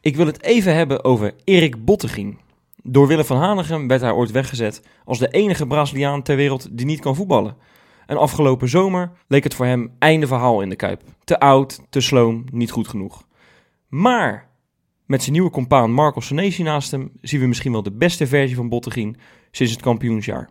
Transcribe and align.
Ik 0.00 0.16
wil 0.16 0.26
het 0.26 0.42
even 0.42 0.74
hebben 0.74 1.04
over 1.04 1.34
Erik 1.44 1.84
Bottegien. 1.84 2.38
Door 2.82 3.06
Willem 3.06 3.24
van 3.24 3.36
Hanegem 3.36 3.88
werd 3.88 4.00
hij 4.00 4.12
ooit 4.12 4.30
weggezet 4.30 4.82
als 5.04 5.18
de 5.18 5.28
enige 5.28 5.66
Braziliaan 5.66 6.22
ter 6.22 6.36
wereld 6.36 6.68
die 6.70 6.86
niet 6.86 7.00
kan 7.00 7.14
voetballen. 7.14 7.56
En 8.06 8.16
afgelopen 8.16 8.68
zomer 8.68 9.10
leek 9.28 9.44
het 9.44 9.54
voor 9.54 9.66
hem 9.66 9.92
einde 9.98 10.26
verhaal 10.26 10.60
in 10.60 10.68
de 10.68 10.76
Kuip. 10.76 11.02
Te 11.24 11.40
oud, 11.40 11.80
te 11.90 12.00
sloom, 12.00 12.44
niet 12.52 12.70
goed 12.70 12.88
genoeg. 12.88 13.26
Maar 13.88 14.48
met 15.04 15.20
zijn 15.20 15.32
nieuwe 15.32 15.50
compaan 15.50 15.92
Marco 15.92 16.20
Senesi 16.20 16.62
naast 16.62 16.90
hem 16.90 17.12
zien 17.20 17.40
we 17.40 17.46
misschien 17.46 17.72
wel 17.72 17.82
de 17.82 17.92
beste 17.92 18.26
versie 18.26 18.56
van 18.56 18.68
Bottegien 18.68 19.16
sinds 19.50 19.72
het 19.72 19.82
kampioensjaar. 19.82 20.50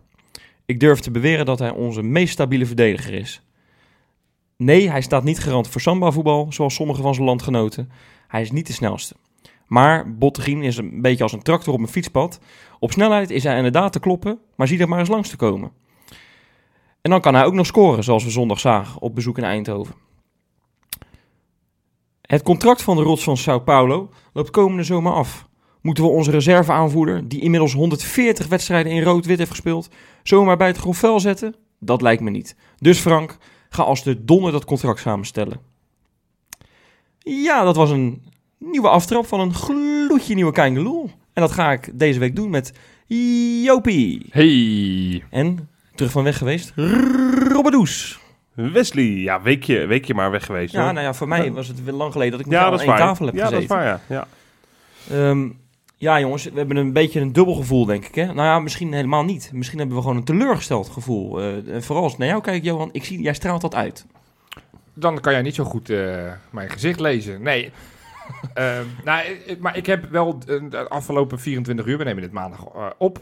Ik 0.65 0.79
durf 0.79 0.99
te 0.99 1.11
beweren 1.11 1.45
dat 1.45 1.59
hij 1.59 1.71
onze 1.71 2.01
meest 2.01 2.33
stabiele 2.33 2.65
verdediger 2.65 3.13
is. 3.13 3.41
Nee, 4.57 4.89
hij 4.89 5.01
staat 5.01 5.23
niet 5.23 5.39
garant 5.39 5.67
voor 5.67 5.81
samba-voetbal, 5.81 6.47
zoals 6.49 6.75
sommige 6.75 7.01
van 7.01 7.13
zijn 7.13 7.25
landgenoten. 7.25 7.89
Hij 8.27 8.41
is 8.41 8.51
niet 8.51 8.67
de 8.67 8.73
snelste. 8.73 9.15
Maar 9.67 10.15
Bottegien 10.15 10.63
is 10.63 10.77
een 10.77 11.01
beetje 11.01 11.23
als 11.23 11.33
een 11.33 11.41
tractor 11.41 11.73
op 11.73 11.79
een 11.79 11.87
fietspad. 11.87 12.39
Op 12.79 12.91
snelheid 12.91 13.29
is 13.29 13.43
hij 13.43 13.55
inderdaad 13.55 13.91
te 13.91 13.99
kloppen, 13.99 14.39
maar 14.55 14.67
zie 14.67 14.79
er 14.79 14.89
maar 14.89 14.99
eens 14.99 15.09
langs 15.09 15.29
te 15.29 15.35
komen. 15.35 15.71
En 17.01 17.11
dan 17.11 17.21
kan 17.21 17.35
hij 17.35 17.45
ook 17.45 17.53
nog 17.53 17.65
scoren, 17.65 18.03
zoals 18.03 18.23
we 18.23 18.29
zondag 18.29 18.59
zagen 18.59 19.01
op 19.01 19.15
bezoek 19.15 19.37
in 19.37 19.43
Eindhoven. 19.43 19.95
Het 22.21 22.43
contract 22.43 22.81
van 22.81 22.95
de 22.95 23.03
rots 23.03 23.23
van 23.23 23.37
Sao 23.37 23.59
Paulo 23.59 24.09
loopt 24.33 24.49
komende 24.49 24.83
zomer 24.83 25.13
af. 25.13 25.47
Moeten 25.81 26.03
we 26.03 26.09
onze 26.09 26.31
reserveaanvoerder, 26.31 27.27
die 27.27 27.41
inmiddels 27.41 27.73
140 27.73 28.47
wedstrijden 28.47 28.91
in 28.91 29.03
rood-wit 29.03 29.37
heeft 29.37 29.49
gespeeld, 29.49 29.89
zomaar 30.23 30.57
bij 30.57 30.67
het 30.67 30.77
grof 30.77 30.97
vuil 30.97 31.19
zetten? 31.19 31.55
Dat 31.79 32.01
lijkt 32.01 32.21
me 32.21 32.29
niet. 32.29 32.55
Dus 32.77 32.99
Frank, 32.99 33.37
ga 33.69 33.83
als 33.83 34.03
de 34.03 34.25
donder 34.25 34.51
dat 34.51 34.65
contract 34.65 34.99
samenstellen. 34.99 35.59
Ja, 37.27 37.63
dat 37.63 37.75
was 37.75 37.89
een 37.89 38.21
nieuwe 38.57 38.89
aftrap 38.89 39.25
van 39.25 39.39
een 39.39 39.53
gloedje 39.53 40.35
nieuwe 40.35 40.51
Kangeloel. 40.51 41.09
En 41.33 41.41
dat 41.41 41.51
ga 41.51 41.71
ik 41.71 41.89
deze 41.93 42.19
week 42.19 42.35
doen 42.35 42.49
met 42.49 42.73
Jopie. 43.63 44.25
Hey, 44.29 45.23
En, 45.29 45.69
terug 45.95 46.11
van 46.11 46.23
weg 46.23 46.37
geweest, 46.37 46.73
Robbedoes. 47.47 48.19
Wesley. 48.53 49.03
Ja, 49.03 49.41
weekje, 49.41 49.85
weekje 49.85 50.13
maar 50.13 50.31
weg 50.31 50.45
geweest. 50.45 50.73
Ja, 50.73 50.83
hoor. 50.83 50.93
nou 50.93 51.05
ja, 51.05 51.13
voor 51.13 51.27
mij 51.27 51.51
was 51.51 51.67
het 51.67 51.83
weer 51.83 51.93
lang 51.93 52.11
geleden 52.11 52.31
dat 52.31 52.39
ik 52.39 52.45
met 52.45 52.55
ja 52.55 52.65
aan 52.65 52.79
één 52.79 52.95
tafel 52.95 53.25
heb 53.25 53.35
ja, 53.35 53.45
gezeten. 53.45 53.67
dat 53.67 53.77
is 53.77 53.83
waar, 53.85 54.01
ja. 54.07 54.25
ja. 55.09 55.29
Ehm, 55.29 55.47
ja, 55.97 56.19
jongens, 56.19 56.43
we 56.43 56.57
hebben 56.57 56.77
een 56.77 56.93
beetje 56.93 57.19
een 57.19 57.33
dubbel 57.33 57.55
gevoel, 57.55 57.85
denk 57.85 58.05
ik. 58.05 58.15
Hè? 58.15 58.25
Nou 58.25 58.35
ja, 58.35 58.59
misschien 58.59 58.93
helemaal 58.93 59.23
niet. 59.23 59.49
Misschien 59.53 59.77
hebben 59.79 59.95
we 59.95 60.01
gewoon 60.01 60.17
een 60.17 60.23
teleurgesteld 60.23 60.89
gevoel. 60.89 61.41
Eh, 61.41 61.47
vooral 61.79 62.03
als 62.03 62.17
naar 62.17 62.27
jou 62.27 62.41
kijk, 62.41 62.63
Johan, 62.63 62.89
ik 62.91 63.03
zie, 63.05 63.21
jij 63.21 63.33
straalt 63.33 63.61
dat 63.61 63.75
uit. 63.75 64.05
Dan 64.95 65.19
kan 65.19 65.33
jij 65.33 65.41
niet 65.41 65.55
zo 65.55 65.63
goed 65.63 65.89
eh, 65.89 66.31
mijn 66.49 66.69
gezicht 66.69 66.99
lezen. 66.99 67.41
Nee. 67.41 67.71
Ehm, 68.53 68.85
nou, 69.03 69.25
maar 69.59 69.77
ik 69.77 69.85
heb 69.85 70.09
wel 70.09 70.37
eh, 70.47 70.69
de 70.69 70.87
afgelopen 70.89 71.39
24 71.39 71.85
uur, 71.85 71.97
we 71.97 72.03
nemen 72.03 72.21
dit 72.21 72.31
maandag 72.31 72.67
eh, 72.75 72.87
op, 72.97 73.19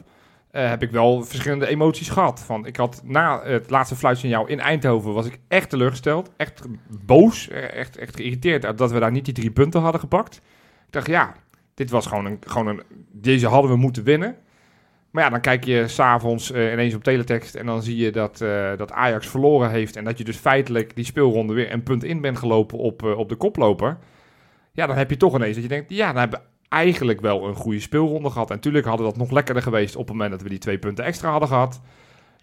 heb 0.52 0.84
ik 0.84 0.92
wel 0.92 1.24
verschillende 1.24 1.68
emoties 1.68 2.10
gehad. 2.10 2.40
Van, 2.40 2.66
ik 2.66 2.76
had 2.76 3.02
na 3.04 3.44
het 3.44 3.70
laatste 3.70 3.96
fluitsignaal 3.96 4.48
in 4.48 4.60
Eindhoven 4.60 5.14
was 5.14 5.26
ik 5.26 5.40
echt 5.48 5.70
teleurgesteld, 5.70 6.32
echt 6.38 6.62
boos, 7.06 7.50
eh, 7.50 7.74
echt, 7.74 7.98
echt 7.98 8.16
geïrriteerd 8.16 8.78
dat 8.78 8.92
we 8.92 9.00
daar 9.00 9.12
niet 9.12 9.26
die 9.26 9.34
drie 9.34 9.52
punten 9.52 9.82
hadden 9.82 10.00
gepakt. 10.00 10.36
Ik 10.86 10.92
dacht, 10.92 11.08
ja, 11.08 11.36
dit 11.74 11.90
was 11.90 12.06
gewoon 12.06 12.26
een, 12.26 12.38
gewoon 12.40 12.68
een, 12.68 12.82
deze 13.12 13.48
hadden 13.48 13.72
we 13.72 13.78
moeten 13.78 14.04
winnen. 14.04 14.36
Maar 15.14 15.24
ja, 15.24 15.30
dan 15.30 15.42
kijk 15.42 15.64
je 15.64 15.88
s'avonds 15.88 16.52
uh, 16.52 16.72
ineens 16.72 16.96
op 16.96 17.04
teletext 17.04 17.56
en 17.56 17.66
dan 17.66 17.84
zie 17.84 17.98
je 17.98 18.12
dat, 18.12 18.42
uh, 18.42 18.78
dat 18.78 18.92
Ajax 18.92 19.28
verloren 19.28 19.70
heeft. 19.70 19.96
En 19.96 20.04
dat 20.04 20.18
je 20.18 20.24
dus 20.24 20.38
feitelijk 20.38 20.96
die 20.96 21.06
speelronde 21.06 21.54
weer 21.54 21.72
een 21.72 21.84
punt 21.84 22.04
in 22.04 22.22
bent 22.22 22.38
gelopen 22.38 22.78
op, 22.78 23.04
uh, 23.04 23.18
op 23.18 23.30
de 23.30 23.36
koploper. 23.36 23.98
Ja, 24.72 24.88
dan 24.88 24.96
heb 24.96 25.10
je 25.10 25.18
toch 25.18 25.36
ineens 25.36 25.54
dat 25.54 25.64
je 25.64 25.70
denkt, 25.70 25.90
ja, 25.90 26.08
dan 26.08 26.20
hebben 26.20 26.42
eigenlijk 26.70 27.22
wel 27.22 27.48
een 27.48 27.56
goede 27.56 27.80
speelronde 27.80 28.30
gehad. 28.30 28.50
En 28.50 28.56
natuurlijk 28.56 28.86
hadden 28.86 29.06
dat 29.06 29.18
nog 29.18 29.32
lekkerder 29.32 29.64
geweest 29.64 29.96
op 29.96 30.08
het 30.08 30.12
moment 30.12 30.32
dat 30.32 30.42
we 30.42 30.50
die 30.50 30.58
twee 30.58 30.78
punten 30.78 31.06
extra 31.06 31.30
hadden 31.30 31.50
gehad. 31.50 31.82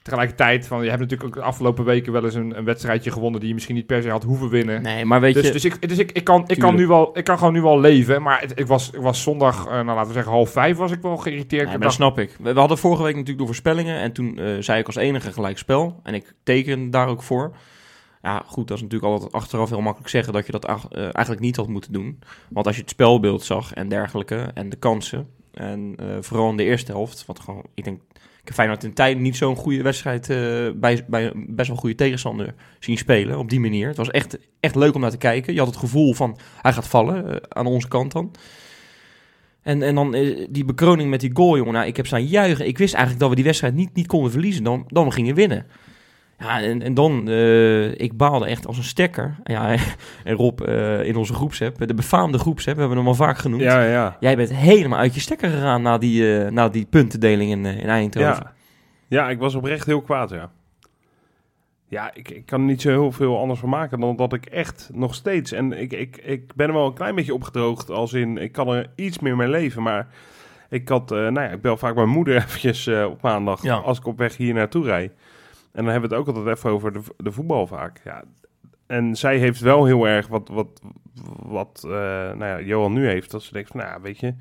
Tegelijkertijd, 0.03 0.67
van, 0.67 0.83
je 0.83 0.89
hebt 0.89 1.01
natuurlijk 1.01 1.29
ook 1.29 1.43
de 1.43 1.49
afgelopen 1.49 1.85
weken 1.85 2.13
wel 2.13 2.25
eens 2.25 2.35
een, 2.35 2.59
een 2.59 2.65
wedstrijdje 2.65 3.11
gewonnen 3.11 3.41
die 3.41 3.49
je 3.49 3.55
misschien 3.55 3.75
niet 3.75 3.87
per 3.87 4.03
se 4.03 4.11
had 4.11 4.23
hoeven 4.23 4.49
winnen. 4.49 4.83
Nee, 4.83 5.05
maar 5.05 5.21
weet 5.21 5.35
dus, 5.35 5.47
je... 5.47 5.53
Dus, 5.53 5.65
ik, 5.65 5.89
dus 5.89 5.99
ik, 5.99 6.13
ik, 6.13 6.25
kan, 6.25 6.45
ik, 6.47 6.59
kan 6.59 6.75
nu 6.75 6.87
wel, 6.87 7.19
ik 7.19 7.25
kan 7.25 7.39
gewoon 7.39 7.53
nu 7.53 7.63
wel 7.63 7.81
leven. 7.81 8.23
Maar 8.23 8.41
het, 8.41 8.59
ik, 8.59 8.67
was, 8.67 8.91
ik 8.91 9.01
was 9.01 9.23
zondag, 9.23 9.67
uh, 9.67 9.73
nou 9.73 9.87
laten 9.87 10.07
we 10.07 10.13
zeggen 10.13 10.33
half 10.33 10.51
vijf, 10.51 10.77
was 10.77 10.93
ik 10.93 11.03
wel 11.03 11.17
geïrriteerd. 11.17 11.63
Nee, 11.63 11.73
maar 11.73 11.87
dat 11.87 11.93
snap 11.93 12.19
ik. 12.19 12.37
We, 12.39 12.53
we, 12.53 12.59
hadden 12.59 12.79
vorige 12.79 13.03
week 13.03 13.15
natuurlijk 13.15 13.41
de 13.41 13.47
voorspellingen. 13.47 14.01
En 14.01 14.13
toen 14.13 14.41
uh, 14.41 14.57
zei 14.61 14.81
ik 14.81 14.87
als 14.87 14.97
enige 14.97 15.33
gelijk 15.33 15.59
spel. 15.59 16.01
En 16.03 16.15
ik 16.15 16.35
teken 16.43 16.91
daar 16.91 17.09
ook 17.09 17.23
voor. 17.23 17.57
Ja, 18.23 18.43
goed, 18.47 18.69
dat 18.69 18.77
is 18.77 18.83
natuurlijk 18.83 19.13
altijd 19.13 19.33
achteraf 19.33 19.69
heel 19.69 19.81
makkelijk 19.81 20.11
zeggen 20.11 20.33
dat 20.33 20.47
je 20.47 20.53
dat 20.53 20.65
uh, 20.67 21.03
eigenlijk 21.03 21.41
niet 21.41 21.57
had 21.57 21.69
moeten 21.69 21.93
doen. 21.93 22.19
Want 22.49 22.67
als 22.67 22.75
je 22.77 22.83
het 22.83 22.91
spelbeeld 22.91 23.43
zag 23.43 23.73
en 23.73 23.89
dergelijke 23.89 24.51
en 24.55 24.69
de 24.69 24.77
kansen. 24.77 25.29
En 25.51 25.97
uh, 26.01 26.17
vooral 26.21 26.51
in 26.51 26.57
de 26.57 26.65
eerste 26.65 26.93
helft, 26.93 27.27
wat 27.27 27.41
gewoon, 27.41 27.65
ik 27.75 27.85
denk, 27.85 28.01
ik 28.41 28.47
heb 28.47 28.55
Feyenoord 28.55 28.85
in 28.85 28.95
tijden 28.95 29.23
niet 29.23 29.37
zo'n 29.37 29.57
goede 29.57 29.83
wedstrijd 29.83 30.29
uh, 30.29 30.37
bij, 30.75 31.05
bij 31.07 31.33
best 31.35 31.69
wel 31.69 31.77
goede 31.77 31.95
tegenstander 31.95 32.55
zien 32.79 32.99
spelen 32.99 33.39
op 33.39 33.51
die 33.51 33.61
manier. 33.61 33.89
Het 33.89 33.97
was 33.97 34.11
echt, 34.11 34.39
echt 34.61 34.75
leuk 34.75 34.95
om 34.95 35.01
naar 35.01 35.11
te 35.11 35.17
kijken. 35.17 35.53
Je 35.53 35.59
had 35.59 35.69
het 35.69 35.77
gevoel 35.77 36.15
van, 36.15 36.39
hij 36.63 36.73
gaat 36.73 36.89
vallen, 36.89 37.27
uh, 37.27 37.37
aan 37.49 37.67
onze 37.67 37.89
kant 37.89 38.13
dan. 38.13 38.35
En, 39.63 39.83
en 39.83 39.95
dan 39.95 40.15
uh, 40.15 40.47
die 40.51 40.65
bekroning 40.65 41.11
met 41.11 41.21
die 41.21 41.31
goal, 41.33 41.57
jongen. 41.57 41.73
Nou, 41.73 41.87
ik 41.87 41.97
heb 41.97 42.07
staan 42.07 42.27
juichen. 42.27 42.67
Ik 42.67 42.79
wist 42.79 42.95
eigenlijk 42.95 43.23
dat 43.23 43.31
we 43.31 43.37
die 43.37 43.45
wedstrijd 43.45 43.75
niet, 43.75 43.95
niet 43.95 44.07
konden 44.07 44.31
verliezen. 44.31 44.65
Dan, 44.65 44.85
dan 44.87 45.05
we 45.05 45.11
gingen 45.11 45.35
winnen. 45.35 45.67
Ja, 46.41 46.61
en, 46.61 46.83
en 46.83 46.95
dan, 46.95 47.29
uh, 47.29 48.01
ik 48.01 48.17
baalde 48.17 48.47
echt 48.47 48.67
als 48.67 48.77
een 48.77 48.85
stekker. 48.85 49.37
Ja, 49.45 49.77
en 50.25 50.35
Rob, 50.35 50.61
uh, 50.61 51.05
in 51.05 51.17
onze 51.17 51.35
groepsapp, 51.35 51.87
de 51.87 51.95
befaamde 51.95 52.39
groepsapp, 52.39 52.77
hebben 52.77 52.97
we 52.97 53.03
hem 53.03 53.11
al 53.11 53.27
vaak 53.27 53.39
genoemd. 53.39 53.63
Ja, 53.63 53.85
ja. 53.85 54.17
Jij 54.21 54.37
bent 54.37 54.55
helemaal 54.55 54.99
uit 54.99 55.15
je 55.15 55.21
stekker 55.21 55.51
gegaan 55.51 55.83
na 55.83 55.99
die, 55.99 56.23
uh, 56.23 56.51
na 56.51 56.69
die 56.69 56.87
puntendeling 56.87 57.51
in, 57.51 57.65
in 57.65 57.89
Eindhoven. 57.89 58.29
Ja. 58.29 58.53
ja, 59.09 59.31
ik 59.31 59.39
was 59.39 59.55
oprecht 59.55 59.87
heel 59.87 60.01
kwaad, 60.01 60.31
ja. 60.31 60.51
Ja, 61.89 62.15
ik, 62.15 62.31
ik 62.31 62.47
kan 62.47 62.61
er 62.61 62.67
niet 62.67 62.81
zo 62.81 62.89
heel 62.89 63.13
veel 63.13 63.39
anders 63.39 63.61
van 63.61 63.69
maken 63.69 64.01
dan 64.01 64.17
dat 64.17 64.33
ik 64.33 64.47
echt 64.47 64.91
nog 64.93 65.15
steeds... 65.15 65.53
En 65.53 65.81
ik, 65.81 65.93
ik, 65.93 66.17
ik 66.17 66.55
ben 66.55 66.69
er 66.69 66.75
wel 66.75 66.87
een 66.87 66.95
klein 66.95 67.15
beetje 67.15 67.35
opgedroogd 67.35 67.91
als 67.91 68.13
in... 68.13 68.39
Ik 68.39 68.53
kan 68.53 68.69
er 68.69 68.91
iets 68.95 69.19
meer 69.19 69.37
mee 69.37 69.49
leven, 69.49 69.83
maar... 69.83 70.09
Ik 70.69 70.89
had, 70.89 71.11
nou 71.11 71.33
ja, 71.33 71.49
ik 71.49 71.61
bel 71.61 71.77
vaak 71.77 71.95
mijn 71.95 72.09
moeder 72.09 72.37
eventjes 72.45 72.89
op 72.89 73.23
maandag 73.23 73.63
ja. 73.63 73.77
als 73.77 73.99
ik 73.99 74.07
op 74.07 74.19
weg 74.19 74.37
hier 74.37 74.55
naartoe 74.55 74.85
rijd. 74.85 75.13
En 75.73 75.85
dan 75.85 75.93
hebben 75.93 76.11
we 76.11 76.17
het 76.17 76.27
ook 76.27 76.35
altijd 76.37 76.57
even 76.57 76.71
over 76.71 76.93
de, 76.93 77.01
de 77.17 77.33
voetbal 77.33 77.67
vaak. 77.67 78.01
Ja, 78.05 78.25
en 78.87 79.17
zij 79.17 79.39
heeft 79.39 79.61
wel 79.61 79.85
heel 79.85 80.09
erg 80.09 80.27
wat, 80.27 80.49
wat, 80.49 80.81
wat 81.43 81.83
uh, 81.87 81.93
nou 81.93 82.45
ja, 82.45 82.61
Johan 82.61 82.93
nu 82.93 83.07
heeft. 83.07 83.31
Dat 83.31 83.43
ze 83.43 83.53
denkt 83.53 83.71
van, 83.71 83.81
nou 83.81 84.03
weet 84.03 84.19
je, 84.19 84.35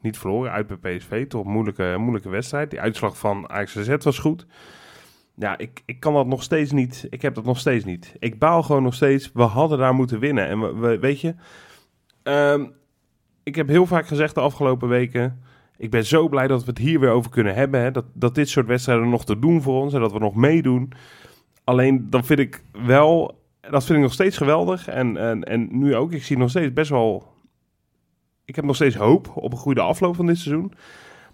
niet 0.00 0.18
verloren 0.18 0.52
uit 0.52 0.80
bij 0.80 0.96
PSV. 0.96 1.26
Toch 1.26 1.44
moeilijke, 1.44 1.94
moeilijke 1.98 2.28
wedstrijd. 2.28 2.70
Die 2.70 2.80
uitslag 2.80 3.18
van 3.18 3.46
AXZ 3.46 3.96
was 3.96 4.18
goed. 4.18 4.46
Ja, 5.34 5.58
ik, 5.58 5.82
ik 5.84 6.00
kan 6.00 6.14
dat 6.14 6.26
nog 6.26 6.42
steeds 6.42 6.72
niet. 6.72 7.06
Ik 7.10 7.22
heb 7.22 7.34
dat 7.34 7.44
nog 7.44 7.58
steeds 7.58 7.84
niet. 7.84 8.14
Ik 8.18 8.38
baal 8.38 8.62
gewoon 8.62 8.82
nog 8.82 8.94
steeds. 8.94 9.30
We 9.32 9.42
hadden 9.42 9.78
daar 9.78 9.94
moeten 9.94 10.18
winnen. 10.18 10.46
En 10.46 10.60
we, 10.60 10.74
we 10.74 10.98
weet 10.98 11.20
je, 11.20 11.34
um, 12.22 12.72
ik 13.42 13.54
heb 13.54 13.68
heel 13.68 13.86
vaak 13.86 14.06
gezegd 14.06 14.34
de 14.34 14.40
afgelopen 14.40 14.88
weken... 14.88 15.42
Ik 15.80 15.90
ben 15.90 16.06
zo 16.06 16.28
blij 16.28 16.46
dat 16.46 16.64
we 16.64 16.70
het 16.70 16.78
hier 16.78 17.00
weer 17.00 17.10
over 17.10 17.30
kunnen 17.30 17.54
hebben. 17.54 17.80
Hè? 17.80 17.90
Dat, 17.90 18.04
dat 18.12 18.34
dit 18.34 18.48
soort 18.48 18.66
wedstrijden 18.66 19.08
nog 19.08 19.24
te 19.24 19.38
doen 19.38 19.62
voor 19.62 19.82
ons 19.82 19.94
en 19.94 20.00
dat 20.00 20.12
we 20.12 20.18
nog 20.18 20.34
meedoen. 20.34 20.92
Alleen 21.64 22.10
dan 22.10 22.24
vind 22.24 22.38
ik 22.38 22.62
wel, 22.84 23.38
dat 23.60 23.84
vind 23.84 23.98
ik 23.98 24.04
nog 24.04 24.12
steeds 24.12 24.36
geweldig. 24.36 24.88
En, 24.88 25.16
en, 25.16 25.44
en 25.44 25.68
nu 25.78 25.96
ook, 25.96 26.12
ik 26.12 26.22
zie 26.22 26.38
nog 26.38 26.50
steeds 26.50 26.72
best 26.72 26.90
wel. 26.90 27.32
Ik 28.44 28.56
heb 28.56 28.64
nog 28.64 28.74
steeds 28.74 28.96
hoop 28.96 29.36
op 29.36 29.52
een 29.52 29.58
goede 29.58 29.80
afloop 29.80 30.16
van 30.16 30.26
dit 30.26 30.38
seizoen. 30.38 30.72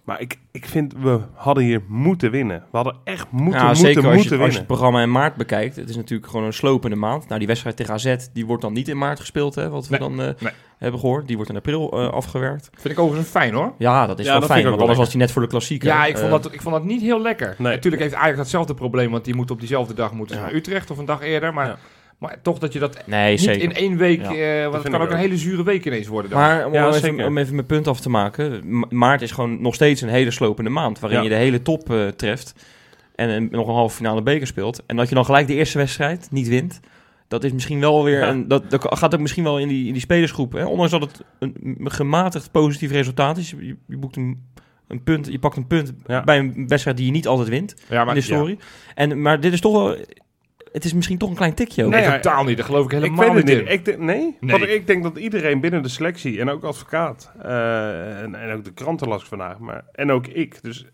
Maar 0.07 0.21
ik, 0.21 0.39
ik 0.51 0.65
vind, 0.65 0.93
we 0.99 1.19
hadden 1.33 1.63
hier 1.63 1.81
moeten 1.87 2.31
winnen. 2.31 2.63
We 2.71 2.77
hadden 2.77 2.95
echt 3.03 3.31
moeten, 3.31 3.59
ja, 3.59 3.65
moeten, 3.65 3.85
zeker 3.85 4.03
als 4.05 4.13
moeten 4.15 4.23
je, 4.23 4.29
winnen. 4.29 4.45
als 4.45 4.53
je 4.53 4.57
het 4.59 4.67
programma 4.67 5.01
in 5.01 5.11
maart 5.11 5.35
bekijkt. 5.35 5.75
Het 5.75 5.89
is 5.89 5.95
natuurlijk 5.95 6.29
gewoon 6.29 6.45
een 6.45 6.53
slopende 6.53 6.95
maand. 6.95 7.25
Nou, 7.27 7.37
die 7.39 7.47
wedstrijd 7.47 7.75
tegen 7.75 7.93
AZ, 7.93 8.15
die 8.33 8.45
wordt 8.45 8.61
dan 8.61 8.73
niet 8.73 8.87
in 8.87 8.97
maart 8.97 9.19
gespeeld, 9.19 9.55
hè, 9.55 9.69
wat 9.69 9.87
we 9.87 9.97
Nee, 9.97 10.09
dan 10.09 10.19
uh, 10.19 10.29
nee. 10.39 10.51
hebben 10.77 10.99
gehoord. 10.99 11.27
Die 11.27 11.35
wordt 11.35 11.51
in 11.51 11.57
april 11.57 11.99
uh, 12.01 12.09
afgewerkt. 12.09 12.69
Vind 12.73 12.93
ik 12.93 12.99
overigens 12.99 13.29
fijn 13.29 13.53
hoor. 13.53 13.73
Ja, 13.77 14.07
dat 14.07 14.19
is 14.19 14.25
Ja, 14.25 14.31
wel 14.31 14.39
dat 14.39 14.49
fijn, 14.49 14.61
vind 14.61 14.73
ik 14.73 14.79
want 14.79 14.91
ook 14.91 14.97
anders 14.97 14.97
wel 14.97 14.97
was 14.97 15.09
die 15.09 15.19
net 15.21 15.31
voor 15.31 15.41
de 15.41 15.47
klassieker. 15.47 15.87
Ja, 15.87 16.05
ik 16.05 16.17
vond, 16.17 16.25
Eh, 16.33 16.41
dat, 16.41 16.53
ik 16.53 16.61
vond 16.61 16.75
dat 16.75 16.83
niet 16.83 17.01
heel 17.01 17.21
lekker. 17.21 17.55
Nee. 17.57 17.73
Natuurlijk 17.73 18.03
heeft 18.03 18.15
Ajax 18.15 18.37
datzelfde 18.37 18.73
probleem, 18.73 19.11
want 19.11 19.25
die 19.25 19.35
moet 19.35 19.51
op 19.51 19.59
diezelfde 19.59 19.93
dag 19.93 20.11
moeten 20.13 20.35
Ja. 20.35 20.41
naar 20.41 20.53
Utrecht 20.53 20.91
of 20.91 20.97
een 20.97 21.05
dag 21.05 21.21
eerder. 21.21 21.53
Maar, 21.53 21.67
Ja. 21.67 21.77
Maar 22.17 22.37
toch 22.41 22.59
dat 22.59 22.73
je 22.73 22.79
dat 22.79 23.03
Nee, 23.07 23.31
niet 23.31 23.39
zeker. 23.41 23.61
in 23.61 23.73
één 23.73 23.97
week... 23.97 24.21
Ja, 24.21 24.31
eh, 24.63 24.69
want 24.69 24.83
het 24.83 24.91
kan 24.91 25.01
ook 25.01 25.11
een 25.11 25.17
hele 25.17 25.37
zure 25.37 25.63
week 25.63 25.85
ineens 25.85 26.07
worden 26.07 26.31
dan. 26.31 26.39
Maar 26.39 26.65
om, 26.65 26.73
Ja, 26.73 26.87
even, 26.87 26.99
zeker. 26.99 27.25
om 27.25 27.37
even 27.37 27.55
mijn 27.55 27.65
punt 27.67 27.87
af 27.87 27.99
te 27.99 28.09
maken. 28.09 28.61
Ma- 28.79 28.87
Maart 28.89 29.21
is 29.21 29.31
gewoon 29.31 29.61
nog 29.61 29.73
steeds 29.75 30.01
een 30.01 30.09
hele 30.09 30.31
slopende 30.31 30.69
maand. 30.69 30.99
Waarin 30.99 31.17
Ja. 31.19 31.23
je 31.23 31.29
de 31.29 31.35
hele 31.35 31.61
top 31.61 31.91
eh, 31.91 32.07
treft. 32.07 32.53
En 33.15 33.29
een- 33.29 33.47
nog 33.51 33.67
een 33.67 33.73
halve 33.73 33.95
finale 33.95 34.21
beker 34.21 34.47
speelt. 34.47 34.83
En 34.85 34.95
dat 34.95 35.09
je 35.09 35.15
dan 35.15 35.25
gelijk 35.25 35.47
de 35.47 35.53
eerste 35.53 35.77
wedstrijd 35.77 36.27
niet 36.31 36.47
wint. 36.47 36.79
Dat 37.27 37.43
is 37.43 37.51
misschien 37.53 37.79
wel 37.79 38.03
weer. 38.03 38.19
Ja. 38.19 38.29
Een, 38.29 38.47
dat, 38.47 38.69
dat 38.69 38.97
gaat 38.97 39.13
ook 39.13 39.21
misschien 39.21 39.43
wel 39.43 39.59
in 39.59 39.67
die, 39.67 39.85
in 39.87 39.91
die 39.93 40.01
spelersgroep. 40.01 40.53
Hè? 40.53 40.65
Ondanks 40.65 40.91
dat 40.91 41.01
het 41.01 41.23
een, 41.39 41.77
gematigd 41.83 42.51
positief 42.51 42.91
resultaat 42.91 43.37
is. 43.37 43.49
Je, 43.49 43.75
je, 43.87 43.97
boekt 43.97 44.15
een, 44.15 44.43
een 44.87 45.03
punt, 45.03 45.27
je 45.31 45.39
pakt 45.39 45.57
een 45.57 45.67
punt 45.67 45.93
Ja. 46.07 46.23
bij 46.23 46.37
een 46.39 46.67
wedstrijd 46.67 46.97
die 46.97 47.05
je 47.05 47.11
niet 47.11 47.27
altijd 47.27 47.47
wint. 47.49 47.75
ja, 47.89 48.07
in 48.07 48.13
de 48.13 48.21
story. 48.21 48.57
En, 48.95 49.21
maar 49.21 49.39
dit 49.39 49.53
is 49.53 49.61
toch 49.61 49.73
wel. 49.73 49.95
Het 50.77 50.85
is 50.85 50.93
misschien 50.93 51.17
toch 51.17 51.29
een 51.29 51.35
klein 51.35 51.53
tikje. 51.53 51.83
ook. 51.85 51.91
Nee, 51.91 52.01
Nee, 52.01 52.09
ja, 52.09 52.19
totaal 52.19 52.43
niet. 52.43 52.57
Daar 52.57 52.65
geloof 52.65 52.85
ik 52.85 52.91
Ik 52.91 52.99
helemaal 52.99 53.25
weet 53.25 53.33
het 53.35 53.45
niet 53.45 53.57
in. 53.67 53.73
Ik 53.73 53.85
denk- 53.85 53.97
nee? 53.99 54.37
Nee. 54.39 54.51
Want 54.59 54.67
ik 54.71 54.87
denk 54.87 55.03
dat 55.03 55.17
iedereen 55.17 55.59
binnen 55.59 55.83
de 55.83 55.89
selectie 55.89 56.39
en 56.39 56.49
ook 56.49 56.63
advocaat 56.63 57.31
eh, 57.41 58.21
en, 58.21 58.35
en 58.35 58.55
ook 58.55 58.63
de 58.63 58.73
kranten 58.73 59.07
las 59.07 59.21
ik 59.21 59.27
vandaag, 59.27 59.57
maar 59.59 59.83
en 59.91 60.11
ook 60.11 60.27
ik. 60.27 60.59
Dus 60.63 60.85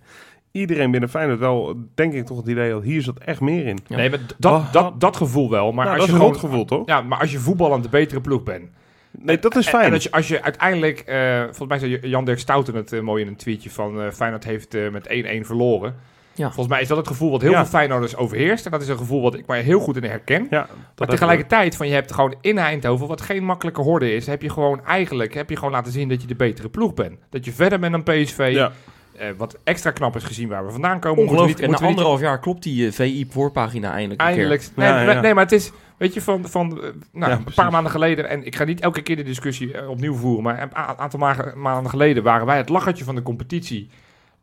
iedereen 0.52 0.92
binnen 0.92 1.10
Feyenoord 1.10 1.40
wel, 1.40 1.76
denk 1.96 2.14
ik 2.14 2.26
toch 2.26 2.38
het 2.38 2.48
idee 2.48 2.70
dat 2.72 2.84
hier 2.84 3.02
zit 3.02 3.20
echt 3.20 3.42
meer 3.42 3.66
in. 3.66 3.78
Ja. 3.88 3.96
Nee, 3.96 4.10
maar 4.10 4.20
dat, 4.38 4.52
Oh, 4.52 4.72
dat, 4.72 5.00
dat 5.00 5.18
gevoel 5.18 5.50
wel. 5.50 5.72
Maar 5.72 5.86
Maar 5.86 5.88
als 5.88 5.96
dat 5.96 6.06
je 6.06 6.12
is 6.12 6.14
een 6.14 6.18
gewoon... 6.20 6.32
rot 6.32 6.42
gevoel, 6.50 6.66
toch? 6.66 6.88
Ja, 6.88 7.02
maar 7.02 7.20
als 7.20 7.32
je 7.32 7.40
voetballend 7.40 7.84
de 7.84 7.90
betere 7.90 8.22
ploeg 8.22 8.44
bent. 8.44 8.70
Nee, 9.12 9.40
dat 9.40 9.56
is 9.56 9.68
fijn. 9.68 9.86
en 9.86 9.94
als, 9.94 10.04
je, 10.04 10.12
als 10.12 10.28
je 10.28 10.42
uiteindelijk... 10.44 11.00
eh, 11.00 11.42
volgens 11.42 11.68
mij 11.68 11.80
zei 11.80 12.00
Jan-Dirk 12.10 12.40
Stouten 12.40 12.76
het 12.76 12.94
eh, 12.94 13.00
mooi 13.02 13.22
in 13.22 13.28
een 13.28 13.36
tweetje 13.36 13.70
van... 13.70 14.12
Feyenoord 14.14 14.44
heeft 14.44 14.78
met 14.92 15.08
1-1 15.44 15.46
verloren. 15.46 15.96
Ja. 16.36 16.46
Volgens 16.46 16.68
mij 16.68 16.82
is 16.82 16.88
dat 16.88 16.98
het 16.98 17.08
gevoel 17.08 17.32
wat 17.32 17.42
heel 17.42 17.52
Ja. 17.52 17.58
veel 17.66 17.80
Feyenoorders 17.80 18.16
overheerst. 18.16 18.66
En 18.66 18.72
dat 18.72 18.82
is 18.82 18.88
een 18.88 18.98
gevoel 18.98 19.22
wat 19.22 19.34
ik 19.36 19.46
maar 19.46 19.58
heel 19.58 19.80
goed 19.80 19.96
in 19.98 20.04
herken. 20.04 20.48
ja, 20.50 20.60
Maar 20.60 20.68
dat 20.96 21.10
tegelijkertijd, 21.10 21.76
van 21.76 21.88
je 21.88 21.94
hebt 21.94 22.14
gewoon 22.14 22.36
in 22.42 22.58
Eindhoven, 22.58 23.08
wat 23.08 23.22
geen 23.22 23.44
makkelijke 23.44 23.82
horde 23.82 24.14
is, 24.16 24.28
heb 24.28 24.42
je 24.42 24.50
gewoon 24.50 24.86
eigenlijk 24.86 25.34
heb 25.34 25.50
je 25.50 25.56
gewoon 25.56 25.72
laten 25.72 25.92
zien 25.92 26.10
dat 26.10 26.22
je 26.22 26.28
de 26.28 26.36
betere 26.36 26.70
ploeg 26.70 26.94
bent. 26.94 27.18
Dat 27.30 27.46
je 27.46 27.52
verder 27.52 27.80
bent 27.80 27.92
dan 27.92 28.04
PSV. 28.04 28.50
Ja. 28.54 28.72
Eh, 29.18 29.28
wat 29.38 29.58
extra 29.64 29.92
knap 29.92 30.16
is 30.16 30.24
gezien 30.24 30.48
waar 30.50 30.66
we 30.66 30.72
vandaan 30.72 31.00
komen. 31.00 31.24
Ongelooflijk. 31.24 31.58
niet- 31.58 31.66
En 31.66 31.72
na 31.72 31.80
niet- 31.80 31.88
anderhalf 31.88 32.20
jaar 32.20 32.40
klopt 32.40 32.64
die 32.64 32.88
eh, 32.88 32.92
VI 32.94 33.28
voorpagina 33.30 33.92
eindelijk. 33.92 34.22
een 34.22 34.28
keer. 34.28 34.36
Eindelijk. 34.36 34.70
Nee, 34.76 34.88
Ja, 34.88 35.00
ja, 35.00 35.06
maar- 35.06 35.16
ja. 35.16 35.22
nee, 35.22 35.34
maar 35.34 35.44
het 35.44 35.52
is, 35.52 35.72
weet 35.98 36.14
je, 36.14 36.22
van, 36.22 36.48
van 36.48 36.70
eh, 36.72 36.78
nou, 37.12 37.32
Ja, 37.32 37.38
een 37.38 37.38
precies. 37.44 37.62
paar 37.62 37.72
maanden 37.72 37.92
geleden, 37.92 38.30
en 38.30 38.46
ik 38.46 38.56
ga 38.56 38.64
niet 38.64 38.82
elke 38.82 39.02
keer 39.02 39.16
de 39.16 39.24
discussie 39.24 39.74
eh, 39.78 39.90
opnieuw 39.90 40.14
voeren, 40.16 40.44
maar 40.44 40.62
een 40.62 40.76
aantal 40.76 41.20
ma- 41.20 41.54
maanden 41.56 41.90
geleden 41.90 42.24
waren 42.24 42.46
wij 42.46 42.58
het 42.58 42.70
lachertje 42.70 43.04
van 43.04 43.16
de 43.16 43.22
competitie. 43.22 43.90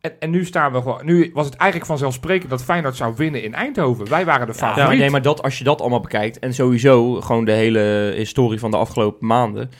En, 0.00 0.12
en 0.20 0.30
nu 0.30 0.44
staan 0.44 0.72
we 0.72 0.78
gewoon, 0.78 1.04
nu 1.04 1.30
was 1.34 1.46
het 1.46 1.54
eigenlijk 1.54 1.90
vanzelfsprekend 1.90 2.50
dat 2.50 2.62
Feyenoord 2.64 2.96
zou 2.96 3.14
winnen 3.16 3.42
in 3.42 3.54
Eindhoven. 3.54 4.08
Wij 4.08 4.24
waren 4.24 4.46
de 4.46 4.52
Ja, 4.52 4.58
favoriet. 4.58 4.86
maar 4.88 4.96
nee, 4.96 5.10
maar 5.10 5.22
dat, 5.22 5.42
als 5.42 5.58
je 5.58 5.64
dat 5.64 5.80
allemaal 5.80 6.00
bekijkt 6.00 6.38
en 6.38 6.54
sowieso 6.54 7.14
gewoon 7.20 7.44
de 7.44 7.52
hele 7.52 8.12
historie 8.16 8.58
van 8.58 8.70
de 8.70 8.76
afgelopen 8.76 9.26
maanden. 9.26 9.70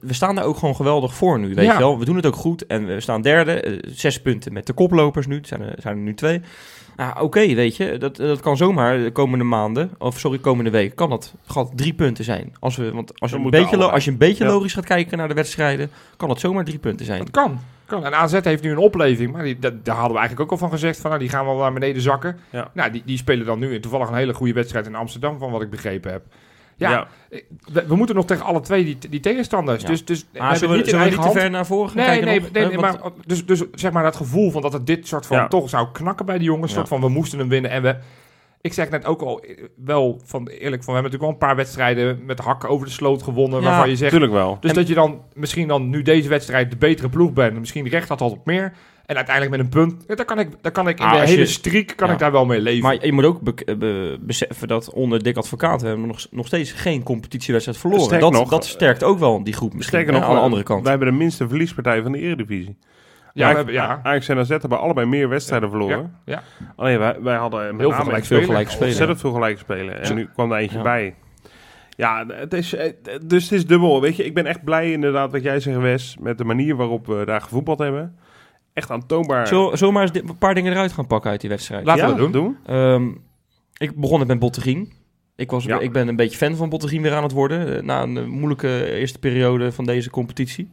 we 0.00 0.12
staan 0.14 0.34
daar 0.34 0.44
ook 0.44 0.56
gewoon 0.56 0.76
geweldig 0.76 1.14
voor 1.14 1.38
nu, 1.38 1.54
weet 1.54 1.64
Ja. 1.64 1.72
je 1.72 1.78
wel. 1.78 1.98
We 1.98 2.04
doen 2.04 2.16
het 2.16 2.26
ook 2.26 2.36
goed 2.36 2.66
en 2.66 2.86
we 2.86 3.00
staan 3.00 3.22
derde. 3.22 3.60
eh, 3.60 3.78
zes 3.86 4.20
punten 4.22 4.52
met 4.52 4.66
de 4.66 4.72
koplopers 4.72 5.26
nu. 5.26 5.34
Het 5.36 5.46
zijn 5.46 5.60
er, 5.62 5.74
zijn 5.78 5.96
er 5.96 6.02
nu 6.02 6.14
twee. 6.14 6.40
Nou, 6.96 7.20
oké, 7.20 7.54
weet 7.54 7.76
je. 7.76 7.98
Dat, 7.98 8.16
dat 8.16 8.40
kan 8.40 8.56
zomaar 8.56 8.98
de 8.98 9.10
komende 9.12 9.44
maanden, 9.44 9.90
of 9.98 10.18
sorry, 10.18 10.38
komende 10.38 10.70
week, 10.70 10.96
kan 10.96 11.10
dat 11.10 11.34
gaat 11.46 11.70
drie 11.74 11.94
punten 11.94 12.24
zijn. 12.24 12.52
Als 12.58 12.76
we, 12.76 12.92
want 12.92 13.20
als 13.20 13.30
je, 13.30 13.36
een 13.36 13.50
beetje, 13.50 13.76
als 13.90 14.04
je 14.04 14.10
een 14.10 14.18
beetje 14.18 14.44
Ja. 14.44 14.50
logisch 14.50 14.74
gaat 14.74 14.84
kijken 14.84 15.18
naar 15.18 15.28
de 15.28 15.34
wedstrijden, 15.34 15.90
kan 16.16 16.28
dat 16.28 16.40
zomaar 16.40 16.64
drie 16.64 16.78
punten 16.78 17.06
zijn. 17.06 17.18
Dat 17.18 17.30
kan. 17.30 17.60
kan. 17.86 18.04
En 18.04 18.14
AZ 18.14 18.40
heeft 18.42 18.62
nu 18.62 18.70
een 18.70 18.78
opleving, 18.78 19.32
maar 19.32 19.42
die, 19.42 19.58
dat, 19.58 19.84
daar 19.84 19.94
hadden 19.94 20.12
we 20.12 20.18
eigenlijk 20.18 20.40
ook 20.52 20.58
al 20.60 20.66
van 20.66 20.78
gezegd, 20.78 21.00
van, 21.00 21.10
nou, 21.10 21.22
die 21.22 21.30
gaan 21.30 21.44
wel 21.46 21.56
naar 21.56 21.72
beneden 21.72 22.02
zakken. 22.02 22.38
Ja. 22.50 22.70
Nou, 22.74 22.90
die, 22.90 23.02
die 23.04 23.16
spelen 23.16 23.46
dan 23.46 23.58
nu 23.58 23.74
in 23.74 23.80
toevallig 23.80 24.08
een 24.08 24.14
hele 24.14 24.34
goede 24.34 24.52
wedstrijd 24.52 24.86
in 24.86 24.94
Amsterdam, 24.94 25.38
van 25.38 25.50
wat 25.50 25.62
ik 25.62 25.70
begrepen 25.70 26.12
heb. 26.12 26.22
Ja, 26.76 26.90
Ja. 26.90 27.06
We, 27.72 27.86
we 27.86 27.96
moeten 27.96 28.14
nog 28.16 28.26
tegen 28.26 28.44
alle 28.44 28.60
twee 28.60 28.84
die, 28.84 28.98
die 29.10 29.20
tegenstanders. 29.20 29.82
Ja. 29.82 29.88
Dus, 29.88 30.04
dus 30.04 30.26
Maar 30.38 30.56
zullen 30.56 30.74
we, 30.74 30.80
niet 30.80 30.92
in 30.92 30.98
eigen 30.98 31.20
niet 31.20 31.32
te 31.32 31.38
ver 31.38 31.50
naar 31.50 31.66
voren 31.66 31.88
gaan 31.88 31.96
Nee, 31.96 32.06
kijken 32.06 32.26
nee, 32.26 32.40
nog? 32.40 32.50
nee, 32.52 32.62
Hè, 32.62 32.68
nee, 32.68 32.78
want- 32.78 33.00
maar 33.02 33.10
dus, 33.26 33.46
dus 33.46 33.62
zeg 33.72 33.92
maar 33.92 34.02
dat 34.02 34.16
gevoel 34.16 34.50
van 34.50 34.62
dat 34.62 34.72
het 34.72 34.86
dit 34.86 35.06
soort 35.06 35.26
van 35.26 35.36
Ja. 35.36 35.48
toch 35.48 35.68
zou 35.68 35.88
knakken 35.92 36.26
bij 36.26 36.38
die 36.38 36.46
jongens. 36.46 36.72
Soort 36.72 36.88
van 36.88 37.00
we 37.00 37.08
moesten 37.08 37.38
hem 37.38 37.48
winnen 37.48 37.70
en 37.70 37.82
we... 37.82 37.96
Ik 38.60 38.72
zeg 38.72 38.90
net 38.90 39.04
ook 39.04 39.22
al 39.22 39.40
eh, 39.40 39.64
wel 39.76 40.20
van 40.24 40.46
eerlijk 40.48 40.84
van 40.84 40.94
we 40.94 41.00
hebben 41.00 41.12
natuurlijk 41.12 41.22
wel 41.22 41.30
een 41.30 41.38
paar 41.38 41.56
wedstrijden 41.56 42.24
met 42.24 42.38
hakken 42.38 42.68
over 42.68 42.86
de 42.86 42.92
sloot 42.92 43.22
gewonnen 43.22 43.62
waarvan 43.62 43.88
je 43.88 43.96
zegt 43.96 44.10
Tuurlijk 44.10 44.32
wel. 44.32 44.56
dus 44.60 44.70
En- 44.70 44.76
dat 44.76 44.88
je 44.88 44.94
dan 44.94 45.22
misschien 45.34 45.68
dan 45.68 45.88
nu 45.90 46.02
deze 46.02 46.28
wedstrijd 46.28 46.70
de 46.70 46.76
betere 46.76 47.08
ploeg 47.08 47.32
bent, 47.32 47.58
misschien 47.58 47.88
recht 47.88 48.08
had 48.08 48.20
op 48.20 48.46
meer 48.46 48.72
en 49.06 49.16
uiteindelijk 49.16 49.56
met 49.56 49.64
een 49.64 49.72
punt, 49.80 50.04
ja, 50.08 50.14
daar 50.14 50.26
kan 50.26 50.38
ik, 50.38 50.48
daar 50.60 50.72
kan 50.72 50.88
ik 50.88 50.98
in 50.98 51.04
Ah, 51.04 51.12
de 51.12 51.18
hele 51.18 51.38
je- 51.40 51.46
streak 51.46 51.92
kan 51.96 52.06
Ja. 52.08 52.12
ik 52.12 52.18
daar 52.18 52.32
wel 52.32 52.44
mee 52.46 52.60
leven. 52.60 52.82
Maar 52.82 53.06
je 53.06 53.12
moet 53.12 53.24
ook 53.24 53.40
be- 53.40 53.76
be- 53.78 54.18
beseffen 54.20 54.68
dat 54.68 54.92
onder 54.92 55.22
Dick 55.22 55.36
Advocaat 55.36 55.80
we 55.82 55.88
hebben 55.88 56.06
nog, 56.06 56.26
nog 56.30 56.46
steeds 56.46 56.72
geen 56.72 57.02
competitiewedstrijd 57.02 57.78
verloren. 57.78 58.04
Sterker 58.04 58.30
Dat, 58.30 58.40
nog, 58.40 58.48
dat 58.50 58.64
sterkt 58.66 59.02
ook 59.04 59.18
wel 59.18 59.44
die 59.44 59.54
groep 59.54 59.74
misschien 59.74 59.98
hè, 59.98 60.04
nog, 60.12 60.14
aan 60.22 60.28
de 60.28 60.34
wij- 60.34 60.42
andere 60.42 60.62
kant. 60.62 60.80
Wij 60.82 60.90
hebben 60.90 61.08
de 61.08 61.14
minste 61.18 61.48
verliespartij 61.48 62.02
van 62.02 62.12
de 62.12 62.18
Eredivisie. 62.18 62.76
ja, 62.78 63.28
we 63.32 63.42
Ajax- 63.42 63.56
hebben, 63.56 63.74
ja, 63.74 64.00
Ajax 64.02 64.28
en 64.28 64.38
AZ 64.38 64.48
hebben 64.48 64.78
allebei 64.80 65.06
meer 65.06 65.28
wedstrijden 65.28 65.70
verloren. 65.70 66.14
ja. 66.24 66.42
Alleen 66.76 66.98
wij, 66.98 67.16
wij 67.20 67.36
hadden 67.36 67.60
met 67.60 67.70
Heel 67.70 67.78
veel 67.78 67.88
name 67.90 68.04
gelijk 68.04 68.24
veel 68.24 68.36
spelen. 68.36 68.54
gelijk 68.54 68.70
spelen. 68.70 68.88
ontzettend 68.88 69.20
veel 69.20 69.32
gelijk 69.32 69.58
spelen. 69.58 70.00
En 70.02 70.08
Ja. 70.08 70.14
nu 70.14 70.28
kwam 70.34 70.52
er 70.52 70.58
eentje 70.58 70.76
Ja. 70.76 70.82
bij. 70.82 71.14
Ja, 71.96 72.24
het 72.28 72.52
is, 72.54 72.74
eh, 72.74 72.92
dus 73.26 73.42
het 73.42 73.52
is 73.52 73.66
dubbel. 73.66 74.00
Weet 74.00 74.16
je, 74.16 74.24
ik 74.24 74.34
ben 74.34 74.46
echt 74.46 74.64
blij 74.64 74.92
inderdaad 74.92 75.32
wat 75.32 75.42
jij 75.42 75.60
zegt, 75.60 75.78
Wes, 75.78 76.16
met 76.20 76.38
de 76.38 76.44
manier 76.44 76.76
waarop 76.76 77.06
we 77.06 77.22
daar 77.24 77.40
gevoetbald 77.40 77.78
hebben. 77.78 78.16
Echt 78.76 78.90
aantoonbaar. 78.90 79.46
Zullen 79.46 79.78
zullen 79.78 79.94
we 79.94 79.98
maar 80.00 80.08
eens 80.14 80.28
een 80.30 80.38
paar 80.38 80.54
dingen 80.54 80.72
eruit 80.72 80.92
gaan 80.92 81.06
pakken 81.06 81.30
uit 81.30 81.40
die 81.40 81.50
wedstrijd? 81.50 81.84
Laten 81.86 82.06
ja, 82.08 82.14
we 82.14 82.20
dat 82.20 82.32
doen. 82.32 82.56
Ehm, 82.66 83.08
ik 83.76 83.96
begon 84.00 84.18
het 84.18 84.28
met 84.28 84.38
Bottegien. 84.38 84.92
Ik, 85.36 85.50
was, 85.50 85.64
Ja. 85.64 85.78
ik 85.78 85.92
ben 85.92 86.08
een 86.08 86.16
beetje 86.16 86.36
fan 86.36 86.56
van 86.56 86.68
Bottegien 86.68 87.02
weer 87.02 87.14
aan 87.14 87.22
het 87.22 87.32
worden. 87.32 87.76
eh, 87.76 87.82
Na 87.82 88.02
een 88.02 88.16
eh, 88.16 88.24
moeilijke 88.24 88.90
eerste 88.90 89.18
periode 89.18 89.72
van 89.72 89.84
deze 89.84 90.10
competitie. 90.10 90.70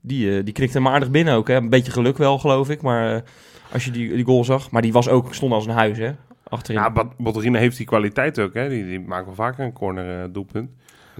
Die, 0.00 0.36
eh, 0.38 0.44
die 0.44 0.54
knikte 0.54 0.78
hem 0.78 0.88
aardig 0.88 1.10
binnen 1.10 1.34
ook. 1.34 1.48
Hè. 1.48 1.54
Een 1.54 1.68
beetje 1.68 1.92
geluk 1.92 2.18
wel, 2.18 2.38
geloof 2.38 2.70
ik. 2.70 2.82
Maar 2.82 3.14
eh, 3.14 3.20
als 3.72 3.84
je 3.84 3.90
die, 3.90 4.14
die 4.14 4.24
goal 4.24 4.44
zag. 4.44 4.70
Maar 4.70 4.82
die 4.82 4.92
was 4.92 5.08
ook, 5.08 5.34
stond 5.34 5.52
als 5.52 5.66
een 5.66 5.72
huis, 5.72 5.98
hè. 5.98 6.10
Achterin. 6.48 6.80
Ja, 6.80 6.90
Bot- 6.90 7.16
Botterine 7.18 7.58
heeft 7.58 7.76
die 7.76 7.86
kwaliteit 7.86 8.38
ook. 8.40 8.54
Hè. 8.54 8.68
Die, 8.68 8.84
die 8.86 9.00
maakt 9.00 9.24
wel 9.24 9.34
vaker 9.34 9.64
een 9.64 9.72
corner 9.72 10.22
eh, 10.22 10.28
doelpunt. 10.32 10.70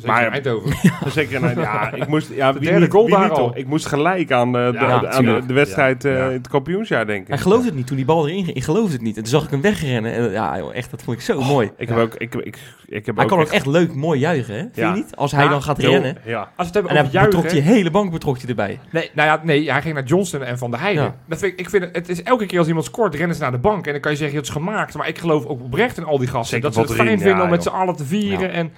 Zeker 0.00 0.16
Maar- 0.16 0.26
in 0.26 0.32
Eindhoven. 0.32 0.72
Zeker, 1.10 1.40
nou, 1.40 1.60
ja, 1.60 1.92
ik 1.92 2.06
moest, 2.06 2.30
ja, 2.34 2.52
wie 2.52 2.62
derde 2.62 2.80
niet- 2.80 2.90
goal 2.90 3.08
daar 3.08 3.20
niet, 3.28 3.30
al. 3.38 3.52
Ik 3.56 3.66
moest 3.66 3.86
gelijk 3.86 4.32
aan, 4.32 4.56
eh, 4.56 4.66
de, 4.72 4.72
Ja, 4.78 4.98
de- 4.98 5.08
aan 5.08 5.24
de, 5.24 5.42
de 5.46 5.52
wedstrijd 5.54 6.02
Ja, 6.02 6.10
eh, 6.10 6.16
ja. 6.18 6.26
in 6.26 6.32
het 6.32 6.48
kampioensjaar, 6.48 7.06
denk 7.06 7.22
ik. 7.22 7.28
Hij 7.28 7.38
geloofde 7.38 7.66
het 7.66 7.74
niet 7.74 7.86
toen 7.86 7.96
die 7.96 8.04
bal 8.04 8.28
erin 8.28 8.44
ging. 8.44 8.56
Ik 8.56 8.62
geloofde 8.64 8.92
het 8.92 9.02
niet. 9.02 9.16
En 9.16 9.22
toen 9.22 9.32
zag 9.32 9.44
ik 9.44 9.50
hem 9.50 9.60
wegrennen. 9.60 10.12
En, 10.12 10.30
ja, 10.30 10.58
joh, 10.58 10.74
echt, 10.74 10.90
dat 10.90 11.02
vond 11.02 11.16
ik 11.16 11.22
zo 11.22 11.40
mooi. 11.42 11.70
Ik 11.76 11.88
heb 11.88 11.98
ook, 11.98 12.14
ik, 12.14 12.34
ik, 12.34 12.58
ik 12.86 13.06
heb 13.06 13.14
Hij 13.14 13.24
ook 13.24 13.30
kan 13.30 13.40
ook 13.40 13.48
echt 13.48 13.66
leuk 13.66 13.94
mooi 13.94 14.20
juichen, 14.20 14.54
hè? 14.54 14.60
Vind 14.60 14.76
Ja. 14.76 14.88
je 14.88 14.94
niet? 14.94 15.16
Als 15.16 15.32
hij 15.32 15.44
Ja, 15.44 15.50
dan 15.50 15.62
gaat 15.62 15.78
rennen. 15.78 16.16
Ja. 16.24 16.38
Als 16.38 16.48
we 16.56 16.62
het 16.64 16.74
hebben 16.74 16.90
En 16.92 17.10
hij 17.10 17.24
betrok 17.24 17.48
die 17.48 17.60
hele 17.60 17.90
bank 17.90 18.10
betrok 18.12 18.38
hij 18.38 18.48
erbij. 18.48 18.78
Nee, 18.90 19.10
nou 19.14 19.28
ja, 19.28 19.40
nee, 19.44 19.70
hij 19.70 19.82
ging 19.82 19.94
naar 19.94 20.04
Johnston 20.04 20.42
en 20.42 20.58
Van 20.58 20.70
der 20.70 20.80
Heijden. 20.80 21.04
Ja. 21.04 21.14
Dat 21.26 21.38
vind 21.38 21.52
ik, 21.52 21.58
ik 21.60 21.70
vind 21.70 21.82
het, 21.84 21.96
het 21.96 22.08
is 22.08 22.22
elke 22.22 22.46
keer 22.46 22.58
als 22.58 22.68
iemand 22.68 22.84
scoort, 22.86 23.14
rennen 23.14 23.36
ze 23.36 23.42
naar 23.42 23.52
de 23.52 23.58
bank. 23.58 23.86
En 23.86 23.92
dan 23.92 24.00
kan 24.00 24.10
je 24.10 24.16
zeggen, 24.16 24.36
het 24.36 24.46
is 24.46 24.52
gemaakt. 24.52 24.94
Maar 24.94 25.08
ik 25.08 25.18
geloof 25.18 25.46
ook 25.46 25.62
oprecht 25.62 25.96
in 25.98 26.04
al 26.04 26.18
die 26.18 26.28
gasten. 26.28 26.46
Zeker 26.48 26.62
dat 26.62 26.74
ze 26.74 26.80
het 26.80 26.92
fijn 27.02 27.18
vinden 27.18 27.36
ja, 27.36 27.42
om 27.42 27.50
met 27.50 27.62
z'n 27.62 27.68
allen 27.68 27.96
te 27.96 28.04
vieren. 28.04 28.48
Ja. 28.48 28.54
En 28.54 28.72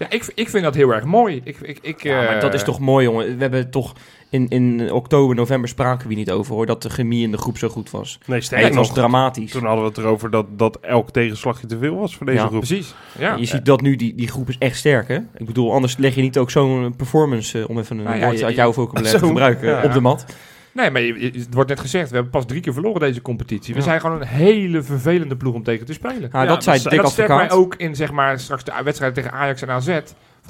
ja, 0.00 0.10
ik, 0.10 0.32
ik 0.34 0.48
vind 0.48 0.64
dat 0.64 0.74
heel 0.74 0.94
erg 0.94 1.04
mooi. 1.04 1.40
Ik, 1.44 1.56
ik, 1.62 1.78
ik, 1.82 2.02
Ja, 2.02 2.16
maar 2.16 2.34
eh, 2.34 2.40
dat 2.40 2.54
is 2.54 2.62
toch 2.62 2.78
mooi, 2.78 3.04
jongen. 3.04 3.26
We 3.36 3.42
hebben 3.42 3.70
toch 3.70 3.92
in, 4.30 4.48
in 4.48 4.92
oktober, 4.92 5.36
november 5.36 5.68
spraken 5.68 6.08
we 6.08 6.14
niet 6.14 6.30
over, 6.30 6.54
hoor. 6.54 6.66
Dat 6.66 6.82
de 6.82 6.90
chemie 6.90 7.22
in 7.24 7.30
de 7.30 7.38
groep 7.38 7.58
zo 7.58 7.68
goed 7.68 7.90
was. 7.90 8.18
Nee, 8.26 8.36
Het 8.36 8.46
sterker 8.46 8.74
was 8.74 8.86
nog, 8.86 8.96
dramatisch. 8.96 9.50
toen 9.50 9.64
hadden 9.64 9.82
we 9.84 9.88
het 9.90 9.98
erover 9.98 10.30
dat, 10.30 10.46
dat 10.58 10.78
elk 10.80 11.10
tegenslagje 11.10 11.66
te 11.66 11.78
veel 11.78 11.96
was 11.96 12.16
voor 12.16 12.26
deze 12.26 12.38
Ja, 12.38 12.46
groep. 12.46 12.58
Precies. 12.58 12.94
Ja. 13.18 13.34
je 13.34 13.44
ziet 13.44 13.64
dat 13.64 13.80
nu, 13.80 13.96
die, 13.96 14.14
die 14.14 14.28
groep 14.28 14.48
is 14.48 14.56
echt 14.58 14.76
sterk, 14.76 15.08
hè? 15.08 15.16
Ik 15.36 15.46
bedoel, 15.46 15.72
anders 15.72 15.96
leg 15.96 16.14
je 16.14 16.20
niet 16.20 16.38
ook 16.38 16.50
zo'n 16.50 16.94
performance, 16.96 17.58
eh, 17.60 17.68
om 17.68 17.78
even 17.78 17.98
een 17.98 18.04
Nou 18.04 18.16
ja, 18.18 18.24
woord 18.26 18.38
je- 18.38 18.44
uit 18.44 18.54
jouw 18.54 18.72
vocabulaire 18.72 19.18
te 19.18 19.26
gebruiken, 19.26 19.68
ja. 19.68 19.82
op 19.82 19.92
de 19.92 20.00
mat. 20.00 20.24
Nee, 20.72 20.90
maar 20.90 21.00
je- 21.00 21.20
je- 21.20 21.38
het 21.38 21.54
wordt 21.54 21.68
net 21.68 21.80
gezegd, 21.80 22.08
we 22.08 22.14
hebben 22.14 22.32
pas 22.32 22.46
drie 22.46 22.60
keer 22.60 22.72
verloren 22.72 23.00
deze 23.00 23.22
competitie. 23.22 23.72
We 23.74 23.80
Ja. 23.80 23.86
zijn 23.86 24.00
gewoon 24.00 24.20
een 24.20 24.26
hele 24.26 24.82
vervelende 24.82 25.36
ploeg 25.36 25.54
om 25.54 25.62
tegen 25.62 25.86
te 25.86 25.92
spelen. 25.92 26.30
Nou, 26.30 26.44
Ja, 26.44 26.46
dat 26.46 26.62
zei 26.64 26.76
dat- 26.76 26.84
En 26.84 26.90
Dick 26.92 27.00
dat 27.02 27.10
sterkt 27.12 27.34
mij 27.34 27.50
ook 27.50 27.74
in 27.74 27.94
zeg 27.96 28.12
maar, 28.12 28.38
straks 28.38 28.64
de 28.64 28.72
wedstrijd 28.84 29.14
tegen 29.14 29.32
Ajax 29.32 29.62
en 29.62 29.70
AZ. 29.70 30.00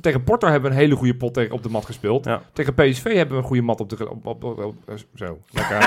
Tegen 0.00 0.24
Porto 0.24 0.48
hebben 0.48 0.70
we 0.70 0.76
een 0.76 0.82
hele 0.82 0.94
goede 0.96 1.14
pot 1.16 1.34
tegen, 1.34 1.52
op 1.54 1.62
de 1.62 1.68
mat 1.68 1.84
gespeeld. 1.84 2.24
Ja. 2.24 2.42
Tegen 2.52 2.74
PSV 2.74 3.02
hebben 3.04 3.36
we 3.36 3.42
een 3.42 3.48
goede 3.48 3.62
mat 3.62 3.80
op 3.80 3.88
de... 3.88 4.10
Op, 4.10 4.26
op, 4.26 4.44
op- 4.44 4.58
op- 4.64 4.74
zo, 5.14 5.38
lekker. 5.50 5.82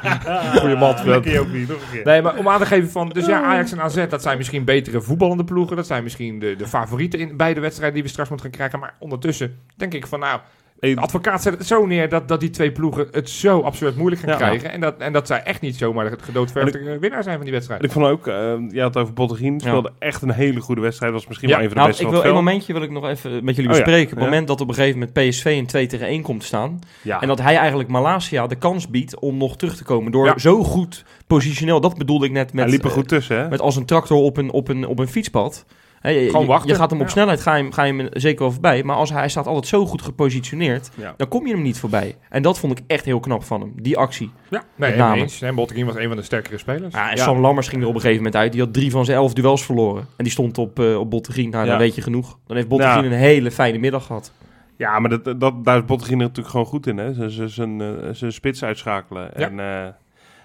goede 0.60 0.76
mat. 0.76 1.04
Lekker 1.04 1.32
Jopie, 1.32 1.66
nog 1.66 1.76
een 1.80 1.90
keer. 1.92 2.04
Nee, 2.04 2.22
maar 2.22 2.36
om 2.36 2.48
aan 2.48 2.58
te 2.58 2.66
geven 2.66 2.90
van... 2.90 3.08
Dus 3.08 3.26
ja, 3.26 3.42
Ajax 3.42 3.72
en 3.72 3.80
AZ, 3.80 4.06
dat 4.08 4.22
zijn 4.22 4.36
misschien 4.36 4.64
betere 4.64 5.00
voetballende 5.00 5.44
ploegen. 5.44 5.76
Dat 5.76 5.86
zijn 5.86 6.02
misschien 6.02 6.38
de, 6.38 6.56
de 6.56 6.66
favorieten 6.66 7.18
in 7.18 7.36
beide 7.36 7.60
wedstrijden 7.60 7.94
die 7.94 8.02
we 8.04 8.08
straks 8.08 8.28
moeten 8.28 8.46
gaan 8.46 8.56
krijgen. 8.56 8.78
Maar 8.78 8.94
ondertussen 8.98 9.58
denk 9.76 9.94
ik 9.94 10.06
van 10.06 10.20
nou... 10.20 10.40
Hey, 10.80 10.94
De 10.94 11.00
advocaat 11.00 11.42
zet 11.42 11.58
het 11.58 11.66
zo 11.66 11.86
neer 11.86 12.08
dat, 12.08 12.28
dat 12.28 12.40
die 12.40 12.50
twee 12.50 12.72
ploegen 12.72 13.08
het 13.10 13.30
zo 13.30 13.60
absurd 13.60 13.96
moeilijk 13.96 14.20
gaan 14.22 14.30
Ja. 14.30 14.36
krijgen. 14.36 14.72
En 14.72 14.80
dat, 14.80 14.96
en 14.98 15.12
dat 15.12 15.26
zij 15.26 15.42
echt 15.42 15.60
niet 15.60 15.76
zomaar 15.76 16.10
de 16.10 16.16
gedoodverfde 16.22 16.98
winnaar 16.98 17.22
zijn 17.22 17.34
van 17.36 17.44
die 17.44 17.52
wedstrijd. 17.54 17.84
ik 17.84 17.90
vond 17.90 18.06
ook, 18.06 18.26
eh 18.26 18.34
je 18.70 18.80
had 18.80 18.94
het 18.94 19.02
over 19.02 19.14
Bottegien, 19.14 19.60
speelde 19.60 19.92
echt 19.98 20.22
een 20.22 20.30
hele 20.30 20.60
goede 20.60 20.80
wedstrijd. 20.80 21.12
Was 21.12 21.26
misschien 21.26 21.48
Ja, 21.48 21.54
wel 21.54 21.64
een 21.64 21.70
van 21.70 21.76
de 21.76 21.84
Nou, 21.84 21.90
beste 21.96 22.04
ik 22.06 22.10
wil 22.10 22.20
het 22.20 22.28
een 22.38 22.44
momentje 22.44 22.72
wil 22.72 22.82
ik 22.82 22.90
nog 22.90 23.06
even 23.08 23.44
met 23.44 23.56
jullie 23.56 23.70
Oh 23.70 23.76
ja, 23.76 23.82
bespreken. 23.82 24.10
Het 24.10 24.18
ja. 24.18 24.24
moment 24.24 24.48
dat 24.48 24.60
op 24.60 24.68
een 24.68 24.74
gegeven 24.74 24.98
moment 24.98 25.28
PSV 25.28 25.44
in 25.44 25.66
2 25.66 25.86
tegen 25.86 26.06
1 26.06 26.22
komt 26.22 26.40
te 26.40 26.46
staan. 26.46 26.78
Ja. 27.02 27.20
En 27.20 27.28
dat 27.28 27.40
hij 27.40 27.56
eigenlijk 27.56 27.88
Malasia 27.88 28.46
de 28.46 28.56
kans 28.56 28.88
biedt 28.88 29.18
om 29.18 29.36
nog 29.36 29.56
terug 29.56 29.76
te 29.76 29.84
komen. 29.84 30.12
Door 30.12 30.26
Ja. 30.26 30.38
zo 30.38 30.62
goed 30.64 31.04
positioneel, 31.26 31.80
dat 31.80 31.98
bedoelde 31.98 32.26
ik 32.26 32.32
net 32.32 32.52
met, 32.52 32.64
Hij 32.64 32.72
liep 32.72 32.82
er 32.84 32.88
eh, 32.90 32.92
goed 32.96 33.08
tussen, 33.08 33.36
hè? 33.38 33.48
met 33.48 33.60
als 33.60 33.76
een 33.76 33.84
tractor 33.86 34.16
op 34.18 34.36
een, 34.36 34.50
op 34.50 34.68
een, 34.68 34.86
op 34.86 34.98
een 34.98 35.08
fietspad. 35.08 35.64
Je, 36.10 36.30
Gewoon 36.30 36.46
wachten. 36.46 36.68
Je 36.70 36.74
gaat 36.74 36.90
hem 36.90 36.98
op 37.00 37.06
Ja. 37.06 37.12
snelheid, 37.12 37.40
ga 37.40 37.54
je, 37.54 37.62
hem- 37.62 37.72
ga 37.72 37.82
je 37.84 37.94
hem 37.94 38.08
zeker 38.12 38.38
wel 38.42 38.52
voorbij. 38.52 38.82
Maar 38.82 38.96
als 38.96 39.10
hij, 39.10 39.18
hij 39.18 39.28
staat 39.28 39.46
altijd 39.46 39.66
zo 39.66 39.86
goed 39.86 40.02
gepositioneerd, 40.02 40.90
Ja. 40.94 41.14
dan 41.16 41.28
kom 41.28 41.46
je 41.46 41.52
hem 41.52 41.62
niet 41.62 41.78
voorbij. 41.78 42.16
En 42.28 42.42
dat 42.42 42.58
vond 42.58 42.78
ik 42.78 42.84
echt 42.86 43.04
heel 43.04 43.20
knap 43.20 43.44
van 43.44 43.60
hem, 43.60 43.72
die 43.82 43.96
actie. 43.98 44.30
Ja, 44.50 44.62
nee, 44.74 44.92
eens. 45.14 45.40
Nee, 45.40 45.52
Botteguin 45.52 45.86
was 45.86 45.96
een 45.96 46.08
van 46.08 46.16
de 46.16 46.22
sterkere 46.22 46.58
spelers. 46.58 46.94
Ja, 46.94 47.10
en 47.10 47.18
Sam 47.18 47.38
Lammers 47.40 47.68
ging 47.68 47.82
er 47.82 47.88
op 47.88 47.94
een 47.94 48.00
gegeven 48.00 48.22
moment 48.22 48.42
uit. 48.42 48.52
Die 48.52 48.60
had 48.60 48.72
drie 48.72 48.90
van 48.90 49.04
zijn 49.04 49.16
elf 49.16 49.32
duels 49.32 49.64
verloren. 49.64 50.02
En 50.16 50.24
die 50.24 50.32
stond 50.32 50.58
op, 50.58 50.78
eh 50.80 50.98
op. 50.98 51.12
Nou, 51.36 51.66
dan 51.66 51.78
weet 51.78 51.94
je 51.94 52.02
genoeg. 52.02 52.38
Dan 52.46 52.56
heeft 52.56 52.68
Bottegien 52.68 53.04
een 53.04 53.12
hele 53.12 53.50
fijne 53.50 53.78
middag 53.78 54.06
gehad. 54.06 54.32
Ja, 54.76 54.98
maar 54.98 55.10
dat, 55.10 55.40
dat, 55.40 55.64
daar 55.64 55.76
is 55.78 55.84
Bottegien 55.84 56.18
natuurlijk 56.18 56.48
gewoon 56.48 56.66
goed 56.66 56.86
in. 56.86 56.96
Hè? 56.98 57.30
Zijn- 57.48 57.80
eh, 57.80 58.28
spits 58.30 58.64
uitschakelen. 58.64 59.34
En, 59.34 59.60
eh, 59.60 59.86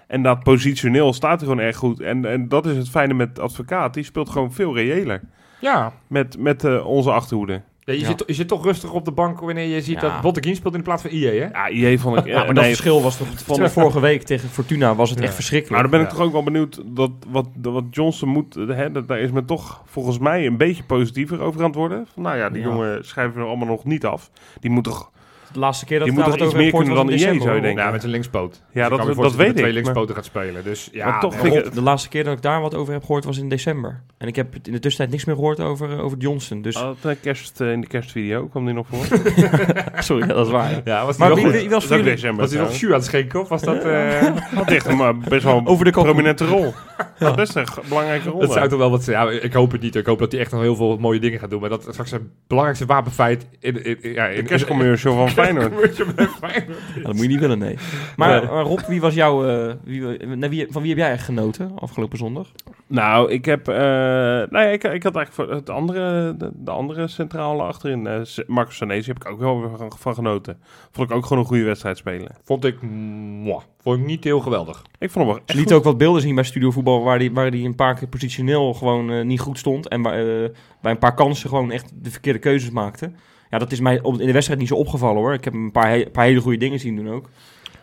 en 0.06 0.22
dat 0.22 0.42
positioneel 0.42 1.12
staat 1.12 1.40
er 1.40 1.46
gewoon 1.46 1.62
erg 1.62 1.76
goed. 1.76 2.00
En, 2.00 2.24
en 2.24 2.48
dat 2.48 2.66
is 2.66 2.76
het 2.76 2.88
fijne 2.88 3.14
met 3.14 3.38
advocaat. 3.38 3.94
Die 3.94 4.04
speelt 4.04 4.30
gewoon 4.30 4.52
veel 4.52 4.74
reëler. 4.74 5.20
Ja, 5.62 5.92
Met, 6.06 6.38
met 6.38 6.64
eh, 6.64 6.86
onze 6.86 7.10
achterhoede. 7.12 7.62
Ja, 7.84 7.92
je, 7.92 8.00
Ja. 8.00 8.06
Zit, 8.06 8.22
je 8.26 8.32
zit 8.34 8.48
toch 8.48 8.64
rustig 8.64 8.92
op 8.92 9.04
de 9.04 9.10
bank 9.12 9.40
wanneer 9.40 9.66
je 9.66 9.80
ziet 9.82 10.00
Ja. 10.00 10.00
dat 10.00 10.20
Botteguin 10.20 10.56
speelt 10.56 10.72
in 10.72 10.78
de 10.78 10.84
plaats 10.84 11.02
van 11.02 11.10
IE, 11.10 11.26
hè? 11.26 11.32
Ja, 11.46 11.68
IE 11.68 11.98
vond 11.98 12.18
ik... 12.18 12.24
Ja, 12.34 12.44
maar 12.44 12.54
dat 12.54 12.64
verschil 12.64 13.02
was 13.02 13.16
toch 13.16 13.26
van 13.44 13.58
de 13.60 13.70
vorige 13.70 14.00
week 14.00 14.22
tegen 14.22 14.48
Fortuna 14.48 14.94
was 14.94 15.10
het 15.10 15.18
Ja. 15.18 15.24
echt 15.24 15.32
Nou, 15.32 15.42
verschrikkelijk. 15.42 15.82
dan 15.82 15.90
ben 15.90 16.00
ik 16.00 16.06
Ja. 16.06 16.12
toch 16.12 16.22
ook 16.26 16.32
wel 16.32 16.42
benieuwd 16.42 16.80
dat 16.86 17.10
wat, 17.28 17.46
wat 17.62 17.84
Johnson 17.90 18.28
moet. 18.28 18.54
Hè, 18.54 18.90
dat, 18.92 19.08
daar 19.08 19.18
is 19.20 19.30
men 19.30 19.44
toch 19.44 19.82
volgens 19.86 20.18
mij 20.18 20.46
een 20.46 20.56
beetje 20.56 20.82
positiever 20.84 21.40
over 21.40 21.60
aan 21.60 21.66
het 21.66 21.74
worden. 21.74 22.06
Van, 22.14 22.22
nou 22.22 22.36
ja, 22.36 22.48
die 22.50 22.62
Ja. 22.62 22.68
jongen 22.68 23.04
schrijven 23.04 23.40
we 23.40 23.46
allemaal 23.46 23.68
nog 23.68 23.84
niet 23.84 24.04
af. 24.06 24.30
Die 24.60 24.70
moet 24.70 24.84
toch. 24.84 25.10
De 25.52 25.58
laatste 25.58 25.84
keer 25.84 25.98
dat 25.98 26.08
moet 26.08 26.16
daar 26.16 26.24
toch 26.26 26.34
wat 26.34 26.42
iets 26.46 26.54
over 26.54 26.62
meer 26.62 26.70
kunnen 26.72 26.88
gehoord 26.88 27.08
dan 27.08 27.18
was 27.18 27.26
in 27.26 27.34
IE, 27.34 27.40
zou 27.42 27.54
je 27.54 27.60
december, 27.60 27.62
denken. 27.62 27.84
Ja, 27.84 27.90
met 27.90 28.04
een 28.04 28.10
linkspoot. 28.10 28.50
Dus 28.50 28.60
Ja, 28.72 28.84
ik 28.84 28.90
dat- 28.90 29.06
dat 29.16 29.16
weet 29.16 29.34
twee 29.36 29.48
ik, 29.50 29.60
maar- 29.62 29.70
linkspoten 29.70 30.14
gaat 30.14 30.24
spelen. 30.24 30.64
Dus 30.64 30.88
ja, 30.92 31.08
Maar 31.08 31.20
toch 31.20 31.42
nee, 31.42 31.52
ik 31.58 31.64
het- 31.64 31.74
de 31.74 31.82
laatste 31.82 32.08
keer 32.08 32.24
dat 32.24 32.32
ik 32.32 32.42
daar 32.42 32.60
wat 32.60 32.74
over 32.74 32.92
heb 32.92 33.02
gehoord 33.04 33.24
was 33.24 33.38
in 33.38 33.48
december. 33.48 34.02
En 34.18 34.28
ik 34.28 34.36
heb 34.36 34.54
in 34.54 34.72
de 34.72 34.78
tussentijd 34.78 35.10
niks 35.10 35.24
meer 35.24 35.34
gehoord 35.34 35.60
over, 35.60 35.90
eh, 35.92 36.04
over 36.04 36.18
Johnson. 36.18 36.62
Dus, 36.62 36.76
Oh, 36.76 36.82
dat, 37.00 37.12
eh, 37.12 37.16
kerst, 37.22 37.60
eh, 37.60 37.72
in 37.72 37.80
de 37.80 37.86
kerstvideo 37.86 38.46
kwam 38.46 38.64
die 38.64 38.74
nog 38.74 38.86
voor. 38.90 39.18
sorry, 40.02 40.26
dat 40.26 40.46
is 40.46 40.52
waar. 40.52 40.80
Ja, 40.84 41.04
was 41.06 41.16
die 41.16 41.26
Maar 41.26 41.34
wel 41.42 41.50
wie, 41.52 41.70
was 41.70 41.88
Dat 41.88 42.04
december. 42.04 42.40
Was 42.40 42.52
hij 42.52 42.62
nog 42.62 42.74
jus 42.76 42.88
aan 42.90 42.96
het 42.96 43.04
schenken 43.04 43.40
of 43.40 43.48
was 43.48 43.62
dat... 43.62 43.84
eh, 43.84 44.20
Had 44.54 44.70
echt 44.70 44.86
een 44.86 45.00
eh, 45.00 45.08
best 45.28 45.44
wel 45.44 45.56
een 45.56 45.66
Over 45.66 45.84
de 45.84 45.90
prominente 45.90 46.46
rol. 46.46 46.72
Had 47.18 47.36
best 47.36 47.56
een 47.56 47.64
belangrijke 47.88 48.28
rol. 48.28 48.40
Dat 48.40 48.52
zou 48.52 48.68
toch 48.68 48.78
wel 48.78 48.90
wat 48.90 49.02
zijn. 49.04 49.26
Ja, 49.26 49.40
ik 49.40 49.52
hoop 49.52 49.72
het 49.72 49.80
niet. 49.80 49.94
Ik 49.96 50.06
hoop 50.06 50.18
dat 50.18 50.32
hij 50.32 50.40
echt 50.40 50.52
nog 50.52 50.60
heel 50.60 50.76
veel 50.76 50.96
mooie 50.96 51.18
dingen 51.20 51.38
gaat 51.38 51.50
doen. 51.50 51.60
Maar 51.60 51.68
dat 51.70 51.80
is 51.86 51.88
straks 51.92 52.10
het 52.10 52.22
belangrijkste 52.46 52.86
wapenfeit 52.86 53.46
in, 53.60 53.84
in, 53.84 54.02
in, 54.02 54.12
ja, 54.12 54.26
in 54.26 54.36
De 54.36 54.48
kerstcommercial 54.48 55.14
van 55.14 55.28
Feyenoord. 55.44 55.68
Commercial 55.74 56.06
bij 56.16 56.26
Feyenoord. 56.26 56.78
Ja, 56.94 57.02
dat 57.02 57.12
moet 57.12 57.22
je 57.22 57.28
niet 57.28 57.40
willen, 57.40 57.58
nee. 57.58 57.76
Maar, 58.16 58.40
Nee. 58.40 58.50
maar 58.50 58.64
Rob, 58.64 58.80
wie 58.80 59.00
was 59.00 59.14
jouw... 59.14 59.46
eh, 59.46 59.74
wie, 59.84 60.66
van 60.70 60.80
wie 60.82 60.90
heb 60.90 60.98
jij 60.98 61.10
echt 61.10 61.24
genoten 61.24 61.70
afgelopen 61.78 62.18
zondag? 62.18 62.52
Nou, 62.86 63.30
ik 63.30 63.44
heb. 63.44 63.68
eh 63.68 63.74
nou 63.76 64.48
ja, 64.58 64.62
ik, 64.66 64.84
ik 64.84 65.02
had 65.02 65.16
eigenlijk 65.16 65.32
voor 65.32 65.50
het 65.50 65.70
andere, 65.70 66.36
de, 66.36 66.50
de 66.54 66.70
andere 66.70 67.08
centrale 67.08 67.62
achterin. 67.62 68.06
eh, 68.06 68.20
S- 68.22 68.42
Marcus 68.46 68.76
Sanesi 68.76 69.08
heb 69.12 69.24
ik 69.24 69.30
ook 69.30 69.38
wel 69.40 69.60
weer 69.60 69.76
van, 69.78 69.92
van 69.98 70.14
genoten. 70.14 70.58
Vond 70.92 71.10
ik 71.10 71.16
ook 71.16 71.22
gewoon 71.26 71.38
een 71.42 71.48
goede 71.48 71.64
wedstrijd 71.64 71.96
spelen. 71.96 72.36
Vond 72.44 72.64
ik... 72.64 72.82
Mwah, 72.82 73.60
vond 73.82 73.98
ik 74.00 74.06
niet 74.06 74.24
heel 74.24 74.40
geweldig. 74.40 74.82
Ik 74.98 75.10
vond 75.10 75.24
hem 75.24 75.34
wel 75.34 75.42
Ze 75.46 75.56
liet 75.56 75.64
goed. 75.68 75.72
ook 75.72 75.84
wat 75.84 75.98
beelden 75.98 76.22
zien 76.22 76.34
bij 76.34 76.44
Studio 76.44 76.70
Voetbal... 76.70 77.02
waar 77.02 77.18
hij 77.18 77.32
waar 77.32 77.50
die 77.50 77.66
een 77.66 77.74
paar 77.74 77.94
keer 77.94 78.08
positioneel 78.08 78.74
gewoon 78.74 79.10
eh, 79.10 79.24
niet 79.24 79.40
goed 79.40 79.58
stond... 79.58 79.88
en 79.88 80.02
waar, 80.02 80.12
eh, 80.18 80.48
bij 80.82 80.92
een 80.92 80.98
paar 80.98 81.14
kansen 81.14 81.48
gewoon 81.48 81.70
echt 81.70 81.92
de 82.02 82.10
verkeerde 82.10 82.38
keuzes 82.38 82.70
maakte. 82.70 83.10
Ja, 83.52 83.58
dat 83.58 83.72
is 83.72 83.80
mij 83.80 84.00
in 84.02 84.16
de 84.16 84.32
wedstrijd 84.32 84.60
niet 84.60 84.68
zo 84.68 84.74
opgevallen, 84.74 85.22
hoor. 85.22 85.32
Ik 85.32 85.44
heb 85.44 85.52
een 85.54 85.72
paar, 85.72 86.10
paar 86.10 86.24
hele 86.24 86.40
goede 86.40 86.58
dingen 86.58 86.80
zien 86.80 86.96
doen 86.96 87.08
ook. 87.10 87.28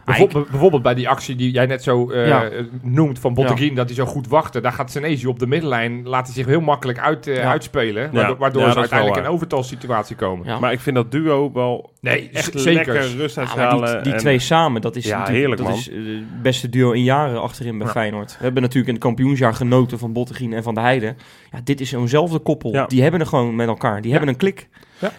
Ik- 0.09 0.15
Bijvoorbeeld, 0.15 0.49
bijvoorbeeld 0.49 0.83
bij 0.83 0.93
die 0.93 1.09
actie 1.09 1.35
die 1.35 1.51
jij 1.51 1.65
net 1.65 1.83
zo 1.83 2.09
eh, 2.11 2.27
Ja. 2.27 2.49
noemt 2.81 3.19
van 3.19 3.33
Botteguin, 3.33 3.75
dat 3.75 3.85
hij 3.85 3.95
zo 3.95 4.05
goed 4.05 4.27
wachtte. 4.27 4.61
Daar 4.61 4.71
gaat 4.71 4.91
Senesi 4.91 5.27
op 5.27 5.39
de 5.39 5.47
middenlijn, 5.47 6.07
laat 6.07 6.25
hij 6.25 6.35
zich 6.35 6.45
heel 6.45 6.61
makkelijk 6.61 6.99
uit, 6.99 7.27
eh, 7.27 7.35
Ja. 7.35 7.41
uitspelen. 7.49 8.11
Waardoor, 8.13 8.37
waardoor 8.37 8.61
Ja, 8.61 8.71
ze 8.71 8.77
uiteindelijk 8.77 9.19
in 9.19 9.25
een 9.25 9.31
overtalsituatie 9.31 10.15
komen. 10.15 10.45
ja. 10.45 10.59
Maar 10.59 10.71
ik 10.71 10.79
vind 10.79 10.95
dat 10.95 11.11
duo 11.11 11.51
wel 11.53 11.91
Nee, 12.01 12.29
echt 12.33 12.53
lekker 12.53 13.15
rust 13.17 13.37
uithalen. 13.37 13.93
die, 13.93 14.01
die 14.01 14.13
en- 14.13 14.19
twee 14.19 14.39
samen, 14.39 14.81
dat 14.81 14.95
is 14.95 15.05
Ja, 15.05 15.09
natuurlijk 15.11 15.37
heerlijk, 15.37 15.61
dat 15.61 15.69
man. 15.69 15.79
is, 15.79 15.89
eh, 15.89 15.95
het 15.97 16.41
beste 16.41 16.69
duo 16.69 16.91
in 16.91 17.03
jaren 17.03 17.41
achterin 17.41 17.77
bij 17.77 17.87
Ja. 17.87 17.93
Feyenoord. 17.93 18.31
We 18.37 18.43
hebben 18.43 18.61
natuurlijk 18.61 18.87
in 18.87 18.93
het 18.93 19.03
kampioensjaar 19.03 19.53
genoten 19.53 19.99
van 19.99 20.13
Bottegien 20.13 20.53
en 20.53 20.63
van 20.63 20.73
de 20.73 20.81
Heide. 20.81 21.15
Ja, 21.51 21.59
dit 21.63 21.81
is 21.81 21.89
zo'nzelfde 21.89 22.39
koppel. 22.39 22.71
Ja. 22.73 22.85
Die 22.85 23.01
hebben 23.01 23.19
er 23.19 23.25
gewoon 23.27 23.55
met 23.55 23.67
elkaar. 23.67 24.01
Die 24.01 24.11
hebben 24.11 24.29
een 24.29 24.37
klik. 24.37 24.67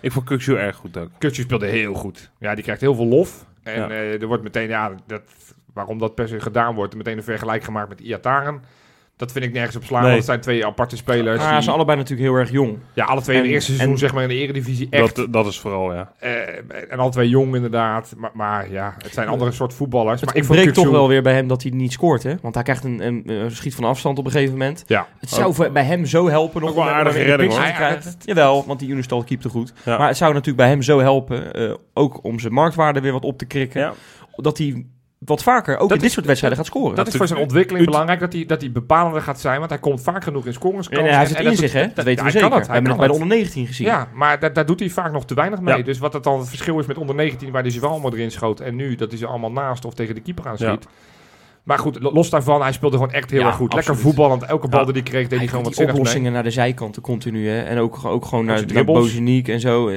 Ik 0.00 0.12
vond 0.12 0.24
Kukzu 0.26 0.54
erg 0.54 0.76
goed 0.76 0.96
ook. 0.98 1.08
Speelde 1.18 1.66
heel 1.66 1.94
goed. 1.94 2.30
Ja, 2.38 2.54
die 2.54 2.62
krijgt 2.64 2.80
heel 2.80 2.94
veel 2.94 3.06
lof. 3.06 3.46
En 3.62 3.80
Ja. 3.80 3.88
eh, 3.90 4.20
er 4.22 4.26
wordt 4.26 4.42
meteen, 4.42 4.68
ja, 4.68 4.92
dat, 5.06 5.22
waarom 5.74 5.98
dat 5.98 6.14
per 6.14 6.28
se 6.28 6.40
gedaan 6.40 6.74
wordt, 6.74 6.94
meteen 6.94 7.16
een 7.16 7.22
vergelijk 7.22 7.62
gemaakt 7.62 7.88
met 7.88 8.00
Iataren. 8.00 8.62
Dat 9.20 9.32
vind 9.32 9.44
ik 9.44 9.52
nergens 9.52 9.76
op 9.76 9.84
slaan, 9.84 10.00
Nee. 10.02 10.10
want 10.10 10.16
het 10.22 10.26
zijn 10.30 10.40
twee 10.40 10.66
aparte 10.66 10.96
spelers. 10.96 11.38
Maar 11.38 11.46
die- 11.48 11.56
ze 11.56 11.62
zijn 11.62 11.76
allebei 11.76 11.98
natuurlijk 11.98 12.28
heel 12.28 12.38
erg 12.38 12.50
jong. 12.50 12.78
ja, 12.92 13.04
alle 13.04 13.20
twee 13.20 13.36
in 13.36 13.42
het 13.42 13.52
eerste 13.52 13.70
seizoen, 13.72 13.92
en- 13.92 13.98
zeg 13.98 14.12
maar, 14.14 14.22
in 14.22 14.28
de 14.28 14.34
eredivisie 14.34 14.86
echt. 14.90 15.16
Dat, 15.16 15.32
dat 15.32 15.46
is 15.46 15.58
vooral, 15.58 15.94
ja. 15.94 16.12
eh, 16.18 16.30
en 16.90 16.98
alle 16.98 17.10
twee 17.10 17.28
jong 17.28 17.54
inderdaad. 17.54 18.14
Maar, 18.16 18.30
maar 18.34 18.70
ja, 18.70 18.94
het 19.02 19.12
zijn 19.12 19.28
andere 19.28 19.52
soort 19.52 19.74
voetballers. 19.74 20.20
Het 20.20 20.28
maar 20.34 20.42
ik 20.42 20.48
breekt 20.48 20.74
toch 20.74 20.90
wel 20.90 21.08
weer 21.08 21.22
bij 21.22 21.34
hem 21.34 21.48
dat 21.48 21.62
hij 21.62 21.70
niet 21.74 21.92
scoort. 21.92 22.22
Hè? 22.22 22.34
Want 22.42 22.54
hij 22.54 22.62
krijgt 22.64 22.84
een, 22.84 23.06
een, 23.06 23.22
een 23.30 23.50
schiet 23.50 23.74
van 23.74 23.84
afstand 23.84 24.18
op 24.18 24.24
een 24.24 24.30
gegeven 24.30 24.52
moment. 24.52 24.84
Ja. 24.86 25.06
Het 25.20 25.30
zou 25.30 25.54
voor- 25.54 25.72
bij 25.72 25.84
hem 25.84 26.06
zo 26.06 26.28
helpen 26.28 26.60
nog 26.60 26.70
Ook 26.70 26.76
wel 26.76 26.84
om 26.84 26.90
hem 26.90 26.98
aardige 26.98 27.22
redding, 27.22 27.52
hoor. 27.52 27.64
te 27.64 27.72
krijgen. 27.72 28.12
Jawel, 28.24 28.64
want 28.66 28.78
die 28.80 28.88
Unistal 28.88 29.24
keepte 29.24 29.48
goed. 29.48 29.72
Ja. 29.84 29.98
Maar 29.98 30.08
het 30.08 30.16
zou 30.16 30.30
natuurlijk 30.32 30.58
bij 30.58 30.68
hem 30.68 30.82
zo 30.82 30.98
helpen, 31.00 31.52
eh, 31.52 31.74
ook 31.94 32.24
om 32.24 32.38
zijn 32.38 32.52
marktwaarde 32.52 33.00
weer 33.00 33.12
wat 33.12 33.24
op 33.24 33.38
te 33.38 33.44
krikken. 33.46 33.80
Ja. 33.80 33.92
Dat 34.36 34.58
hij 34.58 34.84
wat 35.24 35.42
vaker 35.42 35.74
ook 35.74 35.80
Dat 35.80 35.90
in 35.90 35.96
is- 35.96 36.02
dit 36.02 36.12
soort 36.12 36.26
wedstrijden 36.26 36.58
gaat 36.58 36.68
scoren. 36.68 36.96
Dat 36.96 37.06
is 37.06 37.14
voor 37.16 37.26
zijn 37.26 37.40
ontwikkeling 37.40 37.84
belangrijk 37.84 38.20
dat 38.20 38.32
hij, 38.32 38.46
dat 38.46 38.60
hij 38.60 38.72
bepalender 38.72 39.22
gaat 39.22 39.40
zijn. 39.40 39.58
Want 39.58 39.70
hij 39.70 39.78
komt 39.78 40.02
vaak 40.02 40.24
genoeg 40.24 40.46
in 40.46 40.52
scoringskansen. 40.52 41.04
En 41.06 41.10
hij 41.10 41.18
heeft 41.18 41.30
het 41.30 41.38
En 41.38 41.44
in 41.44 41.50
dat 41.50 41.60
zich, 41.60 41.72
hè? 41.72 41.86
Dat 41.94 42.04
weten 42.04 42.14
we 42.14 42.20
hij 42.22 42.30
zeker. 42.30 42.48
kan 42.48 42.58
het, 42.58 42.66
we 42.66 42.72
hij 42.72 42.82
hebben 42.82 42.90
het 42.92 43.00
kan 43.00 43.08
bij 43.08 43.16
de 43.18 43.22
onder 43.22 43.36
19 43.36 43.66
gezien. 43.66 43.86
Ja, 43.86 44.08
maar 44.14 44.40
daar, 44.40 44.52
daar 44.52 44.66
doet 44.66 44.80
hij 44.80 44.88
vaak 44.88 45.12
nog 45.12 45.24
te 45.24 45.34
weinig 45.34 45.60
mee. 45.60 45.76
Ja. 45.76 45.82
Dus 45.82 45.98
wat 45.98 46.12
het 46.12 46.22
dan 46.24 46.38
het 46.38 46.48
verschil 46.48 46.78
is 46.78 46.86
met 46.86 46.96
onder 46.98 47.14
19, 47.14 47.50
waar 47.50 47.62
hij 47.62 47.70
ze 47.70 47.80
wel 47.80 47.90
allemaal 47.90 48.12
erin 48.14 48.30
schoot. 48.30 48.60
En 48.60 48.76
nu, 48.76 48.94
dat 48.94 49.10
hij 49.10 49.18
ze 49.18 49.26
allemaal 49.26 49.52
naast 49.52 49.84
of 49.84 49.94
tegen 49.94 50.14
de 50.14 50.20
keeper 50.20 50.46
aan 50.46 50.54
Ja. 50.58 50.68
schiet. 50.70 50.86
Maar 51.62 51.78
goed, 51.78 52.00
lo- 52.02 52.12
los 52.12 52.30
daarvan, 52.30 52.62
hij 52.62 52.72
speelde 52.72 52.96
gewoon 52.96 53.12
echt 53.12 53.30
heel 53.30 53.40
Ja, 53.40 53.46
erg 53.46 53.56
goed. 53.56 53.72
Lekker 53.74 53.92
absoluut. 53.92 54.14
voetballend. 54.14 54.42
Elke 54.44 54.68
bal 54.68 54.78
Ja. 54.80 54.84
die 54.84 54.94
hij 54.94 55.02
kreeg, 55.02 55.20
deed 55.22 55.28
hij 55.30 55.38
Hij 55.38 55.48
gewoon 55.48 55.64
wat 55.64 55.74
zinnigs 55.74 55.92
mee. 55.96 56.00
oplossingen 56.02 56.32
naar 56.32 56.42
de 56.42 56.50
zijkanten 56.50 57.02
continu. 57.02 57.48
Hè? 57.48 57.60
En 57.62 57.78
ook, 57.78 58.04
ook 58.04 58.24
gewoon 58.24 58.44
naar, 58.44 58.64
naar. 58.72 58.84
Bozeniek 58.84 59.48
en 59.48 59.60
zo. 59.60 59.90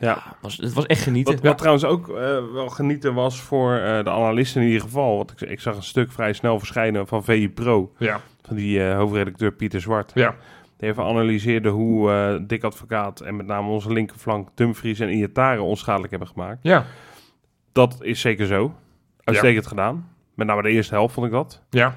Ja. 0.00 0.22
Was, 0.40 0.56
het 0.56 0.72
was 0.72 0.86
echt 0.86 1.02
genieten. 1.02 1.34
Wat, 1.34 1.42
wat 1.42 1.58
trouwens 1.58 1.84
ook 1.84 2.08
eh, 2.08 2.14
wel 2.52 2.68
genieten 2.68 3.14
was 3.14 3.40
voor 3.40 3.74
eh, 3.76 4.04
de 4.04 4.10
analisten 4.10 4.60
in 4.60 4.66
ieder 4.66 4.82
geval. 4.82 5.16
Want 5.16 5.30
ik, 5.30 5.40
ik 5.48 5.60
zag 5.60 5.76
een 5.76 5.82
stuk 5.82 6.12
vrij 6.12 6.32
snel 6.32 6.58
verschijnen 6.58 7.06
van 7.06 7.24
VI 7.24 7.50
Pro. 7.50 7.92
Ja, 7.98 8.20
Van 8.42 8.56
die 8.56 8.88
eh, 8.88 8.96
hoofdredacteur 8.96 9.52
Pieter 9.52 9.80
Zwart. 9.80 10.12
ja. 10.14 10.34
Die 10.76 10.88
even 10.88 11.04
analyseerde 11.04 11.68
hoe 11.68 12.44
Dick 12.46 12.64
Advocaat 12.64 13.20
en 13.20 13.36
met 13.36 13.46
name 13.46 13.68
onze 13.68 13.92
linkerflank 13.92 14.48
Dumfries 14.54 15.00
en 15.00 15.08
Iataren 15.10 15.62
onschadelijk 15.62 16.10
hebben 16.10 16.28
gemaakt. 16.28 16.58
Ja, 16.62 16.84
Dat 17.72 17.96
is 18.02 18.20
zeker 18.20 18.46
zo. 18.46 18.74
Uitstekend 19.24 19.66
gedaan. 19.66 20.08
Met 20.34 20.46
name 20.46 20.62
de 20.62 20.70
eerste 20.70 20.94
helft 20.94 21.14
vond 21.14 21.26
ik 21.26 21.32
dat. 21.32 21.62
ja. 21.70 21.94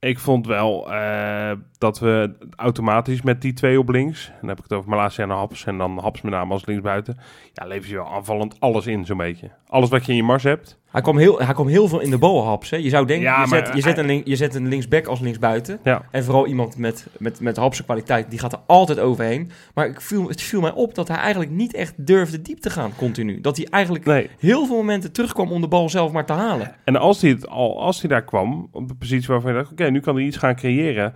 Ik 0.00 0.18
vond 0.18 0.46
wel 0.46 0.92
eh, 0.92 1.52
dat 1.78 1.98
we 1.98 2.36
automatisch 2.56 3.22
met 3.22 3.42
die 3.42 3.52
twee 3.52 3.78
op 3.78 3.88
links, 3.88 4.32
dan 4.40 4.48
heb 4.48 4.56
ik 4.58 4.62
het 4.62 4.72
over 4.72 4.90
Malasia 4.90 5.24
en 5.24 5.30
Haps, 5.30 5.64
en 5.64 5.78
dan 5.78 5.98
Haps 5.98 6.20
met 6.20 6.32
name 6.32 6.52
als 6.52 6.66
linksbuiten, 6.66 7.18
ja, 7.52 7.66
lever 7.66 7.90
je 7.90 7.96
wel 7.96 8.12
aanvallend 8.12 8.60
alles 8.60 8.86
in 8.86 9.04
zo'n 9.04 9.16
beetje. 9.16 9.50
Alles 9.66 9.88
wat 9.88 10.04
je 10.04 10.10
in 10.10 10.16
je 10.16 10.22
mars 10.22 10.42
hebt. 10.42 10.79
Hij 10.90 11.00
kwam 11.00 11.18
heel, 11.18 11.38
hij 11.38 11.54
kwam 11.54 11.66
heel 11.68 11.88
veel 11.88 12.00
in 12.00 12.10
de 12.10 12.18
balhaps. 12.18 12.70
Hè? 12.70 12.76
Je 12.76 12.88
zou 12.88 13.06
denken, 13.06 13.24
Ja, 13.26 13.42
je, 13.42 13.48
maar 13.48 13.66
zet, 13.66 13.74
je, 13.74 13.80
zet 13.80 13.98
een 13.98 14.06
link, 14.06 14.26
je 14.26 14.36
zet 14.36 14.54
een 14.54 14.68
linksback 14.68 15.06
als 15.06 15.20
linksbuiten. 15.20 15.78
Ja. 15.84 16.02
En 16.10 16.24
vooral 16.24 16.46
iemand 16.46 16.76
met, 16.76 17.06
met, 17.18 17.40
met 17.40 17.56
hapse 17.56 17.84
kwaliteit, 17.84 18.30
die 18.30 18.38
gaat 18.38 18.52
er 18.52 18.58
altijd 18.66 18.98
overheen. 18.98 19.50
Maar 19.74 19.86
ik 19.86 20.00
viel, 20.00 20.28
het 20.28 20.42
viel 20.42 20.60
mij 20.60 20.72
op 20.72 20.94
dat 20.94 21.08
hij 21.08 21.16
eigenlijk 21.16 21.50
niet 21.50 21.74
echt 21.74 21.94
durfde 22.06 22.42
diep 22.42 22.58
te 22.58 22.70
gaan, 22.70 22.92
continu. 22.96 23.40
Dat 23.40 23.56
hij 23.56 23.66
eigenlijk 23.70 24.04
Nee. 24.04 24.30
heel 24.38 24.66
veel 24.66 24.76
momenten 24.76 25.12
terugkwam 25.12 25.52
om 25.52 25.60
de 25.60 25.68
bal 25.68 25.88
zelf 25.88 26.12
maar 26.12 26.26
te 26.26 26.32
halen. 26.32 26.74
En 26.84 26.96
als 26.96 27.20
hij, 27.20 27.30
het 27.30 27.48
al, 27.48 27.80
als 27.80 28.00
hij 28.00 28.10
daar 28.10 28.24
kwam, 28.24 28.68
op 28.72 28.88
de 28.88 28.94
positie 28.94 29.28
waarvan 29.28 29.52
je 29.52 29.58
dacht, 29.58 29.70
oké, 29.72 29.90
nu 29.90 30.00
kan 30.00 30.14
hij 30.14 30.24
iets 30.24 30.36
gaan 30.36 30.56
creëren. 30.56 31.14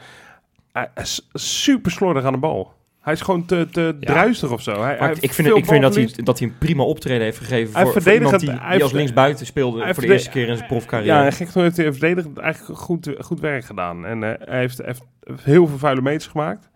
Hij 0.73 0.89
is 0.95 1.29
super 1.33 1.91
slordig 1.91 2.25
aan 2.25 2.33
de 2.33 2.39
bal. 2.39 2.73
Hij 3.05 3.13
is 3.13 3.21
gewoon 3.21 3.45
te, 3.45 3.69
te 3.71 3.97
Ja. 4.01 4.13
druistig 4.13 4.51
of 4.51 4.63
zo. 4.63 4.83
Hij, 4.83 4.97
hij 4.99 5.11
ik 5.21 5.33
vind, 5.33 5.49
het, 5.49 5.57
ik 5.57 5.65
vind 5.67 5.83
dat, 5.83 5.95
hij, 5.95 6.11
dat 6.15 6.39
hij 6.39 6.49
een 6.49 6.59
prima 6.59 6.83
optreden 6.83 7.23
heeft 7.23 7.39
gegeven 7.39 7.75
Hij 7.75 7.85
voor, 7.87 8.03
voor 8.03 8.13
iemand 8.13 8.41
die, 8.41 8.53
als 8.53 8.93
linksbuiten 8.93 9.47
speelde 9.47 9.95
voor 9.95 10.03
de 10.03 10.13
eerste 10.13 10.31
keer 10.31 10.49
in 10.49 10.57
zijn 10.57 10.69
profcarrière. 10.69 11.25
Ja, 11.25 11.31
gek 11.31 11.49
genoeg 11.49 11.63
heeft 11.63 11.77
hij 11.77 11.93
verdedigend 11.93 12.39
eigenlijk 12.39 12.79
goed, 12.81 13.11
goed 13.19 13.41
werk 13.41 13.65
gedaan. 13.65 14.07
En 14.07 14.23
eh, 14.23 14.47
hij 14.49 14.59
heeft, 14.59 14.83
heeft 14.85 15.03
heel 15.43 15.67
veel 15.67 15.79
vuile 15.79 16.01
meters 16.01 16.27
gemaakt. 16.27 16.71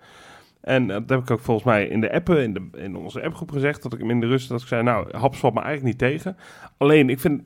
En 0.60 0.90
eh, 0.90 0.96
dat 0.96 1.08
heb 1.08 1.20
ik 1.20 1.30
ook 1.30 1.40
volgens 1.40 1.66
mij 1.66 1.86
in 1.86 2.00
de 2.00 2.12
appen, 2.12 2.42
in, 2.42 2.52
de, 2.52 2.68
in 2.76 2.96
onze 2.96 3.22
appgroep 3.22 3.50
gezegd, 3.50 3.82
dat 3.82 3.92
ik 3.92 3.98
hem 3.98 4.10
in 4.10 4.20
de 4.20 4.26
rust, 4.26 4.48
dat 4.48 4.60
ik 4.60 4.66
zei, 4.66 4.82
nou, 4.82 5.16
Haps 5.16 5.38
valt 5.38 5.54
me 5.54 5.60
eigenlijk 5.60 6.00
niet 6.00 6.10
tegen. 6.10 6.36
Alleen, 6.76 7.10
ik 7.10 7.20
vind, 7.20 7.42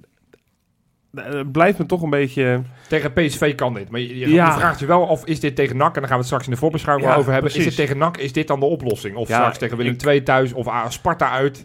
het 1.14 1.52
blijft 1.52 1.78
me 1.78 1.86
toch 1.86 2.02
een 2.02 2.10
beetje... 2.10 2.62
Tegen 2.88 3.12
PSV 3.12 3.54
kan 3.54 3.74
dit. 3.74 3.90
Maar 3.90 4.00
je, 4.00 4.18
je, 4.18 4.28
Ja. 4.28 4.46
je 4.46 4.52
vraagt 4.58 4.80
je 4.80 4.86
wel 4.86 5.00
of 5.02 5.24
is 5.26 5.40
dit 5.40 5.56
tegen 5.56 5.76
NAC, 5.76 5.94
en 5.94 6.00
dan 6.00 6.02
gaan 6.02 6.10
we 6.10 6.16
het 6.16 6.26
straks 6.26 6.44
in 6.44 6.50
de 6.52 6.56
voorbeschouwing 6.58 7.08
Ja, 7.08 7.14
over 7.16 7.32
hebben. 7.32 7.50
precies. 7.50 7.68
Is 7.70 7.76
het 7.76 7.86
tegen 7.86 7.98
NAC, 8.00 8.16
is 8.16 8.32
dit 8.32 8.46
dan 8.46 8.60
de 8.60 8.66
oplossing? 8.66 9.16
Of 9.16 9.28
Ja, 9.28 9.36
straks 9.36 9.58
tegen 9.58 9.76
Willem 9.76 9.96
II 10.06 10.22
thuis 10.22 10.52
of 10.52 10.68
Sparta 10.88 11.30
uit. 11.30 11.64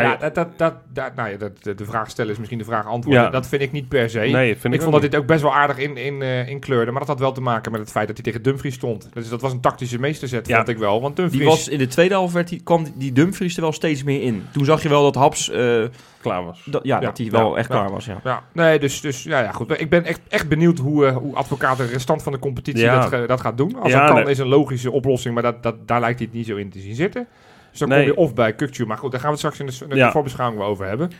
Ja, 0.00 0.16
dat, 0.16 0.34
dat, 0.34 0.48
dat, 0.58 0.74
dat- 0.92 1.14
nou 1.14 1.30
ja, 1.30 1.36
dat, 1.36 1.62
de, 1.62 1.74
de 1.74 1.84
vraag 1.84 2.10
stellen 2.10 2.30
is 2.32 2.38
misschien 2.38 2.58
de 2.58 2.64
vraag 2.64 2.86
antwoorden. 2.86 3.22
Ja. 3.22 3.30
Dat 3.30 3.46
vind 3.46 3.62
ik 3.62 3.72
niet 3.72 3.88
per 3.88 4.10
se. 4.10 4.18
nee, 4.18 4.56
vind 4.56 4.64
ik 4.64 4.72
ik, 4.74 4.80
vond 4.80 4.92
dat 4.92 5.02
dit 5.02 5.16
ook 5.16 5.26
best 5.26 5.42
wel 5.42 5.54
aardig 5.54 5.78
in, 5.78 5.96
in, 5.96 6.22
eh, 6.22 6.48
in 6.48 6.60
kleurde. 6.60 6.90
Maar 6.90 7.00
dat 7.00 7.08
had 7.08 7.18
wel 7.18 7.32
te 7.32 7.40
maken 7.40 7.72
met 7.72 7.80
het 7.80 7.90
feit 7.90 8.06
dat 8.06 8.16
hij 8.16 8.24
tegen 8.24 8.42
Dumfries 8.42 8.74
stond. 8.74 9.08
Dus 9.12 9.28
dat 9.28 9.40
was 9.40 9.52
een 9.52 9.60
tactische 9.60 9.98
meesterzet, 10.00 10.46
Ja. 10.46 10.56
vond 10.56 10.68
ik 10.68 10.78
wel. 10.78 11.00
Want 11.00 11.16
Dumfries... 11.16 11.40
Die 11.40 11.48
was 11.50 11.68
in 11.68 11.78
de 11.78 11.86
tweede 11.86 12.14
helft 12.14 12.32
werd 12.34 12.48
die, 12.48 12.60
kwam 12.62 12.86
die 12.94 13.12
Dumfries 13.12 13.54
er 13.56 13.62
wel 13.62 13.72
steeds 13.72 14.02
meer 14.02 14.22
in. 14.22 14.44
Toen 14.52 14.64
zag 14.64 14.82
je 14.82 14.88
wel 14.88 15.02
dat 15.02 15.14
Haps, 15.14 15.50
eh, 15.50 15.82
klaar 16.20 16.44
was. 16.44 16.68
ja, 16.70 16.80
Ja, 16.82 17.00
dat 17.00 17.18
hij 17.18 17.30
wel 17.30 17.50
ja, 17.52 17.56
echt 17.56 17.68
ja. 17.68 17.74
klaar 17.74 17.90
was. 17.90 18.04
Ja. 18.04 18.20
Ja, 18.24 18.42
nee, 18.52 18.78
dus, 18.78 19.00
dus 19.00 19.22
ja, 19.22 19.40
ja, 19.42 19.52
goed. 19.52 19.80
Ik 19.80 19.90
ben 19.90 20.04
echt, 20.04 20.20
echt 20.28 20.48
benieuwd 20.48 20.78
hoe, 20.78 21.06
eh, 21.06 21.16
hoe 21.16 21.34
advocaat 21.34 21.76
de 21.76 21.86
restant 21.86 22.22
van 22.22 22.32
de 22.32 22.38
competitie 22.38 22.82
Ja. 22.84 23.00
dat, 23.00 23.08
ge- 23.08 23.24
dat 23.26 23.40
gaat 23.40 23.56
doen. 23.56 23.76
Als 23.80 23.92
Ja, 23.92 23.98
dat 23.98 24.14
kan, 24.14 24.22
nee. 24.22 24.32
is 24.32 24.38
een 24.38 24.46
logische 24.48 24.90
oplossing, 24.90 25.34
maar 25.34 25.42
dat, 25.42 25.62
dat, 25.62 25.88
daar 25.88 26.00
lijkt 26.00 26.18
hij 26.18 26.26
het 26.30 26.36
niet 26.36 26.46
zo 26.46 26.56
in 26.56 26.70
te 26.70 26.78
zien 26.78 26.94
zitten. 26.94 27.26
Dus 27.72 27.80
dan 27.80 27.88
Nee. 27.88 27.98
kom 27.98 28.12
je 28.12 28.16
of 28.16 28.34
bij 28.34 28.52
Kukcu, 28.54 28.86
maar 28.86 28.98
goed, 28.98 29.10
daar 29.10 29.20
gaan 29.20 29.34
we 29.34 29.36
het 29.40 29.52
straks 29.54 29.60
in 29.60 29.66
de, 29.78 29.84
in 29.84 29.90
de 29.90 30.04
Ja. 30.04 30.10
voorbeschouwing 30.12 30.60
wel 30.60 30.68
over 30.70 30.86
hebben. 30.86 31.10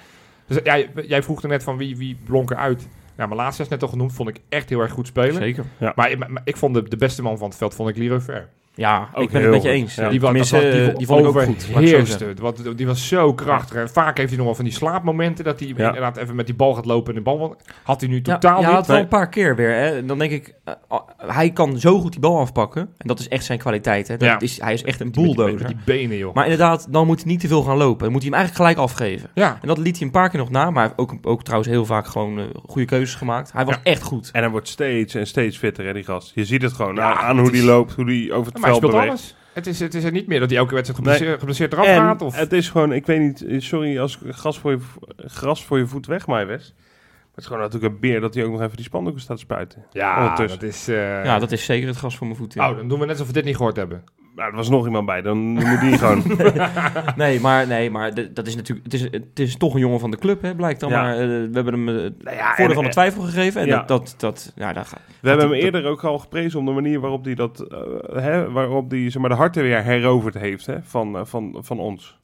Dus 0.46 0.58
jij, 0.64 0.90
jij 1.06 1.22
vroeg 1.22 1.42
er 1.42 1.48
net 1.48 1.62
van 1.62 1.76
wie, 1.76 1.96
wie 1.96 2.16
blonk 2.24 2.50
eruit. 2.50 2.88
Ja, 3.16 3.26
mijn 3.26 3.40
laatste 3.40 3.62
is 3.62 3.68
net 3.68 3.82
al 3.82 3.88
genoemd, 3.88 4.12
vond 4.12 4.28
ik 4.28 4.36
echt 4.48 4.68
heel 4.68 4.80
erg 4.80 4.92
goed 4.92 5.06
spelen. 5.06 5.34
Zeker. 5.34 5.64
Maar, 5.78 5.94
maar, 6.18 6.30
maar 6.30 6.42
ik 6.44 6.56
vond 6.56 6.74
de, 6.74 6.88
de 6.88 6.96
beste 6.96 7.22
man 7.22 7.38
van 7.38 7.48
het 7.48 7.56
veld, 7.58 7.74
vond 7.74 7.88
ik 7.88 7.96
Leroy 7.96 8.20
Ver. 8.20 8.48
Ja, 8.74 9.08
Ook 9.14 9.22
ik 9.22 9.30
ben 9.30 9.42
het 9.42 9.50
met 9.50 9.62
je 9.62 9.68
eens. 9.68 9.94
Ja. 9.94 10.08
Die, 10.08 10.20
dat 10.20 10.36
was, 10.36 10.50
die, 10.50 10.92
die 10.92 11.06
vond 11.06 11.20
ik 11.20 11.26
ook 11.26 11.42
goed. 11.42 11.62
zeggen. 11.88 12.36
Wat, 12.40 12.62
die 12.76 12.86
was 12.86 13.08
zo 13.08 13.34
krachtig. 13.34 13.76
En 13.76 13.88
vaak 13.90 14.16
heeft 14.16 14.28
hij 14.28 14.36
nog 14.36 14.46
wel 14.46 14.54
van 14.54 14.64
die 14.64 14.74
slaapmomenten 14.74 15.44
dat 15.44 15.58
hij 15.60 15.68
Ja. 15.76 15.86
inderdaad 15.86 16.16
even 16.16 16.34
met 16.34 16.46
die 16.46 16.54
bal 16.54 16.74
gaat 16.74 16.84
lopen 16.84 17.08
en 17.08 17.14
de 17.18 17.24
bal 17.24 17.56
had 17.82 18.00
hij 18.00 18.10
nu 18.10 18.16
Ja, 18.16 18.22
totaal 18.22 18.60
ja, 18.60 18.66
niet. 18.66 18.76
had 18.76 18.86
wel 18.86 18.96
een 18.98 19.08
paar 19.08 19.28
keer 19.28 19.56
weer. 19.56 19.74
Hè. 19.74 20.04
Dan 20.04 20.18
denk 20.18 20.30
ik, 20.32 20.54
eh, 20.64 20.74
ah, 20.88 21.00
hij 21.16 21.50
kan 21.50 21.78
zo 21.78 22.00
goed 22.00 22.10
die 22.12 22.20
bal 22.20 22.38
afpakken. 22.38 22.82
En 22.82 23.06
dat 23.06 23.18
is 23.18 23.28
echt 23.28 23.44
zijn 23.44 23.58
kwaliteit. 23.58 24.08
Hè. 24.08 24.16
Dat 24.16 24.28
Ja. 24.28 24.40
is, 24.40 24.60
hij 24.60 24.72
is 24.72 24.82
echt 24.84 25.00
een 25.00 25.06
Met 25.06 25.14
die- 25.14 25.26
met 25.26 25.36
bulldozer. 25.36 25.66
die 25.66 25.76
benen, 25.84 26.16
joh. 26.16 26.34
Maar 26.34 26.44
inderdaad, 26.44 26.86
dan 26.90 27.06
moet 27.06 27.22
hij 27.22 27.30
niet 27.30 27.40
te 27.40 27.48
veel 27.48 27.62
gaan 27.62 27.76
lopen. 27.76 28.02
Dan 28.02 28.12
moet 28.12 28.22
hij 28.22 28.30
hem 28.30 28.40
eigenlijk 28.40 28.70
gelijk 28.70 28.90
afgeven. 28.90 29.30
ja, 29.34 29.58
En 29.62 29.68
dat 29.68 29.78
liet 29.78 29.96
hij 29.96 30.06
een 30.06 30.12
paar 30.12 30.28
keer 30.30 30.38
nog 30.38 30.50
na. 30.50 30.64
Maar 30.70 30.82
hij 30.88 30.92
heeft 30.96 31.12
ook, 31.12 31.18
ook 31.22 31.42
trouwens 31.42 31.70
heel 31.70 31.84
vaak 31.86 32.06
gewoon 32.06 32.38
eh, 32.38 32.44
goede 32.66 32.86
keuzes 32.86 33.14
gemaakt. 33.14 33.52
Hij 33.52 33.64
was 33.64 33.74
Ja. 33.74 33.80
echt 33.82 34.02
goed. 34.02 34.30
En 34.32 34.40
hij 34.42 34.50
wordt 34.50 34.68
steeds 34.68 35.14
en 35.14 35.26
steeds 35.26 35.58
fitter, 35.58 35.84
hè, 35.86 35.92
die 35.92 36.04
gast. 36.04 36.32
Je 36.34 36.44
ziet 36.44 36.62
het 36.62 36.72
gewoon 36.72 36.94
Ja, 36.94 37.20
aan, 37.20 37.36
hoe 37.38 37.46
is- 37.46 37.52
die 37.52 37.64
loopt, 37.64 37.92
hoe 37.92 38.04
die 38.04 38.32
over 38.32 38.52
het 38.52 38.61
maar 38.62 38.70
hij 38.70 38.78
speelt 38.78 38.92
beweegt. 38.92 39.10
alles. 39.10 39.36
Het 39.52 39.66
is, 39.66 39.80
het 39.80 39.94
is 39.94 40.04
er 40.04 40.12
niet 40.12 40.26
meer 40.26 40.40
dat 40.40 40.50
hij 40.50 40.58
elke 40.58 40.74
wedstrijd 40.74 41.00
Nee. 41.04 41.12
geblesseerd, 41.12 41.38
geblesseerd 41.40 41.72
eraf 41.72 41.86
En 41.86 41.96
gaat. 41.96 42.22
Of, 42.22 42.36
het 42.36 42.52
is 42.52 42.70
gewoon, 42.70 42.92
ik 42.92 43.06
weet 43.06 43.20
niet, 43.20 43.62
sorry 43.62 43.98
als 43.98 44.18
ik 44.22 44.34
gras 44.34 44.58
voor 44.58 44.70
je, 44.70 44.78
gras 45.16 45.64
voor 45.64 45.78
je 45.78 45.86
voet 45.86 46.06
wegmaai 46.06 46.44
West. 46.46 46.74
Maar 46.76 47.30
het 47.30 47.40
is 47.40 47.46
gewoon 47.46 47.62
natuurlijk 47.62 47.92
een 47.94 48.00
beer 48.00 48.20
dat 48.20 48.34
hij 48.34 48.44
ook 48.44 48.50
nog 48.52 48.60
even 48.62 48.76
die 48.76 48.84
spandoeken 48.84 49.20
staat 49.22 49.38
spuiten. 49.38 49.84
ja, 49.92 50.34
dat 50.36 50.62
is... 50.62 50.88
eh, 50.88 51.24
Ja, 51.24 51.38
dat 51.38 51.52
is 51.52 51.64
zeker 51.64 51.88
het 51.88 51.96
gas 51.96 52.16
voor 52.16 52.26
mijn 52.26 52.38
voet. 52.38 52.52
ja. 52.54 52.70
Oh, 52.70 52.76
dan 52.76 52.88
doen 52.88 52.98
we 52.98 53.04
net 53.04 53.14
alsof 53.14 53.26
we 53.26 53.32
dit 53.32 53.44
niet 53.44 53.56
gehoord 53.56 53.76
hebben. 53.76 54.04
Nou, 54.36 54.50
er 54.50 54.56
was 54.56 54.68
nog 54.68 54.84
iemand 54.86 55.06
bij, 55.06 55.22
dan 55.22 55.38
moet 55.38 55.80
die 55.80 55.98
gewoon. 55.98 56.22
Nee, 57.16 57.40
maar, 57.40 57.66
nee, 57.66 57.90
maar 57.90 58.12
dat 58.34 58.46
is 58.46 58.56
natuurlijk, 58.56 58.84
het, 58.92 58.94
is, 58.94 59.02
het 59.02 59.38
is 59.38 59.56
toch 59.56 59.74
een 59.74 59.80
jongen 59.80 60.00
van 60.00 60.10
de 60.10 60.18
club, 60.18 60.42
hè, 60.42 60.54
blijkt 60.54 60.80
dan. 60.80 60.90
Ja. 60.90 61.02
Maar 61.02 61.12
eh, 61.12 61.26
we 61.26 61.50
hebben 61.52 61.72
hem 61.72 61.86
het 61.86 62.22
Nou 62.24 62.36
ja, 62.36 62.54
voordeel 62.54 62.74
van 62.74 62.84
de 62.84 62.90
twijfel 62.90 63.22
gegeven. 63.22 63.60
En 63.60 63.66
Ja. 63.66 63.76
dat, 63.76 63.88
dat, 63.88 64.14
dat, 64.18 64.52
ja, 64.56 64.72
daar. 64.72 64.88
We 65.20 65.28
hebben 65.28 65.46
hem 65.46 65.54
dat- 65.54 65.64
eerder 65.64 65.86
ook 65.90 66.04
al 66.04 66.18
geprezen 66.18 66.58
om 66.58 66.66
de 66.66 66.72
manier 66.72 67.00
waarop 67.00 67.24
hij 67.24 67.34
dat, 67.34 67.60
eh, 67.60 67.78
hè, 68.22 68.50
waarop 68.50 68.90
hij 68.90 69.10
zeg 69.10 69.20
maar, 69.20 69.30
de 69.30 69.36
harten 69.36 69.62
weer 69.62 69.82
heroverd 69.82 70.34
heeft 70.34 70.66
hè, 70.66 70.76
van, 70.82 71.26
van, 71.26 71.56
van 71.60 71.78
ons. 71.78 72.20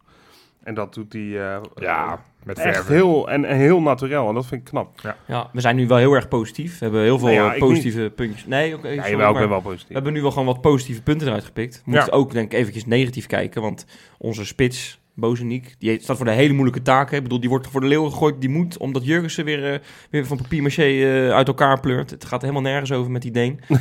En 0.68 0.74
dat 0.74 0.94
doet 0.94 1.12
hij 1.12 1.22
eh, 1.22 1.60
Ja, 1.76 2.22
met 2.44 2.58
echt 2.58 2.76
verven. 2.76 2.94
heel, 2.94 3.30
en, 3.30 3.44
en 3.44 3.56
heel 3.56 3.80
naturel. 3.80 4.28
En 4.28 4.34
dat 4.34 4.46
vind 4.46 4.60
ik 4.60 4.66
knap. 4.66 5.14
Ja, 5.26 5.50
we 5.52 5.60
zijn 5.60 5.76
nu 5.76 5.86
wel 5.86 5.98
heel 5.98 6.12
erg 6.14 6.28
positief. 6.28 6.78
We 6.78 6.84
hebben 6.84 7.02
heel 7.02 7.18
veel 7.18 7.28
Nou 7.28 7.40
ja, 7.40 7.54
eh, 7.54 7.60
positieve 7.60 8.12
puntjes. 8.14 8.46
Nee, 8.46 8.74
oké. 8.76 8.88
Ja, 8.88 9.02
ben 9.02 9.18
wel 9.18 9.48
we 9.56 9.60
positief. 9.62 9.94
hebben 9.94 10.12
nu 10.12 10.20
wel 10.22 10.30
gewoon 10.30 10.46
wat 10.46 10.60
positieve 10.60 11.02
punten 11.02 11.26
eruit 11.26 11.44
gepikt. 11.44 11.82
We 11.84 11.90
Ja. 11.90 11.96
moeten 11.96 12.12
ook 12.12 12.32
denk 12.32 12.52
ik 12.52 12.58
eventjes 12.58 12.86
negatief 12.86 13.26
kijken. 13.26 13.62
Want 13.62 13.86
onze 14.18 14.46
spits, 14.46 15.00
Bozeniek, 15.14 15.74
die 15.78 16.00
staat 16.02 16.16
voor 16.16 16.26
de 16.26 16.32
hele 16.32 16.52
moeilijke 16.52 16.82
taken. 16.82 17.16
Ik 17.16 17.22
bedoel, 17.22 17.40
die 17.40 17.48
wordt 17.48 17.66
voor 17.66 17.80
de 17.80 17.86
leeuw 17.86 18.04
gegooid. 18.04 18.40
Die 18.40 18.50
moet, 18.50 18.76
omdat 18.78 19.04
Jurgensen 19.04 19.44
weer, 19.44 19.72
eh, 19.72 19.78
weer 20.10 20.26
van 20.26 20.36
papier-maché 20.36 20.82
eh, 20.82 21.30
uit 21.30 21.48
elkaar 21.48 21.80
pleurt. 21.80 22.10
Het 22.10 22.24
gaat 22.24 22.40
helemaal 22.40 22.62
nergens 22.62 22.92
over 22.92 23.10
met 23.10 23.22
die 23.22 23.30
Deen. 23.32 23.60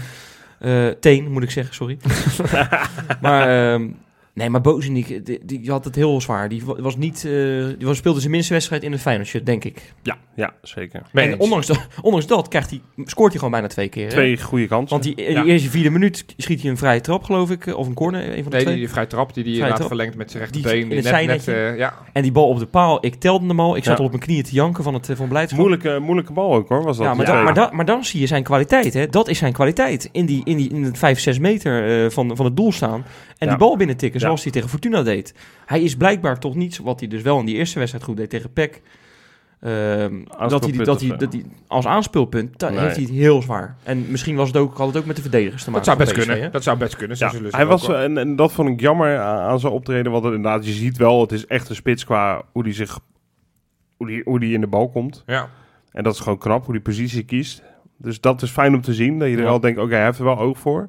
Eh, 0.59 0.87
teen, 0.87 1.31
moet 1.31 1.43
ik 1.43 1.51
zeggen, 1.51 1.75
sorry. 1.75 1.97
maar... 3.21 3.79
Nee, 4.37 4.49
maar 4.49 4.61
Bozeniek, 4.61 5.25
die, 5.25 5.39
die 5.45 5.71
had 5.71 5.85
het 5.85 5.95
heel 5.95 6.21
zwaar. 6.21 6.49
Die 6.49 6.65
wa- 6.65 6.81
was 6.81 6.95
niet, 6.97 7.15
eh, 7.15 7.31
die 7.77 7.85
was, 7.87 7.97
speelde 7.97 8.19
zijn 8.19 8.31
minste 8.31 8.53
wedstrijd 8.53 8.83
in 8.83 8.91
de 8.91 8.99
Feyenoord 8.99 9.27
shirt, 9.29 9.45
denk 9.45 9.63
ik. 9.63 9.93
Ja, 10.35 10.53
zeker. 10.61 11.01
Mee 11.11 11.31
en 11.31 11.39
ondanks, 11.39 11.67
dat- 11.67 11.87
ondanks 12.01 12.27
dat 12.27 12.47
krijgt 12.47 12.69
hij, 12.69 12.81
scoort 13.05 13.27
hij 13.29 13.37
gewoon 13.37 13.51
bijna 13.51 13.67
twee 13.67 13.87
keer. 13.89 14.03
hè? 14.05 14.09
Twee 14.11 14.41
goede 14.41 14.67
kansen. 14.67 14.89
Want 14.89 15.03
die, 15.03 15.15
in 15.15 15.31
Ja. 15.33 15.43
de 15.43 15.49
eerste 15.49 15.69
vierde 15.69 15.89
minuut 15.89 16.25
schiet 16.37 16.61
hij 16.61 16.69
een 16.71 16.77
vrije 16.77 17.01
trap, 17.01 17.23
geloof 17.23 17.51
ik. 17.51 17.65
eh, 17.67 17.77
Of 17.77 17.87
een 17.87 17.93
corner, 17.93 18.21
een 18.21 18.27
van 18.27 18.35
de 18.35 18.41
Nee, 18.49 18.49
twee. 18.61 18.65
die, 18.65 18.83
die 18.83 18.89
vrije 18.89 19.07
trap 19.07 19.33
die 19.33 19.43
die 19.43 19.43
Vrije 19.43 19.55
inderdaad 19.55 19.77
trap. 19.77 19.87
verlengt 19.87 20.15
met 20.17 20.31
zijn 20.31 20.43
Die 20.51 20.61
rechterbeen. 20.61 20.83
in 20.83 20.87
Die 20.89 20.97
het 20.97 21.05
net, 21.17 21.27
net, 21.27 21.41
zijnetje. 21.43 21.71
eh, 21.71 21.77
ja. 21.77 21.93
En 22.13 22.21
die 22.21 22.31
bal 22.31 22.47
op 22.47 22.59
de 22.59 22.65
paal, 22.65 23.05
ik 23.05 23.15
telde 23.15 23.47
hem 23.47 23.59
al. 23.59 23.75
Ik 23.75 23.83
zat 23.83 23.93
Ja. 23.93 23.99
al 23.99 24.05
op 24.05 24.11
mijn 24.11 24.23
knieën 24.23 24.43
te 24.43 24.51
janken 24.53 24.83
van, 24.83 24.93
het, 24.93 25.09
eh, 25.09 25.15
van 25.15 25.27
blijdschap. 25.27 25.59
moeilijke, 25.59 25.99
moeilijke 26.01 26.33
bal 26.33 26.53
ook 26.53 26.69
hoor, 26.69 26.83
was 26.83 26.97
dat. 26.97 27.05
ja, 27.05 27.13
maar, 27.13 27.25
die 27.25 27.33
dan, 27.35 27.43
maar, 27.43 27.53
dan, 27.53 27.69
maar 27.75 27.85
dan 27.85 28.05
zie 28.05 28.19
je 28.19 28.27
zijn 28.27 28.43
kwaliteit. 28.43 28.93
Hè? 28.93 29.07
Dat 29.07 29.27
is 29.27 29.37
zijn 29.37 29.53
kwaliteit. 29.53 30.09
In, 30.11 30.25
die, 30.25 30.41
in, 30.43 30.57
die, 30.57 30.69
in 30.69 30.83
het 30.83 30.97
5, 30.97 31.19
6 31.19 31.39
meter 31.39 32.03
eh, 32.05 32.09
van, 32.11 32.35
van 32.35 32.45
het 32.45 32.55
doel 32.55 32.71
staan. 32.71 33.05
En 33.37 33.45
Ja. 33.47 33.47
die 33.49 33.57
bal 33.57 33.77
binnentikken, 33.77 34.19
Ja. 34.19 34.26
Zoals 34.27 34.43
hij 34.43 34.51
tegen 34.51 34.69
Fortuna 34.69 35.03
deed. 35.03 35.33
Hij 35.65 35.81
is 35.81 35.95
blijkbaar 35.97 36.39
toch 36.39 36.55
niet, 36.55 36.77
wat 36.79 36.99
hij 36.99 37.09
dus 37.09 37.21
wel 37.21 37.39
in 37.39 37.45
die 37.45 37.55
eerste 37.55 37.77
wedstrijd 37.79 38.05
goed 38.05 38.17
deed 38.17 38.29
tegen 38.29 38.53
PEC. 38.53 38.81
ehm, 39.59 40.23
dat, 40.49 40.63
hij, 40.63 40.71
dat, 40.83 41.01
hij, 41.01 41.11
of, 41.11 41.17
dat 41.17 41.33
hij 41.33 41.43
als 41.67 41.85
aanspeelpunt, 41.85 42.61
Nee. 42.61 42.79
heeft 42.79 42.95
hij 42.95 43.03
het 43.05 43.13
heel 43.13 43.41
zwaar. 43.41 43.75
En 43.83 44.05
misschien 44.11 44.35
was 44.35 44.47
het 44.47 44.57
ook, 44.57 44.77
had 44.77 44.87
het 44.87 44.97
ook 44.97 45.05
met 45.05 45.15
de 45.15 45.21
verdedigers 45.21 45.63
te 45.63 45.71
Dat 45.71 45.85
maken. 45.85 45.85
zou 45.85 45.97
best 45.97 46.11
PSV, 46.11 46.25
kunnen. 46.27 46.43
hè? 46.45 46.49
Dat 46.51 46.63
zou 46.63 46.77
best 46.77 46.95
kunnen. 46.95 47.17
Ja, 47.19 47.31
hij 47.49 47.65
was, 47.65 47.87
en, 47.89 48.17
en 48.17 48.35
dat 48.35 48.51
vond 48.53 48.69
ik 48.69 48.79
jammer 48.79 49.17
aan, 49.19 49.39
aan 49.39 49.59
zijn 49.59 49.73
optreden. 49.73 50.11
Want 50.11 50.23
inderdaad, 50.25 50.65
je 50.65 50.71
ziet 50.71 50.97
wel, 50.97 51.21
het 51.21 51.31
is 51.31 51.45
echt 51.47 51.69
een 51.69 51.75
spits 51.75 52.05
qua 52.05 52.41
hoe 52.51 52.63
die 52.63 52.73
zich, 52.73 52.99
hoe 53.97 54.07
die, 54.07 54.21
hoe 54.25 54.39
die 54.39 54.53
in 54.53 54.61
de 54.61 54.67
bal 54.67 54.89
komt. 54.89 55.23
ja. 55.25 55.49
En 55.91 56.03
dat 56.03 56.13
is 56.13 56.19
gewoon 56.19 56.37
knap, 56.37 56.63
hoe 56.65 56.73
die 56.73 56.83
positie 56.83 57.23
kiest. 57.23 57.63
Dus 57.97 58.21
dat 58.21 58.41
is 58.41 58.49
fijn 58.49 58.73
om 58.75 58.81
te 58.81 58.93
zien, 58.93 59.19
dat 59.19 59.27
je 59.27 59.33
er 59.33 59.39
Ja. 59.41 59.45
wel 59.47 59.59
denkt, 59.59 59.79
oké, 59.79 59.95
hij 59.95 60.05
heeft 60.05 60.19
er 60.19 60.25
wel 60.25 60.37
oog 60.39 60.59
voor. 60.59 60.87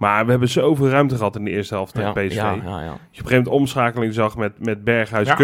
Maar 0.00 0.24
we 0.24 0.30
hebben 0.30 0.48
zoveel 0.48 0.88
ruimte 0.88 1.16
gehad 1.16 1.36
in 1.36 1.44
de 1.44 1.50
eerste 1.50 1.74
helft 1.74 1.94
tegen 1.94 2.22
ja, 2.22 2.28
PSV. 2.28 2.36
ja, 2.36 2.52
ja, 2.52 2.80
ja. 2.80 2.84
Je 2.84 2.90
op 2.90 2.92
een 2.92 2.98
gegeven 3.08 3.36
moment 3.36 3.48
omschakeling 3.48 4.14
zag 4.14 4.36
met, 4.36 4.64
met 4.64 4.84
Berghuis, 4.84 5.28
Ja. 5.28 5.36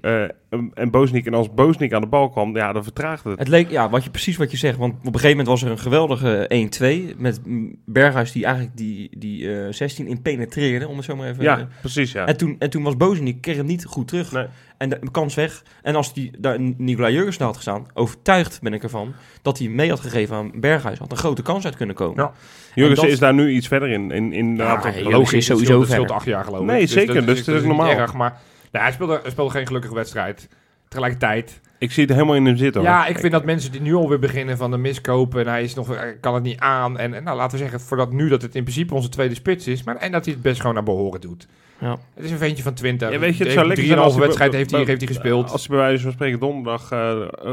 Eh, 0.00 0.24
en- 0.52 0.70
en 0.74 0.90
Boznik. 0.90 1.26
En 1.26 1.34
als 1.34 1.54
Boznik 1.54 1.92
aan 1.92 2.00
de 2.00 2.06
bal 2.06 2.30
kwam, 2.30 2.56
ja, 2.56 2.72
dan 2.72 2.82
vertraagde 2.84 3.30
het. 3.30 3.38
Het 3.38 3.48
leek, 3.48 3.70
ja, 3.70 3.90
wat 3.90 4.04
je, 4.04 4.10
precies 4.10 4.36
wat 4.36 4.50
je 4.50 4.56
zegt. 4.56 4.78
Want 4.78 4.92
op 4.94 4.98
een 5.06 5.12
gegeven 5.12 5.30
moment 5.30 5.48
was 5.48 5.62
er 5.62 5.70
een 5.70 5.78
geweldige 5.78 6.44
1-2. 6.48 7.14
Met 7.16 7.40
Berghuis 7.86 8.32
die 8.32 8.44
eigenlijk 8.44 8.76
die, 8.76 9.10
die 9.18 9.54
eh 9.64 9.72
16 9.72 10.06
in 10.06 10.22
penetreerde, 10.22 10.88
om 10.88 10.96
het 10.96 11.04
zo 11.04 11.16
maar 11.16 11.28
even... 11.28 11.42
Ja, 11.42 11.68
precies, 11.80 12.12
ja. 12.12 12.26
En 12.26 12.36
toen, 12.36 12.56
en 12.58 12.70
toen 12.70 12.82
was 12.82 12.96
Bozeniek, 12.96 13.40
kreeg 13.40 13.56
hem 13.56 13.66
niet 13.66 13.84
goed 13.84 14.08
terug. 14.08 14.32
Nee. 14.32 14.46
En 14.78 14.88
de 14.88 14.98
kans 15.10 15.34
weg. 15.34 15.62
En 15.82 15.94
als 15.94 16.14
die 16.14 16.30
daar 16.38 16.60
Nicolai 16.76 17.14
Jurgensen 17.14 17.44
had 17.44 17.56
gestaan, 17.56 17.86
overtuigd 17.94 18.60
ben 18.62 18.72
ik 18.72 18.82
ervan, 18.82 19.12
dat 19.42 19.58
hij 19.58 19.68
mee 19.68 19.88
had 19.88 20.00
gegeven 20.00 20.36
aan 20.36 20.50
Berghuis, 20.54 20.98
had 20.98 21.10
een 21.10 21.16
grote 21.16 21.42
kans 21.42 21.64
uit 21.64 21.76
kunnen 21.76 21.94
komen. 21.96 22.16
Ja. 22.24 22.32
Jurgensen 22.74 23.04
dat- 23.04 23.12
is 23.14 23.18
daar 23.20 23.34
nu 23.34 23.50
iets 23.50 23.68
verder 23.68 23.88
in. 23.88 24.10
in, 24.10 24.32
in 24.32 24.56
Ja, 24.56 24.76
dat- 24.76 25.00
logisch, 25.00 25.32
is 25.32 25.46
sowieso 25.46 25.80
het 25.80 25.92
het 25.96 26.10
acht 26.10 26.26
jaar 26.26 26.44
geloof 26.44 26.60
ik. 26.60 26.66
Nee, 26.66 26.86
zeker, 26.86 27.26
dus 27.26 27.38
het 27.46 27.48
is 27.48 27.62
normaal. 27.62 27.90
erg, 27.90 28.12
maar 28.14 28.40
hij, 28.80 28.92
speelde, 28.92 29.18
hij 29.22 29.30
speelde 29.30 29.50
geen 29.50 29.66
gelukkige 29.66 29.94
wedstrijd. 29.94 30.48
Tegelijkertijd, 30.88 31.60
ik 31.78 31.92
zie 31.92 32.02
het 32.04 32.12
helemaal 32.12 32.34
in 32.34 32.46
hem 32.46 32.56
zitten. 32.56 32.80
hoor. 32.80 32.90
ja, 32.90 33.06
ik 33.06 33.18
vind 33.18 33.32
dat 33.32 33.44
mensen 33.44 33.72
die 33.72 33.80
nu 33.80 33.94
alweer 33.94 34.18
beginnen 34.18 34.56
van 34.56 34.70
de 34.70 34.76
miskopen 34.76 35.40
en 35.40 35.46
hij 35.46 35.62
is 35.62 35.74
nog, 35.74 35.96
hij 35.96 36.16
kan 36.20 36.34
het 36.34 36.42
niet 36.42 36.58
aan. 36.58 36.98
En, 36.98 37.14
en 37.14 37.22
nou, 37.24 37.36
laten 37.36 37.52
we 37.58 37.62
zeggen, 37.62 37.80
voordat 37.80 38.12
nu 38.12 38.28
dat 38.28 38.42
het 38.42 38.54
in 38.54 38.62
principe 38.62 38.94
onze 38.94 39.08
tweede 39.08 39.34
spits 39.34 39.66
is, 39.66 39.82
maar 39.82 39.96
en 39.96 40.12
dat 40.12 40.24
hij 40.24 40.34
het 40.34 40.42
best 40.42 40.60
gewoon 40.60 40.74
naar 40.74 40.84
behoren 40.84 41.20
doet. 41.20 41.46
Ja. 41.78 41.96
Het 42.14 42.24
is 42.24 42.30
een 42.30 42.38
ventje 42.38 42.62
van 42.62 42.74
20. 42.74 43.10
Ja, 43.10 43.18
weet 43.18 43.36
je, 43.36 43.44
het 43.44 43.54
Heeft 43.54 43.54
zou 43.54 43.66
lekker 43.66 43.86
zijn 43.86 43.98
3,5 43.98 44.04
als 44.04 44.14
hij- 44.14 44.22
wedstrijd 44.22 44.52
heeft 44.52 44.70
hij, 44.70 44.84
heeft 44.84 45.00
hij 45.00 45.06
gespeeld. 45.06 45.50
Als 45.50 45.66
hij 45.66 45.76
bij 45.76 45.86
wijze 45.86 46.02
van 46.02 46.12
spreken 46.12 46.38
donderdag 46.40 46.92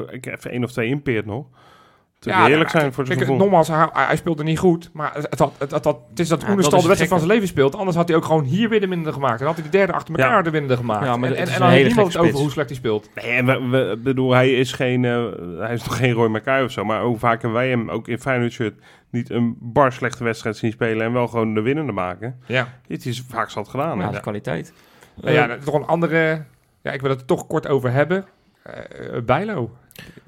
ik 0.10 0.26
even 0.26 0.52
één 0.52 0.64
of 0.64 0.72
twee 0.72 0.88
inpeert 0.90 1.26
nog. 1.26 1.46
Het 2.20 2.28
Ja, 2.28 2.46
heerlijk 2.46 2.72
nou, 2.72 2.80
zijn 2.80 2.94
voor 2.94 3.06
zijn 3.06 3.18
Kijk, 3.18 3.30
gevoel. 3.30 3.46
nogmaals, 3.46 3.68
hij, 3.68 3.88
hij 3.92 4.16
speelde 4.16 4.44
niet 4.44 4.60
goed. 4.60 4.90
Maar 4.94 5.14
het, 5.14 5.40
had, 5.40 5.54
het, 5.58 5.72
had, 5.72 5.86
het 6.10 6.20
is 6.20 6.28
dat 6.28 6.42
Ja, 6.42 6.50
Oenestal 6.50 6.72
dat 6.72 6.82
de 6.82 6.88
wedstrijd 6.88 7.10
van 7.10 7.20
zijn 7.20 7.32
leven 7.32 7.48
speelt. 7.48 7.76
Anders 7.76 7.98
had 7.98 8.08
hij 8.08 8.18
ook 8.18 8.26
gewoon 8.26 8.44
hier 8.44 8.70
weer 8.70 8.80
de 8.80 8.88
minder 8.88 9.14
gemaakt. 9.14 9.40
En 9.40 9.46
had 9.46 9.56
hij 9.56 9.64
de 9.64 9.70
derde 9.70 9.94
achter 9.94 10.16
elkaar 10.16 10.36
Ja. 10.36 10.42
de 10.42 10.52
minder 10.52 10.78
gemaakt. 10.78 11.06
Ja, 11.06 11.18
maar 11.18 11.30
en 11.30 11.36
het 11.36 11.38
en, 11.38 11.44
is 11.44 11.50
en 11.50 11.56
een 11.56 11.62
dan 11.62 11.70
heeft 11.70 11.86
niemand 11.88 12.14
het 12.14 12.22
over 12.22 12.40
hoe 12.40 12.50
slecht 12.52 12.70
hij 12.70 12.78
speelt. 12.78 13.10
Nee, 13.16 13.26
en 13.32 13.46
we, 13.46 13.68
we- 13.68 13.98
bedoel, 14.04 14.32
hij 14.34 14.52
is 14.54 14.72
geen, 14.72 15.06
eh, 15.06 15.26
hij 15.60 15.74
is 15.74 15.84
nog 15.84 15.98
geen 15.98 16.12
Roy 16.12 16.28
Mackay 16.28 16.64
of 16.64 16.72
zo. 16.72 16.86
Maar 16.86 17.02
hoe 17.02 17.18
vaak 17.18 17.42
hebben 17.42 17.60
wij 17.60 17.70
hem 17.70 17.90
ook 17.90 18.08
in 18.08 18.20
Feyenoord 18.20 18.52
shirt 18.52 18.80
niet 19.10 19.30
een 19.30 19.56
bar 19.60 19.92
slechte 19.92 20.24
wedstrijd 20.24 20.58
zien 20.58 20.72
spelen 20.72 21.06
en 21.06 21.14
wel 21.14 21.28
gewoon 21.28 21.54
de 21.54 21.62
winnende 21.62 21.92
maken. 21.92 22.40
Ja. 22.46 22.68
Dit 22.88 23.06
is 23.06 23.24
vaak 23.30 23.50
zat 23.50 23.68
gedaan. 23.68 23.90
Ja, 23.92 23.98
hè? 23.98 24.04
dat 24.06 24.14
is 24.14 24.20
kwaliteit. 24.20 24.74
Nou 25.22 25.34
ja, 25.34 25.58
toch 25.64 25.74
een 25.74 25.86
andere... 25.86 26.44
Ja, 26.82 26.92
ik 26.92 27.02
wil 27.02 27.10
het 27.10 27.20
er 27.20 27.26
toch 27.26 27.48
kort 27.48 27.68
over 27.68 27.92
hebben. 27.92 28.26
Eh 28.64 29.16
eh, 29.16 29.24
Bijlo. 29.24 29.72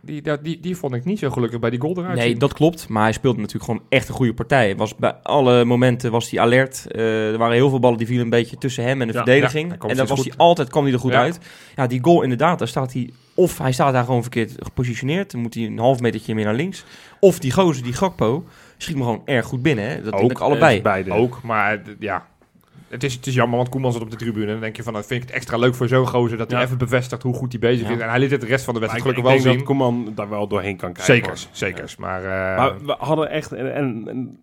Die, 0.03 0.21
dat- 0.21 0.43
die, 0.43 0.59
die 0.59 0.75
vond 0.77 0.93
ik 0.93 1.05
niet 1.05 1.19
zo 1.19 1.29
gelukkig 1.29 1.59
bij 1.59 1.69
die 1.69 1.79
goal 1.81 1.97
eruit 1.97 2.17
Nee, 2.17 2.27
zien. 2.29 2.37
dat 2.39 2.53
klopt. 2.53 2.87
Maar 2.89 3.03
hij 3.03 3.11
speelde 3.11 3.39
natuurlijk 3.39 3.65
gewoon 3.65 3.83
echt 3.89 4.07
een 4.07 4.13
goede 4.15 4.33
partij. 4.33 4.75
Was 4.75 4.95
bij 4.95 5.13
alle 5.23 5.65
momenten 5.65 6.11
was 6.11 6.29
hij 6.31 6.39
alert. 6.39 6.87
Eh, 6.91 7.31
er 7.31 7.37
waren 7.37 7.55
heel 7.55 7.69
veel 7.69 7.79
ballen 7.79 7.97
die 7.97 8.07
vielen 8.07 8.23
een 8.23 8.29
beetje 8.29 8.57
tussen 8.57 8.83
hem 8.83 9.01
en 9.01 9.07
de 9.07 9.13
Ja, 9.13 9.23
verdediging. 9.23 9.75
ja, 9.81 9.87
en 9.89 9.95
dan 9.97 10.07
was 10.07 10.23
hij 10.23 10.33
altijd 10.37 10.69
kwam 10.69 10.83
hij 10.83 10.93
er 10.93 10.99
goed 10.99 11.11
Ja. 11.11 11.19
uit. 11.21 11.39
Ja, 11.75 11.87
die 11.87 12.03
goal 12.03 12.21
inderdaad, 12.21 12.59
daar 12.59 12.67
staat 12.67 12.93
hij... 12.93 13.09
Of 13.33 13.57
hij 13.57 13.71
staat 13.71 13.93
daar 13.93 14.03
gewoon 14.05 14.21
verkeerd 14.21 14.53
gepositioneerd. 14.59 15.31
Dan 15.31 15.41
moet 15.41 15.53
hij 15.53 15.65
een 15.65 15.79
half 15.79 15.99
metertje 15.99 16.35
meer 16.35 16.45
naar 16.45 16.53
links. 16.53 16.83
Of 17.19 17.39
die 17.39 17.51
gozer, 17.51 17.83
die 17.83 17.93
Gakpo, 17.93 18.43
schiet 18.77 18.95
me 18.95 19.03
gewoon 19.03 19.21
erg 19.25 19.45
goed 19.45 19.61
binnen. 19.61 19.89
Hè. 19.89 20.01
Dat 20.01 20.17
denk 20.17 20.31
ik 20.31 20.37
eh, 20.37 20.43
allebei. 20.43 20.81
beide. 20.81 21.11
Ook, 21.11 21.41
maar 21.43 21.81
ja. 21.99 22.25
Het, 22.91 23.03
is, 23.03 23.13
het 23.13 23.27
is 23.27 23.33
jammer, 23.33 23.57
want 23.57 23.69
Koeman 23.69 23.91
zat 23.91 24.01
op 24.01 24.11
de 24.11 24.15
tribune. 24.17 24.45
En 24.45 24.51
dan 24.51 24.61
denk 24.61 24.75
je 24.75 24.83
van, 24.83 24.93
dan 24.93 25.03
vind 25.03 25.21
ik 25.21 25.27
het 25.27 25.37
extra 25.37 25.57
leuk 25.57 25.75
voor 25.75 25.87
zo'n 25.87 26.07
gozer... 26.07 26.37
dat 26.37 26.51
hij 26.51 26.59
Ja. 26.59 26.65
even 26.65 26.77
bevestigt 26.77 27.23
hoe 27.23 27.33
goed 27.33 27.51
hij 27.51 27.59
bezig 27.61 27.87
Ja. 27.87 27.93
is. 27.93 27.99
En 28.01 28.09
hij 28.09 28.19
liet 28.19 28.31
het 28.31 28.41
de 28.41 28.47
rest 28.47 28.65
van 28.65 28.73
de 28.73 28.79
wedstrijd 28.79 29.07
gelukkig 29.07 29.31
ik 29.33 29.43
wel 29.43 29.43
denk 29.43 29.57
dat 29.59 29.67
zien. 29.67 29.77
Koeman 29.77 30.11
daar 30.15 30.29
wel 30.29 30.47
doorheen 30.47 30.77
kan 30.77 30.93
kijken. 30.93 31.13
Zekers, 31.15 31.43
hoor. 31.45 31.55
zekers. 31.55 31.95
Maar, 31.95 32.23
eh, 32.23 32.57
Maar 32.57 32.85
we 32.85 32.95
hadden 32.99 33.29
echt... 33.29 33.51
En, 33.51 33.73
en, 33.73 34.03
en 34.07 34.39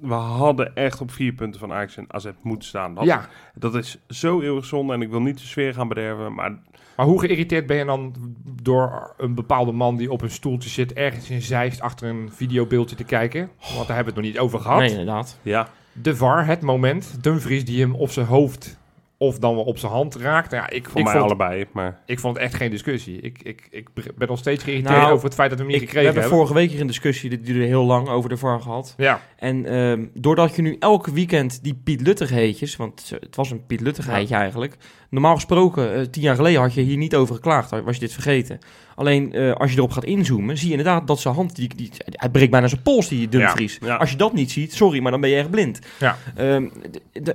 we 0.00 0.14
hadden 0.14 0.74
echt 0.74 1.00
op 1.00 1.10
vier 1.10 1.32
punten 1.32 1.60
van 1.60 1.72
Ajax 1.72 1.96
en 1.96 2.04
AZ 2.08 2.26
moeten 2.42 2.68
staan. 2.68 2.94
Dat, 2.94 3.04
ja, 3.04 3.28
dat 3.54 3.74
is 3.74 3.98
zo 4.08 4.40
eeuwig 4.40 4.64
zonde 4.64 4.92
en 4.92 5.02
ik 5.02 5.10
wil 5.10 5.20
niet 5.20 5.38
de 5.38 5.44
sfeer 5.46 5.74
gaan 5.74 5.88
bederven. 5.88 6.34
Maar 6.34 6.58
maar 6.96 7.06
hoe 7.08 7.20
geïrriteerd 7.20 7.66
ben 7.66 7.76
je 7.76 7.84
dan 7.84 8.14
door 8.62 9.14
een 9.16 9.34
bepaalde 9.34 9.72
man... 9.72 9.96
die 9.96 10.10
op 10.12 10.22
een 10.22 10.30
stoeltje 10.30 10.68
zit, 10.70 10.92
ergens 10.92 11.30
in 11.30 11.42
Zeist... 11.42 11.80
achter 11.80 12.08
een 12.08 12.30
videobeeldje 12.32 12.96
te 12.96 13.04
kijken? 13.04 13.50
Want 13.74 13.86
daar 13.86 13.96
hebben 13.96 13.96
we 13.96 14.04
het 14.04 14.14
nog 14.14 14.24
niet 14.24 14.38
over 14.38 14.60
gehad. 14.60 14.78
Nee, 14.78 14.90
inderdaad. 14.90 15.38
ja, 15.42 15.68
De 16.02 16.16
VAR, 16.16 16.46
het 16.46 16.60
moment. 16.60 17.16
Dumfries 17.20 17.64
die 17.64 17.80
hem 17.80 17.94
op 17.94 18.10
zijn 18.10 18.26
hoofd 18.26 18.78
of 19.22 19.38
dan 19.38 19.54
wel 19.54 19.64
op 19.64 19.78
zijn 19.78 19.92
hand 19.92 20.14
raakt. 20.14 20.50
Nou 20.50 20.62
Ja, 20.62 20.70
ik, 20.70 20.88
voor 20.88 20.98
ik, 20.98 21.04
mij 21.04 21.12
vond, 21.12 21.24
allebei. 21.24 21.66
Maar 21.72 22.00
ik 22.06 22.18
vond 22.18 22.36
het 22.36 22.44
echt 22.44 22.54
geen 22.54 22.70
discussie. 22.70 23.20
Ik, 23.20 23.38
ik, 23.42 23.68
ik 23.70 23.88
ben 24.16 24.28
nog 24.28 24.38
steeds 24.38 24.64
geïrriteerd 24.64 24.96
Nou, 24.96 25.12
over 25.12 25.24
het 25.24 25.34
feit 25.34 25.50
dat 25.50 25.58
we 25.58 25.64
hem 25.64 25.72
niet 25.72 25.82
Ik, 25.82 25.88
we 25.88 25.94
gekregen 25.94 26.12
hebben 26.14 26.30
hebben. 26.30 26.38
vorige 26.46 26.60
week 26.60 26.70
hier 26.70 26.80
een 26.80 26.86
discussie, 26.86 27.30
die 27.30 27.40
duurde 27.40 27.64
heel 27.64 27.84
lang, 27.84 28.08
over 28.08 28.28
de 28.28 28.36
VAR 28.36 28.60
gehad. 28.60 28.94
Ja, 28.96 29.20
En 29.36 29.66
ehm, 29.66 30.06
doordat 30.14 30.56
je 30.56 30.62
nu 30.62 30.76
elke 30.78 31.12
weekend 31.12 31.62
die 31.64 31.74
Piet 31.84 32.00
Luttig 32.00 32.30
heetjes, 32.30 32.76
want 32.76 33.12
het 33.20 33.36
was 33.36 33.50
een 33.50 33.66
Piet 33.66 33.80
Luttig 33.80 34.06
heetje 34.06 34.34
eigenlijk. 34.34 34.76
Normaal 35.10 35.34
gesproken, 35.34 35.94
eh, 35.94 36.02
tien 36.02 36.22
jaar 36.22 36.36
geleden 36.36 36.60
had 36.60 36.74
je 36.74 36.80
hier 36.80 36.96
niet 36.96 37.14
over 37.14 37.34
geklaagd, 37.34 37.70
was 37.70 37.94
je 37.94 38.00
dit 38.00 38.12
vergeten. 38.12 38.58
Alleen 39.00 39.32
eh, 39.32 39.52
als 39.52 39.70
je 39.70 39.76
erop 39.76 39.90
gaat 39.92 40.04
inzoomen, 40.04 40.56
zie 40.56 40.66
je 40.70 40.76
inderdaad 40.76 41.06
dat 41.06 41.20
zijn 41.20 41.34
hand, 41.34 41.56
die, 41.56 41.70
die, 41.76 41.90
hij 42.10 42.28
breekt 42.28 42.50
bijna 42.50 42.68
zijn 42.68 42.82
pols, 42.82 43.08
die 43.08 43.28
Dumfries. 43.28 43.78
Ja, 43.80 43.86
ja. 43.86 43.96
Als 43.96 44.10
je 44.10 44.16
dat 44.16 44.32
niet 44.32 44.50
ziet, 44.50 44.74
sorry, 44.74 45.00
maar 45.02 45.10
dan 45.10 45.20
ben 45.20 45.30
je 45.30 45.36
echt 45.36 45.50
blind. 45.50 45.78
Ja. 45.98 46.16
Ehm, 46.36 46.64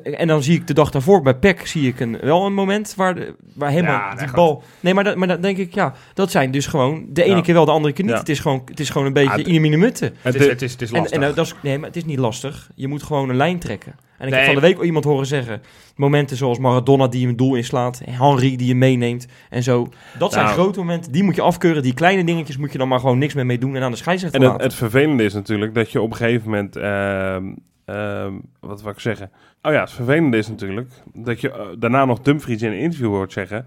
en 0.03 0.27
dan 0.27 0.43
zie 0.43 0.55
ik 0.59 0.67
de 0.67 0.73
dag 0.73 0.89
daarvoor 0.91 1.21
bij 1.21 1.35
PEC 1.35 1.67
zie 1.67 1.87
ik 1.87 1.99
een, 1.99 2.17
wel 2.21 2.45
een 2.45 2.53
moment 2.53 2.93
waar, 2.95 3.15
de, 3.15 3.35
waar 3.53 3.69
helemaal 3.69 4.09
die 4.09 4.19
gaat- 4.27 4.35
bal... 4.35 4.63
Nee, 4.79 4.93
maar, 4.93 5.03
dat, 5.03 5.15
maar 5.15 5.27
dan 5.27 5.41
denk 5.41 5.57
ik, 5.57 5.73
ja, 5.73 5.93
dat 6.13 6.31
zijn 6.31 6.51
dus 6.51 6.67
gewoon 6.67 7.05
de 7.09 7.23
ene 7.23 7.35
Ja. 7.35 7.41
keer 7.41 7.53
wel, 7.53 7.65
de 7.65 7.71
andere 7.71 7.93
keer 7.93 8.03
niet. 8.05 8.13
Ja. 8.13 8.19
Het, 8.19 8.29
is 8.29 8.39
gewoon, 8.39 8.61
het 8.65 8.79
is 8.79 8.89
gewoon 8.89 9.07
een 9.07 9.13
beetje 9.13 9.31
Ah, 9.43 9.47
in 9.53 9.61
de 9.61 9.69
minutten. 9.69 10.13
het 10.21 10.35
is, 10.35 10.47
het 10.47 10.61
is, 10.61 10.71
het 10.71 10.81
is 10.81 10.89
En, 10.91 10.95
lastig. 10.95 11.13
en, 11.13 11.19
nou, 11.19 11.33
dat 11.33 11.45
is, 11.45 11.53
nee, 11.61 11.77
maar 11.77 11.87
het 11.87 11.97
is 11.97 12.05
niet 12.05 12.19
lastig. 12.19 12.69
Je 12.75 12.87
moet 12.87 13.03
gewoon 13.03 13.29
een 13.29 13.35
lijn 13.37 13.59
trekken. 13.59 13.95
En 14.17 14.25
ik 14.27 14.33
Nee. 14.33 14.41
heb 14.43 14.45
van 14.53 14.61
de 14.61 14.67
week 14.67 14.77
al 14.77 14.83
iemand 14.83 15.05
horen 15.05 15.25
zeggen... 15.25 15.61
momenten 15.95 16.37
zoals 16.37 16.59
Maradona 16.59 17.07
die 17.07 17.27
een 17.27 17.35
doel 17.35 17.55
inslaat... 17.55 18.01
Henry 18.09 18.55
die 18.55 18.67
je 18.67 18.75
meeneemt 18.75 19.27
en 19.49 19.63
zo. 19.63 19.87
Dat 20.19 20.31
zijn 20.33 20.45
Nou. 20.45 20.57
grote 20.57 20.79
momenten, 20.79 21.11
die 21.11 21.23
moet 21.23 21.35
je 21.35 21.41
afkeuren. 21.41 21.83
Die 21.83 21.93
kleine 21.93 22.23
dingetjes 22.23 22.57
moet 22.57 22.71
je 22.71 22.77
dan 22.77 22.87
maar 22.87 22.99
gewoon 22.99 23.17
niks 23.17 23.33
meer 23.33 23.45
mee 23.45 23.57
doen... 23.57 23.75
en 23.75 23.83
aan 23.83 23.91
de 23.91 23.97
scheidsrechter 23.97 24.39
En 24.39 24.45
het, 24.45 24.53
laten. 24.55 24.67
het 24.67 24.77
vervelende 24.77 25.23
is 25.23 25.33
natuurlijk 25.33 25.73
dat 25.73 25.91
je 25.91 26.01
op 26.01 26.09
een 26.11 26.17
gegeven 26.17 26.49
moment. 26.49 26.75
ehm, 26.75 27.45
ehm, 27.85 28.33
wat 28.59 28.81
wil 28.81 28.91
ik 28.91 28.99
zeggen? 28.99 29.31
Oh 29.61 29.71
ja, 29.71 29.79
het 29.79 29.91
vervelende 29.91 30.37
is 30.37 30.47
natuurlijk 30.47 30.89
dat 31.13 31.41
je 31.41 31.51
eh, 31.51 31.59
daarna 31.79 32.05
nog 32.05 32.19
Dumfries 32.21 32.61
in 32.61 32.71
een 32.71 32.79
interview 32.79 33.09
hoort 33.09 33.31
zeggen. 33.33 33.65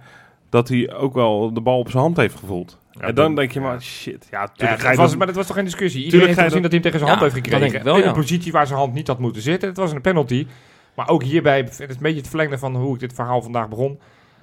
dat 0.51 0.69
hij 0.69 0.93
ook 0.95 1.15
wel 1.15 1.53
de 1.53 1.61
bal 1.61 1.79
op 1.79 1.91
zijn 1.91 2.03
hand 2.03 2.17
heeft 2.17 2.35
gevoeld. 2.35 2.79
En 3.01 3.15
dan 3.15 3.35
denk 3.35 3.53
je 3.53 3.61
ja. 3.61 3.67
maar, 3.67 3.83
shit. 3.83 4.27
Ja, 4.31 4.49
tuurlijk 4.49 4.81
ga 4.81 4.91
je 4.91 4.97
was, 4.97 5.17
maar 5.17 5.27
dat 5.27 5.37
was 5.37 5.47
toch 5.47 5.57
geen 5.57 5.65
discussie? 5.65 6.01
Tuurlijk 6.01 6.13
Iedereen 6.13 6.27
heeft 6.27 6.39
ga 6.39 6.45
gezien 6.45 6.63
dat 6.63 6.73
hij 6.73 6.81
hem 6.81 6.91
tegen 6.91 6.99
zijn 6.99 7.11
Ja, 7.13 7.19
hand 7.19 7.33
heeft 7.33 7.45
dat 7.45 7.53
gekregen. 7.53 7.71
denk 7.73 7.83
ik 7.85 7.91
wel, 7.93 7.97
in 7.97 8.03
ja. 8.03 8.09
een 8.17 8.21
positie 8.23 8.53
waar 8.53 8.67
zijn 8.67 8.79
hand 8.79 8.95
niet 8.95 9.07
had 9.07 9.19
moeten 9.19 9.43
zitten. 9.43 9.69
Het 9.69 9.79
was 9.79 9.93
een 9.93 10.01
penalty. 10.01 10.47
Maar 10.95 11.09
ook 11.09 11.23
hierbij, 11.23 11.59
het 11.59 11.71
is 11.71 11.79
een 11.79 11.97
beetje 12.01 12.19
het 12.19 12.29
verlengde 12.29 12.59
van 12.59 12.77
hoe 12.77 12.95
ik 12.95 13.01
dit 13.01 13.13
verhaal 13.13 13.43
vandaag 13.43 13.69
begon. 13.69 13.99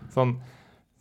Van, 0.07 0.39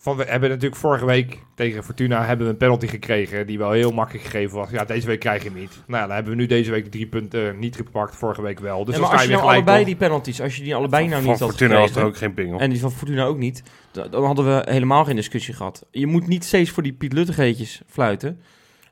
van 0.05 0.17
we 0.17 0.25
hebben 0.25 0.49
natuurlijk 0.49 0.81
vorige 0.81 1.07
week 1.07 1.38
tegen 1.55 1.85
Fortuna 1.85 2.25
hebben 2.25 2.47
we 2.47 2.53
een 2.53 2.59
penalty 2.59 2.87
gekregen 2.87 3.47
die 3.47 3.59
wel 3.59 3.71
heel 3.71 3.93
makkelijk 3.93 4.25
gegeven 4.25 4.57
was. 4.57 4.71
Ja, 4.71 4.85
deze 4.85 5.07
week 5.07 5.21
krijg 5.21 5.43
je 5.43 5.49
hem 5.49 5.59
niet. 5.59 5.83
Nou, 5.87 6.01
ja, 6.01 6.07
dan 6.07 6.14
hebben 6.14 6.33
we 6.33 6.38
nu 6.38 6.47
deze 6.47 6.71
week 6.71 6.85
de 6.85 6.90
drie 6.90 7.07
punten 7.07 7.59
niet 7.59 7.77
gepakt, 7.77 8.17
vorige 8.17 8.43
week 8.43 8.61
wel. 8.61 8.85
Dus 8.85 8.95
Ja, 8.95 9.01
maar 9.01 9.11
als 9.11 9.23
je 9.23 9.29
nou 9.29 9.43
allebei 9.43 9.85
die 9.85 9.97
penalties... 9.97 10.40
als 10.40 10.57
je 10.57 10.62
die 10.62 10.75
allebei 10.75 11.09
nou 11.09 11.23
van 11.23 11.31
niet 11.31 11.40
had 11.40 11.49
Fortuna 11.49 11.75
was 11.75 11.81
er 11.81 11.87
gekregen... 11.87 12.09
ook 12.09 12.17
geen 12.17 12.35
pingel. 12.35 12.61
en 12.61 12.71
die 12.71 12.81
van 12.81 12.93
Fortuna 12.93 13.25
ook 13.25 13.38
niet... 13.38 13.62
da- 13.90 14.09
dan 14.09 14.25
hadden 14.25 14.45
we 14.45 14.71
helemaal 14.71 15.05
geen 15.05 15.17
discussie 15.17 15.55
gehad. 15.55 15.87
Je 15.90 16.07
moet 16.07 16.27
niet 16.27 16.45
steeds 16.45 16.71
voor 16.71 16.83
die 16.83 16.93
Piet 16.93 17.12
Luttigeetjes 17.12 17.83
fluiten... 17.87 18.40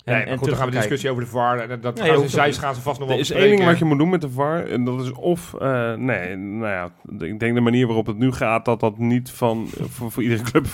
En, 0.05 0.14
Nee, 0.14 0.27
maar 0.27 0.38
goed, 0.38 0.48
dan 0.48 0.57
gaan 0.57 0.66
we 0.66 0.72
de 0.72 0.79
discussie 0.79 1.11
over 1.11 1.22
de 1.22 1.29
VAR. 1.29 1.59
En 1.59 1.81
dat 1.81 2.01
gaan 2.01 2.20
ze, 2.20 2.29
zij 2.29 2.53
gaan 2.53 2.75
ze 2.75 2.81
vast 2.81 2.98
nog 2.98 3.09
Er 3.09 3.14
wel 3.14 3.22
is 3.22 3.31
één 3.31 3.57
ding 3.57 3.64
wat 3.64 3.79
je 3.79 3.85
moet 3.85 3.98
doen 3.98 4.09
met 4.09 4.20
de 4.20 4.31
VAR. 4.31 4.66
En 4.66 4.85
dat 4.85 5.01
is 5.01 5.12
of, 5.12 5.55
eh, 5.55 5.94
nee, 5.94 6.37
nou 6.37 6.72
ja, 6.72 6.92
ik 7.27 7.40
denk 7.40 7.55
de 7.55 7.61
manier 7.61 7.87
waarop 7.87 8.07
het 8.07 8.18
nu 8.18 8.33
gaat, 8.33 8.64
dat 8.64 8.81
dat 8.81 8.98
niet 8.98 9.31
van, 9.31 9.68
voor, 9.68 10.11
voor 10.11 10.22
iedere 10.22 10.42
club 10.42 10.66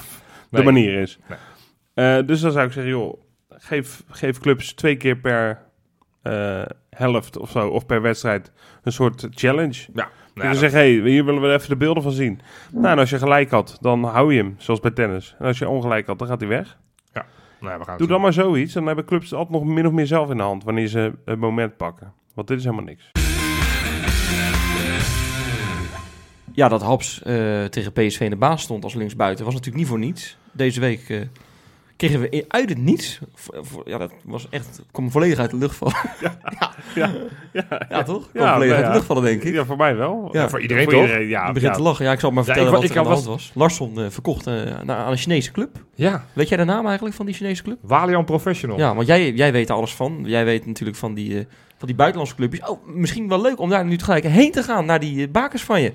de 0.51 0.63
manier 0.63 1.01
is. 1.01 1.19
Nee. 1.29 1.39
Eh, 1.95 2.27
dus 2.27 2.41
dan 2.41 2.53
zou 2.53 2.67
ik 2.67 2.73
zeggen, 2.73 2.93
joh, 2.93 3.21
geef, 3.51 4.03
geef 4.09 4.39
clubs 4.39 4.73
twee 4.73 4.97
keer 4.97 5.17
per 5.17 5.63
eh, 6.23 6.63
helft 6.91 7.39
of 7.39 7.51
zo, 7.51 7.69
of 7.69 7.87
per 7.87 8.03
wedstrijd, 8.03 8.53
een 8.83 8.93
soort 8.93 9.27
challenge. 9.31 9.87
Ja, 9.95 10.05
Dus 10.35 10.35
nou, 10.35 10.49
dan 10.49 10.55
zeg 10.55 10.73
hey, 10.73 10.91
hier 10.91 11.25
willen 11.25 11.43
we 11.43 11.53
even 11.53 11.69
de 11.69 11.77
beelden 11.77 12.03
van 12.03 12.13
zien. 12.13 12.41
Nou, 12.73 12.87
en 12.87 12.99
als 12.99 13.11
je 13.11 13.19
gelijk 13.19 13.51
had, 13.51 13.79
dan 13.81 14.05
hou 14.05 14.35
je 14.35 14.43
hem, 14.43 14.55
zoals 14.59 14.81
bij 14.81 14.91
tennis. 14.91 15.35
En 15.39 15.47
als 15.47 15.59
je 15.59 15.69
ongelijk 15.69 16.07
had, 16.07 16.19
dan 16.19 16.29
gaat 16.29 16.41
hij 16.41 16.49
weg. 16.49 16.79
nou, 17.13 17.25
we 17.61 17.69
gaan 17.69 17.79
het 17.79 17.87
Doe 17.87 17.97
zien. 17.99 18.09
dan 18.09 18.21
maar 18.21 18.33
zoiets, 18.33 18.73
dan 18.73 18.87
hebben 18.87 19.05
clubs 19.05 19.31
het 19.31 19.39
altijd 19.39 19.59
nog 19.61 19.75
min 19.75 19.87
of 19.87 19.93
meer 19.93 20.07
zelf 20.07 20.31
in 20.31 20.37
de 20.37 20.43
hand, 20.43 20.65
wanneer 20.65 20.87
ze 20.87 21.13
het 21.25 21.39
moment 21.39 21.77
pakken. 21.77 22.13
Want 22.35 22.49
dit 22.49 22.59
is 22.59 22.65
helemaal 22.65 22.85
niks. 22.85 23.11
Ja, 26.59 26.69
dat 26.69 26.83
Haps 26.83 27.23
eh, 27.23 27.65
tegen 27.65 27.93
PSV 27.93 28.21
in 28.21 28.31
de 28.31 28.37
baas 28.37 28.63
stond 28.63 28.85
als 28.85 28.95
linksbuiten 28.95 29.45
was 29.45 29.55
natuurlijk 29.55 29.81
niet 29.81 29.89
voor 29.91 29.99
niets. 29.99 30.37
Deze 30.53 30.81
week 30.81 31.09
eh, 31.09 31.21
kregen 31.97 32.21
we 32.21 32.45
uit 32.49 32.69
het 32.69 32.79
niets. 32.79 33.19
ja, 33.85 33.99
dat 33.99 34.13
was 34.25 34.47
echt. 34.51 34.83
kwam 34.91 35.11
volledig 35.11 35.39
uit 35.39 35.51
de 35.51 35.57
lucht 35.57 35.77
vallen. 35.77 35.95
Ja, 36.95 37.13
Ja, 37.89 38.03
toch? 38.03 38.31
Kwam 38.31 38.45
Ja, 38.45 38.53
volledig 38.53 38.59
nou 38.59 38.61
uit 38.73 38.81
ja. 38.81 38.87
de 38.87 38.93
lucht 38.93 39.05
vallen, 39.07 39.23
denk 39.23 39.43
ik. 39.43 39.55
Ja, 39.55 39.65
voor 39.65 39.77
mij 39.77 39.97
wel. 39.97 40.29
Ja, 40.33 40.49
voor 40.49 40.61
iedereen 40.61 40.89
toch? 40.89 41.09
ja, 41.09 41.47
ik 41.49 41.55
begin 41.55 41.69
ja. 41.69 41.75
te 41.75 41.83
lachen. 41.83 42.05
Ja, 42.05 42.13
ik 42.13 42.21
zal 42.21 42.31
maar 42.31 42.39
Ja, 42.39 42.45
vertellen 42.45 42.69
ik 42.71 42.75
wat 42.75 42.85
ik 42.85 42.91
er 42.91 42.99
aan 42.99 43.03
de 43.05 43.09
was- 43.09 43.19
hand 43.25 43.31
was. 43.37 43.53
Larsson 43.55 44.01
eh, 44.01 44.07
verkocht 44.11 44.47
eh, 44.47 44.55
naar, 44.85 44.97
aan 44.97 45.11
een 45.11 45.17
Chinese 45.19 45.51
club. 45.51 45.85
Ja, 45.95 46.25
Weet 46.33 46.49
jij 46.49 46.57
de 46.59 46.65
naam 46.65 46.87
eigenlijk 46.87 47.17
van 47.17 47.27
die 47.27 47.35
Chinese 47.35 47.63
club? 47.63 47.79
Walian 47.83 48.25
Professional. 48.25 48.79
Ja, 48.79 48.95
want 48.95 49.07
jij, 49.07 49.33
jij 49.33 49.53
weet 49.53 49.69
er 49.69 49.75
alles 49.75 49.95
van. 49.95 50.23
Jij 50.25 50.45
weet 50.45 50.67
natuurlijk 50.67 50.99
van 50.99 51.15
die, 51.15 51.39
eh, 51.39 51.45
van 51.79 51.87
die 51.87 51.97
buitenlandse 51.97 52.35
clubjes. 52.37 52.69
Oh, 52.69 52.87
misschien 52.87 53.29
wel 53.29 53.41
leuk 53.41 53.59
om 53.61 53.69
daar 53.71 53.85
nu 53.85 53.99
gelijk 53.99 54.25
heen 54.25 54.53
te 54.53 54.63
gaan. 54.63 54.85
Naar 54.87 55.01
die 55.01 55.29
bakers 55.29 55.63
van 55.63 55.81
je. 55.81 55.93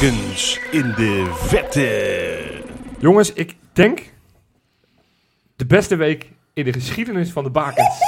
Bakens 0.00 0.58
in 0.70 0.92
de 0.96 1.30
vette. 1.34 2.62
Jongens, 2.98 3.32
ik 3.32 3.56
denk 3.72 4.12
de 5.56 5.66
beste 5.66 5.96
week 5.96 6.30
in 6.52 6.64
de 6.64 6.72
geschiedenis 6.72 7.30
van 7.30 7.44
de 7.44 7.50
bakens. 7.50 7.98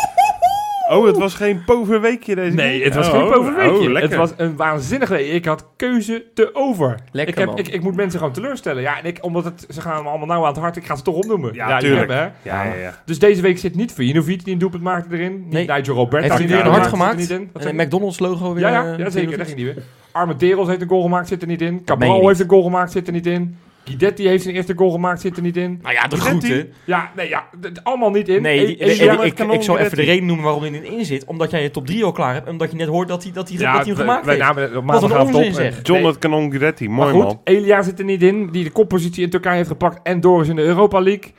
Oh, 0.92 1.06
het 1.06 1.16
was 1.18 1.34
geen 1.34 1.64
poverweekje 1.64 2.34
deze 2.34 2.56
Nee, 2.56 2.76
keer? 2.76 2.84
het 2.84 2.94
was 2.94 3.06
Oh, 3.08 3.12
geen 3.12 3.30
poverweekje. 3.32 3.88
oh, 3.94 4.00
het 4.00 4.14
was 4.14 4.32
een 4.36 4.56
waanzinnige 4.56 5.12
week. 5.12 5.32
Ik 5.32 5.44
had 5.44 5.66
keuze 5.76 6.24
te 6.34 6.50
over. 6.52 6.98
Lekker, 7.12 7.32
ik, 7.34 7.38
heb, 7.40 7.48
man. 7.48 7.58
ik, 7.58 7.68
ik 7.68 7.82
moet 7.82 7.94
mensen 7.96 8.18
gewoon 8.18 8.34
teleurstellen. 8.34 8.82
Ja, 8.82 8.98
en 8.98 9.04
ik, 9.04 9.18
omdat 9.20 9.44
het, 9.44 9.66
ze 9.70 9.80
gaan 9.80 10.02
me 10.02 10.08
allemaal 10.08 10.26
nauw 10.26 10.42
aan 10.42 10.48
het 10.52 10.56
hart. 10.60 10.76
Ik 10.76 10.84
ga 10.86 10.96
ze 10.96 11.02
toch 11.02 11.14
opnoemen. 11.14 11.54
Ja, 11.54 11.66
die 11.78 11.88
tuurlijk. 11.88 11.98
hebben, 12.10 12.16
hè? 12.42 12.50
Ja, 12.50 12.64
ja, 12.64 12.74
ja. 12.80 12.94
Dus 13.04 13.18
deze 13.18 13.42
week 13.42 13.58
zit 13.58 13.74
niet 13.74 13.92
Vinovic 13.92 14.44
die 14.44 14.52
een 14.52 14.58
doelpunt 14.58 14.82
maakte 14.82 15.14
erin. 15.16 15.32
Niet 15.42 15.52
Nee. 15.52 15.66
Nigel 15.66 15.94
Roberta. 15.94 16.18
Heeft 16.26 16.38
hij 16.38 16.46
die 16.46 16.56
weer 16.56 16.64
een 16.66 16.70
hart 16.72 16.86
gemaakt? 16.86 17.20
Zit 17.20 17.30
er 17.30 17.38
niet 17.38 17.46
in. 17.46 17.50
Wat 17.52 17.62
En 17.64 17.78
een? 17.78 17.84
McDonald's 17.86 18.18
logo 18.18 18.52
weer. 18.54 18.62
ja, 18.62 18.70
ja, 18.70 18.92
eh, 18.92 18.98
ja, 18.98 19.10
zeker. 19.10 19.36
Daar 19.36 19.46
ging 19.46 19.56
die 19.58 19.66
weer. 19.66 19.82
Armenteros 20.12 20.68
heeft 20.68 20.80
een 20.82 20.88
goal 20.88 21.02
gemaakt, 21.02 21.28
zit 21.28 21.42
er 21.42 21.48
niet 21.48 21.62
in. 21.62 21.84
Cabral 21.84 22.16
niet. 22.18 22.26
heeft 22.26 22.40
een 22.40 22.48
goal 22.48 22.62
gemaakt, 22.62 22.92
zit 22.92 23.06
er 23.06 23.12
niet 23.12 23.26
in. 23.26 23.56
Guidetti 23.84 24.26
heeft 24.28 24.42
zijn 24.42 24.54
eerste 24.54 24.72
goal 24.76 24.90
gemaakt, 24.90 25.20
zit 25.20 25.36
er 25.36 25.42
niet 25.42 25.56
in. 25.56 25.78
Nou 25.82 25.94
ja, 25.94 26.06
de 26.06 26.16
Guidetti? 26.16 26.46
groeten. 26.46 26.72
Ja, 26.84 27.10
nee, 27.16 27.28
ja, 27.28 27.48
allemaal 27.82 28.10
niet 28.10 28.28
in. 28.28 28.42
Nee, 28.42 28.84
E- 28.84 28.90
ik, 29.52 29.62
zal 29.62 29.78
even 29.78 29.96
de 29.96 30.02
reden 30.02 30.26
noemen 30.26 30.44
waarom 30.44 30.62
hij 30.62 30.72
erin 30.82 31.04
zit. 31.04 31.24
Omdat 31.24 31.50
jij 31.50 31.62
je 31.62 31.70
top 31.70 31.86
3 31.86 32.04
al 32.04 32.12
klaar 32.12 32.32
hebt. 32.34 32.46
En 32.46 32.52
omdat 32.52 32.70
je 32.70 32.76
net 32.76 32.88
hoort 32.88 33.08
dat 33.08 33.22
hij, 33.22 33.32
dat 33.32 33.48
hij, 33.48 33.58
ja, 33.58 33.72
dat 33.72 33.80
hij 33.86 33.94
hem 33.94 33.96
gemaakt 33.96 34.24
wij 34.24 34.34
heeft. 34.34 34.46
namen 34.46 34.62
het 34.62 34.76
op 34.76 34.84
Wat 34.86 35.02
een 35.02 35.20
onzin, 35.34 35.46
op. 35.46 35.52
zeg. 35.52 35.78
John 35.82 36.00
nee, 36.00 36.08
het 36.10 36.18
Kanon 36.18 36.50
Guidetti, 36.50 36.88
Maar 36.88 36.96
mooi 36.98 37.12
goed, 37.12 37.22
man. 37.24 37.40
Elia 37.44 37.82
zit 37.82 37.98
er 37.98 38.04
niet 38.04 38.22
in, 38.22 38.50
die 38.50 38.64
de 38.64 38.70
koppositie 38.70 39.24
in 39.24 39.30
Turkije 39.30 39.56
heeft 39.56 39.68
gepakt. 39.68 40.00
En 40.02 40.20
Doris 40.20 40.48
in 40.48 40.56
de 40.56 40.62
Europa 40.62 41.00
League. 41.00 41.32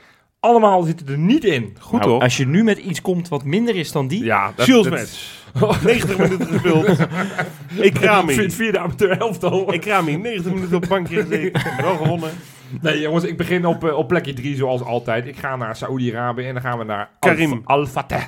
Allemaal 0.44 0.82
zitten 0.82 1.06
er 1.08 1.18
niet 1.18 1.44
in. 1.44 1.76
Goed 1.80 1.98
Nou, 2.00 2.12
toch? 2.12 2.22
Als 2.22 2.36
je 2.36 2.46
nu 2.46 2.64
met 2.64 2.78
iets 2.78 3.00
komt 3.00 3.28
wat 3.28 3.44
minder 3.44 3.76
is 3.76 3.92
dan 3.92 4.06
die. 4.08 4.24
Ja, 4.24 4.52
dat, 4.56 4.66
Shields 4.66 4.88
dat- 4.88 4.98
match. 4.98 5.42
90 5.84 6.18
minuten 6.18 6.46
gespeeld. 6.46 6.86
Ik 7.86 7.94
kraam 7.94 8.26
Het 8.28 8.36
hier. 8.36 8.50
vierde 8.50 8.78
amateur 8.78 9.18
elftal. 9.18 9.72
Ik 9.72 9.80
kraam 9.80 10.06
hier. 10.06 10.18
90 10.18 10.52
minuten 10.54 10.76
op 10.76 10.84
bankje 10.88 11.22
gezeten. 11.22 11.62
Wel 11.82 11.96
gewonnen. 11.96 12.30
Nee 12.80 13.00
jongens, 13.00 13.24
ik 13.24 13.36
begin 13.36 13.66
op, 13.66 13.84
eh, 13.84 13.96
op 13.96 14.08
plekje 14.08 14.32
drie 14.32 14.56
zoals 14.56 14.82
altijd. 14.82 15.26
Ik 15.26 15.36
ga 15.36 15.56
naar 15.56 15.76
Saoedi-Arabië 15.76 16.46
en 16.46 16.52
dan 16.52 16.62
gaan 16.62 16.78
we 16.78 16.84
naar 16.84 17.10
Karim. 17.18 17.52
Al- 17.64 17.76
Al-Fateh. 17.78 18.22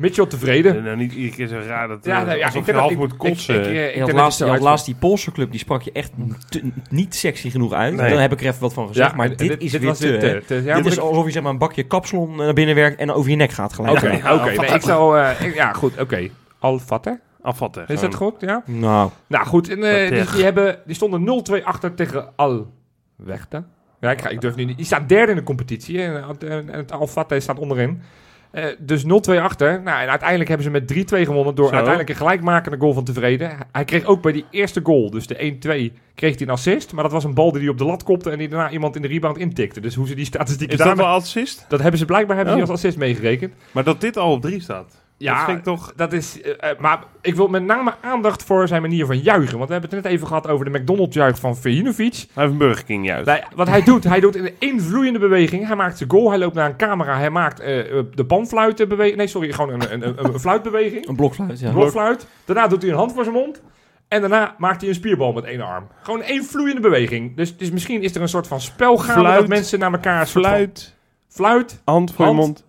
Mitchell 0.00 0.26
tevreden. 0.26 0.76
En 0.76 0.82
nou, 0.82 0.96
niet 0.96 1.12
iedere 1.12 1.34
keer 1.36 1.46
zo 1.46 1.58
raar 1.66 1.88
dat 1.88 2.04
Ja, 2.04 2.18
ja, 2.18 2.24
nee, 2.24 2.38
ja, 2.38 2.44
alsof 2.44 2.60
ik 2.60 2.66
je 2.66 2.72
vind 2.72 2.84
half 2.84 2.94
moet 2.96 3.12
ik- 3.12 3.18
kotsen. 3.18 3.54
ik- 3.54 3.66
ik- 3.88 3.94
ik 3.94 3.98
had, 3.98 4.06
dat 4.10 4.16
laatst, 4.16 4.38
het 4.38 4.60
laatst 4.60 4.86
die 4.86 4.94
Poolse 4.94 5.32
club, 5.32 5.50
die 5.50 5.60
sprak 5.60 5.82
je 5.82 5.92
echt 5.92 6.12
te- 6.48 6.70
niet 6.90 7.14
sexy 7.14 7.50
genoeg 7.50 7.72
uit. 7.72 7.94
Nee. 7.94 8.10
Dan 8.10 8.18
heb 8.18 8.32
ik 8.32 8.40
er 8.40 8.46
even 8.46 8.60
wat 8.60 8.72
van 8.72 8.86
gezegd. 8.88 9.14
maar 9.14 9.30
en 9.30 9.36
dit, 9.36 9.60
is 9.62 9.72
weer 9.72 9.92
te, 9.92 10.10
dit, 10.10 10.22
hè. 10.22 10.34
eh, 10.36 10.42
te- 10.42 10.62
ja, 10.64 10.76
dit 10.76 10.86
is 10.86 10.94
ik- 10.96 11.00
alsof 11.00 11.24
je 11.24 11.30
zeg 11.30 11.42
maar, 11.42 11.52
een 11.52 11.58
bakje 11.58 11.82
kapsalon 11.82 12.36
naar 12.36 12.52
binnen 12.52 12.74
werkt 12.74 12.98
en 13.00 13.10
over 13.12 13.30
je 13.30 13.36
nek 13.36 13.50
gaat 13.50 13.72
gelijk. 13.72 13.96
Oké, 13.96 14.10
Ja, 14.12 14.34
oké. 14.34 14.44
nee, 14.60 14.70
ik 14.70 14.80
zou... 14.82 15.18
eh, 15.20 15.40
ik- 15.46 15.54
ja, 15.54 15.72
goed, 15.72 16.00
oké. 16.00 16.28
Al-Fateh? 16.58 17.14
Afvatten. 17.42 17.84
Is 17.88 18.00
dat 18.00 18.14
goed? 18.14 18.34
Ja? 18.40 18.62
Nou, 18.66 19.10
Nou 19.26 19.46
goed, 19.46 19.68
en, 19.68 19.82
eh, 19.84 20.18
Wat 20.18 20.32
die, 20.32 20.44
hebben, 20.44 20.78
die 20.86 20.94
stonden 20.94 21.24
0-2 21.24 21.64
achter 21.64 21.94
tegen 21.94 22.28
Al-Wechta. 22.36 23.64
Ja, 24.00 24.10
ik, 24.10 24.20
ga, 24.20 24.28
ik 24.28 24.40
durf 24.40 24.54
nu 24.54 24.64
niet. 24.64 24.76
Die 24.76 24.86
staan 24.86 25.06
derde 25.06 25.30
in 25.32 25.36
de 25.38 25.42
competitie 25.44 26.02
en, 26.02 26.24
en, 26.40 26.70
en 26.72 26.86
het 27.28 27.42
staat 27.42 27.58
onderin. 27.58 28.02
Eh, 28.50 28.64
dus 28.78 29.04
0-2 29.04 29.06
achter. 29.40 29.82
Nou, 29.82 30.02
en 30.02 30.08
uiteindelijk 30.08 30.48
hebben 30.48 30.66
ze 30.66 30.72
met 30.72 30.86
3-2 30.86 31.24
gewonnen 31.26 31.54
door 31.54 31.64
Zo. 31.68 31.72
uiteindelijk 31.74 32.08
een 32.10 32.16
gelijkmakende 32.16 32.78
goal 32.78 32.92
van 32.92 33.04
tevreden. 33.04 33.50
Hij 33.72 33.84
kreeg 33.84 34.04
ook 34.04 34.22
bij 34.22 34.32
die 34.32 34.44
eerste 34.50 34.80
goal, 34.82 35.10
dus 35.10 35.26
de 35.26 35.34
1-2, 35.38 35.92
kreeg 36.14 36.38
hij 36.38 36.46
een 36.46 36.52
assist. 36.52 36.92
Maar 36.92 37.02
dat 37.02 37.12
was 37.12 37.24
een 37.24 37.34
bal 37.34 37.52
die 37.52 37.60
hij 37.60 37.70
op 37.70 37.78
de 37.78 37.84
lat 37.84 38.02
kopte 38.02 38.30
en 38.30 38.38
die 38.38 38.48
daarna 38.48 38.70
iemand 38.70 38.96
in 38.96 39.02
de 39.02 39.08
rebound 39.08 39.38
intikte. 39.38 39.80
Dus 39.80 39.94
hoe 39.94 40.06
ze 40.06 40.14
die 40.14 40.24
statistieken 40.24 40.72
Is 40.72 40.76
dat 40.78 40.86
daarmee- 40.86 41.04
wel 41.06 41.14
assist? 41.14 41.64
Dat 41.68 41.80
hebben 41.80 41.98
ze 41.98 42.04
blijkbaar 42.04 42.36
hebben 42.36 42.54
ze 42.54 42.60
Oh. 42.62 42.68
als 42.68 42.78
assist 42.78 42.98
meegerekend. 42.98 43.52
Maar 43.72 43.84
dat 43.84 44.00
dit 44.00 44.16
al 44.16 44.32
op 44.32 44.42
drie 44.42 44.60
staat. 44.60 45.02
Ja, 45.22 45.34
dat 45.36 45.44
vind 45.44 45.58
ik 45.58 45.64
toch... 45.64 45.92
Dat 45.96 46.12
is, 46.12 46.40
eh, 46.40 46.70
eh, 46.70 46.78
maar 46.78 47.04
ik 47.20 47.34
wil 47.34 47.48
met 47.48 47.64
name 47.64 47.94
aandacht 48.00 48.42
voor 48.42 48.68
zijn 48.68 48.82
manier 48.82 49.06
van 49.06 49.18
juichen. 49.18 49.56
Want 49.56 49.66
we 49.66 49.72
hebben 49.72 49.90
het 49.90 50.02
net 50.02 50.12
even 50.12 50.26
gehad 50.26 50.48
over 50.48 50.72
de 50.72 50.78
McDonald's-juich 50.78 51.38
van 51.38 51.56
Vejinovic. 51.56 52.12
Hij 52.14 52.42
heeft 52.42 52.52
een 52.52 52.58
Burger 52.58 52.84
King 52.84 53.06
juist. 53.06 53.26
Nee, 53.26 53.42
wat 53.54 53.68
hij 53.68 53.82
doet, 53.82 54.04
hij 54.04 54.20
doet 54.20 54.36
een 54.36 54.50
invloeiende 54.58 55.18
beweging. 55.18 55.66
Hij 55.66 55.76
maakt 55.76 55.98
zijn 55.98 56.10
goal, 56.10 56.28
hij 56.28 56.38
loopt 56.38 56.54
naar 56.54 56.68
een 56.68 56.76
camera, 56.76 57.18
hij 57.18 57.30
maakt 57.30 57.60
eh, 57.60 57.66
de 58.14 58.24
panfluitenbeweging. 58.26 59.16
Nee, 59.16 59.26
sorry, 59.26 59.52
gewoon 59.52 59.70
een, 59.70 59.92
een, 59.92 60.08
een, 60.08 60.24
een 60.24 60.40
fluitbeweging. 60.46 61.08
Een 61.08 61.16
blokfluit, 61.16 61.60
ja. 61.60 61.68
Een 61.68 61.74
blokfluit. 61.74 62.26
Daarna 62.44 62.66
doet 62.66 62.82
hij 62.82 62.90
een 62.90 62.96
hand 62.96 63.12
voor 63.12 63.24
zijn 63.24 63.36
mond. 63.36 63.62
En 64.08 64.20
daarna 64.20 64.54
maakt 64.58 64.80
hij 64.80 64.88
een 64.88 64.94
spierbal 64.94 65.32
met 65.32 65.44
één 65.44 65.60
arm. 65.60 65.86
Gewoon 66.02 66.22
één 66.22 66.44
vloeiende 66.44 66.80
beweging. 66.80 67.36
Dus, 67.36 67.56
dus 67.56 67.70
misschien 67.70 68.02
is 68.02 68.14
er 68.14 68.22
een 68.22 68.28
soort 68.28 68.46
van 68.46 68.60
spel 68.60 68.96
gaande 68.96 69.20
Fluit, 69.20 69.40
dat 69.40 69.48
mensen 69.48 69.78
naar 69.78 69.92
elkaar... 69.92 70.26
Fluit, 70.26 70.94
Fluit, 71.28 71.80
hand 71.84 72.12
voor 72.12 72.24
je 72.24 72.32
Hand. 72.32 72.44
mond, 72.46 72.64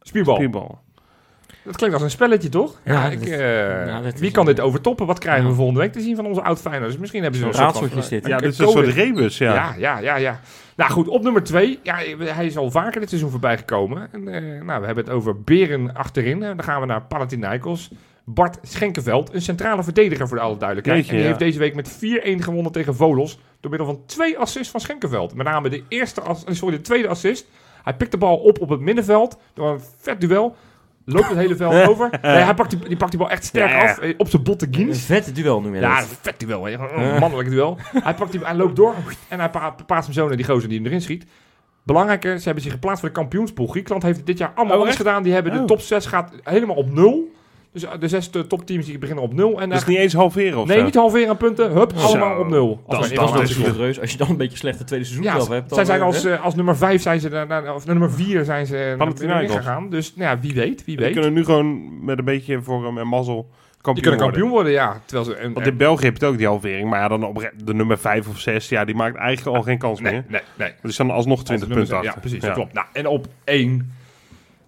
spierbal. 0.00 0.34
spierbal. 0.34 0.84
Dat 1.66 1.76
klinkt 1.76 1.94
als 1.94 2.04
een 2.04 2.10
spelletje, 2.10 2.48
toch? 2.48 2.80
Ja, 2.84 2.92
Ja, 2.92 3.10
ik, 3.10 3.26
eh, 3.26 3.86
ja, 3.86 4.02
wie 4.18 4.30
kan 4.30 4.46
dit 4.46 4.60
overtoppen? 4.60 5.06
Wat 5.06 5.18
krijgen 5.18 5.44
we 5.44 5.50
Ja. 5.50 5.56
volgende 5.56 5.80
week 5.80 5.92
te 5.92 6.00
zien 6.00 6.16
van 6.16 6.26
onze 6.26 6.42
oud 6.42 6.62
Dus 6.62 6.98
misschien 6.98 7.22
hebben 7.22 7.40
ze 7.40 7.46
Zo'n 7.52 7.64
een 7.64 7.74
soort 7.74 7.92
van... 7.92 8.02
dit. 8.08 8.26
Ja, 8.26 8.34
een 8.34 8.42
dit 8.42 8.52
is 8.52 8.58
een 8.58 8.68
soort 8.68 8.86
rebus, 8.86 9.38
ja. 9.38 9.54
Ja, 9.54 9.74
ja, 9.78 9.98
ja, 9.98 10.16
ja. 10.16 10.40
Nou 10.76 10.90
goed, 10.90 11.08
op 11.08 11.22
nummer 11.22 11.42
twee. 11.42 11.78
Ja, 11.82 11.96
hij 12.18 12.46
is 12.46 12.56
al 12.56 12.70
vaker 12.70 13.00
dit 13.00 13.08
seizoen 13.08 13.30
voorbij 13.30 13.58
gekomen. 13.58 14.08
En, 14.12 14.28
eh, 14.28 14.62
nou, 14.62 14.80
we 14.80 14.86
hebben 14.86 15.04
het 15.04 15.12
over 15.12 15.42
Beren 15.42 15.94
achterin. 15.94 16.42
En 16.42 16.56
dan 16.56 16.64
gaan 16.64 16.80
we 16.80 16.86
naar 16.86 17.02
Panathinaikos. 17.02 17.90
Bart 18.24 18.58
Schenkenveld, 18.62 19.34
een 19.34 19.42
centrale 19.42 19.82
verdediger 19.82 20.28
voor 20.28 20.36
de 20.36 20.42
alle 20.42 20.56
duidelijkheid. 20.56 20.98
Jeetje, 20.98 21.12
en 21.12 21.22
die 21.22 21.28
ja. 21.28 21.36
heeft 21.36 21.46
deze 21.46 21.58
week 21.58 21.74
met 21.74 21.98
4-1 22.40 22.42
gewonnen 22.44 22.72
tegen 22.72 22.94
Volos. 22.94 23.38
Door 23.60 23.70
middel 23.70 23.88
van 23.88 24.02
twee 24.06 24.38
assists 24.38 24.70
van 24.70 24.80
Schenkenveld. 24.80 25.34
Met 25.34 25.46
name 25.46 25.68
de, 25.68 25.82
eerste 25.88 26.22
eh, 26.22 26.34
sorry, 26.48 26.76
de 26.76 26.82
tweede 26.82 27.08
assist. 27.08 27.46
Hij 27.82 27.94
pikt 27.94 28.10
de 28.10 28.16
bal 28.18 28.36
op 28.36 28.60
op 28.60 28.68
het 28.68 28.80
middenveld. 28.80 29.38
Door 29.54 29.70
een 29.70 29.80
vet 29.98 30.20
duel. 30.20 30.56
Loopt 31.08 31.28
het 31.28 31.36
hele 31.38 31.56
veld 31.56 31.88
over. 31.90 32.10
Nee, 32.22 32.32
hij 32.32 32.54
pakt 32.54 32.70
die, 32.70 32.78
die 32.88 32.96
pakt 32.96 33.10
die 33.10 33.20
bal 33.20 33.30
echt 33.30 33.44
sterk 33.44 33.70
Ja. 33.70 33.90
af. 33.90 33.98
eh, 33.98 34.14
Op 34.16 34.28
zijn 34.28 34.42
botte 34.42 34.66
Een 34.70 34.94
vette 34.94 35.32
duel 35.32 35.60
noem 35.60 35.74
je 35.74 35.80
Ja, 35.80 35.94
dat. 36.00 36.10
een 36.10 36.16
vet 36.20 36.40
duel. 36.40 36.68
Een 36.68 37.18
mannelijk 37.18 37.50
duel. 37.50 37.78
Hij, 37.92 38.14
pakt 38.14 38.32
die, 38.32 38.40
hij 38.44 38.54
loopt 38.54 38.76
door 38.76 38.94
en 39.28 39.38
hij 39.38 39.50
pa- 39.50 39.74
paast 39.86 40.04
hem 40.04 40.14
zo 40.14 40.26
naar 40.28 40.36
die 40.36 40.46
gozer 40.46 40.68
die 40.68 40.78
hem 40.78 40.86
erin 40.86 41.00
schiet. 41.00 41.24
Belangrijker, 41.82 42.38
ze 42.38 42.44
hebben 42.44 42.62
zich 42.62 42.72
geplaatst 42.72 43.00
voor 43.00 43.08
de 43.08 43.14
kampioenspool. 43.14 43.66
Griekenland 43.66 44.02
heeft 44.04 44.26
dit 44.26 44.38
jaar 44.38 44.52
allemaal 44.54 44.80
Oh, 44.80 44.90
gedaan. 44.90 45.22
Die 45.22 45.32
hebben 45.32 45.52
de 45.52 45.58
Oh. 45.58 45.64
top 45.64 45.80
6 45.80 46.06
gaat 46.06 46.32
helemaal 46.42 46.76
op 46.76 46.90
nul. 46.90 47.32
Dus 47.76 47.84
uh, 47.84 47.90
de 48.00 48.08
zes 48.08 48.30
topteams 48.48 48.86
die 48.86 48.98
beginnen 48.98 49.24
op 49.24 49.32
nul. 49.32 49.60
En 49.60 49.68
Dus 49.70 49.78
daar- 49.80 49.88
niet 49.88 49.98
eens 49.98 50.12
halveren 50.14 50.58
of 50.58 50.66
nee, 50.66 50.78
zo? 50.78 50.84
niet 50.84 50.94
halveren 50.94 51.28
aan 51.28 51.36
punten. 51.36 51.72
Hup, 51.72 51.92
Zo. 51.96 52.06
allemaal 52.06 52.38
op 52.38 52.48
nul. 52.48 52.68
Dat 52.86 52.96
Als 52.96 53.04
is 53.06 53.10
we- 53.10 53.24
we- 53.26 53.78
dat 53.78 53.88
is 53.88 53.98
is 53.98 54.12
je 54.12 54.18
dan 54.18 54.28
een 54.30 54.36
beetje 54.36 54.56
slechte 54.56 54.84
tweede 54.84 55.04
seizoen 55.04 55.24
ja, 55.26 55.34
zelf 55.34 55.48
hebt. 55.48 55.68
zij 55.68 55.76
dan, 55.76 55.86
zijn 55.86 56.00
eh, 56.00 56.06
als, 56.06 56.24
eh, 56.24 56.44
als 56.44 56.54
nummer 56.54 56.76
5 56.76 57.02
zijn 57.02 57.20
ze 57.20 57.28
daar- 57.28 57.74
of 57.74 57.86
nummer 57.86 58.12
4 58.12 58.44
zijn 58.44 58.66
ze 58.66 58.94
naar 59.26 59.48
gegaan. 59.48 59.90
Dus 59.90 60.14
nou 60.14 60.30
ja, 60.30 60.40
wie 60.40 60.54
weet, 60.54 60.84
wie 60.84 60.96
Die 60.96 61.04
weet. 61.04 61.12
kunnen 61.14 61.32
nu 61.32 61.44
gewoon 61.44 62.04
met 62.04 62.18
een 62.18 62.24
beetje 62.24 62.62
vorm 62.62 62.98
en 62.98 63.08
mazzel 63.08 63.48
kampioen 63.80 63.94
Die 63.94 64.02
kunnen 64.02 64.20
worden. 64.20 64.20
kampioen 64.20 64.50
worden, 64.50 64.72
ja. 64.72 65.00
Terwijl 65.04 65.24
ze, 65.28 65.34
en, 65.34 65.52
Want 65.52 65.66
in 65.66 65.76
België 65.76 66.04
heb 66.04 66.16
je 66.16 66.24
het 66.24 66.32
ook 66.32 66.38
die 66.38 66.46
halvering. 66.46 66.88
Maar 66.90 67.00
ja, 67.00 67.08
dan 67.08 67.24
op 67.24 67.50
de 67.64 67.74
nummer 67.74 67.98
5 67.98 68.28
of 68.28 68.38
6, 68.38 68.68
ja, 68.68 68.84
die 68.84 68.94
maakt 68.94 69.16
eigenlijk 69.16 69.56
al 69.56 69.62
geen 69.62 69.78
kans 69.78 70.00
nee, 70.00 70.12
meer. 70.12 70.24
nee, 70.28 70.40
nee. 70.58 70.72
Dus 70.82 70.96
dan 70.96 71.10
alsnog 71.10 71.44
20 71.44 71.68
Als 71.68 71.74
de 71.74 71.80
punten 71.80 71.96
achter. 71.96 72.12
Ja, 72.14 72.20
precies, 72.20 72.52
klopt. 72.54 72.72
Nou, 72.72 72.86
en 72.92 73.06
op 73.06 73.26
één... 73.44 73.94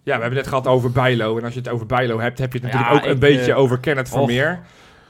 Ja, 0.08 0.14
we 0.16 0.20
hebben 0.22 0.38
het 0.42 0.50
net 0.50 0.58
gehad 0.62 0.66
over 0.76 0.90
Bijlo. 0.92 1.38
En 1.38 1.44
als 1.44 1.52
je 1.52 1.58
het 1.58 1.68
over 1.68 1.86
Bijlo 1.86 2.20
hebt, 2.20 2.38
heb 2.38 2.52
je 2.52 2.58
het 2.58 2.72
Ja, 2.72 2.78
natuurlijk 2.78 3.04
ook 3.06 3.12
een 3.12 3.18
beetje 3.18 3.52
eh, 3.52 3.58
over 3.58 3.78
Kenneth 3.78 4.08
Vermeer. 4.08 4.60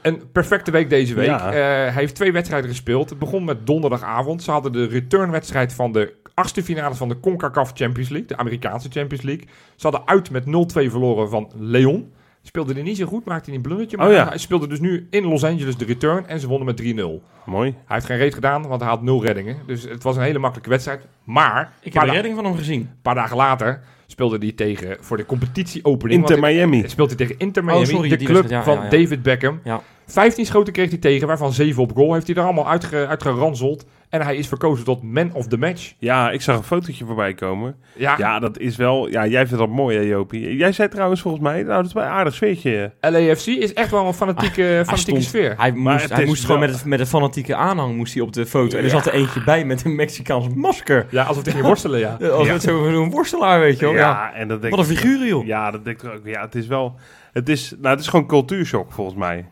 Een 0.01 0.31
perfecte 0.31 0.71
week 0.71 0.89
deze 0.89 1.13
week. 1.13 1.25
Ja. 1.27 1.47
Eh, 1.47 1.53
hij 1.53 1.91
heeft 1.93 2.15
twee 2.15 2.31
wedstrijden 2.31 2.69
gespeeld. 2.69 3.09
Het 3.09 3.19
begon 3.19 3.43
met 3.43 3.65
donderdagavond. 3.67 4.43
Ze 4.43 4.51
hadden 4.51 4.71
de 4.71 4.85
returnwedstrijd 4.85 5.73
van 5.73 5.91
de 5.91 6.13
achtste 6.33 6.63
finale 6.63 6.95
van 6.95 7.09
de 7.09 7.19
CONCACAF 7.19 7.71
Champions 7.73 8.09
League. 8.09 8.27
De 8.27 8.37
Amerikaanse 8.37 8.89
Champions 8.91 9.23
League. 9.23 9.45
Ze 9.75 9.87
hadden 9.87 10.07
uit 10.07 10.31
met 10.31 10.43
0-2 10.45 10.47
verloren 10.89 11.29
van 11.29 11.51
Leon. 11.57 12.11
Speelde 12.41 12.73
er 12.73 12.83
niet 12.83 12.97
zo 12.97 13.05
goed, 13.05 13.25
maakte 13.25 13.45
hij 13.49 13.55
een 13.55 13.61
blundertje. 13.61 13.97
Maar 13.97 14.07
Oh 14.07 14.13
ja. 14.13 14.27
hij 14.27 14.37
speelde 14.37 14.67
dus 14.67 14.79
nu 14.79 15.07
in 15.09 15.25
Los 15.25 15.43
Angeles 15.43 15.77
de 15.77 15.85
return. 15.85 16.27
En 16.27 16.39
ze 16.39 16.47
wonnen 16.47 16.65
met 16.65 16.77
3-0. 16.81 17.21
Mooi. 17.45 17.69
Hij 17.69 17.95
heeft 17.95 18.05
geen 18.05 18.17
reet 18.17 18.33
gedaan, 18.33 18.67
want 18.67 18.81
hij 18.81 18.89
had 18.89 19.01
nul 19.01 19.23
reddingen. 19.25 19.57
Dus 19.65 19.83
het 19.83 20.03
was 20.03 20.15
een 20.15 20.21
hele 20.21 20.39
makkelijke 20.39 20.69
wedstrijd. 20.69 21.05
Maar, 21.23 21.61
Ik 21.79 21.83
heb 21.83 21.93
paar 21.93 22.05
da- 22.05 22.11
redding 22.13 22.35
van 22.35 22.45
hem 22.45 22.55
gezien. 22.55 22.79
een 22.81 22.99
paar 23.01 23.15
dagen 23.15 23.37
later 23.37 23.81
speelde 24.19 24.45
hij 24.45 24.55
tegen 24.55 24.97
voor 24.99 25.17
de 25.17 25.25
competitieopening. 25.25 26.19
Inter 26.19 26.39
Miami. 26.39 26.79
hij 26.79 26.89
speelt 26.89 27.07
hij 27.07 27.17
tegen 27.17 27.35
Inter 27.37 27.63
Miami, 27.63 27.85
sorry, 27.85 28.09
de 28.09 28.17
club 28.17 28.49
ja, 28.49 28.63
van 28.63 28.75
ja, 28.75 28.83
ja. 28.83 28.89
David 28.89 29.21
Beckham. 29.21 29.59
Ja. 29.63 29.81
15 30.11 30.45
schoten 30.45 30.73
kreeg 30.73 30.89
hij 30.89 30.97
tegen, 30.99 31.27
waarvan 31.27 31.53
7 31.53 31.81
op 31.83 31.91
goal. 31.95 32.13
Heeft 32.13 32.27
hij 32.27 32.35
er 32.35 32.43
allemaal 32.43 32.67
uitge, 32.69 33.07
uitgeranseld. 33.07 33.85
En 34.09 34.21
hij 34.21 34.35
is 34.35 34.47
verkozen 34.47 34.85
tot 34.85 35.03
man 35.03 35.33
of 35.33 35.47
the 35.47 35.57
match. 35.57 35.93
Ja, 35.97 36.31
ik 36.31 36.41
zag 36.41 36.57
een 36.57 36.63
fotootje 36.63 37.05
voorbij 37.05 37.33
komen. 37.33 37.75
Ja, 37.95 38.15
Ja, 38.17 38.39
dat 38.39 38.57
is 38.59 38.75
wel... 38.75 39.09
Ja, 39.09 39.27
jij 39.27 39.47
vindt 39.47 39.59
dat 39.63 39.69
mooi, 39.73 39.97
hè, 39.97 40.03
Jopie? 40.03 40.55
Jij 40.55 40.71
zei 40.71 40.89
trouwens 40.89 41.21
volgens 41.21 41.43
mij... 41.43 41.55
Nou, 41.63 41.75
dat 41.75 41.85
is 41.85 41.93
wel 41.93 42.03
een 42.03 42.09
aardig 42.09 42.33
sfeertje. 42.33 42.91
LAFC 43.01 43.45
is 43.45 43.73
echt 43.73 43.91
wel 43.91 44.05
een 44.07 44.13
fanatieke, 44.13 44.83
stond- 44.93 45.23
sfeer. 45.23 45.53
Hij 45.57 45.71
moest, 45.71 46.01
het 46.01 46.11
hij 46.13 46.25
moest 46.25 46.45
gewoon 46.45 46.59
wel- 46.59 46.69
met, 46.69 46.77
het, 46.77 46.85
met 46.87 46.99
een 46.99 47.05
fanatieke 47.05 47.55
aanhang 47.55 47.95
moest 47.95 48.13
hij 48.13 48.23
op 48.23 48.33
de 48.33 48.45
foto. 48.45 48.77
En 48.77 48.83
er 48.83 48.89
Ja. 48.89 48.95
zat 48.95 49.05
er 49.05 49.13
eentje 49.13 49.43
bij 49.43 49.65
met 49.65 49.85
een 49.85 49.95
Mexicaans 49.95 50.47
masker. 50.55 51.05
Ja, 51.11 51.23
alsof 51.23 51.43
hij 51.43 51.53
ging 51.53 51.65
worstelen, 51.65 51.99
ja. 51.99 52.17
Als 52.31 52.47
met 52.47 52.61
zo'n 52.61 52.91
zo'n 52.91 53.09
worstelaar, 53.09 53.59
weet 53.59 53.79
je 53.79 53.85
wel. 53.85 53.93
Ja. 53.95 54.33
en 54.33 54.47
dat 54.47 54.61
denk 54.61 54.75
Wat 54.75 54.89
een 54.89 54.95
figuur, 54.95 55.27
joh. 55.27 55.45
Ja, 55.45 55.71
dat 55.71 55.85
denk 55.85 56.03
ik 56.03 56.09
ook. 56.13 56.21
Ja, 56.25 56.41
het 56.41 56.55
is 56.55 56.67
wel... 56.67 56.95
Het 57.33 57.49
is, 57.49 57.73
nou, 57.77 57.87
het 57.95 57.99
is 57.99 58.07
gewoon 58.07 58.27
cultuurshock, 58.27 58.91
volgens 58.91 59.17
mij. 59.17 59.45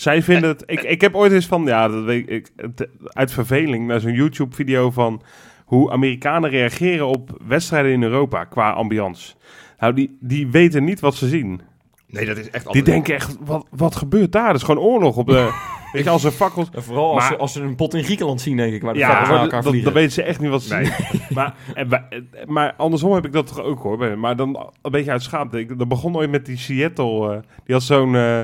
Zij 0.00 0.22
vinden 0.22 0.48
het... 0.50 0.62
Ik, 0.66 0.82
ik 0.82 1.00
heb 1.00 1.14
ooit 1.14 1.32
eens 1.32 1.46
van... 1.46 1.64
Ja, 1.64 1.88
dat 1.88 2.04
weet 2.04 2.30
ik... 2.30 2.50
uit 3.06 3.32
verveling 3.32 3.86
naar 3.86 4.00
zo'n 4.00 4.12
YouTube-video 4.12 4.90
van... 4.90 5.22
Hoe 5.64 5.90
Amerikanen 5.90 6.50
reageren 6.50 7.06
op 7.06 7.38
wedstrijden 7.46 7.92
in 7.92 8.02
Europa 8.02 8.44
qua 8.44 8.70
ambiance. 8.70 9.34
Nou, 9.78 9.92
die, 9.94 10.16
die 10.20 10.46
weten 10.48 10.84
niet 10.84 11.00
wat 11.00 11.14
ze 11.14 11.28
zien. 11.28 11.60
Nee, 12.06 12.26
dat 12.26 12.36
is 12.36 12.50
echt 12.50 12.72
Die 12.72 12.82
denken 12.82 13.14
echt, 13.14 13.36
wat, 13.40 13.66
wat 13.70 13.96
gebeurt 13.96 14.32
daar? 14.32 14.46
Dat 14.46 14.56
is 14.56 14.62
gewoon 14.62 14.84
oorlog 14.84 15.16
op 15.16 15.26
de... 15.26 15.50
weet 15.92 16.04
je, 16.04 16.10
als 16.10 16.24
er 16.24 16.30
fakkels... 16.30 16.68
En 16.72 16.82
vooral 16.82 17.10
als, 17.12 17.18
Maar- 17.18 17.28
ze, 17.32 17.36
als 17.36 17.52
ze 17.52 17.60
een 17.62 17.76
pot 17.76 17.94
in 17.94 18.04
Griekenland 18.04 18.40
zien, 18.40 18.56
denk 18.56 18.72
ik, 18.72 18.82
waar 18.82 18.92
de 18.92 18.98
Ja, 18.98 19.08
fakkels 19.16 19.40
elkaar 19.40 19.62
vliegen. 19.62 19.84
dan 19.84 19.92
weten 19.92 20.12
ze 20.12 20.22
echt 20.22 20.40
niet 20.40 20.50
wat 20.50 20.62
ze 20.62 20.68
zien. 20.84 20.92
maar, 21.36 21.54
en 21.74 21.88
maar 22.46 22.74
andersom 22.76 23.12
heb 23.12 23.26
ik 23.26 23.32
dat 23.32 23.46
toch 23.46 23.60
ook 23.60 23.82
hoor. 23.82 24.18
Maar 24.18 24.36
dan 24.36 24.70
een 24.82 24.90
beetje 24.90 25.10
uit 25.10 25.22
schaamte. 25.22 25.58
Ik, 25.58 25.78
dat 25.78 25.88
begon 25.88 26.16
ooit 26.16 26.30
met 26.30 26.46
die 26.46 26.56
Seattle. 26.58 27.32
eh, 27.34 27.38
die 27.64 27.74
had 27.74 27.82
zo'n... 27.84 28.14
eh, 28.16 28.40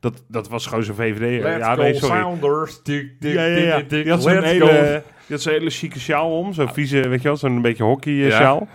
dat, 0.00 0.22
dat 0.28 0.48
was 0.48 0.66
gewoon 0.66 0.84
zo'n 0.84 0.94
VVD. 0.94 1.42
Let's 1.42 1.58
ja, 1.58 1.74
nee, 1.74 1.94
sorry. 1.94 2.20
Sounders. 2.20 2.80
Tik, 2.82 3.12
tik, 3.20 3.32
Ja, 3.34 3.44
ja, 3.44 3.56
ja. 3.56 3.80
Die 3.88 4.10
had 4.10 4.22
zo'n 4.22 4.42
hele, 4.42 4.66
go. 4.66 4.72
die 4.72 5.02
had 5.36 5.40
zo'n 5.42 5.52
hele 5.52 5.70
chique 5.70 5.98
sjaal 5.98 6.38
om. 6.38 6.52
Zo'n 6.52 6.72
vieze, 6.72 7.08
weet 7.08 7.22
je 7.22 7.28
wel, 7.28 7.36
zo'n 7.36 7.62
beetje 7.62 7.82
hockey 7.84 8.12
eh, 8.12 8.28
Ja. 8.28 8.36
sjaal. 8.36 8.68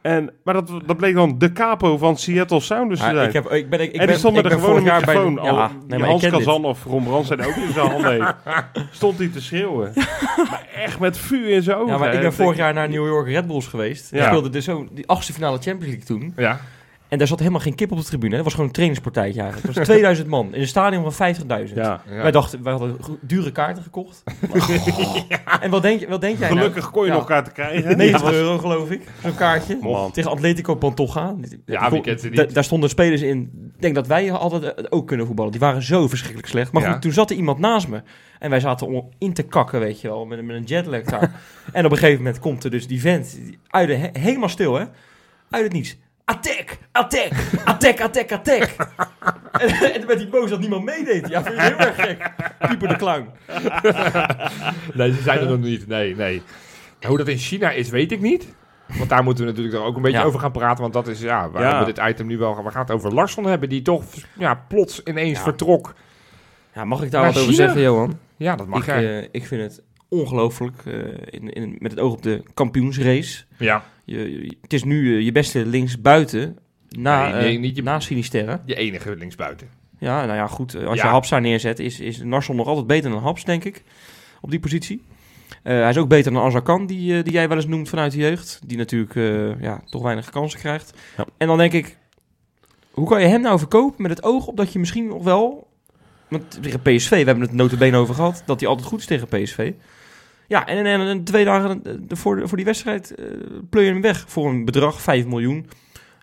En, 0.00 0.30
maar 0.44 0.54
dat, 0.54 0.70
dat 0.86 0.96
bleek 0.96 1.14
dan 1.14 1.38
de 1.38 1.52
capo 1.52 1.96
van 1.96 2.16
Seattle 2.16 2.60
Sounders 2.60 3.00
te 3.00 3.06
Ja, 3.06 3.12
zijn. 3.12 3.26
ik, 3.26 3.32
heb, 3.32 3.50
ik 3.50 3.70
ben, 3.70 3.80
ik, 3.80 3.86
ik 3.86 3.92
en 3.92 3.98
die 3.98 4.06
ben, 4.08 4.18
stond 4.18 4.36
ik 4.36 4.42
met 4.42 4.52
een 4.52 4.58
ben 4.58 4.66
gewone 4.68 4.84
bij 4.84 4.98
microfoon. 4.98 5.34
Ja, 5.34 5.40
al, 5.50 5.56
nee, 5.68 5.68
die 5.88 5.98
maar 5.98 6.08
Hans 6.08 6.22
dit. 6.22 6.30
Kazan 6.30 6.64
of 6.64 6.84
Ron 6.84 7.24
zijn 7.24 7.40
ook 7.44 7.54
in 7.56 7.72
zijn 7.72 7.86
handen. 7.90 8.34
Stond 8.90 9.18
hij 9.18 9.28
te 9.28 9.40
schreeuwen. 9.40 9.92
maar 10.36 10.66
echt 10.74 10.98
met 11.00 11.18
vuur 11.18 11.48
in 11.48 11.62
zijn 11.62 11.76
ogen. 11.76 11.92
Ja, 11.92 11.98
maar 11.98 12.14
ik 12.14 12.20
ben 12.20 12.32
vorig 12.32 12.56
jaar 12.56 12.74
naar 12.74 12.88
New 12.88 13.06
York 13.06 13.26
Red 13.28 13.46
Bulls 13.46 13.66
geweest. 13.66 14.10
Die 14.10 14.18
Ja. 14.20 14.26
speelde 14.26 14.50
dus 14.50 14.64
zo 14.64 14.86
die 14.90 15.06
achtste 15.08 15.32
finale 15.32 15.58
Champions 15.58 15.86
League 15.86 16.04
toen. 16.04 16.32
Ja. 16.36 16.60
En 17.08 17.18
daar 17.18 17.26
zat 17.26 17.38
helemaal 17.38 17.60
geen 17.60 17.74
kip 17.74 17.92
op 17.92 17.98
de 17.98 18.04
tribune. 18.04 18.34
Het 18.34 18.44
was 18.44 18.52
gewoon 18.52 18.66
een 18.66 18.72
trainingspartijtje 18.74 19.40
eigenlijk. 19.40 19.68
Het 19.68 19.76
was 19.78 19.86
2000 19.94 20.28
man 20.28 20.54
in 20.54 20.60
een 20.60 20.66
stadion 20.66 21.12
van 21.12 21.34
50.000. 21.34 21.44
Ja. 21.74 22.02
Ja. 22.10 22.22
Wij 22.22 22.30
dachten, 22.30 22.62
wij 22.62 22.72
hadden 22.72 22.96
dure 23.20 23.52
kaarten 23.52 23.82
gekocht. 23.82 24.22
En 25.60 25.70
wat 25.70 25.82
denk, 25.82 26.00
je- 26.00 26.08
wat 26.08 26.20
denk 26.20 26.38
jij 26.38 26.48
nou? 26.48 26.60
Gelukkig 26.60 26.90
kon 26.90 27.02
je 27.02 27.08
Ja. 27.08 27.14
nog 27.14 27.22
elkaar 27.22 27.44
te 27.44 27.50
krijgen. 27.52 27.96
90 27.96 28.32
euro 28.32 28.58
geloof 28.58 28.90
ik, 28.90 29.02
zo'n 29.22 29.34
kaartje. 29.34 29.78
Man. 29.80 30.10
Tegen 30.12 30.30
Atletico 30.30 30.74
Pantoja. 30.74 31.34
Ja, 31.66 31.90
wie 31.90 32.00
kent 32.00 32.20
ze 32.20 32.26
niet? 32.28 32.36
Da- 32.36 32.44
daar 32.44 32.64
stonden 32.64 32.88
spelers 32.90 33.20
in. 33.22 33.70
Ik 33.74 33.80
denk 33.82 33.94
dat 33.94 34.06
wij 34.06 34.32
altijd 34.32 34.74
eh, 34.74 34.84
ook 34.88 35.06
kunnen 35.06 35.26
voetballen. 35.26 35.50
Die 35.52 35.60
waren 35.60 35.82
zo 35.82 36.08
verschrikkelijk 36.08 36.48
slecht. 36.48 36.72
Maar 36.72 36.82
Ja. 36.82 36.92
goed, 36.92 37.02
toen 37.02 37.12
zat 37.12 37.30
er 37.30 37.36
iemand 37.36 37.58
naast 37.58 37.88
me. 37.88 38.02
En 38.38 38.50
wij 38.50 38.60
zaten 38.60 38.86
om 38.86 39.08
in 39.18 39.32
te 39.32 39.42
kakken, 39.42 39.80
weet 39.80 40.00
je 40.00 40.08
wel. 40.08 40.26
Met, 40.26 40.38
een- 40.38 40.46
met 40.46 40.56
een 40.56 40.64
jetlag 40.64 41.02
daar. 41.02 41.40
en 41.72 41.84
op 41.84 41.90
een 41.90 41.98
gegeven 41.98 42.22
moment 42.22 42.38
komt 42.42 42.64
er 42.64 42.70
dus 42.70 42.86
die 42.86 43.00
vent. 43.00 43.38
die- 43.44 43.58
Uit 43.68 43.88
de, 43.88 43.94
he- 43.94 44.20
helemaal 44.20 44.48
stil, 44.48 44.74
hè. 44.74 44.84
Uit 45.50 45.64
het 45.64 45.72
niets. 45.72 45.96
Attack! 46.28 46.78
Attack! 46.92 47.30
Attack, 47.64 48.00
attack, 48.00 48.32
attack! 48.32 48.62
en, 49.60 49.68
en 49.68 49.92
toen 49.98 50.06
werd 50.06 50.18
hij 50.20 50.28
boos 50.28 50.50
dat 50.50 50.60
niemand 50.60 50.84
meedeed. 50.84 51.28
Ja, 51.28 51.42
vind 51.42 51.54
je 51.56 51.62
heel 51.62 51.76
erg 51.78 51.94
gek. 51.94 52.30
Pieper 52.68 52.88
de 52.88 52.96
clown. 52.96 53.28
Nee, 54.94 55.12
ze 55.12 55.22
zijn 55.22 55.38
er 55.38 55.46
nog 55.48 55.58
niet. 55.60 55.86
Nee, 55.86 56.16
nee. 56.16 56.42
Hoe 57.06 57.16
dat 57.18 57.28
in 57.28 57.36
China 57.36 57.70
is, 57.70 57.88
weet 57.90 58.12
ik 58.12 58.20
niet. 58.20 58.46
Want 58.98 59.08
daar 59.08 59.22
moeten 59.24 59.44
we 59.44 59.50
natuurlijk 59.50 59.82
ook 59.84 59.96
een 59.96 60.02
beetje 60.02 60.18
Ja. 60.18 60.24
over 60.24 60.40
gaan 60.40 60.52
praten. 60.52 60.80
Want 60.80 60.92
dat 60.92 61.06
is, 61.08 61.20
ja, 61.20 61.50
waar 61.50 61.62
Ja. 61.62 61.68
hebben 61.68 61.86
we 61.86 61.92
dit 62.00 62.10
item 62.10 62.26
nu 62.26 62.38
wel... 62.38 62.64
We 62.64 62.70
gaan 62.70 62.80
het 62.82 62.90
over 62.90 63.14
Larsson 63.14 63.44
hebben, 63.44 63.68
die 63.68 63.82
toch 63.82 64.04
ja, 64.38 64.54
plots 64.68 65.02
ineens 65.02 65.38
Ja. 65.38 65.44
vertrok. 65.44 65.94
Ja, 66.74 66.84
mag 66.84 67.02
ik 67.02 67.10
daar 67.10 67.24
wat 67.24 67.38
over 67.38 67.52
zeggen, 67.54 67.80
Johan? 67.80 68.18
Ja, 68.36 68.56
dat 68.56 68.66
mag 68.66 68.88
ik, 68.88 68.94
eh, 68.94 69.18
ik 69.30 69.46
vind 69.46 69.62
het 69.62 69.82
ongelooflijk. 70.08 70.76
eh, 70.84 70.94
in, 71.24 71.50
in, 71.52 71.76
met 71.78 71.90
het 71.90 72.00
oog 72.00 72.12
op 72.12 72.22
de 72.22 72.42
kampioensrace. 72.54 73.44
ja. 73.58 73.82
Je, 74.08 74.42
je- 74.44 74.56
het 74.62 74.72
is 74.72 74.84
nu 74.84 75.16
eh, 75.18 75.24
je 75.24 75.32
beste 75.32 75.66
linksbuiten. 75.66 76.56
na, 76.88 77.22
Nee, 77.30 77.32
nee, 77.42 77.54
eh, 77.54 77.60
niet 77.60 77.76
je- 77.76 77.82
na 77.82 78.00
Sinisterre. 78.00 78.60
Je 78.64 78.74
enige 78.74 79.16
linksbuiten. 79.16 79.68
Ja, 79.98 80.24
nou 80.24 80.36
ja, 80.36 80.46
goed. 80.46 80.74
eh, 80.74 80.86
Als 80.86 80.98
Ja. 80.98 81.04
je 81.04 81.10
Haps 81.10 81.28
daar 81.28 81.40
neerzet, 81.40 81.78
is, 81.78 82.00
is 82.00 82.22
Narsson 82.22 82.56
nog 82.56 82.66
altijd 82.66 82.86
beter 82.86 83.10
dan 83.10 83.22
Haps, 83.22 83.44
denk 83.44 83.64
ik. 83.64 83.82
Op 84.40 84.50
die 84.50 84.60
positie. 84.60 85.02
Eh, 85.62 85.80
hij 85.80 85.88
is 85.90 85.96
ook 85.96 86.08
beter 86.08 86.32
dan 86.32 86.42
Azarkan, 86.42 86.86
die, 86.86 87.16
eh, 87.18 87.24
die 87.24 87.32
jij 87.32 87.48
wel 87.48 87.56
eens 87.56 87.66
noemt 87.66 87.88
vanuit 87.88 88.12
de 88.12 88.18
jeugd. 88.18 88.60
Die 88.66 88.76
natuurlijk 88.78 89.14
eh, 89.14 89.60
ja, 89.60 89.82
toch 89.90 90.02
weinig 90.02 90.30
kansen 90.30 90.58
krijgt. 90.58 90.98
Ja. 91.16 91.24
En 91.38 91.46
dan 91.46 91.58
denk 91.58 91.72
ik, 91.72 91.98
hoe 92.90 93.08
kan 93.08 93.20
je 93.20 93.26
hem 93.26 93.40
nou 93.40 93.58
verkopen 93.58 94.02
met 94.02 94.10
het 94.10 94.22
oog 94.22 94.46
op 94.46 94.56
dat 94.56 94.72
je 94.72 94.78
misschien 94.78 95.06
nog 95.06 95.22
wel... 95.24 95.66
Want 96.28 96.62
tegen 96.62 96.80
PSV, 96.82 97.10
we 97.10 97.16
hebben 97.16 97.40
het 97.40 97.52
notabene 97.52 97.96
over 97.96 98.14
gehad, 98.14 98.42
dat 98.46 98.60
hij 98.60 98.68
altijd 98.68 98.86
goed 98.86 98.98
is 99.00 99.06
tegen 99.06 99.28
PSV. 99.28 99.72
Ja, 100.48 100.66
en, 100.66 100.86
en, 100.86 101.00
en 101.00 101.24
twee 101.24 101.44
dagen 101.44 101.82
eh, 101.84 101.92
voor, 102.08 102.48
voor 102.48 102.56
die 102.56 102.66
wedstrijd 102.66 103.14
eh 103.14 103.24
pleur 103.70 103.84
je 103.84 103.90
hem 103.90 104.00
weg 104.00 104.24
voor 104.28 104.48
een 104.48 104.64
bedrag, 104.64 105.00
5 105.00 105.26
miljoen. 105.26 105.66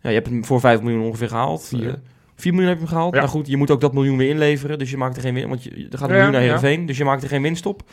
Ja, 0.02 0.10
je 0.10 0.16
hebt 0.16 0.28
hem 0.28 0.46
voor 0.46 0.60
5 0.60 0.82
miljoen 0.82 1.06
ongeveer 1.06 1.28
gehaald. 1.28 1.68
Vier. 1.68 1.90
Eh, 1.90 1.94
4 2.36 2.52
miljoen 2.52 2.70
heb 2.70 2.80
je 2.80 2.86
hem 2.86 2.94
gehaald. 2.94 3.14
Ja. 3.14 3.20
Nou 3.20 3.32
goed, 3.32 3.48
je 3.48 3.58
moet 3.58 3.72
ook 3.72 3.82
dat 3.82 3.94
miljoen 3.94 4.18
weer 4.18 4.30
inleveren. 4.30 4.80
Dus 4.80 4.90
je 4.90 4.98
maakt 4.98 5.16
er 5.16 5.22
geen 5.22 5.34
winst. 5.34 5.50
Want 5.50 5.64
je, 5.64 5.70
er 5.70 5.98
gaat 5.98 6.10
een 6.10 6.16
Ja, 6.16 6.22
miljoen 6.22 6.32
naar 6.32 6.42
ja. 6.42 6.48
Heerenveen. 6.48 6.86
Dus 6.86 6.98
je 6.98 7.04
maakt 7.04 7.24
er 7.24 7.30
geen 7.30 7.42
winst 7.42 7.66
op. 7.66 7.84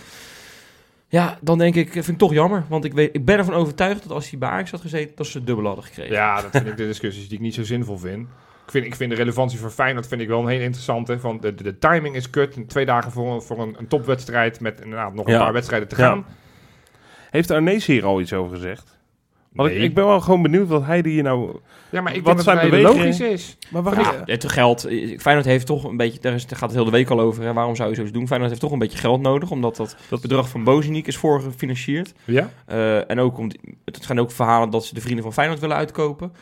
Ja, 1.09 1.38
dan 1.40 1.59
denk 1.59 1.75
ik, 1.75 1.92
vind 1.92 2.09
ik 2.09 2.18
toch 2.18 2.33
jammer. 2.33 2.64
Want 2.68 2.85
ik, 2.85 2.92
weet, 2.92 3.14
ik 3.14 3.25
ben 3.25 3.38
ervan 3.38 3.55
overtuigd 3.55 4.03
dat 4.03 4.12
als 4.12 4.31
hij 4.31 4.38
bij 4.38 4.49
Ajax 4.49 4.71
had 4.71 4.81
gezeten, 4.81 5.16
dat 5.16 5.27
ze 5.27 5.38
het 5.38 5.47
dubbel 5.47 5.66
hadden 5.66 5.85
gekregen. 5.85 6.12
Ja, 6.12 6.42
dat 6.42 6.51
vind 6.51 6.66
ik 6.66 6.77
de 6.77 6.87
discussies 6.87 7.29
die 7.29 7.37
ik 7.37 7.42
niet 7.45 7.55
zo 7.55 7.62
zinvol 7.62 7.99
vind. 7.99 8.29
Ik 8.73 8.79
vind, 8.79 8.93
ik 8.93 8.99
vind 8.99 9.11
de 9.11 9.17
relevantie 9.17 9.59
voor 9.59 9.71
Feyenoord 9.71 10.07
vind 10.07 10.21
ik 10.21 10.29
wel 10.29 10.41
een 10.41 10.49
heel 10.49 10.61
interessante. 10.61 11.19
Van 11.21 11.39
de, 11.41 11.55
de, 11.55 11.63
de 11.63 11.79
timing 11.79 12.15
is 12.17 12.31
kut. 12.31 12.69
Twee 12.69 12.85
dagen 12.87 13.11
voor, 13.13 13.33
een- 13.35 13.43
voor 13.43 13.61
een, 13.61 13.75
een 13.79 13.87
topwedstrijd 13.89 14.61
met 14.61 14.81
inderdaad 14.81 15.15
nog 15.15 15.27
een 15.27 15.33
Ja. 15.33 15.39
paar 15.39 15.53
wedstrijden 15.53 15.89
te 15.89 15.97
Ja. 15.97 16.07
gaan. 16.07 16.25
Heeft 17.31 17.51
Arnees 17.51 17.87
hier 17.87 18.05
al 18.05 18.21
iets 18.21 18.33
over 18.33 18.57
gezegd? 18.57 18.99
Want 19.53 19.69
ik, 19.71 19.75
Nee. 19.77 19.85
ik 19.85 19.95
ben 19.95 20.07
wel 20.07 20.21
gewoon 20.21 20.43
benieuwd 20.43 20.69
wat 20.69 20.85
hij 20.85 21.01
hier 21.05 21.23
nou... 21.23 21.59
Ja, 21.91 22.01
maar 22.01 22.15
ik 22.15 22.23
Wat 22.23 22.25
denk 22.25 22.37
dat 22.47 22.57
zijn 22.57 22.71
bewegingen? 22.71 22.97
logisch 23.05 23.21
is. 23.21 23.57
Maar 23.71 24.01
Ja, 24.01 24.23
het 24.25 24.51
geld. 24.51 24.85
eh, 24.85 25.19
Feyenoord 25.19 25.47
heeft 25.47 25.67
toch 25.67 25.85
een 25.85 25.97
beetje. 25.97 26.21
Daar, 26.21 26.33
is, 26.35 26.47
daar 26.47 26.59
gaat 26.59 26.69
het 26.69 26.77
heel 26.77 26.85
de 26.85 26.91
week 26.97 27.11
al 27.11 27.21
over. 27.21 27.45
Hè. 27.45 27.53
Waarom 27.53 27.77
zou 27.77 27.89
je 27.89 27.95
zoiets 27.95 28.13
doen? 28.13 28.27
Feyenoord 28.27 28.51
heeft 28.51 28.63
toch 28.63 28.73
een 28.73 28.79
beetje 28.79 28.99
geld 28.99 29.21
nodig. 29.21 29.51
Omdat 29.51 29.77
dat, 29.77 29.97
dat 30.09 30.21
bedrag 30.21 30.49
van 30.49 30.65
Bozeniek 30.65 31.07
is 31.07 31.17
voorgefinancierd. 31.17 32.13
Ja? 32.25 32.51
Eh, 32.67 33.11
en 33.11 33.19
ook 33.21 33.39
om, 33.39 33.51
het 33.85 33.99
zijn 34.05 34.21
ook 34.21 34.31
verhalen 34.31 34.71
dat 34.71 34.85
ze 34.85 34.95
de 34.95 35.01
vrienden 35.01 35.23
van 35.25 35.33
Feyenoord 35.33 35.61
willen 35.61 35.77
uitkopen. 35.77 36.33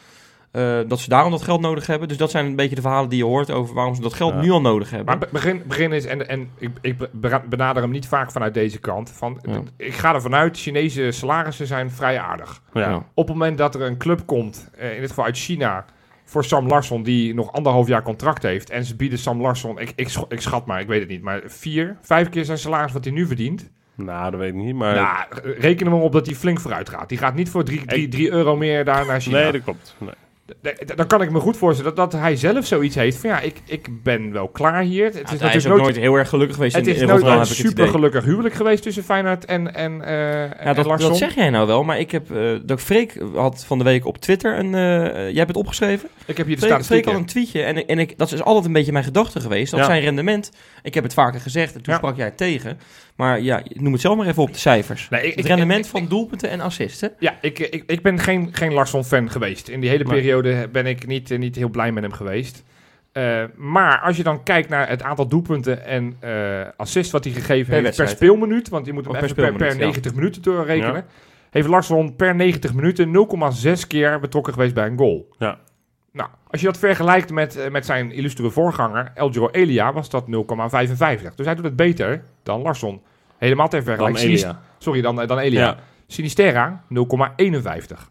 Eh, 0.50 0.78
dat 0.86 0.98
ze 1.00 1.08
daarom 1.08 1.30
dat 1.30 1.42
geld 1.42 1.60
nodig 1.60 1.86
hebben. 1.86 2.08
Dus 2.08 2.16
dat 2.16 2.30
zijn 2.30 2.46
een 2.46 2.56
beetje 2.56 2.74
de 2.74 2.80
verhalen 2.80 3.08
die 3.08 3.18
je 3.18 3.24
hoort 3.24 3.50
over 3.50 3.74
waarom 3.74 3.94
ze 3.94 4.00
dat 4.00 4.14
geld 4.14 4.34
Ja. 4.34 4.40
nu 4.40 4.50
al 4.50 4.60
nodig 4.60 4.90
hebben. 4.90 5.06
Maar 5.06 5.18
be- 5.18 5.28
begin, 5.32 5.62
begin 5.66 5.92
is, 5.92 6.04
en, 6.06 6.28
en 6.28 6.50
ik, 6.58 6.70
ik 6.80 6.98
be- 7.12 7.40
benader 7.48 7.82
hem 7.82 7.90
niet 7.90 8.06
vaak 8.06 8.30
vanuit 8.32 8.54
deze 8.54 8.78
kant. 8.78 9.10
Van, 9.10 9.38
Ja. 9.42 9.60
Ik 9.76 9.94
ga 9.94 10.14
ervan 10.14 10.34
uit, 10.34 10.58
Chinese 10.58 11.10
salarissen 11.10 11.66
zijn 11.66 11.90
vrij 11.90 12.18
aardig. 12.20 12.62
Ja. 12.72 12.80
Ja. 12.88 12.94
Op 13.14 13.26
het 13.28 13.36
moment 13.36 13.58
dat 13.58 13.74
er 13.74 13.80
een 13.82 13.96
club 13.98 14.22
komt, 14.26 14.70
eh, 14.78 14.94
in 14.94 15.00
dit 15.00 15.08
geval 15.08 15.24
uit 15.24 15.38
China, 15.38 15.84
voor 16.24 16.44
Sam 16.44 16.66
Larsson, 16.66 17.02
die 17.02 17.34
nog 17.34 17.52
anderhalf 17.52 17.86
jaar 17.88 18.02
contract 18.02 18.42
heeft. 18.42 18.70
En 18.70 18.84
ze 18.84 18.96
bieden 18.96 19.18
Sam 19.18 19.40
Larsson, 19.40 19.78
ik, 19.78 19.92
ik, 19.96 20.08
sch- 20.08 20.24
ik 20.28 20.40
schat 20.40 20.66
maar, 20.66 20.80
ik 20.80 20.86
weet 20.86 21.00
het 21.00 21.08
niet, 21.08 21.22
maar 21.22 21.40
vier, 21.46 21.96
vijf 22.02 22.28
keer 22.28 22.44
zijn 22.44 22.58
salaris 22.58 22.92
wat 22.92 23.04
hij 23.04 23.12
nu 23.12 23.26
verdient. 23.26 23.70
Nou, 23.94 24.30
dat 24.30 24.40
weet 24.40 24.48
ik 24.54 24.54
niet, 24.60 24.74
maar... 24.74 24.94
Nou, 24.94 25.52
reken 25.58 25.86
er 25.86 25.92
maar 25.92 26.00
op 26.02 26.12
dat 26.12 26.26
hij 26.26 26.34
flink 26.34 26.60
vooruit 26.60 26.88
gaat. 26.88 27.08
Die 27.08 27.18
gaat 27.18 27.34
niet 27.34 27.50
voor 27.50 27.64
drie, 27.64 27.84
drie, 27.84 28.04
Ik- 28.04 28.10
drie 28.10 28.30
euro 28.30 28.56
meer 28.56 28.84
daar 28.84 29.06
naar 29.06 29.20
China. 29.20 29.38
nee, 29.38 29.52
dat 29.52 29.62
klopt. 29.62 29.94
Nee. 29.98 30.10
Dan 30.96 31.06
kan 31.06 31.22
ik 31.22 31.30
me 31.30 31.40
goed 31.40 31.56
voorstellen 31.56 31.94
dat, 31.94 32.10
dat 32.10 32.20
hij 32.20 32.36
zelf 32.36 32.66
zoiets 32.66 32.94
heeft 32.94 33.16
van 33.16 33.30
ja, 33.30 33.40
ik, 33.40 33.56
ik 33.64 34.02
ben 34.02 34.32
wel 34.32 34.48
klaar 34.48 34.82
hier. 34.82 35.04
Het 35.04 35.14
Ja, 35.14 35.32
is 35.32 35.40
hij 35.40 35.54
is 35.54 35.64
ook 35.64 35.70
nooit, 35.70 35.82
nooit 35.82 35.96
heel 35.96 36.14
erg 36.14 36.28
gelukkig 36.28 36.56
geweest 36.56 36.76
het 36.76 36.86
in, 36.86 36.94
is 36.94 37.00
in 37.00 37.06
nooit 37.08 37.22
een 37.22 37.38
het 37.38 37.48
super 37.48 37.88
gelukkig 37.88 38.24
huwelijk 38.24 38.54
geweest 38.54 38.82
tussen 38.82 39.04
Feyenoord 39.04 39.44
en, 39.44 39.74
en, 39.74 40.02
eh 40.02 40.12
Ja, 40.12 40.56
en 40.56 40.74
dat, 40.74 40.86
Larsson. 40.86 41.08
dat 41.08 41.18
zeg 41.18 41.34
jij 41.34 41.50
nou 41.50 41.66
wel, 41.66 41.84
maar 41.84 41.98
ik 41.98 42.10
heb, 42.10 42.30
eh 42.30 42.52
Doug 42.62 42.80
Freek 42.82 43.14
had 43.34 43.64
van 43.66 43.78
de 43.78 43.84
week 43.84 44.06
op 44.06 44.18
Twitter 44.18 44.58
een, 44.58 44.74
eh, 44.74 44.80
jij 45.14 45.32
hebt 45.34 45.48
het 45.48 45.56
opgeschreven? 45.56 46.08
Ik 46.26 46.36
heb 46.36 46.46
hier 46.46 46.60
de 46.60 46.66
statistieken. 46.66 47.10
had 47.10 47.20
een 47.20 47.26
tweetje 47.26 47.62
en, 47.62 47.86
en 47.86 47.98
ik, 47.98 48.18
dat 48.18 48.32
is 48.32 48.42
altijd 48.42 48.64
een 48.66 48.72
beetje 48.72 48.92
mijn 48.92 49.04
gedachte 49.04 49.40
geweest. 49.40 49.70
Dat 49.70 49.80
Ja. 49.80 49.86
zijn 49.86 50.00
rendement, 50.02 50.52
ik 50.82 50.94
heb 50.94 51.02
het 51.04 51.14
vaker 51.14 51.40
gezegd 51.40 51.74
en 51.74 51.82
toen 51.82 51.92
Ja. 51.92 51.98
sprak 51.98 52.16
jij 52.16 52.24
het 52.24 52.36
tegen. 52.36 52.78
Maar 53.16 53.40
ja, 53.40 53.62
noem 53.72 53.92
het 53.92 54.00
zelf 54.00 54.16
maar 54.16 54.26
even 54.26 54.42
op 54.42 54.52
de 54.52 54.58
cijfers. 54.58 55.08
Nee, 55.08 55.20
ik- 55.22 55.30
het 55.30 55.38
ik- 55.38 55.46
rendement 55.46 55.84
ik- 55.84 55.90
van 55.90 56.06
doelpunten 56.08 56.50
en 56.50 56.60
assisten. 56.60 57.12
Ja, 57.18 57.34
ik, 57.40 57.58
ik, 57.58 57.82
ik 57.86 58.02
ben 58.02 58.18
geen, 58.18 58.48
geen 58.52 58.72
Larsson-fan 58.72 59.30
geweest. 59.30 59.68
In 59.68 59.80
die 59.80 59.90
hele 59.90 60.04
periode 60.04 60.68
ben 60.72 60.86
ik 60.86 61.06
niet, 61.06 61.30
eh, 61.30 61.38
niet 61.38 61.56
heel 61.56 61.68
blij 61.68 61.92
met 61.92 62.02
hem 62.02 62.12
geweest. 62.12 62.62
Eh, 63.12 63.42
maar 63.56 64.00
als 64.00 64.16
je 64.16 64.22
dan 64.22 64.42
kijkt 64.42 64.68
naar 64.68 64.88
het 64.88 65.02
aantal 65.02 65.26
doelpunten 65.28 65.84
en 65.86 66.16
eh 66.20 66.60
assist 66.76 67.10
wat 67.10 67.24
hij 67.24 67.32
gegeven 67.32 67.74
heeft 67.74 67.96
per 67.96 68.08
speelminuut, 68.08 68.68
want 68.68 68.86
je 68.86 68.92
moet 68.92 69.04
hem 69.04 69.12
per 69.12 69.22
even 69.22 69.34
per, 69.34 69.44
per 69.44 69.52
speelminuut, 69.52 69.78
ja. 69.80 69.84
90 69.84 70.14
minuten 70.14 70.42
doorrekenen, 70.42 71.04
heeft 71.50 71.68
Larsson 71.68 72.16
per 72.16 72.34
90 72.34 72.74
minuten 72.74 73.10
0,6 73.10 73.86
keer 73.86 74.20
betrokken 74.20 74.52
geweest 74.52 74.74
bij 74.74 74.86
een 74.86 74.98
goal. 74.98 75.28
Ja. 75.38 75.58
Nou, 76.12 76.30
als 76.46 76.60
je 76.60 76.66
dat 76.66 76.78
vergelijkt 76.78 77.30
met, 77.30 77.56
eh, 77.56 77.70
met 77.70 77.86
zijn 77.86 78.12
illustere 78.12 78.50
voorganger, 78.50 79.10
Eljiro 79.14 79.48
Elia, 79.50 79.92
was 79.92 80.10
dat 80.10 80.28
0,55. 80.28 81.34
Dus 81.34 81.46
hij 81.46 81.54
doet 81.54 81.64
het 81.64 81.76
beter 81.76 82.24
dan 82.42 82.62
Larsson. 82.62 83.02
Helemaal 83.38 83.68
ter 83.68 83.82
vergelijking. 83.82 84.56
Sorry, 84.78 85.00
dan, 85.00 85.20
eh, 85.20 85.28
dan 85.28 85.38
Elia. 85.38 85.60
Ja. 85.60 85.76
Sinisterra 86.06 86.84
0,51. 86.88 88.10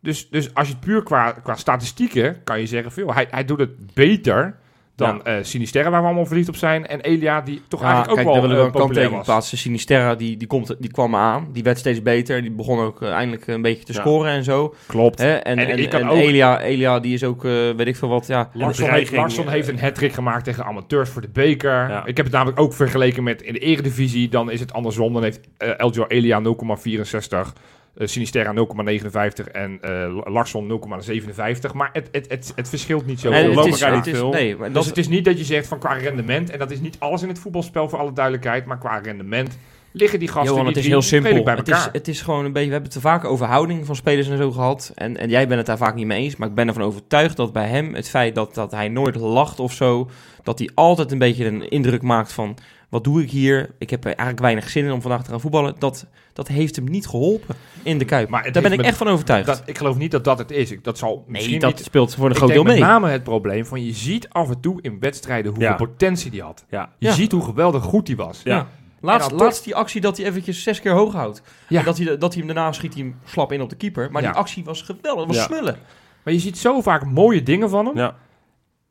Dus, 0.00 0.30
dus 0.30 0.54
als 0.54 0.68
je 0.68 0.74
het 0.74 0.84
puur 0.84 1.02
qua, 1.02 1.32
qua 1.32 1.54
statistieken 1.54 2.42
kan 2.44 2.60
je 2.60 2.66
zeggen, 2.66 2.92
veel, 2.92 3.14
hij, 3.14 3.26
hij 3.30 3.44
doet 3.44 3.58
het 3.58 3.94
beter 3.94 4.58
dan 4.96 5.24
eh 5.24 5.34
Sinisterra, 5.42 5.90
waar 5.90 6.00
we 6.00 6.06
allemaal 6.06 6.26
verliefd 6.26 6.48
op 6.48 6.56
zijn. 6.56 6.86
En 6.86 7.00
Elia, 7.00 7.40
die 7.40 7.62
toch 7.68 7.80
Ja, 7.80 7.86
eigenlijk 7.86 8.16
kijk, 8.16 8.28
ook 8.28 8.34
daar 8.40 8.48
wel 8.48 8.50
eh, 8.50 8.56
een 8.56 8.62
populair 8.64 8.86
kanttekening 8.86 9.16
was. 9.16 9.26
plaatsen. 9.26 9.58
Sinisterra, 9.58 10.14
die, 10.14 10.36
die, 10.36 10.48
komt, 10.48 10.74
die 10.78 10.90
kwam 10.90 11.16
aan. 11.16 11.48
Die 11.52 11.62
werd 11.62 11.78
steeds 11.78 12.02
beter. 12.02 12.42
Die 12.42 12.50
begon 12.50 12.78
ook 12.80 13.02
eh, 13.02 13.10
eindelijk 13.12 13.46
een 13.46 13.62
beetje 13.62 13.84
te 13.84 13.92
Ja. 13.92 14.00
scoren 14.00 14.30
en 14.32 14.44
zo. 14.44 14.74
Klopt. 14.86 15.18
Hè? 15.18 15.32
En, 15.34 15.58
En 15.58 15.66
en, 15.68 15.78
ik 15.78 15.90
kan 15.90 16.00
en 16.00 16.08
ook- 16.08 16.16
Elia, 16.16 16.60
Elia, 16.60 17.00
die 17.00 17.14
is 17.14 17.24
ook, 17.24 17.44
eh, 17.44 17.50
weet 17.70 17.86
ik 17.86 17.96
veel 17.96 18.08
wat, 18.08 18.26
ja... 18.26 18.50
Larsson, 18.52 18.90
heeft, 18.90 19.12
Larsson 19.12 19.48
heeft 19.48 19.68
een 19.68 19.78
hat-trick 19.80 20.12
gemaakt 20.12 20.44
tegen 20.44 20.64
amateurs 20.64 21.10
voor 21.10 21.22
de 21.22 21.28
beker. 21.32 21.70
Ja. 21.88 22.06
Ik 22.06 22.16
heb 22.16 22.26
het 22.26 22.34
namelijk 22.34 22.60
ook 22.60 22.74
vergeleken 22.74 23.22
met 23.22 23.42
in 23.42 23.52
de 23.52 23.58
eredivisie. 23.58 24.28
Dan 24.28 24.50
is 24.50 24.60
het 24.60 24.72
andersom. 24.72 25.12
Dan 25.12 25.22
heeft 25.22 25.40
uh, 25.58 25.68
Eljor 25.76 26.06
Elia 26.08 26.40
0,64. 26.42 27.52
Eh 27.96 28.06
Sinisterra 28.06 28.54
0,59 28.54 29.50
en 29.52 29.78
eh, 29.80 30.16
Larsson 30.24 30.80
0,57. 31.66 31.72
Maar 31.74 31.90
het, 31.92 32.08
het, 32.12 32.28
het, 32.28 32.52
het 32.56 32.68
verschilt 32.68 33.06
niet 33.06 33.20
zo 33.20 33.30
Nee, 33.30 33.42
Nee, 33.44 33.52
veel. 33.52 33.64
het 33.64 33.74
is, 33.74 33.80
niet 33.94 34.06
is, 34.06 34.18
veel. 34.18 34.30
nee, 34.30 34.56
Dus 34.56 34.72
dat, 34.72 34.84
het 34.84 34.98
is 34.98 35.08
niet 35.08 35.24
dat 35.24 35.38
je 35.38 35.44
zegt 35.44 35.66
van 35.66 35.78
qua 35.78 35.92
rendement, 35.92 36.50
en 36.50 36.58
dat 36.58 36.70
is 36.70 36.80
niet 36.80 36.96
alles 36.98 37.22
in 37.22 37.28
het 37.28 37.38
voetbalspel 37.38 37.88
voor 37.88 37.98
alle 37.98 38.12
duidelijkheid, 38.12 38.66
maar 38.66 38.78
qua 38.78 38.98
rendement 38.98 39.58
liggen 39.92 40.18
die 40.18 40.28
gasten 40.28 40.52
Johan, 40.52 40.66
het 40.66 40.76
is 40.76 40.86
heel 40.86 41.02
simpel. 41.02 41.44
Het 41.46 41.68
is, 41.68 41.88
het 41.92 42.08
is 42.08 42.20
gewoon 42.20 42.44
een 42.44 42.52
beetje, 42.52 42.68
we 42.68 42.72
hebben 42.72 42.90
het 42.92 43.00
te 43.02 43.08
vaak 43.08 43.24
over 43.24 43.46
houding 43.46 43.86
van 43.86 43.96
spelers 43.96 44.28
en 44.28 44.36
zo 44.36 44.50
gehad. 44.50 44.92
En, 44.94 45.16
en 45.16 45.28
jij 45.28 45.46
bent 45.46 45.58
het 45.58 45.66
daar 45.66 45.76
vaak 45.76 45.94
niet 45.94 46.06
mee 46.06 46.22
eens. 46.22 46.36
Maar 46.36 46.48
ik 46.48 46.54
ben 46.54 46.68
ervan 46.68 46.82
overtuigd 46.82 47.36
dat 47.36 47.52
bij 47.52 47.68
hem 47.68 47.94
het 47.94 48.08
feit 48.08 48.34
dat, 48.34 48.54
dat 48.54 48.70
hij 48.70 48.88
nooit 48.88 49.14
lacht 49.16 49.60
of 49.60 49.72
zo. 49.72 50.10
Dat 50.42 50.58
hij 50.58 50.70
altijd 50.74 51.12
een 51.12 51.18
beetje 51.18 51.46
een 51.46 51.68
indruk 51.68 52.02
maakt 52.02 52.32
van. 52.32 52.56
Wat 52.92 53.04
doe 53.04 53.22
ik 53.22 53.30
hier? 53.30 53.70
Ik 53.78 53.90
heb 53.90 54.00
er 54.00 54.06
eigenlijk 54.06 54.40
weinig 54.40 54.68
zin 54.70 54.84
in 54.84 54.92
om 54.92 55.00
vandaag 55.02 55.22
te 55.24 55.30
gaan 55.30 55.40
voetballen. 55.40 55.74
Dat, 55.78 56.06
dat 56.32 56.48
heeft 56.48 56.76
hem 56.76 56.84
niet 56.84 57.06
geholpen 57.06 57.54
in 57.82 57.98
de 57.98 58.04
Kuip. 58.04 58.28
Maar 58.28 58.44
het 58.44 58.54
daar 58.54 58.62
ben 58.62 58.72
ik 58.72 58.80
echt 58.82 58.96
van 58.96 59.08
overtuigd. 59.08 59.46
dat, 59.46 59.62
ik 59.66 59.78
geloof 59.78 59.96
niet 59.96 60.10
dat 60.10 60.24
dat 60.24 60.38
het 60.38 60.50
is. 60.50 60.70
Ik, 60.70 60.84
dat 60.84 60.98
zal 60.98 61.24
misschien 61.26 61.50
nee, 61.50 61.60
dat 61.60 61.74
niet... 61.74 61.84
speelt 61.84 62.14
voor 62.14 62.24
een 62.24 62.30
Ik 62.30 62.36
groot 62.36 62.48
deel 62.50 62.62
mee. 62.62 62.78
met 62.78 62.88
name 62.88 63.08
het 63.08 63.22
probleem 63.22 63.66
van 63.66 63.84
je 63.84 63.92
ziet 63.92 64.28
af 64.28 64.48
en 64.48 64.60
toe 64.60 64.82
in 64.82 64.96
wedstrijden 65.00 65.50
hoeveel 65.50 65.68
Ja. 65.70 65.74
potentie 65.76 66.30
die 66.30 66.42
had. 66.42 66.64
Ja. 66.68 66.90
Je 66.98 67.06
Ja. 67.06 67.12
ziet 67.12 67.32
hoe 67.32 67.44
geweldig 67.44 67.82
goed 67.82 68.06
die 68.06 68.16
was. 68.16 68.40
Ja. 68.44 68.66
Laatst, 69.00 69.30
laatst 69.30 69.64
die 69.64 69.74
actie 69.74 70.00
dat 70.00 70.16
hij 70.16 70.26
eventjes 70.26 70.62
zes 70.62 70.80
keer 70.80 70.92
hoog 70.92 71.12
houdt. 71.12 71.42
Ja. 71.68 71.78
En 71.78 71.84
Dat, 71.84 71.98
hij, 71.98 72.18
dat 72.18 72.34
hij 72.34 72.44
hem 72.44 72.54
daarna 72.54 72.72
schiet 72.72 72.94
hij 72.94 73.02
hem 73.02 73.16
slap 73.24 73.52
in 73.52 73.60
op 73.62 73.70
de 73.70 73.76
keeper. 73.76 74.08
Maar 74.10 74.22
Ja. 74.22 74.28
die 74.30 74.38
actie 74.38 74.64
was 74.64 74.82
geweldig. 74.82 75.26
Dat 75.26 75.26
was 75.26 75.36
Ja. 75.36 75.42
smullen. 75.56 75.76
Maar 76.22 76.32
je 76.34 76.40
ziet 76.40 76.58
zo 76.58 76.80
vaak 76.80 77.04
mooie 77.06 77.42
dingen 77.42 77.70
van 77.70 77.86
hem. 77.86 77.96
Ja. 77.96 78.14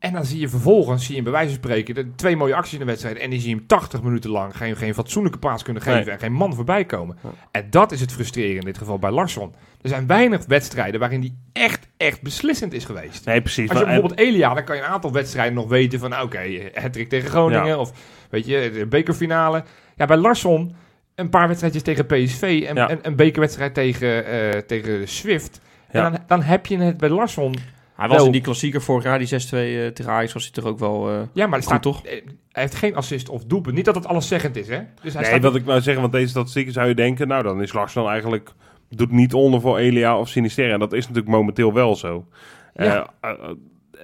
En 0.02 0.12
dan 0.12 0.24
zie 0.24 0.40
je 0.40 0.48
vervolgens, 0.48 1.00
zie 1.04 1.14
je 1.14 1.22
hem 1.22 1.30
bij 1.30 1.32
wijze 1.40 1.48
van 1.48 1.58
spreken, 1.64 1.94
de 1.94 2.14
twee 2.14 2.36
mooie 2.36 2.54
acties 2.54 2.72
in 2.72 2.78
de 2.78 2.84
wedstrijd. 2.84 3.16
En 3.18 3.30
die 3.30 3.40
zie 3.40 3.48
je 3.50 3.56
hem 3.56 3.66
80 3.66 4.02
minuten 4.02 4.30
lang 4.30 4.56
geen, 4.56 4.76
geen 4.76 4.94
fatsoenlijke 4.94 5.38
paas 5.38 5.62
kunnen 5.62 5.82
geven 5.82 6.00
Nee. 6.04 6.10
en 6.10 6.18
geen 6.18 6.32
man 6.32 6.54
voorbij 6.54 6.84
komen. 6.84 7.18
Ja. 7.22 7.28
En 7.50 7.66
dat 7.70 7.92
is 7.92 8.00
het 8.00 8.12
frustrerende 8.12 8.58
in 8.60 8.66
dit 8.66 8.78
geval 8.78 8.98
bij 8.98 9.10
Larsson. 9.10 9.54
Er 9.82 9.88
zijn 9.88 10.06
weinig 10.06 10.44
wedstrijden 10.46 11.00
waarin 11.00 11.20
die 11.20 11.36
echt, 11.52 11.88
echt 11.96 12.22
beslissend 12.22 12.72
is 12.72 12.84
geweest. 12.84 13.24
Nee, 13.26 13.40
precies. 13.40 13.68
Als 13.68 13.78
je 13.78 13.84
maar- 13.84 13.94
bijvoorbeeld 13.94 14.28
Elia, 14.28 14.54
dan 14.54 14.64
kan 14.64 14.76
je 14.76 14.82
een 14.82 14.88
aantal 14.88 15.12
wedstrijden 15.12 15.54
nog 15.54 15.68
weten 15.68 15.98
van, 15.98 16.10
nou, 16.10 16.24
oké, 16.24 16.36
okay, 16.36 16.70
hattrick 16.74 17.08
tegen 17.08 17.28
Groningen 17.30 17.66
Ja. 17.66 17.78
of 17.78 17.92
weet 18.30 18.46
je, 18.46 18.70
de 18.74 18.86
bekerfinale. 18.86 19.64
Ja, 19.96 20.04
bij 20.06 20.16
Larsson 20.16 20.74
een 21.14 21.28
paar 21.30 21.46
wedstrijdjes 21.48 21.82
tegen 21.82 22.06
PSV 22.06 22.64
en 22.68 22.74
Ja. 22.74 22.90
een, 22.90 22.98
een 23.02 23.16
bekerwedstrijd 23.16 23.74
tegen, 23.74 24.26
eh, 24.26 24.58
tegen 24.58 25.08
Swift. 25.08 25.60
Ja. 25.92 26.04
En 26.06 26.12
dan, 26.12 26.20
dan 26.26 26.42
heb 26.42 26.66
je 26.66 26.78
het 26.78 26.96
bij 26.96 27.08
Larsson. 27.08 27.54
Hij 27.96 28.08
was 28.08 28.16
Wel. 28.16 28.26
in 28.26 28.32
die 28.32 28.40
klassieker 28.40 28.82
vorig 28.82 29.04
jaar, 29.04 29.18
die 29.18 29.28
6-2 29.28 29.30
eh, 29.32 29.86
tegen 29.86 30.08
Ajax, 30.12 30.32
was 30.32 30.42
hij 30.42 30.52
toch 30.52 30.64
ook 30.64 30.78
wel... 30.78 31.10
eh, 31.10 31.20
Ja, 31.32 31.46
maar 31.46 31.58
Goed, 31.58 31.68
staat 31.68 31.82
toch? 31.82 32.04
eh, 32.04 32.10
Hij 32.52 32.62
heeft 32.62 32.74
geen 32.74 32.94
assist 32.96 33.28
of 33.28 33.44
doelpunt. 33.44 33.76
Niet 33.76 33.84
dat 33.84 33.94
het 33.94 34.06
alleszeggend 34.06 34.56
is, 34.56 34.68
hè? 34.68 34.80
Dus 35.02 35.12
hij 35.12 35.22
Nee, 35.22 35.30
staat 35.30 35.42
wat 35.42 35.54
ik 35.54 35.64
wou 35.64 35.80
zeggen, 35.80 36.00
want 36.02 36.12
deze 36.14 36.28
statistieken 36.28 36.72
zou 36.72 36.88
je 36.88 36.94
denken, 36.94 37.28
nou 37.28 37.42
dan 37.42 37.62
is 37.62 37.72
Larsson 37.72 38.08
eigenlijk, 38.08 38.52
doet 38.88 39.10
niet 39.10 39.34
onder 39.34 39.60
voor 39.60 39.78
Elia 39.78 40.18
of 40.18 40.28
Sinisterra. 40.28 40.72
En 40.72 40.78
dat 40.78 40.92
is 40.92 41.06
natuurlijk 41.06 41.34
momenteel 41.34 41.72
wel 41.72 41.96
zo. 41.96 42.26
Ja. 42.74 43.10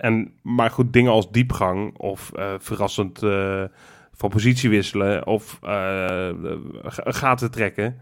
En, 0.01 0.33
maar 0.43 0.71
goed, 0.71 0.93
dingen 0.93 1.13
als 1.13 1.31
diepgang 1.31 1.97
of 1.97 2.33
eh, 2.35 2.53
verrassend 2.59 3.23
eh, 3.23 3.63
van 4.13 4.29
positie 4.31 4.71
wisselen 4.71 5.27
of 5.27 5.59
eh, 5.63 6.29
gaten 6.95 7.51
trekken. 7.51 7.97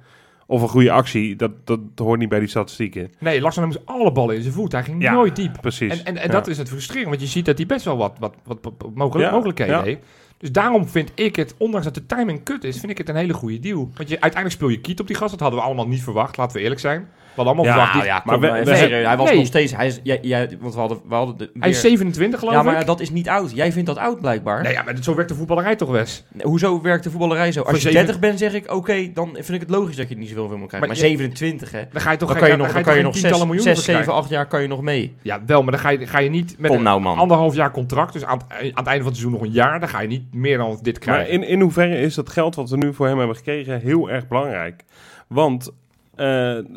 Of 0.47 0.63
een 0.63 0.69
goede 0.69 0.91
actie, 0.91 1.37
dat, 1.37 1.51
dat 1.65 1.81
hoort 1.97 2.19
niet 2.19 2.29
bij 2.29 2.39
die 2.39 2.49
statistieken. 2.49 3.11
Nee, 3.19 3.41
Larsson 3.41 3.65
moest 3.65 3.87
alle 3.87 4.13
ballen 4.13 4.37
in 4.37 4.43
zijn 4.43 4.55
voet. 4.55 4.73
Hij 4.73 4.83
ging 4.83 5.03
Ja, 5.03 5.13
nooit 5.13 5.37
diep. 5.37 5.59
Precies. 5.61 5.93
En, 5.99 6.05
en, 6.05 6.17
en 6.17 6.27
Ja. 6.27 6.33
dat 6.33 6.47
is 6.47 6.59
het 6.59 6.69
frustrerend, 6.69 7.09
want 7.09 7.21
je 7.21 7.27
ziet 7.27 7.45
dat 7.45 7.57
hij 7.57 7.67
best 7.67 7.85
wel 7.85 7.97
wat, 7.97 8.17
wat, 8.19 8.35
wat, 8.45 8.59
wat 8.63 8.95
mogelijk, 8.95 9.29
Ja, 9.29 9.35
mogelijkheden 9.35 9.83
heeft. 9.83 10.01
Dus 10.39 10.53
daarom 10.53 10.89
vind 10.89 11.11
ik 11.15 11.37
het, 11.37 11.55
ondanks 11.59 11.87
dat 11.87 11.95
de 11.95 12.07
timing 12.07 12.43
kut 12.43 12.65
is, 12.65 12.79
vind 12.79 12.93
ik 12.93 12.99
het 12.99 13.09
een 13.09 13.17
hele 13.17 13.33
goede 13.33 13.59
deal. 13.59 13.79
Want 13.97 14.09
je, 14.09 14.21
uiteindelijk 14.21 14.53
speel 14.53 14.69
je 14.69 14.81
kiet 14.81 15.01
op 15.01 15.07
die 15.07 15.17
gast. 15.17 15.31
Dat 15.31 15.41
hadden 15.41 15.59
we 15.59 15.65
allemaal 15.65 15.89
niet 15.89 16.03
verwacht, 16.03 16.37
laten 16.37 16.57
we 16.57 16.63
eerlijk 16.63 16.81
zijn. 16.81 17.09
Hadden 17.37 17.55
allemaal 17.55 17.65
Ja, 17.65 17.73
verwacht. 17.87 18.07
Ja, 18.07 18.23
maar 18.25 18.35
kom, 18.35 18.41
we- 18.43 18.51
maar 18.51 18.65
we- 18.65 18.73
even, 18.75 19.07
hij 19.07 19.17
was 19.17 19.29
nee. 19.29 19.37
nog 19.39 19.47
steeds... 19.47 19.73
Hij 19.77 19.87
is, 19.87 20.01
jij, 20.03 20.19
jij, 20.23 20.57
want 20.61 20.75
we 20.75 20.81
hadden, 20.81 20.99
we 21.09 21.15
hadden 21.15 21.37
de, 21.37 21.51
Hij 21.59 21.69
is 21.69 21.83
weer- 21.83 21.91
27 21.91 22.39
geloof 22.39 22.55
Ja, 22.55 22.63
maar 22.63 22.81
ik. 22.81 22.87
dat 22.87 23.01
is 23.01 23.11
niet 23.11 23.29
oud. 23.29 23.51
Jij 23.55 23.73
vindt 23.73 23.87
dat 23.89 23.99
oud 23.99 24.21
blijkbaar. 24.21 24.63
Nee, 24.63 24.73
ja, 24.73 24.83
maar 24.83 24.95
zo 25.01 25.15
werkt 25.15 25.29
de 25.31 25.37
voetballerij 25.37 25.77
toch, 25.77 25.91
Wes? 25.91 26.25
Hoezo 26.43 26.81
werkt 26.83 27.05
de 27.05 27.11
voetballerij 27.11 27.53
zo? 27.53 27.59
Als 27.61 27.69
Voor 27.69 27.77
je 27.79 27.83
zeven- 27.83 27.99
30 28.05 28.19
bent, 28.19 28.39
zeg 28.39 28.55
ik, 28.55 28.73
oké, 28.75 29.11
dan 29.13 29.29
vind 29.33 29.49
ik 29.49 29.61
het 29.61 29.71
logisch 29.71 29.97
dat 29.97 30.09
je 30.09 30.17
niet 30.17 30.29
zoveel 30.29 30.49
wil 30.49 30.57
krijgen. 30.67 30.79
Maar 30.79 30.89
Maar, 30.89 30.97
je- 30.97 31.03
27, 31.03 31.71
hè? 31.71 31.83
Dan 31.93 32.01
ga 32.01 32.11
je 32.11 32.17
toch 32.17 32.29
Dan 32.29 32.39
kan 32.39 32.49
je 32.51 32.57
nog, 32.57 32.67
ga 32.67 32.73
dan 32.73 32.83
kan 32.83 32.97
je 32.97 33.03
nog 33.03 33.13
geen 33.13 33.21
6, 33.21 33.31
tientallen 33.31 33.47
miljoenen 33.55 33.77
6 33.77 33.85
voor 33.85 33.95
7, 33.95 34.03
krijgen? 34.05 34.23
8 34.25 34.31
jaar 34.31 34.47
kan 34.47 34.63
je 34.63 34.69
nog 34.69 34.81
mee. 34.83 35.15
Ja, 35.23 35.41
wel, 35.47 35.63
maar 35.63 35.73
dan 35.73 35.81
ga 35.81 35.89
je, 35.89 36.07
ga 36.07 36.19
je 36.19 36.31
niet 36.31 36.55
met 36.59 36.69
Kom 36.71 36.79
een 36.79 36.85
nou, 36.85 37.01
man. 37.01 37.19
anderhalf 37.19 37.55
jaar 37.55 37.71
contract, 37.71 38.13
dus 38.13 38.25
aan, 38.25 38.41
het- 38.49 38.59
aan 38.59 38.67
het 38.67 38.87
einde 38.87 39.03
van 39.03 39.13
het 39.13 39.17
seizoen 39.17 39.33
nog 39.33 39.41
een 39.43 39.51
jaar, 39.53 39.81
dan 39.81 39.89
ga 39.89 40.01
je 40.01 40.09
niet 40.09 40.35
meer 40.35 40.59
dan 40.59 40.79
dit 40.83 41.07
Maar 41.07 41.15
krijgen. 41.15 41.33
in, 41.35 41.43
in 41.43 41.61
hoeverre 41.61 41.99
is 42.01 42.15
dat 42.15 42.31
geld 42.31 42.55
wat 42.55 42.71
we 42.71 42.77
nu 42.77 42.95
voor 42.95 43.07
hem 43.07 43.19
hebben 43.19 43.37
gekregen 43.37 43.81
heel 43.81 44.11
erg 44.11 44.29
belangrijk? 44.29 44.85
Want 45.29 45.69
eh 45.69 45.75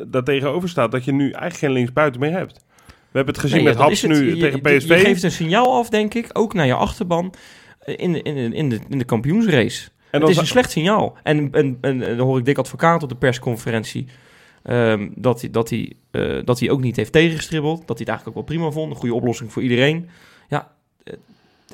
daar 0.06 0.22
tegenover 0.24 0.68
staat 0.68 0.92
dat 0.92 1.04
je 1.04 1.12
nu 1.12 1.22
eigenlijk 1.24 1.56
geen 1.56 1.72
linksbuiten 1.72 2.20
meer 2.20 2.32
hebt. 2.32 2.64
We 2.86 3.16
hebben 3.16 3.34
het 3.34 3.42
gezien 3.42 3.56
Nee, 3.56 3.64
met 3.66 3.76
dat 3.76 3.82
Haps 3.86 4.02
het. 4.02 4.10
nu 4.10 4.34
Je- 4.34 4.40
tegen 4.40 4.60
PSV. 4.60 4.88
Je 4.88 4.94
geeft 4.94 5.22
een 5.22 5.30
signaal 5.30 5.74
af, 5.74 5.88
denk 5.88 6.14
ik, 6.14 6.26
ook 6.32 6.54
naar 6.54 6.66
je 6.66 6.74
achterban 6.74 7.34
eh, 7.80 7.94
in 7.98 8.12
de, 8.12 8.22
in 8.22 8.34
de, 8.34 8.56
in 8.56 8.68
de, 8.68 8.78
in 8.88 8.98
de 8.98 9.04
kampioensrace. 9.04 9.88
en 10.10 10.20
het 10.20 10.30
is 10.30 10.36
een 10.36 10.46
slecht 10.46 10.70
signaal. 10.70 11.16
En, 11.22 11.48
en, 11.52 11.78
en, 11.80 12.02
en 12.02 12.16
dan 12.16 12.26
hoor 12.26 12.38
ik 12.38 12.44
Dick 12.44 12.58
Advocaat 12.58 13.02
op 13.02 13.08
de 13.08 13.14
persconferentie... 13.14 14.06
ehm, 14.62 15.08
dat, 15.14 15.40
hij, 15.40 15.50
dat, 15.50 15.70
hij, 15.70 15.92
eh, 16.10 16.38
dat 16.44 16.60
hij 16.60 16.70
ook 16.70 16.80
niet 16.80 16.96
heeft 16.96 17.12
tegengestribbeld. 17.12 17.78
Dat 17.78 17.86
hij 17.88 17.96
het 17.98 18.08
eigenlijk 18.08 18.28
ook 18.38 18.46
wel 18.46 18.56
prima 18.56 18.70
vond. 18.72 18.90
Een 18.90 18.98
goede 18.98 19.14
oplossing 19.14 19.52
voor 19.52 19.62
iedereen. 19.62 20.08
Ja, 20.48 20.70
eh, 21.04 21.14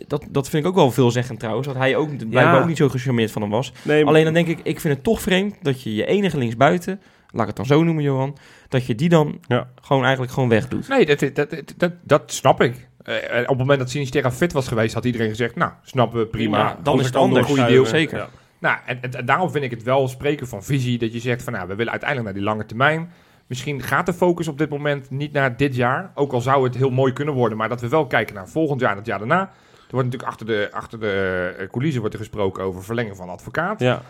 dat, 0.07 0.25
dat 0.31 0.49
vind 0.49 0.63
ik 0.65 0.69
ook 0.69 0.75
wel 0.77 0.91
veelzeggend 0.91 1.39
trouwens. 1.39 1.67
Dat 1.67 1.77
hij 1.77 1.97
ook 1.97 2.17
blijkbaar 2.17 2.61
ook 2.61 2.69
niet 2.69 2.77
zo 2.77 2.89
gecharmeerd 2.89 3.31
van 3.31 3.43
hem 3.43 3.51
was. 3.51 3.73
nee, 3.83 4.05
Alleen 4.05 4.25
dan 4.25 4.33
denk 4.35 4.49
ik, 4.49 4.59
ik 4.63 4.81
vind 4.81 4.95
het 4.95 5.05
toch 5.05 5.21
vreemd 5.21 5.55
dat 5.63 5.83
je 5.83 5.95
je 5.95 6.07
enige 6.07 6.39
linksbuiten, 6.39 7.01
laat 7.31 7.41
ik 7.41 7.47
het 7.47 7.57
dan 7.57 7.67
zo 7.67 7.83
noemen, 7.83 8.03
Johan, 8.03 8.37
dat 8.69 8.87
je 8.87 8.95
die 8.95 9.09
dan 9.09 9.39
Ja. 9.49 9.69
gewoon 9.83 10.03
eigenlijk 10.03 10.33
gewoon 10.33 10.49
wegdoet. 10.49 10.89
Nee, 10.89 11.07
dat, 11.07 11.19
dat, 11.19 11.35
dat, 11.35 11.75
dat, 11.77 11.93
dat 12.03 12.33
snap 12.33 12.61
ik. 12.61 12.89
Eh, 13.03 13.41
op 13.41 13.49
het 13.49 13.59
moment 13.59 13.79
dat 13.79 13.91
Sinisterra 13.91 14.33
fit 14.33 14.53
was 14.53 14.69
geweest, 14.69 14.95
had 14.95 15.05
iedereen 15.05 15.29
gezegd, 15.29 15.55
nou, 15.57 15.73
snappen 15.83 16.19
we, 16.19 16.27
prima. 16.27 16.59
Ja, 16.59 16.79
dan 16.83 17.01
is 17.01 17.07
het 17.07 17.17
anders. 17.17 17.47
goede 17.47 17.67
deal. 17.67 17.87
zeker. 17.87 18.19
ja. 18.19 18.29
Nou, 18.59 18.79
en, 18.87 19.03
en, 19.03 19.11
en 19.13 19.25
daarom 19.25 19.51
vind 19.51 19.65
ik 19.65 19.71
het 19.71 19.83
wel 19.83 20.09
spreken 20.09 20.49
van 20.49 20.63
visie, 20.65 20.99
dat 20.99 21.13
je 21.13 21.19
zegt 21.19 21.43
van, 21.43 21.53
nou, 21.53 21.69
we 21.69 21.75
willen 21.75 21.93
uiteindelijk 21.93 22.31
naar 22.33 22.39
die 22.43 22.49
lange 22.51 22.67
termijn. 22.67 23.11
Misschien 23.47 23.83
gaat 23.83 24.07
de 24.07 24.13
focus 24.13 24.49
op 24.49 24.59
dit 24.59 24.71
moment 24.71 25.11
niet 25.11 25.33
naar 25.33 25.57
dit 25.57 25.75
jaar, 25.75 26.11
ook 26.15 26.33
al 26.33 26.41
zou 26.41 26.65
het 26.65 26.75
heel 26.75 26.91
mooi 26.91 27.13
kunnen 27.13 27.35
worden, 27.35 27.59
maar 27.59 27.69
dat 27.69 27.81
we 27.81 27.89
wel 27.89 28.07
kijken 28.07 28.35
naar 28.35 28.49
volgend 28.49 28.81
jaar 28.81 28.91
en 28.91 28.97
het 28.97 29.07
jaar 29.07 29.19
daarna. 29.19 29.41
Er 29.41 29.93
wordt 29.93 30.07
natuurlijk 30.07 30.31
achter 30.33 30.47
de, 30.47 30.69
achter 30.73 31.01
de 31.01 31.55
eh, 31.59 31.69
coulissen 31.69 32.01
wordt 32.01 32.15
er 32.15 32.21
gesproken 32.21 32.65
over 32.65 32.85
verlengen 32.85 33.17
van 33.17 33.29
advocaat. 33.29 33.81
Ja. 33.81 34.03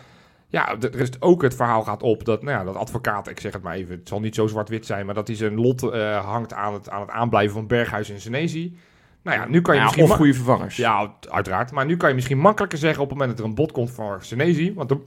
Ja, 0.49 0.75
er 0.79 0.99
is 0.99 1.21
ook 1.21 1.41
het 1.41 1.55
verhaal 1.55 1.83
gaat 1.83 2.03
op 2.03 2.25
dat, 2.25 2.43
nou 2.43 2.57
ja, 2.57 2.63
dat 2.63 2.75
advocaat, 2.75 3.29
ik 3.29 3.39
zeg 3.39 3.53
het 3.53 3.61
maar 3.61 3.75
even, 3.75 3.95
het 3.95 4.07
zal 4.07 4.19
niet 4.19 4.35
zo 4.35 4.47
zwart-wit 4.47 4.85
zijn, 4.85 5.05
maar 5.05 5.15
dat 5.15 5.27
hij 5.27 5.35
zijn 5.35 5.55
lot 5.55 5.83
eh, 5.83 6.25
hangt 6.25 6.53
aan 6.53 6.73
het, 6.73 6.89
aan 6.89 7.01
het 7.01 7.09
aanblijven 7.09 7.53
van 7.53 7.67
Berghuis 7.67 8.09
en 8.09 8.21
Senesi. 8.21 8.77
Nou 9.23 9.37
ja, 9.39 9.47
nu 9.47 9.61
kan 9.61 9.73
je 9.73 9.79
Ja, 9.79 9.85
misschien... 9.85 10.03
of 10.03 10.15
goede 10.15 10.33
vervangers. 10.33 10.75
Ja, 10.75 11.13
uiteraard. 11.29 11.71
Maar 11.71 11.85
nu 11.85 11.97
kan 11.97 12.09
je 12.09 12.15
misschien 12.15 12.37
makkelijker 12.37 12.77
zeggen 12.77 13.03
op 13.03 13.09
het 13.09 13.17
moment 13.17 13.37
dat 13.37 13.45
er 13.45 13.51
een 13.51 13.57
bod 13.57 13.71
komt 13.71 13.91
voor 13.91 14.17
Senesi, 14.21 14.73
want 14.73 14.91
er, 14.91 14.97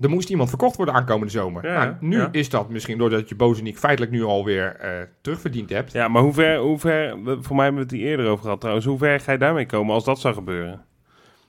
er 0.00 0.10
moest 0.10 0.30
iemand 0.30 0.48
verkocht 0.48 0.76
worden 0.76 0.94
aankomende 0.94 1.32
zomer. 1.32 1.66
Ja, 1.66 1.84
nou, 1.84 1.96
nu 2.00 2.16
ja. 2.16 2.28
is 2.32 2.48
dat 2.48 2.68
misschien 2.68 2.98
doordat 2.98 3.28
je 3.28 3.34
Bozeniek 3.34 3.78
feitelijk 3.78 4.12
nu 4.12 4.22
alweer 4.22 4.76
eh 4.76 4.90
terugverdiend 5.20 5.70
hebt. 5.70 5.92
ja, 5.92 6.08
maar 6.08 6.22
hoe 6.22 6.32
ver, 6.32 6.58
hoe 6.58 6.78
ver, 6.78 7.18
voor 7.40 7.56
mij 7.56 7.64
hebben 7.64 7.86
we 7.86 7.88
het 7.88 8.00
hier 8.00 8.10
eerder 8.10 8.26
over 8.26 8.42
gehad 8.42 8.60
trouwens, 8.60 8.86
hoe 8.86 8.98
ver 8.98 9.20
ga 9.20 9.32
je 9.32 9.38
daarmee 9.38 9.66
komen 9.66 9.94
als 9.94 10.04
dat 10.04 10.20
zou 10.20 10.34
gebeuren? 10.34 10.84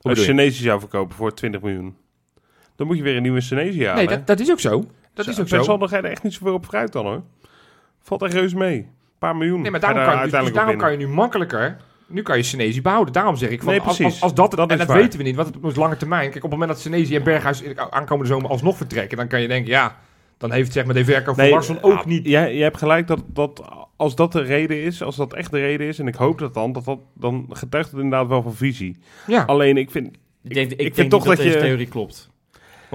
Als 0.02 0.26
je 0.26 0.52
zou 0.52 0.80
verkopen 0.80 1.16
voor 1.16 1.34
20 1.34 1.62
miljoen. 1.62 1.96
Dan 2.76 2.88
moet 2.88 2.98
je 2.98 3.04
weer 3.04 3.16
een 3.16 3.22
nieuwe 3.22 3.42
Senesi 3.42 3.86
halen. 3.86 3.96
nee, 4.06 4.18
dat, 4.18 4.28
dat 4.28 4.40
is 4.40 4.52
ook 4.52 4.60
zo. 4.60 4.86
Dat 5.14 5.28
is 5.28 5.40
ook 5.40 5.48
zo. 5.48 5.78
Je 5.80 5.96
er 5.98 6.06
echt 6.06 6.24
niet 6.24 6.34
zoveel 6.34 6.54
op 6.54 6.66
vooruit 6.66 6.92
dan 6.92 7.06
hoor. 7.06 7.24
Valt 8.02 8.22
echt 8.22 8.34
reus 8.34 8.54
mee. 8.54 8.78
Een 8.78 8.88
paar 9.20 9.36
miljoen. 9.36 9.62
Nee, 9.62 9.72
maar 9.72 9.80
je 9.80 9.86
daarom, 9.86 10.02
daar 10.04 10.14
kan, 10.14 10.16
je, 10.18 10.22
dus, 10.24 10.32
dus 10.32 10.42
uiteindelijk 10.42 10.56
daarom 10.56 10.78
kan 10.78 10.92
je 10.92 10.98
nu 10.98 11.14
makkelijker... 11.16 11.78
Nu 12.08 12.22
kan 12.22 12.38
je 12.38 12.44
Senesi 12.44 12.82
behouden. 12.82 13.14
Daarom 13.14 13.36
zeg 13.36 13.50
ik 13.50 13.62
van, 13.62 13.72
Nee, 13.72 13.82
als, 13.82 13.96
precies. 13.96 14.14
als, 14.14 14.22
als 14.22 14.34
dat, 14.34 14.52
Dat 14.52 14.60
en 14.68 14.74
is 14.74 14.78
dat 14.78 14.88
waar. 14.88 14.98
weten 14.98 15.20
we 15.20 15.26
niet, 15.26 15.36
want 15.36 15.56
het 15.56 15.64
is 15.64 15.76
lange 15.76 15.98
termijn. 15.98 16.24
Kijk, 16.32 16.36
op 16.36 16.42
het 16.42 16.52
moment 16.52 16.70
dat 16.70 16.80
Senesi 16.80 17.16
en 17.16 17.24
Berghuis 17.24 17.64
aankomende 17.90 18.32
zomer 18.34 18.50
alsnog 18.50 18.78
vertrekken, 18.78 19.18
dan 19.18 19.28
kan 19.28 19.42
je 19.42 19.48
denken, 19.48 19.72
ja, 19.72 19.98
dan 20.38 20.52
heeft 20.52 20.72
zeg 20.72 20.86
maar 20.86 20.94
de 20.94 21.06
verkoop 21.06 21.36
van 21.36 21.50
Larsson 21.50 21.82
ook 21.82 21.98
ah, 21.98 22.06
niet. 22.06 22.28
Jij, 22.28 22.54
jij 22.54 22.64
hebt 22.64 22.78
gelijk 22.78 23.08
dat, 23.08 23.24
dat 23.28 23.64
als 23.96 24.16
dat 24.16 24.32
de 24.32 24.42
reden 24.42 24.82
is, 24.82 25.04
als 25.04 25.16
dat 25.16 25.34
echt 25.34 25.52
de 25.52 25.60
reden 25.60 25.88
is, 25.88 26.00
en 26.00 26.08
ik 26.08 26.16
hoop 26.16 26.40
dat 26.40 26.54
dan, 26.54 26.72
dat, 26.72 26.86
dat 26.86 27.00
dan 27.14 27.46
getuigt 27.50 27.92
het 27.92 28.00
inderdaad 28.00 28.28
wel 28.28 28.42
van 28.42 28.54
visie. 28.56 28.98
Ja, 29.28 29.44
Alleen 29.44 29.78
ik 29.78 29.92
vind, 29.92 30.08
Ik 30.44 30.54
denk, 30.54 30.72
ik 30.72 30.96
denk 30.96 31.10
toch 31.10 31.20
niet 31.20 31.28
dat, 31.28 31.36
dat 31.38 31.38
deze 31.46 31.58
je- 31.58 31.64
theorie 31.64 31.88
klopt. 31.88 32.30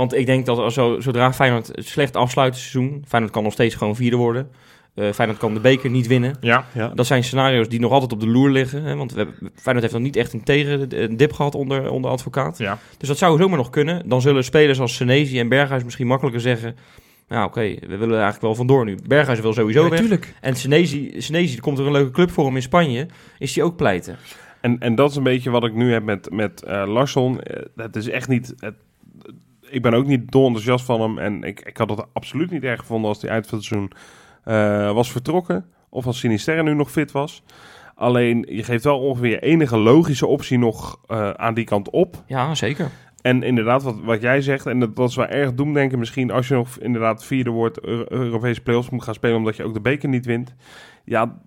Want 0.01 0.15
ik 0.15 0.27
denk 0.27 0.47
dat 0.47 0.59
als 0.59 0.75
zo, 0.75 1.01
zodra 1.01 1.33
Feyenoord 1.33 1.67
het 1.67 1.87
slecht 1.87 2.17
afsluit 2.17 2.53
het 2.55 2.63
seizoen, 2.63 3.05
Feyenoord 3.09 3.33
kan 3.35 3.43
nog 3.43 3.53
steeds 3.53 3.75
gewoon 3.75 3.97
vierde 3.97 4.17
worden. 4.17 4.51
Eh 4.95 5.13
Feyenoord 5.13 5.39
kan 5.41 5.55
de 5.55 5.61
beker 5.61 5.91
niet 5.91 6.07
winnen. 6.07 6.37
ja. 6.41 6.65
ja, 6.75 6.89
Dat 6.89 7.07
zijn 7.07 7.25
scenario's 7.25 7.69
die 7.69 7.81
nog 7.81 7.93
altijd 7.93 8.13
op 8.13 8.21
de 8.21 8.27
loer 8.29 8.51
liggen. 8.51 8.83
Hè? 8.83 8.97
Want 8.97 9.13
we 9.13 9.19
hebben, 9.19 9.35
Feyenoord 9.55 9.81
heeft 9.81 9.93
nog 9.93 10.03
niet 10.03 10.17
echt 10.17 10.33
een 10.33 10.43
tegen 10.43 11.03
een 11.03 11.17
dip 11.17 11.33
gehad 11.33 11.55
onder, 11.55 11.91
onder 11.91 12.11
advocaat. 12.11 12.59
Ja. 12.59 12.79
Dus 12.99 13.09
dat 13.09 13.19
zou 13.19 13.39
zomaar 13.39 13.57
nog 13.57 13.71
kunnen. 13.71 14.09
Dan 14.09 14.21
zullen 14.21 14.45
spelers 14.45 14.81
als 14.81 14.95
Senesi 14.95 15.39
en 15.39 15.49
Berghuis 15.49 15.85
misschien 15.85 16.07
makkelijker 16.07 16.41
zeggen... 16.41 16.77
Nou 17.29 17.47
oké, 17.47 17.61
we 17.61 17.87
willen 17.97 18.09
er 18.09 18.13
eigenlijk 18.15 18.41
wel 18.43 18.55
vandoor 18.55 18.85
nu. 18.85 18.99
Berghuis 19.07 19.41
wil 19.41 19.53
sowieso 19.53 19.83
weg. 19.83 19.91
natuurlijk. 19.91 20.35
En 20.41 20.57
Senesi, 20.57 21.15
Senesi, 21.19 21.55
er 21.57 21.63
komt 21.63 21.79
er 21.79 21.87
een 21.87 21.93
leuke 21.93 22.11
club 22.11 22.31
voor 22.31 22.45
hem 22.45 22.57
in 22.57 22.63
Spanje. 22.63 23.07
Is 23.39 23.53
die 23.53 23.63
ook 23.63 23.77
pleiten? 23.77 24.17
En, 24.61 24.79
en 24.79 24.95
dat 24.95 25.11
is 25.11 25.17
een 25.17 25.23
beetje 25.23 25.51
wat 25.51 25.65
ik 25.65 25.75
nu 25.75 25.93
heb 25.93 26.03
met, 26.03 26.31
met 26.31 26.63
eh, 26.63 26.85
Larsson. 26.87 27.41
Eh, 27.41 27.63
Het 27.77 27.97
is 27.97 28.09
echt 28.09 28.29
niet. 28.29 28.55
Het, 28.59 28.75
ik 29.71 29.83
ben 29.83 29.95
ook 29.95 30.07
niet 30.07 30.31
dol 30.33 30.47
enthousiast 30.47 30.85
van 30.85 31.01
hem. 31.01 31.19
En 31.19 31.43
ik, 31.43 31.61
ik 31.61 31.77
had 31.77 31.91
het 31.91 32.05
absoluut 32.13 32.51
niet 32.51 32.65
erg 32.65 32.81
gevonden 32.81 33.09
als 33.09 33.23
hij 33.23 33.35
het 33.35 33.47
seizoen 33.47 33.93
eh, 34.45 34.93
was 34.93 35.13
vertrokken. 35.13 35.65
Of 35.89 36.07
als 36.07 36.19
Sinisterra 36.19 36.63
nu 36.63 36.75
nog 36.75 36.91
fit 36.91 37.13
was. 37.13 37.43
Alleen 37.95 38.47
je 38.49 38.63
geeft 38.63 38.85
wel 38.85 38.99
ongeveer 38.99 39.43
enige 39.43 39.77
logische 39.77 40.27
optie 40.27 40.59
nog 40.59 41.01
eh, 41.07 41.31
aan 41.31 41.55
die 41.55 41.65
kant 41.65 41.91
op. 41.91 42.23
Ja, 42.27 42.55
zeker. 42.55 42.91
En 43.23 43.43
inderdaad, 43.43 43.83
wat, 43.83 44.01
wat 44.03 44.23
jij 44.23 44.41
zegt, 44.41 44.67
en 44.67 44.81
dat, 44.81 44.97
dat 44.97 45.09
is 45.09 45.17
wel 45.17 45.27
erg 45.27 45.55
doemdenken 45.55 45.99
misschien 45.99 46.31
als 46.31 46.49
je 46.49 46.55
nog 46.55 46.79
inderdaad 46.79 47.25
vierde 47.25 47.51
wordt, 47.51 47.81
Euro- 47.81 48.05
Europese 48.09 48.61
play-offs 48.61 48.91
moet 48.91 49.03
gaan 49.03 49.15
spelen 49.15 49.37
omdat 49.37 49.57
je 49.57 49.65
ook 49.65 49.75
de 49.75 49.81
beker 49.81 50.09
niet 50.09 50.27
wint. 50.27 50.55
Ja, 51.05 51.39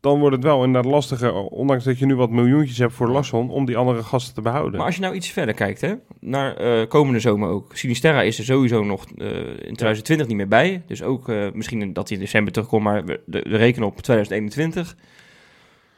dan 0.00 0.18
wordt 0.18 0.36
het 0.36 0.44
wel 0.44 0.64
inderdaad 0.64 0.92
lastiger, 0.92 1.34
ondanks 1.34 1.84
dat 1.84 1.98
je 1.98 2.06
nu 2.06 2.16
wat 2.16 2.30
miljoentjes 2.30 2.78
hebt 2.78 2.92
voor 2.92 3.08
Larsson, 3.08 3.50
om 3.50 3.64
die 3.64 3.76
andere 3.76 4.02
gasten 4.02 4.34
te 4.34 4.40
behouden. 4.40 4.76
Maar 4.76 4.86
als 4.86 4.94
je 4.94 5.00
nou 5.00 5.14
iets 5.14 5.30
verder 5.30 5.54
kijkt, 5.54 5.80
hè, 5.80 5.94
naar 6.20 6.56
eh, 6.56 6.88
komende 6.88 7.20
zomer 7.20 7.48
ook. 7.48 7.76
Sinisterra 7.76 8.22
is 8.22 8.38
er 8.38 8.44
sowieso 8.44 8.84
nog 8.84 9.04
eh, 9.04 9.28
in 9.46 9.74
2020 9.74 10.26
niet 10.26 10.36
meer 10.36 10.48
bij. 10.48 10.82
Dus 10.86 11.02
ook 11.02 11.28
eh, 11.28 11.46
misschien 11.52 11.92
dat 11.92 12.08
hij 12.08 12.16
in 12.18 12.24
december 12.24 12.52
terugkomt, 12.52 12.82
maar 12.82 13.04
we 13.04 13.18
rekenen 13.44 13.88
op 13.88 14.00
2021. 14.00 14.96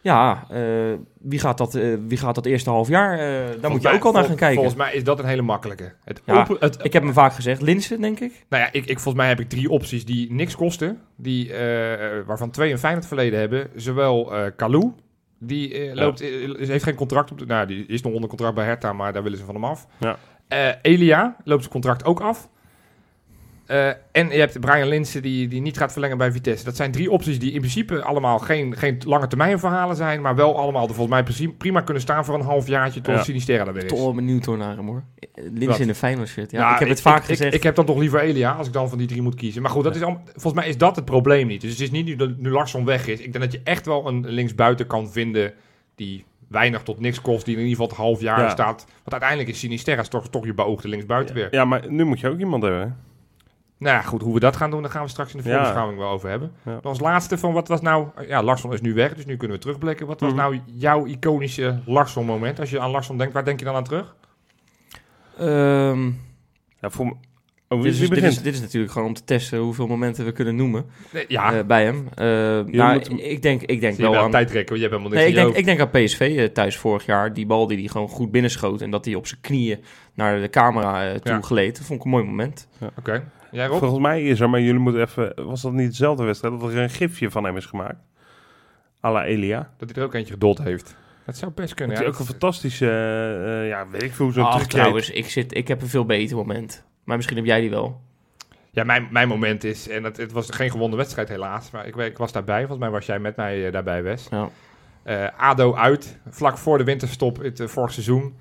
Ja, 0.02 0.46
eh, 0.50 0.62
wie, 1.20 1.38
gaat 1.38 1.58
dat, 1.58 1.74
eh, 1.74 1.94
wie 2.06 2.18
gaat 2.18 2.34
dat 2.34 2.46
eerste 2.46 2.70
half 2.70 2.88
jaar? 2.88 3.12
eh, 3.12 3.60
daar 3.60 3.70
moet 3.70 3.82
je 3.82 3.88
mij- 3.88 3.96
ook 3.96 4.04
al 4.04 4.12
naar 4.12 4.24
gaan 4.24 4.36
kijken. 4.36 4.54
Volgens 4.54 4.76
mij 4.76 4.92
is 4.94 5.04
dat 5.04 5.18
een 5.18 5.24
hele 5.24 5.42
makkelijke. 5.42 5.92
Het 6.04 6.22
Ja, 6.24 6.40
open, 6.40 6.56
het, 6.60 6.78
Ik 6.84 6.92
heb 6.92 7.02
hem 7.02 7.12
vaak 7.12 7.32
gezegd, 7.32 7.62
Linsen, 7.62 8.00
denk 8.00 8.20
ik. 8.20 8.44
nou 8.48 8.62
ja, 8.62 8.68
ik, 8.72 8.84
ik, 8.86 8.94
volgens 9.00 9.14
mij 9.14 9.28
heb 9.28 9.40
ik 9.40 9.48
drie 9.48 9.70
opties 9.70 10.04
die 10.04 10.32
niks 10.32 10.56
kosten. 10.56 11.00
Die, 11.16 11.50
waarvan 12.26 12.50
twee 12.50 12.70
een 12.72 12.78
Feyenoord 12.78 13.06
verleden 13.06 13.38
hebben. 13.38 13.68
Zowel 13.74 14.34
eh 14.34 14.50
Kalou, 14.56 14.92
die 15.38 15.74
eh, 15.78 15.94
loopt, 15.94 16.20
heeft 16.58 16.84
geen 16.84 16.94
contract 16.94 17.30
op 17.30 17.38
de, 17.38 17.46
Nou, 17.46 17.66
die 17.66 17.86
is 17.86 18.02
nog 18.02 18.12
onder 18.12 18.28
contract 18.28 18.54
bij 18.54 18.64
Hertha, 18.64 18.92
maar 18.92 19.12
daar 19.12 19.22
willen 19.22 19.38
ze 19.38 19.44
van 19.44 19.54
hem 19.54 19.64
af. 19.64 19.86
Ja. 19.98 20.16
Eh, 20.48 20.68
Elia 20.82 21.36
loopt 21.44 21.60
zijn 21.60 21.72
contract 21.72 22.04
ook 22.04 22.20
af. 22.20 22.48
Eh, 23.72 23.88
en 24.12 24.28
je 24.30 24.38
hebt 24.38 24.60
Brian 24.60 24.88
Linsen 24.88 25.22
die, 25.22 25.48
die 25.48 25.60
niet 25.60 25.78
gaat 25.78 25.92
verlengen 25.92 26.18
bij 26.18 26.32
Vitesse. 26.32 26.64
Dat 26.64 26.76
zijn 26.76 26.90
drie 26.92 27.10
opties 27.10 27.38
die 27.38 27.52
in 27.52 27.58
principe 27.58 28.02
allemaal 28.02 28.38
geen, 28.38 28.76
geen 28.76 29.00
lange 29.06 29.26
termijn 29.26 29.58
verhalen 29.58 29.96
zijn. 29.96 30.20
Maar 30.20 30.34
wel 30.34 30.58
allemaal 30.58 30.88
er 30.88 30.94
volgens 30.94 31.22
mij 31.36 31.50
prima- 31.58 31.80
kunnen 31.80 32.02
staan 32.02 32.24
voor 32.24 32.34
een 32.34 32.40
half 32.40 32.66
jaartje 32.66 33.00
tot 33.00 33.14
Ja. 33.14 33.22
Sinisterra 33.22 33.66
er 33.66 33.72
weer 33.72 33.84
is. 33.84 33.90
Toch 33.90 34.00
wel 34.00 34.14
benieuwd 34.14 34.44
hoor 34.44 34.56
naar 34.56 34.76
hem 34.76 34.86
hoor. 34.86 35.02
Linsen 35.34 35.66
Wat? 35.68 35.78
in 35.78 35.88
een 35.88 35.94
Feyenoord 35.94 36.28
shirt. 36.28 36.50
Ja, 36.50 36.58
Nou, 36.60 36.72
ik 36.72 36.78
heb 36.78 36.88
het 36.88 37.00
vaak 37.00 37.18
ik, 37.20 37.24
gezegd. 37.24 37.54
Ik, 37.54 37.62
heb 37.62 37.74
dan 37.74 37.84
toch 37.84 37.98
liever 37.98 38.20
Elia 38.20 38.52
als 38.52 38.66
ik 38.66 38.72
dan 38.72 38.88
van 38.88 38.98
die 38.98 39.06
drie 39.06 39.22
moet 39.22 39.34
kiezen. 39.34 39.62
Maar 39.62 39.70
goed, 39.70 39.84
dat 39.84 39.96
is 39.96 40.02
al, 40.02 40.20
volgens 40.32 40.54
mij 40.54 40.68
is 40.68 40.78
dat 40.78 40.96
het 40.96 41.04
probleem 41.04 41.46
niet. 41.46 41.60
Dus 41.60 41.70
het 41.70 41.80
is 41.80 41.90
niet 41.90 42.04
nu, 42.06 42.16
dat 42.16 42.36
nu 42.38 42.50
Larsson 42.50 42.84
weg 42.84 43.06
is. 43.06 43.20
Ik 43.20 43.32
denk 43.32 43.44
dat 43.44 43.52
je 43.52 43.60
echt 43.64 43.86
wel 43.86 44.08
een 44.08 44.28
linksbuiten 44.28 44.86
kan 44.86 45.10
vinden 45.10 45.52
die 45.94 46.24
weinig 46.48 46.82
tot 46.82 47.00
niks 47.00 47.20
kost. 47.20 47.44
Die 47.44 47.54
in 47.56 47.60
ieder 47.62 47.76
geval 47.76 47.88
het 47.90 47.96
half 47.96 48.20
jaar 48.20 48.40
Ja. 48.40 48.48
staat. 48.50 48.84
Want 48.86 49.10
uiteindelijk 49.10 49.48
is 49.50 49.58
Sinisterra 49.58 50.02
toch, 50.02 50.28
toch 50.28 50.44
je 50.44 50.54
beoogde 50.54 50.88
linksbuiten 50.88 51.34
weer. 51.34 51.48
Ja, 51.50 51.64
maar 51.64 51.82
nu 51.88 52.04
moet 52.04 52.20
je 52.20 52.28
ook 52.28 52.38
iemand 52.38 52.62
hebben. 52.62 52.96
Nou 53.82 53.96
ja, 53.96 54.02
goed, 54.02 54.22
hoe 54.22 54.34
we 54.34 54.40
dat 54.40 54.56
gaan 54.56 54.70
doen, 54.70 54.82
daar 54.82 54.90
gaan 54.90 55.02
we 55.02 55.08
straks 55.08 55.34
in 55.34 55.42
de 55.42 55.48
Ja. 55.48 55.54
voorbeschouwing 55.54 55.98
wel 55.98 56.08
over 56.10 56.28
hebben. 56.28 56.52
Ja. 56.64 56.78
Als 56.82 57.00
laatste 57.00 57.38
van 57.38 57.52
wat 57.52 57.68
was 57.68 57.80
nou... 57.80 58.06
Ja, 58.26 58.42
Larsson 58.42 58.72
is 58.72 58.80
nu 58.80 58.94
weg, 58.94 59.14
dus 59.14 59.24
nu 59.26 59.36
kunnen 59.36 59.56
we 59.56 59.62
terugblikken. 59.62 60.06
Wat 60.06 60.20
was 60.20 60.30
Mhm. 60.32 60.38
nou 60.40 60.60
jouw 60.64 61.06
iconische 61.06 61.80
Larsson-moment? 61.86 62.60
Als 62.60 62.70
je 62.70 62.80
aan 62.80 62.90
Larsson 62.90 63.18
denkt, 63.18 63.32
waar 63.32 63.44
denk 63.44 63.58
je 63.58 63.64
dan 63.64 63.74
aan 63.74 63.84
terug? 63.84 64.14
Ehm, 65.38 66.10
Ja, 66.80 66.90
voor, 66.90 67.16
Oh, 67.68 67.82
Dit 67.82 67.86
wie 67.92 68.02
is, 68.02 68.08
dit, 68.08 68.08
begint? 68.20 68.32
is, 68.36 68.42
dit 68.42 68.54
is 68.54 68.60
natuurlijk 68.60 68.92
gewoon 68.92 69.08
om 69.08 69.14
te 69.14 69.24
testen 69.24 69.58
hoeveel 69.58 69.86
momenten 69.86 70.24
we 70.24 70.32
kunnen 70.32 70.56
noemen 70.56 70.84
Nee, 71.12 71.24
ja, 71.28 71.54
eh, 71.54 71.64
bij 71.64 71.84
hem. 71.84 72.08
Eh, 72.14 72.24
nou, 72.74 72.94
moet 73.10 73.20
ik 73.22 73.42
denk, 73.42 73.62
ik 73.62 73.80
denk 73.80 73.96
wel 73.96 74.10
wel 74.10 74.22
aan... 74.22 74.30
tijd 74.30 74.48
trekken, 74.48 74.68
want 74.76 74.80
je 74.82 74.88
hebt 74.88 75.00
helemaal 75.02 75.18
Nee, 75.24 75.32
niks 75.32 75.38
ik 75.38 75.42
in 75.42 75.46
je 75.48 75.64
denk, 75.64 75.80
ik 75.80 75.90
denk 75.90 75.94
aan 75.94 76.04
PSV 76.04 76.36
eh, 76.38 76.44
thuis 76.52 76.76
vorig 76.76 77.06
jaar. 77.06 77.32
Die 77.34 77.46
bal 77.46 77.66
die 77.66 77.78
hij 77.78 77.86
gewoon 77.88 78.08
goed 78.08 78.30
binnenschoot. 78.30 78.80
En 78.80 78.90
dat 78.90 79.04
hij 79.04 79.14
op 79.14 79.26
zijn 79.26 79.40
knieën 79.40 79.84
naar 80.14 80.40
de 80.40 80.50
camera 80.50 81.18
toe 81.18 81.32
Ja. 81.32 81.40
gleed. 81.40 81.76
Dat 81.76 81.86
vond 81.86 81.98
ik 81.98 82.04
een 82.04 82.10
mooi 82.10 82.24
moment. 82.24 82.68
Oké, 82.98 83.24
jij 83.52 83.66
Rob? 83.66 83.78
Volgens 83.78 84.00
mij 84.00 84.22
is 84.22 84.40
er, 84.40 84.50
maar 84.50 84.60
jullie 84.60 84.80
moeten 84.80 85.00
even... 85.00 85.44
Was 85.46 85.62
dat 85.62 85.72
niet 85.72 85.88
dezelfde 85.88 86.24
wedstrijd? 86.24 86.60
Dat 86.60 86.70
er 86.70 86.78
een 86.78 86.90
gifje 86.90 87.30
van 87.30 87.44
hem 87.44 87.56
is 87.56 87.66
gemaakt? 87.66 87.98
A 89.04 89.12
la 89.12 89.24
Elia. 89.24 89.70
Dat 89.76 89.90
hij 89.90 90.02
er 90.02 90.08
ook 90.08 90.14
eentje 90.14 90.32
gedold 90.32 90.58
heeft. 90.62 90.96
Dat 91.26 91.36
zou 91.36 91.52
best 91.54 91.74
kunnen. 91.74 91.96
Het 91.96 92.04
is 92.04 92.10
ja. 92.10 92.14
ook 92.14 92.20
een 92.20 92.32
fantastische... 92.32 92.86
eh, 92.86 93.60
eh, 93.60 93.68
ja, 93.68 93.88
weet 93.88 94.02
ik 94.02 94.12
veel, 94.12 94.30
zo'n 94.30 94.44
Ach, 94.44 94.66
trouwens, 94.66 95.10
ik, 95.10 95.28
zit, 95.28 95.56
ik 95.56 95.68
heb 95.68 95.82
een 95.82 95.88
veel 95.88 96.04
beter 96.04 96.36
moment. 96.36 96.84
Maar 97.04 97.16
misschien 97.16 97.36
heb 97.36 97.46
jij 97.46 97.60
die 97.60 97.70
wel. 97.70 98.00
Ja, 98.70 98.84
mijn, 98.84 99.08
mijn 99.10 99.28
moment 99.28 99.64
is, 99.64 99.88
en 99.88 100.04
het, 100.04 100.16
het 100.16 100.32
was 100.32 100.50
geen 100.50 100.70
gewonnen 100.70 100.98
wedstrijd 100.98 101.28
helaas, 101.28 101.70
maar 101.70 101.86
ik, 101.86 101.96
ik 101.96 102.18
was 102.18 102.32
daarbij. 102.32 102.58
Volgens 102.58 102.78
mij 102.78 102.90
was 102.90 103.06
jij 103.06 103.18
met 103.18 103.36
mij 103.36 103.66
eh, 103.66 103.72
daarbij, 103.72 104.02
Wes. 104.02 104.26
Ja. 104.30 104.48
Eh, 105.02 105.26
ADO 105.36 105.74
uit, 105.74 106.18
vlak 106.30 106.58
voor 106.58 106.78
de 106.78 106.84
winterstop 106.84 107.42
het 107.42 107.60
uh, 107.60 107.66
vorig 107.66 107.92
seizoen. 107.92 108.36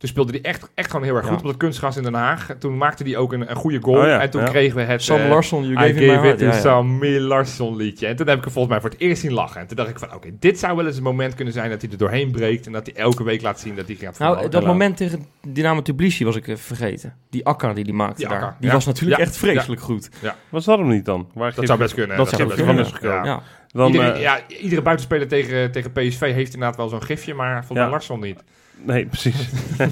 Toen 0.00 0.08
speelde 0.08 0.32
hij 0.32 0.40
echt, 0.42 0.70
echt 0.74 0.90
gewoon 0.90 1.04
heel 1.04 1.14
erg 1.16 1.24
Ja. 1.24 1.30
goed 1.32 1.40
op 1.40 1.46
het 1.46 1.56
kunstgras 1.56 1.96
in 1.96 2.02
Den 2.02 2.14
Haag. 2.14 2.54
Toen 2.58 2.76
maakte 2.76 3.02
hij 3.04 3.16
ook 3.16 3.32
een, 3.32 3.50
een 3.50 3.56
goede 3.56 3.78
goal. 3.82 3.98
Oh 3.98 4.04
ja, 4.06 4.20
en 4.20 4.30
toen 4.30 4.40
ja. 4.40 4.48
kregen 4.48 4.76
we 4.76 4.82
het... 4.82 5.02
Sam 5.02 5.20
eh, 5.20 5.28
Larsson, 5.28 5.62
you 5.64 5.76
gave 5.76 6.06
gave 6.06 6.28
it 6.28 6.38
to 6.38 6.44
Ja, 6.44 6.52
ja. 6.52 6.60
Sammy 6.60 7.18
Larsson 7.18 7.76
liedje. 7.76 8.06
En 8.06 8.16
toen 8.16 8.28
heb 8.28 8.38
ik 8.38 8.44
er 8.44 8.50
volgens 8.50 8.72
mij 8.72 8.82
voor 8.82 8.90
het 8.90 9.00
eerst 9.00 9.20
zien 9.20 9.32
lachen. 9.32 9.60
En 9.60 9.66
toen 9.66 9.76
dacht 9.76 9.88
ik 9.88 9.98
van, 9.98 10.14
oké, 10.14 10.28
dit 10.38 10.58
zou 10.58 10.76
wel 10.76 10.86
eens 10.86 10.96
een 10.96 11.02
moment 11.02 11.34
kunnen 11.34 11.54
zijn 11.54 11.70
dat 11.70 11.82
hij 11.82 11.90
er 11.90 11.96
doorheen 11.98 12.30
breekt. 12.30 12.66
En 12.66 12.72
dat 12.72 12.86
hij 12.86 12.94
elke 12.94 13.22
week 13.24 13.42
laat 13.42 13.60
zien 13.60 13.74
dat 13.76 13.86
hij 13.86 13.96
gaat 13.96 14.18
Nou, 14.18 14.48
dat 14.48 14.64
moment 14.66 14.96
tegen 14.96 15.26
Dynamo 15.48 15.82
Tbilisi 15.82 16.24
was 16.24 16.36
ik 16.36 16.46
even 16.46 16.62
vergeten. 16.76 17.14
Die 17.30 17.44
Akka 17.46 17.72
die 17.72 17.84
die 17.84 17.92
maakte 17.94 18.16
Die 18.16 18.28
daar. 18.28 18.36
Akka, 18.42 18.56
Die 18.58 18.68
ja. 18.68 18.74
was 18.74 18.86
natuurlijk 18.86 19.20
Ja. 19.20 19.26
echt 19.26 19.36
vreselijk 19.36 19.80
goed. 19.80 20.10
Was 20.48 20.64
dat 20.64 20.78
hem 20.78 20.88
niet 20.88 21.04
dan? 21.04 21.28
Waar 21.34 21.54
Dat 21.54 21.66
zou 21.66 21.78
best 21.78 21.94
kunnen. 21.94 22.16
Dat 22.16 22.28
zou 22.28 22.44
best 22.76 22.92
kunnen. 22.98 23.40
Dan, 23.72 23.86
Iedereen- 23.92 24.12
eh, 24.14 24.20
ja, 24.20 24.38
iedere 24.60 24.82
buitenspeler 24.82 25.28
tegen, 25.28 25.72
tegen 25.72 25.92
PSV 25.92 26.20
heeft 26.32 26.52
inderdaad 26.54 26.76
wel 26.76 26.88
zo'n 26.88 27.02
gifje, 27.02 27.34
maar 27.34 27.52
volgens 27.56 27.70
mij 27.78 27.82
Ja. 27.82 27.90
Larsson 27.90 28.20
niet. 28.20 28.42
Nee, 28.82 29.06
precies. 29.06 29.48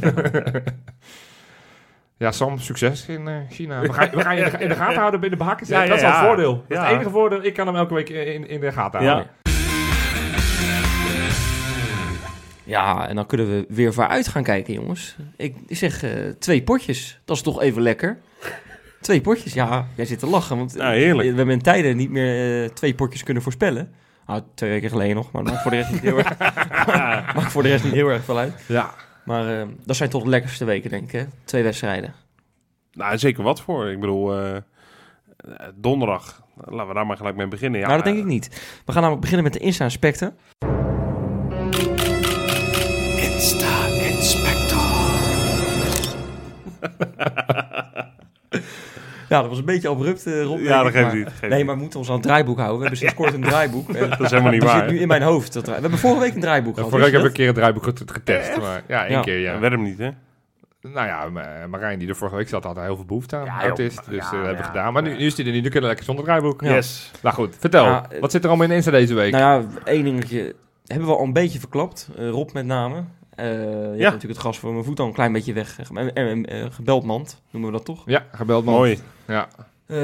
Ja, 2.19 2.33
Sam, 2.33 2.59
succes 2.59 3.07
in 3.09 3.29
eh, 3.29 3.35
China. 3.51 3.81
We 3.81 3.93
gaan, 3.93 4.11
we 4.11 4.21
gaan 4.21 4.37
je 4.37 4.43
in 4.43 4.51
de, 4.51 4.59
in 4.59 4.69
de 4.69 4.75
gaten 4.85 4.99
houden 4.99 5.21
binnen 5.21 5.39
de 5.39 5.45
behakken. 5.45 5.67
Ja, 5.69 5.83
ja, 5.83 5.89
dat 5.89 5.97
is 5.97 6.03
wel 6.03 6.11
ja. 6.11 6.21
een 6.21 6.27
voordeel. 6.27 6.65
Dat 6.69 6.79
is 6.79 6.85
het 6.85 6.93
enige 6.93 7.11
voordeel. 7.11 7.45
Ik 7.45 7.55
kan 7.55 7.67
hem 7.67 7.77
elke 7.77 7.95
week 7.95 8.09
in, 8.09 8.49
in 8.49 8.61
de 8.61 8.73
gaten 8.73 9.05
houden. 9.05 9.27
ja. 9.43 9.53
Ja, 12.65 13.09
en 13.09 13.15
dan 13.15 13.27
kunnen 13.27 13.49
we 13.51 13.65
weer 13.69 13.93
vooruit 13.93 14.29
gaan 14.29 14.43
kijken, 14.43 14.75
jongens. 14.75 15.17
Ik 15.37 15.57
zeg 15.69 16.03
eh, 16.03 16.11
twee 16.39 16.63
potjes. 16.63 17.21
Dat 17.25 17.37
is 17.37 17.43
toch 17.43 17.61
even 17.61 17.83
lekker. 17.83 18.19
Twee 19.01 19.21
potjes, 19.21 19.53
ja. 19.53 19.87
Jij 19.95 20.05
zit 20.05 20.19
te 20.19 20.27
lachen, 20.27 20.57
want 20.57 20.73
we 20.73 20.81
hebben 20.83 21.51
in 21.51 21.63
tijden 21.63 21.97
niet 21.97 22.11
meer 22.11 22.65
eh, 22.65 22.71
twee 22.71 22.95
potjes 22.95 23.23
kunnen 23.23 23.43
voorspellen. 23.43 23.93
Nou, 24.29 24.43
twee 24.55 24.71
weken 24.71 24.91
geleden 24.91 25.17
nog, 25.17 25.33
maar 25.33 25.43
maakt 25.43 25.63
voor 25.63 25.71
de 25.71 25.77
rest 25.77 25.91
niet 25.91 26.01
heel 26.01 26.19
erg, 26.19 26.39
maakt 27.37 27.53
voor 27.53 27.63
de 27.63 27.69
rest 27.69 27.85
niet 27.85 27.93
heel 27.93 28.09
erg 28.09 28.25
veel 28.25 28.39
uit. 28.39 28.65
Ja. 28.67 28.95
Maar 29.25 29.61
eh, 29.61 29.67
dat 29.85 29.97
zijn 29.97 30.11
toch 30.11 30.23
de 30.23 30.29
lekkerste 30.29 30.65
weken, 30.65 30.91
denk 30.91 31.05
ik, 31.05 31.13
hè? 31.13 31.25
Twee 31.45 31.63
wedstrijden. 31.63 32.15
Nou, 32.93 33.19
zeker 33.19 33.43
wat 33.43 33.61
voor. 33.61 33.91
Ik 33.91 34.01
bedoel, 34.01 34.35
eh, 34.35 34.57
eh, 34.57 34.63
donderdag. 35.75 36.43
Laten 36.65 36.89
we 36.89 36.95
daar 36.95 37.07
maar 37.07 37.17
gelijk 37.17 37.37
mee 37.37 37.49
beginnen. 37.49 37.81
Ja, 37.81 37.87
nou, 37.87 37.97
dat 37.97 38.07
denk 38.07 38.19
eh, 38.19 38.23
ik 38.23 38.29
niet. 38.29 38.49
We 38.85 38.93
gaan 38.93 39.03
namelijk 39.03 39.21
beginnen 39.21 39.45
met 39.45 39.53
de 39.53 39.59
Insta-inspecten. 39.59 40.37
Ja, 49.29 49.41
dat 49.41 49.49
was 49.49 49.59
een 49.59 49.65
beetje 49.65 49.89
abrupt, 49.89 50.27
eh 50.27 50.43
Rob. 50.43 50.61
Ja, 50.61 50.83
dat 50.83 50.93
geeft 50.93 51.05
maar- 51.07 51.17
niet. 51.17 51.29
geeft 51.29 51.53
Nee, 51.53 51.65
maar 51.65 51.75
we 51.75 51.81
moeten 51.81 51.99
ons 51.99 52.09
aan 52.09 52.15
het 52.15 52.23
draaiboek 52.23 52.57
houden. 52.59 52.77
We 52.77 52.83
hebben 52.83 52.99
sinds 52.99 53.15
kort 53.21 53.35
een 53.35 53.41
draaiboek. 53.41 53.89
En 53.89 54.11
Dat 54.11 54.21
is 54.21 54.31
helemaal 54.31 54.53
niet 54.53 54.61
dat 54.61 54.71
waar. 54.71 54.81
zit 54.83 54.91
nu 54.91 54.99
in 55.01 55.09
mijn 55.09 55.23
hoofd. 55.23 55.53
Dat 55.53 55.67
we 55.67 55.73
hebben 55.73 55.99
vorige 55.99 56.21
week 56.21 56.35
een 56.35 56.41
draaiboek 56.41 56.77
Ja, 56.77 56.83
gehad. 56.83 56.91
vorige 56.91 57.11
week 57.11 57.21
heb 57.21 57.31
ik 57.31 57.37
een 57.37 57.37
keer 57.37 57.47
het 57.47 57.55
draaiboek 57.57 57.85
get- 57.85 58.11
getest. 58.13 58.57
Maar, 58.61 58.83
ja, 58.89 59.03
één 59.07 59.13
Ja. 59.17 59.21
keer, 59.21 59.39
ja. 59.39 59.53
Dat 59.53 59.61
werd 59.61 59.73
hem 59.73 59.83
niet, 59.83 59.99
hè? 59.99 60.11
Nou 60.81 61.07
ja, 61.07 61.29
Ma- 61.33 61.67
Marijn 61.67 61.99
die 61.99 62.09
er 62.09 62.17
vorige 62.17 62.37
week 62.37 62.49
zat, 62.49 62.65
had 62.65 62.77
heel 62.77 62.97
veel 62.97 63.05
behoefte 63.05 63.37
aan. 63.37 63.45
Ja. 63.45 63.61
Autist, 63.63 64.05
dus 64.11 64.15
Ja, 64.17 64.23
eh, 64.25 64.31
dat 64.31 64.31
hebben 64.31 64.51
we 64.57 64.57
ja. 64.59 64.65
gedaan. 64.65 64.93
Maar 64.93 65.03
nu, 65.03 65.11
nu 65.17 65.27
is 65.27 65.37
hij 65.37 65.47
er 65.47 65.53
niet, 65.53 65.63
nu 65.63 65.69
kunnen 65.69 65.81
we 65.81 65.87
lekker 65.87 66.05
zonder 66.05 66.25
draaiboek. 66.25 66.61
Ja. 66.63 66.75
Yes. 66.75 67.11
Nou 67.23 67.35
goed, 67.35 67.57
vertel. 67.59 67.85
Eh, 67.87 68.01
wat 68.21 68.31
zit 68.31 68.43
er 68.43 68.49
allemaal 68.49 68.67
in 68.69 68.73
Insta 68.75 68.91
deze 68.91 69.15
week? 69.15 69.33
Nou 69.33 69.63
ja, 69.63 69.69
één 69.85 70.05
dingetje 70.05 70.55
hebben 70.87 71.07
we 71.09 71.17
al 71.17 71.25
een 71.25 71.33
beetje 71.33 71.59
verklapt. 71.59 72.09
Eh, 72.19 72.29
Rob 72.29 72.53
met 72.53 72.67
name. 72.67 72.97
Eh, 73.35 73.47
je 73.47 73.51
hebt 73.53 73.99
natuurlijk 73.99 74.23
het 74.23 74.39
gas 74.39 74.59
voor 74.59 74.73
mijn 74.73 74.85
voet 74.85 75.01
al 75.01 75.07
een 75.07 75.13
klein 75.13 75.33
beetje 75.33 75.53
weg. 75.53 75.79
En, 75.95 76.13
en, 76.15 76.45
eh, 76.47 76.65
gebeld 76.71 77.05
mand, 77.05 77.43
noemen 77.51 77.71
we 77.71 77.77
dat 77.77 77.87
toch? 77.87 78.03
ja, 78.07 78.25
gebeld 78.33 78.65
man. 78.65 78.75
Mooi. 78.75 78.99
Ja. 79.29 79.49
Eh, 79.87 79.97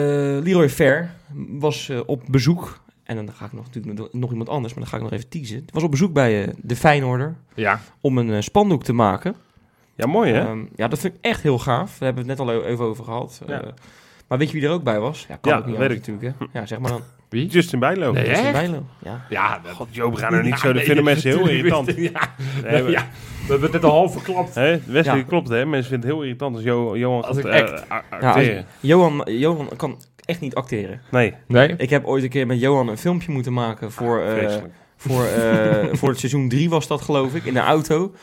Leroy 0.43 0.69
Fair 0.69 1.11
was 1.49 1.89
eh, 1.89 2.01
op 2.07 2.23
bezoek. 2.29 2.83
En 3.03 3.17
dan 3.17 3.33
ga 3.33 3.45
ik 3.45 3.53
nog, 3.53 3.65
natuurlijk 3.73 4.13
nog- 4.15 4.31
iemand 4.31 4.49
anders, 4.49 4.75
maar 4.75 4.83
dan 4.83 4.93
ga 4.93 4.97
ik 4.97 5.03
nog 5.03 5.13
even 5.13 5.29
teasen. 5.29 5.65
Was 5.73 5.83
op 5.83 5.91
bezoek 5.91 6.13
bij 6.13 6.45
eh, 6.45 6.55
de 6.57 6.77
Feyenoorder 6.77 7.35
ja. 7.55 7.81
om 8.01 8.19
een 8.19 8.43
spandoek 8.43 8.85
te 8.85 8.93
maken. 8.93 9.35
Ja, 9.95 10.07
mooi, 10.07 10.33
hè? 10.33 10.41
Ehm, 10.47 10.65
ja, 10.77 10.89
dat 10.89 10.99
vind 10.99 11.15
ik 11.15 11.21
echt 11.25 11.43
heel 11.43 11.59
gaaf. 11.59 11.99
We 11.99 12.05
hebben 12.05 12.29
het 12.29 12.39
net 12.39 12.49
al 12.49 12.65
even 12.65 12.85
over 12.85 13.05
gehad. 13.05 13.41
Ja. 13.47 13.63
Maar 14.29 14.39
weet 14.39 14.51
je 14.51 14.59
wie 14.59 14.67
er 14.67 14.73
ook 14.73 14.83
bij 14.83 15.01
was? 15.01 15.27
Ja, 15.29 15.37
kan 15.41 15.53
Ja, 15.53 15.59
ook 15.59 15.67
niet 15.67 15.77
weet 15.77 15.89
anders 15.89 16.07
natuurlijk. 16.07 16.39
Hè? 16.53 16.59
Ja, 16.61 16.67
zeg 16.67 16.79
maar 16.79 16.91
dan. 16.91 17.01
Wie? 17.29 17.47
Justin 17.47 17.79
Bijlo. 17.79 18.13
Nee, 18.13 18.27
Justin 18.27 18.45
echt? 18.47 18.53
Bijlo. 18.53 18.83
Ja. 19.05 19.25
Ja, 19.29 19.61
God, 19.75 19.89
Joop, 19.91 20.15
we 20.15 20.21
gaan 20.21 20.35
er 20.35 20.43
niet 20.43 20.51
Ja, 20.53 20.57
zo. 20.59 20.67
Dat 20.67 20.75
nee, 20.77 20.85
vinden 20.85 21.05
mensen 21.05 21.31
heel 21.31 21.49
irritant. 21.57 21.89
ik- 21.89 21.99
Ja, 22.13 22.35
Nee, 22.65 22.91
ja, 22.91 23.09
dat 23.49 23.61
werd 23.61 23.73
net 23.73 23.85
al 23.85 23.91
half 23.91 24.13
verklapt. 24.13 24.55
Hè? 24.55 24.81
Wesley, 24.87 25.17
Ja. 25.17 25.23
klopt, 25.23 25.49
hè? 25.49 25.67
Mensen 25.67 25.91
vinden 25.91 26.09
het 26.09 26.17
heel 26.19 26.25
irritant 26.27 26.55
als 26.55 26.65
Jo- 26.65 26.97
Johan 26.97 27.25
Als 27.25 27.37
gaat 27.37 27.47
ik 27.47 27.53
eh, 27.53 27.61
act. 27.61 27.85
als- 27.89 28.23
acteren. 28.23 28.65
Johan, 28.81 29.23
Johan 29.31 29.69
kan 29.77 30.01
echt 30.25 30.41
niet 30.41 30.55
acteren. 30.55 31.01
Nee, 31.11 31.35
Nee? 31.49 31.75
Ik 31.77 31.91
heb 31.91 32.05
ooit 32.05 32.23
een 32.23 32.29
keer 32.29 32.47
met 32.47 32.61
Johan 32.61 32.89
een 32.89 32.99
filmpje 32.99 33.33
moeten 33.33 33.53
maken 33.53 33.93
voor, 33.93 34.21
eh, 34.23 34.53
voor, 34.97 35.25
eh, 35.25 35.85
voor 35.99 36.09
het 36.09 36.19
seizoen 36.19 36.49
3 36.49 36.71
was 36.71 36.87
dat 36.87 37.01
geloof 37.01 37.35
ik, 37.35 37.45
in 37.45 37.55
de 37.55 37.61
auto. 37.61 38.15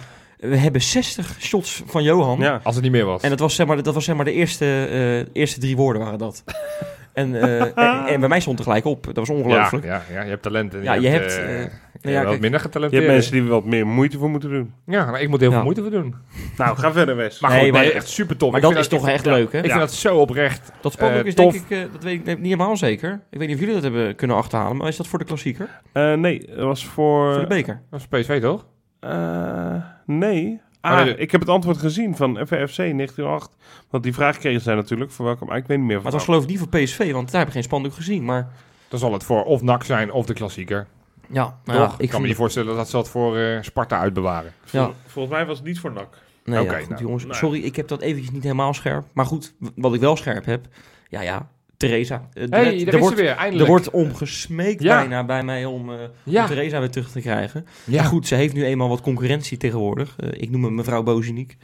We 0.42 0.58
hebben 0.58 0.82
60 0.82 1.36
shots 1.40 1.84
van 1.86 2.04
Johan. 2.04 2.40
Ja. 2.40 2.60
Als 2.64 2.76
het 2.76 2.84
niet 2.84 2.94
meer 2.94 3.06
was. 3.06 3.22
En 3.22 3.30
dat 3.30 3.40
was 3.40 3.56
zeg 3.56 3.68
maar, 3.68 3.84
dat 3.84 3.94
was, 3.94 4.06
zeg 4.06 4.16
maar 4.16 4.26
de 4.26 4.32
eerste, 4.32 4.66
eh, 4.92 5.42
eerste 5.42 5.60
drie 5.60 5.76
woorden 5.76 6.02
waren 6.02 6.20
dat. 6.20 6.44
en, 7.14 7.42
eh, 7.42 7.62
en, 7.62 8.06
en 8.08 8.20
bij 8.20 8.30
mij 8.30 8.40
stond 8.40 8.58
er 8.60 8.64
gelijk 8.66 8.86
op. 8.86 9.06
Dat 9.06 9.16
was 9.16 9.30
ongelooflijk. 9.30 9.86
ja, 9.86 10.02
ja, 10.14 10.22
je 10.24 10.30
hebt 10.30 10.42
talent. 10.42 10.74
En 10.74 10.84
Ja, 10.84 10.94
je 10.94 11.08
hebt, 11.08 11.38
eh, 11.38 11.44
eh, 11.64 11.70
je 12.02 12.10
ja, 12.10 12.10
hebt 12.10 12.16
wat 12.18 12.28
kijk. 12.28 12.40
minder 12.42 12.60
Je 12.60 12.66
getalenteerd. 12.66 13.02
hebt 13.04 13.14
mensen 13.14 13.32
die 13.32 13.42
er 13.42 13.48
wat 13.48 13.66
meer 13.66 13.88
moeite 13.88 14.18
voor 14.18 14.30
moeten 14.30 14.50
doen. 14.50 14.74
Ja, 14.86 15.06
maar 15.12 15.22
ik 15.22 15.30
moet 15.30 15.40
heel 15.40 15.52
veel 15.52 15.64
moeite 15.64 15.82
voor 15.82 15.92
doen. 15.92 16.16
Nou, 16.58 16.78
ga 16.78 16.92
verder, 16.92 17.16
Wes. 17.16 17.40
Maar 17.40 17.52
Nee, 17.52 17.64
goed, 17.64 17.72
maar- 17.72 17.82
nee, 17.82 17.92
echt 17.94 18.08
super 18.10 18.38
tof. 18.38 18.52
Maar 18.52 18.62
Ik 18.62 18.68
dat 18.70 18.78
is 18.78 18.88
toch 18.88 19.08
echt 19.08 19.26
leuk, 19.26 19.52
hè? 19.52 19.58
Ik 19.60 19.66
Ja. 19.66 19.70
vind 19.70 19.80
dat 19.82 19.94
zo 19.94 20.18
oprecht. 20.18 20.72
Dat 20.82 20.92
spandoek 20.92 21.20
Eh, 21.22 21.26
is 21.26 21.36
tof. 21.36 21.54
denk 21.54 21.66
ik, 21.70 21.78
eh, 21.78 21.84
dat 21.94 22.04
weet 22.04 22.28
ik 22.28 22.38
niet 22.38 22.44
helemaal 22.52 22.78
zeker. 22.78 23.22
Ik 23.30 23.38
weet 23.40 23.48
niet 23.48 23.56
of 23.56 23.60
jullie 23.64 23.82
dat 23.82 23.84
hebben 23.92 24.16
kunnen 24.16 24.36
achterhalen, 24.38 24.78
maar 24.78 24.88
is 24.88 24.98
dat 24.98 25.08
voor 25.08 25.20
de 25.20 25.26
klassieker? 25.26 25.68
Eh, 25.94 26.14
nee, 26.14 26.46
dat 26.48 26.66
was 26.66 26.86
voor... 26.86 27.32
voor 27.34 27.42
de 27.42 27.48
beker? 27.48 27.82
Dat 27.90 28.00
is 28.00 28.08
PSV 28.22 28.42
toch? 28.42 28.66
Eh, 29.02 29.76
nee. 30.06 30.62
Ah, 30.82 30.92
Oh, 31.00 31.04
nee. 31.04 31.16
ik 31.16 31.32
heb 31.32 31.42
het 31.42 31.50
antwoord 31.50 31.78
gezien 31.78 32.16
van 32.16 32.36
FFC 32.38 32.76
1908. 32.76 33.56
Want 33.90 34.04
die 34.04 34.14
vraag 34.14 34.38
kregen 34.38 34.62
zij 34.62 34.76
natuurlijk 34.76 35.12
voor 35.12 35.26
welke... 35.26 35.46
Maar 35.46 35.58
ik 35.58 35.66
weet 35.68 35.78
niet 35.78 35.88
meer 35.88 36.02
Maar 36.02 36.12
van 36.12 36.12
het 36.12 36.14
was 36.14 36.24
geloof 36.24 36.44
ik 36.44 36.50
niet 36.50 36.60
voor 36.60 36.68
PSV, 36.82 37.12
want 37.12 37.30
daar 37.32 37.40
heb 37.40 37.48
ik 37.48 37.54
geen 37.54 37.64
spandoek 37.64 37.94
gezien. 37.94 38.26
Maar 38.26 38.48
Dan 38.88 39.00
zal 39.00 39.14
het 39.14 39.24
voor 39.24 39.44
of 39.44 39.62
NAC 39.62 39.84
zijn 39.84 40.12
of 40.12 40.26
de 40.26 40.34
klassieker. 40.34 40.88
ja, 41.28 41.58
nou 41.66 41.80
toch? 41.80 41.88
ja, 41.88 41.94
ik 41.94 42.00
ik 42.02 42.10
kan 42.10 42.22
me 42.22 42.28
niet 42.28 42.36
voorstellen 42.36 42.76
dat 42.76 42.90
ze 42.90 42.96
dat 42.96 43.10
voor 43.10 43.38
eh, 43.38 43.62
Sparta 43.62 44.00
uitbewaren. 44.00 44.54
Ja. 44.72 44.92
Volgens 45.06 45.34
mij 45.36 45.46
was 45.46 45.58
het 45.58 45.68
niet 45.68 45.80
voor 45.80 45.92
NAC. 45.94 46.18
Nee, 46.44 46.64
ja, 46.64 46.78
goed, 46.80 46.90
nou, 46.90 47.02
jongens. 47.02 47.24
nou. 47.24 47.36
Sorry, 47.36 47.62
ik 47.64 47.76
heb 47.76 47.88
dat 47.88 48.02
eventjes 48.02 48.32
niet 48.32 48.44
helemaal 48.44 48.74
scherp. 48.74 49.06
Maar 49.14 49.26
goed, 49.26 49.54
wat 49.76 49.94
ik 49.94 50.00
wel 50.00 50.16
scherp 50.16 50.46
heb... 50.46 50.68
Ja, 51.10 51.22
ja, 51.22 51.48
Theresa. 51.90 52.28
eh, 52.34 52.44
er- 52.44 52.50
hey, 52.50 52.80
er 52.80 52.86
daar 52.86 52.94
is 52.94 53.00
wordt, 53.00 53.18
ze 53.18 53.22
weer, 53.24 53.32
Er 53.32 53.38
eindelijk. 53.38 53.70
wordt 53.70 53.90
om 53.90 54.16
gesmeekt 54.16 54.84
Ja. 54.84 55.00
bijna 55.00 55.24
bij 55.26 55.44
mij 55.44 55.66
om, 55.66 55.90
eh, 55.92 55.98
ja. 56.24 56.42
om 56.42 56.48
Theresa 56.48 56.80
weer 56.80 56.90
terug 56.90 57.12
te 57.12 57.20
krijgen. 57.22 57.66
ja. 57.84 58.02
Maar 58.02 58.10
goed, 58.10 58.28
ze 58.28 58.36
heeft 58.36 58.54
nu 58.54 58.66
eenmaal 58.66 58.90
wat 58.90 59.02
concurrentie 59.02 59.58
tegenwoordig. 59.58 60.16
Eh, 60.18 60.30
ik 60.42 60.50
noem 60.50 60.64
hem 60.64 60.76
mevrouw 60.76 61.04
Boziniek. 61.04 61.58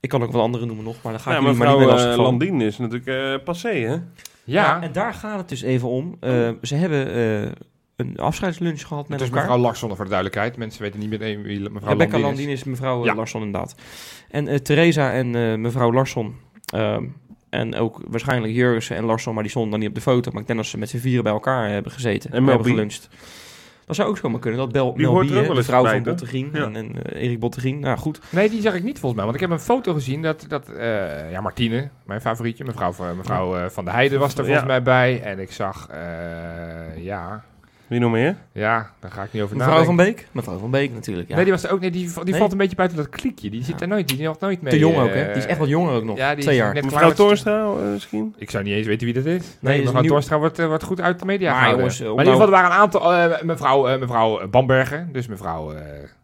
Ik 0.00 0.08
kan 0.08 0.22
ook 0.22 0.32
wel 0.32 0.42
andere 0.42 0.66
noemen 0.66 0.84
nog, 0.84 0.96
maar 1.02 1.12
dan 1.12 1.20
ga 1.20 1.30
ik 1.30 1.36
Ja, 1.36 1.42
jullie 1.42 1.58
maar 1.58 1.68
niet 1.68 1.76
meer 1.76 1.86
eh, 1.86 1.92
lastigvallen. 1.92 2.30
Landien 2.30 2.60
is 2.60 2.78
natuurlijk 2.78 3.06
eh, 3.06 3.44
passé, 3.44 3.68
hè? 3.68 3.96
Ja, 4.44 4.82
En 4.82 4.92
daar 4.92 5.14
gaat 5.14 5.38
het 5.38 5.48
dus 5.48 5.62
even 5.62 5.88
om. 5.88 6.16
Eh, 6.20 6.50
ze 6.62 6.74
hebben 6.74 7.14
eh, 7.14 7.50
een 7.96 8.16
afscheidslunch 8.18 8.86
gehad 8.86 9.08
met 9.08 9.20
het 9.20 9.28
is 9.28 9.34
elkaar. 9.34 9.44
mevrouw 9.48 9.62
Larsson 9.64 9.88
voor 9.88 10.04
de 10.04 10.10
duidelijkheid. 10.10 10.56
Mensen 10.56 10.82
weten 10.82 11.00
niet 11.00 11.10
meteen 11.10 11.42
wie 11.42 11.60
mevrouw 11.60 11.90
Rebecca 11.90 12.10
Landin 12.10 12.22
Landin 12.22 12.48
is. 12.48 12.58
is 12.60 12.64
mevrouw 12.64 13.00
eh, 13.00 13.04
Ja. 13.06 13.14
Larsson 13.14 13.42
inderdaad. 13.42 13.74
En 14.30 14.48
eh 14.48 14.58
Theresa 14.58 15.12
en 15.12 15.34
eh, 15.34 15.54
mevrouw 15.56 15.92
Larsson... 15.92 16.34
ehm, 16.74 17.04
en 17.52 17.74
ook 17.74 18.00
waarschijnlijk 18.08 18.52
Jurgensen 18.52 18.96
en 18.96 19.04
Larsson, 19.04 19.32
maar 19.34 19.42
die 19.42 19.50
stonden 19.50 19.70
dan 19.70 19.80
niet 19.80 19.88
op 19.88 19.94
de 19.94 20.00
foto. 20.00 20.30
Maar 20.32 20.40
ik 20.40 20.46
denk 20.46 20.58
dat 20.58 20.68
ze 20.68 20.78
met 20.78 20.88
z'n 20.88 20.98
vieren 20.98 21.22
bij 21.24 21.32
elkaar 21.32 21.68
hebben 21.70 21.92
gezeten. 21.92 22.30
En 22.32 22.46
hebben 22.46 22.66
geluncht. 22.66 23.08
Dat 23.86 23.96
zou 23.96 24.08
ook 24.08 24.16
zomaar 24.18 24.40
kunnen. 24.40 24.60
Dat 24.60 24.72
Bel, 24.72 24.92
Die 24.92 25.02
Mel 25.02 25.10
hoort 25.12 25.28
wel 25.30 25.42
de 25.42 25.54
eens 25.56 25.66
vrouw 25.66 25.86
van? 25.86 26.02
Bottegien 26.02 26.50
Ja. 26.52 26.64
en, 26.64 26.76
en 26.76 27.02
eh, 27.02 27.22
Erik 27.22 27.38
Bottegien. 27.40 27.80
Nou 27.80 27.98
goed, 27.98 28.20
Nee, 28.30 28.50
die 28.50 28.60
zag 28.60 28.74
ik 28.74 28.82
niet 28.82 28.98
volgens 28.98 29.14
mij. 29.14 29.24
Want 29.24 29.34
ik 29.34 29.40
heb 29.40 29.50
een 29.50 29.60
foto 29.64 29.92
gezien 29.94 30.22
dat, 30.22 30.44
dat 30.48 30.68
eh, 30.68 31.30
ja, 31.30 31.40
Martine, 31.40 31.88
mijn 32.06 32.20
favorietje, 32.20 32.64
mevrouw, 32.64 32.92
van- 32.92 33.16
mevrouw 33.16 33.56
eh, 33.56 33.68
Van 33.68 33.84
der 33.84 33.94
Heijden 33.94 34.18
was 34.18 34.30
er 34.30 34.36
volgens 34.44 34.60
Ja. 34.60 34.66
mij 34.66 34.82
bij. 34.82 35.22
En 35.22 35.38
ik 35.38 35.52
zag, 35.52 35.88
eh, 35.90 37.04
ja, 37.04 37.44
Wie 37.92 38.00
nog 38.00 38.10
meer? 38.10 38.36
Ja, 38.52 38.90
daar 39.00 39.10
ga 39.10 39.22
ik 39.22 39.32
niet 39.32 39.42
over 39.42 39.56
Mevrouw 39.56 39.84
van. 39.84 39.96
Beek? 39.96 40.26
Mevrouw 40.32 40.58
van 40.58 40.70
Beek 40.70 40.92
natuurlijk, 40.92 41.28
ja. 41.28 41.34
Nee, 41.34 41.44
die 41.44 41.52
was 41.52 41.64
er 41.64 41.70
ook. 41.72 41.80
Nee, 41.80 41.90
die, 41.90 42.06
die 42.14 42.24
Nee? 42.24 42.34
valt 42.34 42.52
een 42.52 42.58
beetje 42.58 42.76
buiten 42.76 42.98
dat 42.98 43.08
klikje. 43.08 43.50
Die 43.50 43.64
zit 43.64 43.80
er 43.80 43.88
nooit. 43.88 44.08
Die 44.08 44.26
had 44.26 44.40
nooit 44.40 44.62
mee. 44.62 44.72
Te 44.72 44.78
jong 44.78 44.96
ook, 44.96 45.08
eh, 45.08 45.14
hè? 45.14 45.26
Die 45.26 45.36
is 45.36 45.46
echt 45.46 45.58
wat 45.58 45.68
jonger 45.68 45.94
ook 45.94 46.04
nog. 46.04 46.16
Ja, 46.16 46.34
die 46.34 46.44
Twee 46.44 46.56
jaar. 46.56 46.74
net 46.74 46.84
Mevrouw 46.84 47.12
Toornstra 47.12 47.62
eh, 47.64 47.92
misschien? 47.92 48.34
Ik 48.38 48.50
zou 48.50 48.64
niet 48.64 48.74
eens 48.74 48.86
weten 48.86 49.04
wie 49.04 49.14
dat 49.14 49.24
is. 49.24 49.42
Nee, 49.60 49.82
mevrouw 49.82 50.00
nieuw- 50.02 50.20
wordt, 50.38 50.58
eh, 50.58 50.66
wordt 50.66 50.82
goed 50.84 51.00
uit 51.00 51.18
de 51.18 51.24
media 51.24 51.50
Maar 51.50 51.58
gehouden. 51.58 51.78
jongens, 51.80 52.00
eh, 52.00 52.06
maar 52.06 52.24
in 52.24 52.30
ieder 52.30 52.32
geval, 52.40 52.48
nou- 52.50 52.62
er 52.62 52.68
waren 52.68 52.76
een 52.76 52.82
aantal... 52.82 53.34
eh, 53.38 53.42
mevrouw, 53.42 53.88
eh, 53.88 53.98
mevrouw 54.00 54.48
Bamberger, 54.48 55.08
dus 55.12 55.26
mevrouw... 55.26 55.72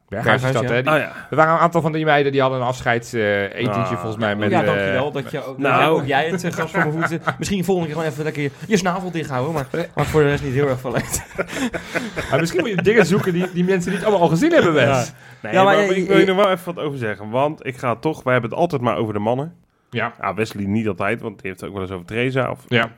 eh 0.08 0.14
Berghuis 0.24 0.42
is 0.42 0.50
Berghuis, 0.50 0.68
dat, 0.68 0.68
ja. 0.68 0.74
hè? 0.76 0.82
Die- 0.82 0.92
Oh 0.92 0.98
ja. 1.16 1.26
Er 1.30 1.36
waren 1.36 1.52
een 1.54 1.58
aantal 1.60 1.80
van 1.80 1.92
die 1.92 2.04
meiden 2.04 2.32
die 2.32 2.40
hadden 2.40 2.60
een 2.60 2.66
afscheidsetentje 2.66 3.70
Ah. 3.80 3.88
volgens 3.88 4.16
mij 4.16 4.36
met... 4.36 4.50
ja, 4.50 4.60
eh, 4.60 4.66
dankjewel 4.66 5.12
dat 5.12 5.30
je 5.30 5.44
ook, 5.44 5.58
Nou. 5.58 5.84
ook 6.00 6.06
jij 6.06 6.28
het 6.28 6.44
uh, 6.44 6.50
gras 6.50 6.70
voor 6.70 6.78
mijn 6.80 6.92
voeten. 6.92 7.20
Misschien 7.38 7.64
volgende 7.64 7.88
keer 7.88 7.96
gewoon 7.98 8.12
even 8.12 8.24
lekker 8.24 8.42
je, 8.42 8.50
je 8.66 8.76
snavel 8.76 9.10
dicht 9.10 9.30
houden, 9.30 9.52
maar 9.52 10.06
voor 10.06 10.20
de 10.22 10.28
rest 10.28 10.44
niet 10.44 10.52
heel 10.54 10.68
erg 10.68 10.80
veel 10.80 10.94
uit. 10.94 11.26
Maar 12.30 12.40
misschien 12.40 12.60
moet 12.60 12.68
je 12.70 12.82
dingen 12.82 13.06
zoeken 13.06 13.32
die, 13.32 13.52
die 13.52 13.64
mensen 13.64 13.92
niet 13.92 14.02
allemaal 14.02 14.20
al 14.20 14.28
gezien 14.28 14.52
hebben, 14.52 14.72
Wes. 14.72 14.86
Ja. 14.86 15.04
Nee, 15.42 15.52
Ja, 15.52 15.64
maar 15.64 15.78
ik 15.78 16.08
wil 16.08 16.18
je 16.18 16.26
er 16.26 16.36
wel 16.36 16.50
even 16.50 16.74
wat 16.74 16.84
over 16.84 16.98
zeggen. 16.98 17.30
Want 17.30 17.66
ik 17.66 17.76
ga 17.76 17.96
toch, 17.96 18.22
wij 18.22 18.32
hebben 18.32 18.50
het 18.50 18.58
altijd 18.60 18.82
maar 18.82 18.96
over 18.96 19.12
de 19.12 19.18
mannen. 19.20 19.54
Ja. 19.90 20.12
Ja, 20.20 20.34
Wesley 20.34 20.64
niet 20.64 20.88
altijd, 20.88 21.20
want 21.20 21.34
die 21.40 21.46
heeft 21.48 21.60
het 21.60 21.68
ook 21.68 21.74
wel 21.74 21.84
eens 21.84 21.92
over 21.94 22.06
Theresa. 22.06 22.50
Of 22.50 22.60
Ja. 22.68 22.90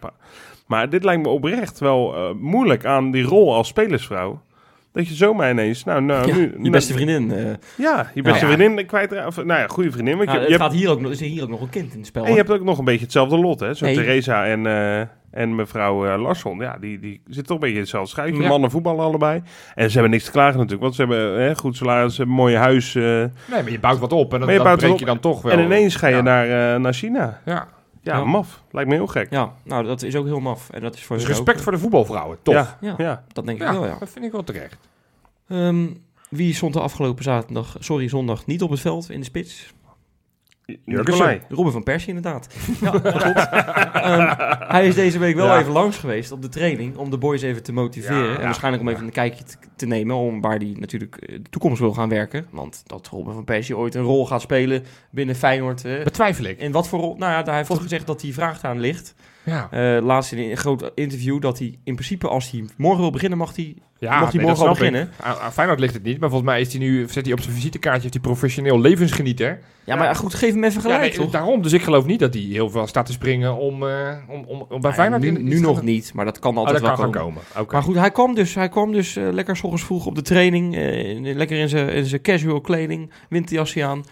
Maar 0.66 0.88
dit 0.90 1.04
lijkt 1.04 1.22
me 1.22 1.28
oprecht 1.28 1.78
wel 1.78 2.14
eh, 2.16 2.34
moeilijk 2.34 2.84
aan 2.84 3.10
die 3.10 3.22
rol 3.24 3.54
als 3.54 3.68
spelersvrouw. 3.68 4.40
Dat 4.92 5.08
je 5.08 5.14
zomaar 5.14 5.50
ineens, 5.50 5.84
nou, 5.84 6.02
nou, 6.02 6.26
Ja, 6.28 6.34
nu, 6.34 6.40
je 6.40 6.52
nou, 6.58 6.70
beste 6.70 6.92
vriendin. 6.92 7.30
eh 7.32 7.44
Ja, 7.76 8.10
je 8.14 8.22
beste 8.22 8.44
Nou 8.44 8.52
ja. 8.52 8.58
vriendin 8.58 8.86
kwijt. 8.86 9.26
Of, 9.26 9.36
nou 9.36 9.60
ja, 9.60 9.66
goede 9.66 9.90
vriendin. 9.90 10.16
Want 10.16 10.26
nou, 10.28 10.38
je, 10.38 10.44
het 10.44 10.52
je 10.54 10.60
gaat 10.60 10.70
hebt, 10.70 10.82
hier 10.82 10.90
ook, 10.90 11.00
nog- 11.00 11.10
is 11.12 11.20
hier 11.20 11.42
ook 11.42 11.48
nog 11.48 11.60
een 11.60 11.68
kind 11.68 11.92
in 11.92 11.98
het 11.98 12.06
spel. 12.06 12.24
en 12.24 12.30
je 12.30 12.36
hebt 12.36 12.50
ook 12.50 12.64
nog 12.64 12.78
een 12.78 12.84
beetje 12.84 13.02
hetzelfde 13.04 13.38
lot, 13.38 13.60
hè? 13.60 13.74
Zo 13.74 13.84
Nee. 13.84 13.94
Theresa 13.94 14.46
en, 14.46 14.66
eh, 14.66 15.00
en 15.30 15.54
mevrouw 15.54 16.06
eh, 16.06 16.20
Larsson. 16.22 16.58
Ja, 16.58 16.76
die, 16.80 16.98
die 17.00 17.20
zitten 17.24 17.44
toch 17.44 17.54
een 17.54 17.60
beetje 17.60 17.74
in 17.74 17.80
hetzelfde 17.80 18.10
schuitje. 18.10 18.42
Ja. 18.42 18.48
Mannen 18.48 18.70
voetballen 18.70 19.04
allebei. 19.04 19.42
En 19.74 19.86
ze 19.86 19.92
hebben 19.92 20.10
niks 20.10 20.24
te 20.24 20.30
klagen 20.30 20.54
natuurlijk. 20.54 20.82
Want 20.82 20.94
ze 20.94 21.00
hebben 21.00 21.40
hè, 21.42 21.54
goed 21.56 21.76
salaris, 21.76 22.14
ze 22.14 22.16
hebben 22.16 22.36
een 22.36 22.42
mooi 22.42 22.56
huis. 22.56 22.94
eh, 22.94 23.02
Nee, 23.02 23.28
maar 23.48 23.70
je 23.70 23.80
bouwt 23.80 23.98
wat 23.98 24.12
op 24.12 24.32
en 24.32 24.38
dat, 24.38 24.48
Maar 24.48 24.58
je 24.58 24.64
dat 24.64 24.80
bouwt 24.80 24.98
je 24.98 25.04
dan 25.04 25.20
toch 25.20 25.42
wel. 25.42 25.52
en 25.52 25.60
ineens 25.64 25.96
ga 25.96 26.06
je 26.06 26.14
Ja. 26.16 26.22
naar, 26.22 26.74
eh, 26.74 26.80
naar 26.80 26.92
China. 26.92 27.40
Ja. 27.44 27.66
Ja, 28.02 28.16
Ja. 28.16 28.24
maf. 28.24 28.62
Lijkt 28.70 28.88
me 28.88 28.94
heel 28.94 29.06
gek. 29.06 29.30
Ja, 29.30 29.52
nou 29.64 29.84
dat 29.84 30.02
is 30.02 30.16
ook 30.16 30.24
heel 30.26 30.40
maf. 30.40 30.70
En 30.70 30.80
dat 30.80 30.94
is 30.94 31.04
voor 31.04 31.16
Dus 31.16 31.26
respect 31.26 31.56
ook, 31.56 31.62
voor 31.62 31.72
de 31.72 31.78
voetbalvrouwen, 31.78 32.38
toch? 32.42 32.54
Ja, 32.54 32.76
Ja. 32.80 32.94
ja. 32.98 33.24
Dat 33.32 33.46
denk 33.46 33.60
ik 33.60 33.64
Ja, 33.66 33.72
wel, 33.72 33.86
ja. 33.86 33.96
dat 33.98 34.08
vind 34.10 34.24
ik 34.24 34.32
wel 34.32 34.44
terecht. 34.44 34.76
Ehm, 35.48 35.86
wie 36.30 36.54
stond 36.54 36.72
de 36.74 36.80
afgelopen 36.80 37.24
zaterdag, 37.24 37.76
sorry, 37.78 38.08
zondag 38.08 38.46
niet 38.46 38.62
op 38.62 38.70
het 38.70 38.80
veld 38.80 39.10
in 39.10 39.18
de 39.18 39.24
spits? 39.26 39.74
Nicolai. 40.84 41.40
Robin 41.48 41.72
van 41.72 41.82
Persie 41.82 42.08
inderdaad. 42.14 42.54
Ja, 42.80 42.90
klopt. 42.90 43.48
Ehm, 43.92 44.34
hij 44.72 44.86
is 44.86 44.94
deze 44.94 45.18
week 45.18 45.34
wel 45.34 45.46
Ja. 45.46 45.58
even 45.58 45.72
langs 45.72 45.96
geweest 45.98 46.32
op 46.32 46.42
de 46.42 46.48
training 46.48 46.96
om 46.96 47.10
de 47.10 47.18
boys 47.18 47.42
even 47.42 47.62
te 47.62 47.72
motiveren. 47.72 48.22
Ja, 48.24 48.32
en 48.34 48.38
ja, 48.38 48.44
waarschijnlijk 48.44 48.82
om 48.82 48.88
ja. 48.88 48.94
even 48.94 49.06
een 49.06 49.12
kijkje 49.12 49.44
te, 49.44 49.56
te 49.76 49.86
nemen 49.86 50.16
om 50.16 50.40
waar 50.40 50.56
hij 50.56 50.76
natuurlijk 50.78 51.16
eh, 51.16 51.28
de 51.42 51.50
toekomst 51.50 51.80
wil 51.80 51.92
gaan 51.92 52.08
werken. 52.08 52.46
Want 52.50 52.82
dat 52.86 53.06
Robin 53.08 53.32
van 53.34 53.44
Persie 53.44 53.76
ooit 53.76 53.94
een 53.94 54.02
rol 54.02 54.26
gaat 54.26 54.40
spelen 54.40 54.84
binnen 55.10 55.34
Feyenoord. 55.34 55.84
eh, 55.84 56.02
Betwijfel 56.04 56.44
ik. 56.44 56.58
in 56.58 56.72
wat 56.72 56.88
voor 56.88 57.00
rol? 57.00 57.16
Nou 57.18 57.32
ja, 57.32 57.42
daar 57.42 57.56
heeft 57.56 57.68
hij 57.68 57.76
gezegd 57.78 58.06
dat 58.06 58.22
hij 58.22 58.32
vraagt 58.32 58.64
aan 58.64 58.80
ligt. 58.80 59.14
Ja. 59.42 59.68
Eh, 59.70 60.04
laatst 60.04 60.32
in 60.32 60.50
een 60.50 60.56
groot 60.56 60.90
interview 60.94 61.40
dat 61.40 61.58
hij 61.58 61.78
in 61.84 61.94
principe 61.94 62.28
als 62.28 62.50
hij 62.50 62.64
morgen 62.76 63.00
wil 63.00 63.10
beginnen 63.10 63.38
mag 63.38 63.56
hij, 63.56 63.74
Ja, 63.98 64.20
mag 64.20 64.30
hij 64.32 64.38
nee, 64.38 64.46
morgen 64.46 64.66
al 64.66 64.74
beginnen. 64.74 65.10
Aan, 65.20 65.36
aan 65.36 65.52
Feyenoord 65.52 65.80
ligt 65.80 65.94
het 65.94 66.02
niet, 66.02 66.20
maar 66.20 66.28
volgens 66.28 66.50
mij 66.50 66.60
is 66.60 66.72
hij 66.72 66.80
nu, 66.82 67.08
zet 67.08 67.24
hij 67.24 67.34
op 67.34 67.40
zijn 67.40 67.54
visitekaartje, 67.54 68.00
heeft 68.02 68.14
hij 68.14 68.22
professioneel 68.22 68.80
levensgenieter. 68.80 69.60
Ja, 69.84 69.96
maar 69.96 70.14
goed, 70.14 70.34
geef 70.34 70.52
hem 70.52 70.64
even 70.64 70.76
Ja, 70.76 70.80
gelijk 70.80 71.00
nee, 71.00 71.12
toch? 71.12 71.30
daarom. 71.30 71.62
Dus 71.62 71.72
ik 71.72 71.82
geloof 71.82 72.06
niet 72.06 72.20
dat 72.20 72.34
hij 72.34 72.42
heel 72.42 72.70
veel 72.70 72.86
staat 72.86 73.06
te 73.06 73.12
springen 73.12 73.56
om, 73.56 73.88
eh, 73.88 74.16
om, 74.28 74.44
om, 74.46 74.60
om 74.60 74.66
bij 74.68 74.78
Nou 74.78 74.86
ja, 74.86 74.92
Feyenoord... 74.92 75.42
nu, 75.42 75.60
nog 75.60 75.82
niet, 75.82 76.14
maar 76.14 76.24
dat 76.24 76.38
kan 76.38 76.52
Oh, 76.52 76.58
altijd 76.58 76.82
dat 76.82 76.98
wel 76.98 77.10
komen. 77.10 77.42
Maar 77.70 77.82
goed, 77.82 77.96
hij 77.96 78.10
kwam 78.10 78.34
dus, 78.34 78.54
hij 78.54 78.68
kwam 78.68 78.92
dus 78.92 79.16
eh, 79.16 79.28
lekker 79.32 79.56
s 79.56 79.62
ochtends 79.62 79.84
vroeg 79.84 80.06
op 80.06 80.14
de 80.14 80.22
training. 80.22 80.74
lekker 81.36 81.58
in 81.58 81.68
zijn, 81.68 81.88
in 81.88 82.04
zijn 82.04 82.22
casual 82.22 82.60
kleding, 82.60 83.10
winterjasje 83.28 83.84
aan. 83.84 84.04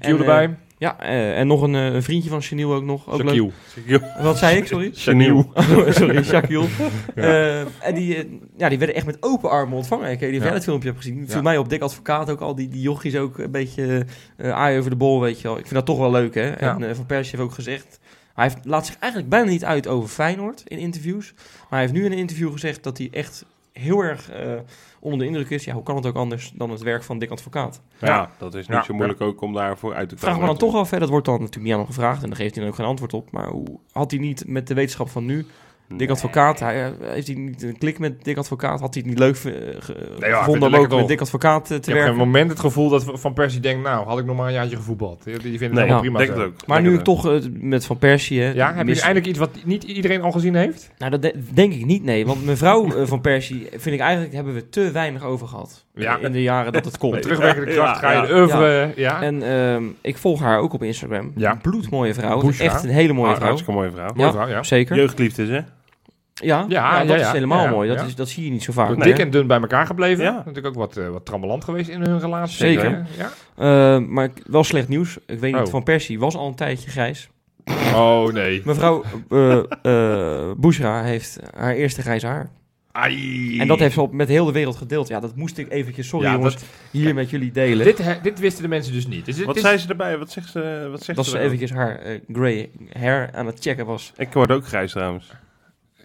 Eh, 0.00 0.10
erbij. 0.10 0.56
Ja, 0.84 0.98
eh, 1.00 1.38
en 1.38 1.46
nog 1.46 1.62
een, 1.62 1.74
eh, 1.74 1.84
een 1.94 2.02
vriendje 2.02 2.28
van 2.30 2.42
Chaniel 2.42 2.74
ook 2.74 2.82
nog. 2.84 3.10
Ook 3.10 3.22
leuk. 3.22 3.52
Shaquille. 3.70 4.12
Wat 4.22 4.38
zei 4.38 4.56
ik, 4.56 4.66
sorry? 4.66 4.90
Chaniel. 5.06 5.38
Oh, 5.54 5.90
sorry, 5.90 6.22
Shaquille. 6.24 6.66
Eh, 7.14 7.60
en 7.60 7.94
die, 7.94 8.40
ja, 8.56 8.68
die 8.68 8.78
werden 8.78 8.96
echt 8.96 9.06
met 9.06 9.16
open 9.20 9.50
armen 9.50 9.76
ontvangen. 9.76 10.10
Ik 10.10 10.20
weet 10.20 10.30
niet 10.30 10.40
of 10.40 10.46
Ja. 10.46 10.52
jij 10.52 10.62
filmpje 10.62 10.88
hebt 10.88 11.00
gezien. 11.00 11.24
Viel 11.26 11.36
Ja. 11.36 11.42
mij 11.42 11.58
op 11.58 11.68
Dik 11.68 11.80
Advocaat 11.82 12.30
ook 12.30 12.40
al. 12.40 12.54
Die, 12.54 12.68
die 12.68 12.80
jochies 12.80 13.16
ook 13.16 13.38
een 13.38 13.50
beetje 13.50 14.06
eh 14.36 14.52
aai 14.52 14.78
over 14.78 14.90
de 14.90 14.96
bol, 14.96 15.20
weet 15.20 15.40
je 15.40 15.48
wel. 15.48 15.56
Ik 15.56 15.62
vind 15.62 15.74
dat 15.74 15.86
toch 15.86 15.98
wel 15.98 16.10
leuk, 16.10 16.34
hè. 16.34 16.50
En 16.50 16.88
eh, 16.88 16.94
Van 16.94 17.06
Persie 17.06 17.36
heeft 17.36 17.48
ook 17.48 17.54
gezegd... 17.54 18.00
Hij 18.34 18.44
heeft, 18.44 18.58
laat 18.64 18.86
zich 18.86 18.96
eigenlijk 18.98 19.30
bijna 19.32 19.50
niet 19.50 19.64
uit 19.64 19.86
over 19.86 20.08
Feyenoord 20.08 20.62
in 20.66 20.78
interviews. 20.78 21.32
Maar 21.36 21.66
hij 21.68 21.80
heeft 21.80 21.92
nu 21.92 22.04
in 22.04 22.12
een 22.12 22.18
interview 22.18 22.52
gezegd 22.52 22.82
dat 22.82 22.98
hij 22.98 23.08
echt 23.12 23.44
heel 23.80 24.00
erg 24.00 24.30
eh, 24.30 24.52
onder 25.00 25.18
de 25.18 25.26
indruk 25.26 25.50
is. 25.50 25.64
Ja, 25.64 25.72
hoe 25.74 25.82
kan 25.82 25.96
het 25.96 26.06
ook 26.06 26.16
anders 26.16 26.52
dan 26.54 26.70
het 26.70 26.82
werk 26.82 27.02
van 27.02 27.18
Dik 27.18 27.30
Advocaat? 27.30 27.80
Ja, 27.98 28.30
dat 28.38 28.54
is 28.54 28.66
niet 28.68 28.76
Ja. 28.76 28.82
zo 28.84 28.94
moeilijk 28.94 29.20
ook 29.20 29.40
om 29.40 29.52
daarvoor 29.52 29.94
uit 29.94 30.08
te 30.08 30.16
Vraag 30.16 30.34
me 30.34 30.40
komen. 30.40 30.58
dan 30.58 30.68
toch 30.68 30.80
af, 30.80 30.90
hè, 30.90 30.98
dat 30.98 31.08
wordt 31.08 31.26
dan 31.26 31.34
natuurlijk 31.34 31.62
niet 31.64 31.72
aan 31.72 31.78
hem 31.78 31.88
gevraagd 31.88 32.22
en 32.22 32.28
daar 32.28 32.38
geeft 32.38 32.54
hij 32.54 32.62
dan 32.64 32.72
ook 32.72 32.78
geen 32.78 32.86
antwoord 32.88 33.14
op. 33.14 33.30
Maar 33.30 33.48
hoe 33.48 33.78
had 33.92 34.10
hij 34.10 34.20
niet 34.20 34.44
met 34.46 34.66
de 34.66 34.74
wetenschap 34.74 35.08
van 35.08 35.24
nu, 35.24 35.46
Dik 35.88 36.10
Advocaat, 36.10 36.60
hij, 36.60 36.84
eh, 36.84 36.90
heeft 37.00 37.26
hij 37.26 37.36
niet 37.36 37.62
een 37.62 37.78
klik 37.78 37.98
met 37.98 38.24
Dik 38.24 38.36
Advocaat? 38.36 38.80
Had 38.80 38.94
hij 38.94 39.02
het 39.02 39.10
niet 39.10 39.18
leuk 39.18 39.34
eh, 39.36 39.42
ge- 39.78 40.16
gevonden 40.20 40.68
om 40.68 40.74
ook 40.74 40.88
met. 40.88 41.08
Dik 41.08 41.20
Advocaat 41.20 41.60
eh, 41.62 41.66
te 41.68 41.74
Ik 41.74 41.84
heb 41.84 41.94
geen 41.94 41.94
werken? 41.94 42.16
moment 42.16 42.50
het 42.50 42.60
gevoel 42.60 42.88
dat 42.88 43.04
Van 43.06 43.32
Persie 43.32 43.60
denkt, 43.60 43.82
nou, 43.82 44.06
had 44.06 44.18
ik 44.18 44.24
nog 44.24 44.36
maar 44.36 44.46
een 44.46 44.52
jaartje 44.52 44.76
gevoetbald. 44.76 45.24
Die 45.24 45.34
vindt 45.34 45.60
het 45.60 45.72
Nee, 45.72 45.86
ja, 45.86 45.98
prima 45.98 46.18
denk 46.18 46.30
ook. 46.38 46.66
Maar 46.66 46.80
Denk 46.82 46.90
nu 46.92 46.98
ik 46.98 47.04
toch 47.04 47.40
met 47.52 47.86
Van 47.86 47.98
Persie... 47.98 48.40
hè, 48.40 48.50
Ja, 48.52 48.66
heb 48.68 48.76
je 48.76 48.84
mis- 48.84 49.00
eindelijk 49.00 49.26
iets 49.26 49.38
wat 49.38 49.50
niet 49.64 49.84
iedereen 49.84 50.22
al 50.22 50.32
gezien 50.32 50.54
heeft? 50.54 50.90
Nou, 50.98 51.10
dat 51.10 51.22
de- 51.22 51.34
denk 51.52 51.72
ik 51.72 51.84
niet, 51.84 52.04
nee. 52.04 52.26
Want 52.26 52.44
mevrouw 52.44 53.06
Van 53.06 53.20
Persie, 53.20 53.66
vind 53.70 53.94
ik 53.94 54.00
eigenlijk, 54.00 54.34
hebben 54.34 54.54
we 54.54 54.68
te 54.68 54.90
weinig 54.90 55.22
over 55.24 55.48
gehad. 55.48 55.83
Ja. 55.94 56.16
In 56.18 56.32
de 56.32 56.42
jaren 56.42 56.72
dat 56.72 56.84
het 56.84 56.98
komt. 56.98 57.22
Terugwerkende 57.22 57.72
kracht 57.74 58.00
Ja, 58.00 58.08
ga 58.12 58.22
je 58.22 58.34
oeuvre... 58.34 58.92
Ja. 58.96 59.22
En 59.22 59.42
ehm, 59.42 59.84
ik 60.00 60.16
volg 60.18 60.40
haar 60.40 60.58
ook 60.58 60.72
op 60.72 60.82
Instagram. 60.82 61.32
Ja. 61.36 61.58
Bloedmooie 61.62 62.14
vrouw. 62.14 62.40
Bushra. 62.40 62.64
Echt 62.64 62.84
een 62.84 62.90
hele 62.90 63.12
mooie 63.12 63.28
Ah, 63.30 63.34
vrouw. 63.36 63.46
hartstikke 63.46 63.78
mooie 63.80 63.90
vrouw. 63.90 64.10
Mooie 64.14 64.26
ja. 64.26 64.32
vrouw, 64.32 64.48
ja. 64.48 64.62
Zeker. 64.62 64.96
Jeugdliefdes, 64.96 65.48
hè? 65.48 65.54
Ja, 65.54 65.64
ja, 66.34 66.64
ja, 66.68 67.04
dat 67.04 67.18
ja, 67.20 67.26
is 67.26 67.32
helemaal 67.32 67.64
ja, 67.64 67.70
mooi. 67.70 67.88
Dat, 67.88 67.98
ja. 68.00 68.04
is, 68.06 68.14
dat 68.14 68.28
zie 68.28 68.44
je 68.44 68.50
niet 68.50 68.62
zo 68.62 68.72
vaak. 68.72 68.88
Dik 68.88 68.98
Nee. 68.98 69.12
en 69.14 69.30
dun 69.30 69.46
bij 69.46 69.60
elkaar 69.60 69.86
gebleven. 69.86 70.24
Ja. 70.24 70.32
Natuurlijk 70.32 70.66
ook 70.66 70.74
wat, 70.74 70.96
eh, 70.96 71.08
wat 71.08 71.24
trammeland 71.24 71.64
geweest 71.64 71.88
in 71.88 72.00
hun 72.02 72.20
relatie. 72.20 72.56
Zeker. 72.56 72.90
hè? 72.90 73.22
Ja. 73.22 73.94
Eh, 73.96 74.06
maar 74.08 74.28
wel 74.46 74.64
slecht 74.64 74.88
nieuws. 74.88 75.18
Ik 75.26 75.38
weet 75.38 75.52
niet, 75.54 75.62
Oh. 75.62 75.70
Van 75.70 75.82
Persie 75.82 76.18
was 76.18 76.36
al 76.36 76.46
een 76.46 76.54
tijdje 76.54 76.90
grijs. 76.90 77.28
Oh, 77.94 78.32
nee. 78.32 78.62
Mevrouw 78.64 79.02
eh 79.30 79.58
eh 79.82 80.50
Bushra 80.56 81.02
heeft 81.02 81.38
haar 81.56 81.74
eerste 81.74 82.02
grijze 82.02 82.26
haar. 82.26 82.50
Ai. 82.96 83.60
En 83.60 83.66
dat 83.66 83.78
heeft 83.78 83.94
ze 83.94 84.00
op, 84.00 84.12
met 84.12 84.28
heel 84.28 84.44
de 84.44 84.52
wereld 84.52 84.76
gedeeld. 84.76 85.08
Ja, 85.08 85.20
dat 85.20 85.36
moest 85.36 85.58
ik 85.58 85.70
eventjes, 85.70 86.08
sorry 86.08 86.26
Ja, 86.26 86.32
jongens, 86.32 86.54
dat- 86.54 86.64
hier 86.90 87.14
met 87.14 87.30
jullie 87.30 87.52
delen. 87.52 87.84
Dit, 87.86 88.18
dit 88.22 88.38
wisten 88.38 88.62
de 88.62 88.68
mensen 88.68 88.92
dus 88.92 89.06
niet. 89.06 89.24
Dus 89.24 89.36
het 89.36 89.46
Wat 89.46 89.58
zei 89.58 89.78
ze 89.78 89.88
erbij? 89.88 90.18
Wat 90.18 90.30
zegt 90.30 90.50
ze? 90.50 90.88
Wat 90.90 91.02
zegt 91.02 91.16
dat 91.18 91.26
ze 91.26 91.38
eventjes 91.38 91.70
haar 91.72 91.98
eh, 91.98 92.20
grey 92.32 92.70
hair 92.92 93.30
aan 93.32 93.46
het 93.46 93.58
checken 93.60 93.86
was. 93.86 94.12
Ik 94.16 94.32
word 94.32 94.50
ook 94.50 94.66
grijs 94.66 94.90
trouwens. 94.92 95.32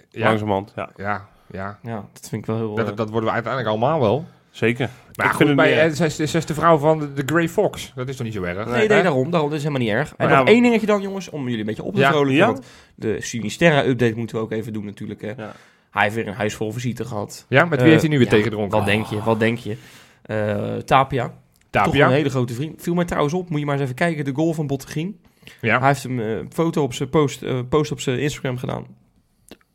ja, 0.10 0.28
Langzamerhand, 0.28 0.74
ja. 0.76 0.90
ja, 0.98 1.28
ja. 1.52 1.80
Ja, 1.84 2.06
dat 2.14 2.30
vind 2.30 2.42
ik 2.42 2.46
wel 2.46 2.58
heel... 2.58 2.78
eh, 2.80 2.86
Dat, 2.86 2.98
dat 2.98 3.10
worden 3.10 3.30
we 3.30 3.34
uiteindelijk 3.36 3.72
allemaal 3.74 4.00
wel. 4.00 4.26
Zeker. 4.52 4.90
Maar 5.16 5.26
Ik 5.26 5.32
goed, 5.32 5.46
vind 5.46 5.50
het 5.50 5.58
bij, 5.58 5.84
niet 5.84 5.92
eh, 5.92 5.98
zij, 5.98 6.06
is, 6.08 6.16
zij 6.32 6.40
is 6.40 6.46
de 6.46 6.54
vrouw 6.54 6.78
van 6.78 7.00
de, 7.00 7.14
de 7.14 7.24
Grey 7.26 7.50
Fox. 7.50 7.92
Dat 7.96 8.08
is 8.10 8.16
toch 8.16 8.26
niet 8.26 8.36
zo 8.36 8.44
erg? 8.44 8.66
Nee, 8.66 8.88
nee, 8.88 8.88
daarom, 9.04 9.32
daarom. 9.32 9.50
Dat 9.50 9.58
is 9.60 9.64
helemaal 9.66 9.86
niet 9.88 9.96
erg. 9.96 10.10
En 10.10 10.16
Maar 10.28 10.38
nog 10.38 10.48
ja, 10.48 10.54
één 10.54 10.62
dingetje 10.64 10.88
dan, 10.88 11.02
jongens, 11.02 11.30
om 11.30 11.44
jullie 11.44 11.60
een 11.60 11.66
beetje 11.66 11.84
op 11.84 11.94
te 11.94 12.00
Ja, 12.00 12.10
vrolijken. 12.10 12.36
ja. 12.36 12.46
Want 12.46 12.66
de 12.96 13.22
Sinisterra-update 13.22 14.16
moeten 14.16 14.36
we 14.36 14.42
ook 14.42 14.52
even 14.52 14.74
doen 14.74 14.86
natuurlijk. 14.86 15.22
Hè. 15.22 15.32
Ja. 15.38 15.52
Hij 15.92 16.04
heeft 16.04 16.16
weer 16.16 16.28
een 16.28 16.34
huis 16.34 16.54
vol 16.54 16.72
visite 16.72 17.06
gehad. 17.06 17.46
Ja, 17.50 17.62
met 17.66 17.70
wie 17.70 17.80
Eh, 17.80 17.86
heeft 17.88 18.02
hij 18.02 18.10
nu 18.10 18.18
weer 18.18 18.26
ja, 18.28 18.32
tegendronken? 18.34 18.78
Wat 18.78 18.88
denk 18.88 19.06
je? 19.06 19.24
Wat 19.24 19.40
denk 19.40 19.58
je? 19.58 19.78
Eh, 20.22 20.76
Tapia. 20.76 21.34
Toch 21.70 21.84
Tapia. 21.84 22.06
een 22.06 22.12
hele 22.12 22.30
grote 22.30 22.54
vriend. 22.54 22.82
Viel 22.82 22.94
mij 22.94 23.06
trouwens 23.06 23.34
op. 23.34 23.50
Moet 23.50 23.60
je 23.60 23.66
maar 23.66 23.74
eens 23.76 23.84
even 23.84 23.96
kijken. 23.96 24.26
De 24.26 24.34
goal 24.34 24.54
van 24.54 24.68
Bottegien. 24.68 25.20
Ja. 25.62 25.80
Hij 25.80 25.88
heeft 25.88 26.04
hem 26.04 26.20
eh, 26.20 26.30
een 26.38 26.52
foto 26.54 26.84
op 26.84 26.94
zijn 26.94 27.10
post, 27.10 27.42
eh, 27.42 27.60
post 27.70 27.92
op 27.92 28.00
zijn 28.00 28.20
Instagram 28.20 28.58
gedaan. 28.58 28.86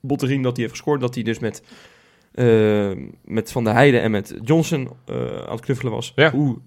Bottegien 0.00 0.42
dat 0.42 0.52
hij 0.56 0.60
heeft 0.64 0.76
gescoord. 0.76 1.00
Dat 1.00 1.14
hij 1.14 1.24
dus 1.24 1.38
met, 1.38 1.62
eh, 2.32 2.90
met 3.24 3.52
Van 3.52 3.64
der 3.64 3.72
Heijden 3.72 4.02
en 4.02 4.10
met 4.10 4.34
Johnson 4.42 4.90
eh, 5.06 5.16
aan 5.36 5.50
het 5.54 5.60
knuffelen 5.60 5.92
was. 5.92 6.12
Ja. 6.16 6.30
Hoe 6.30 6.58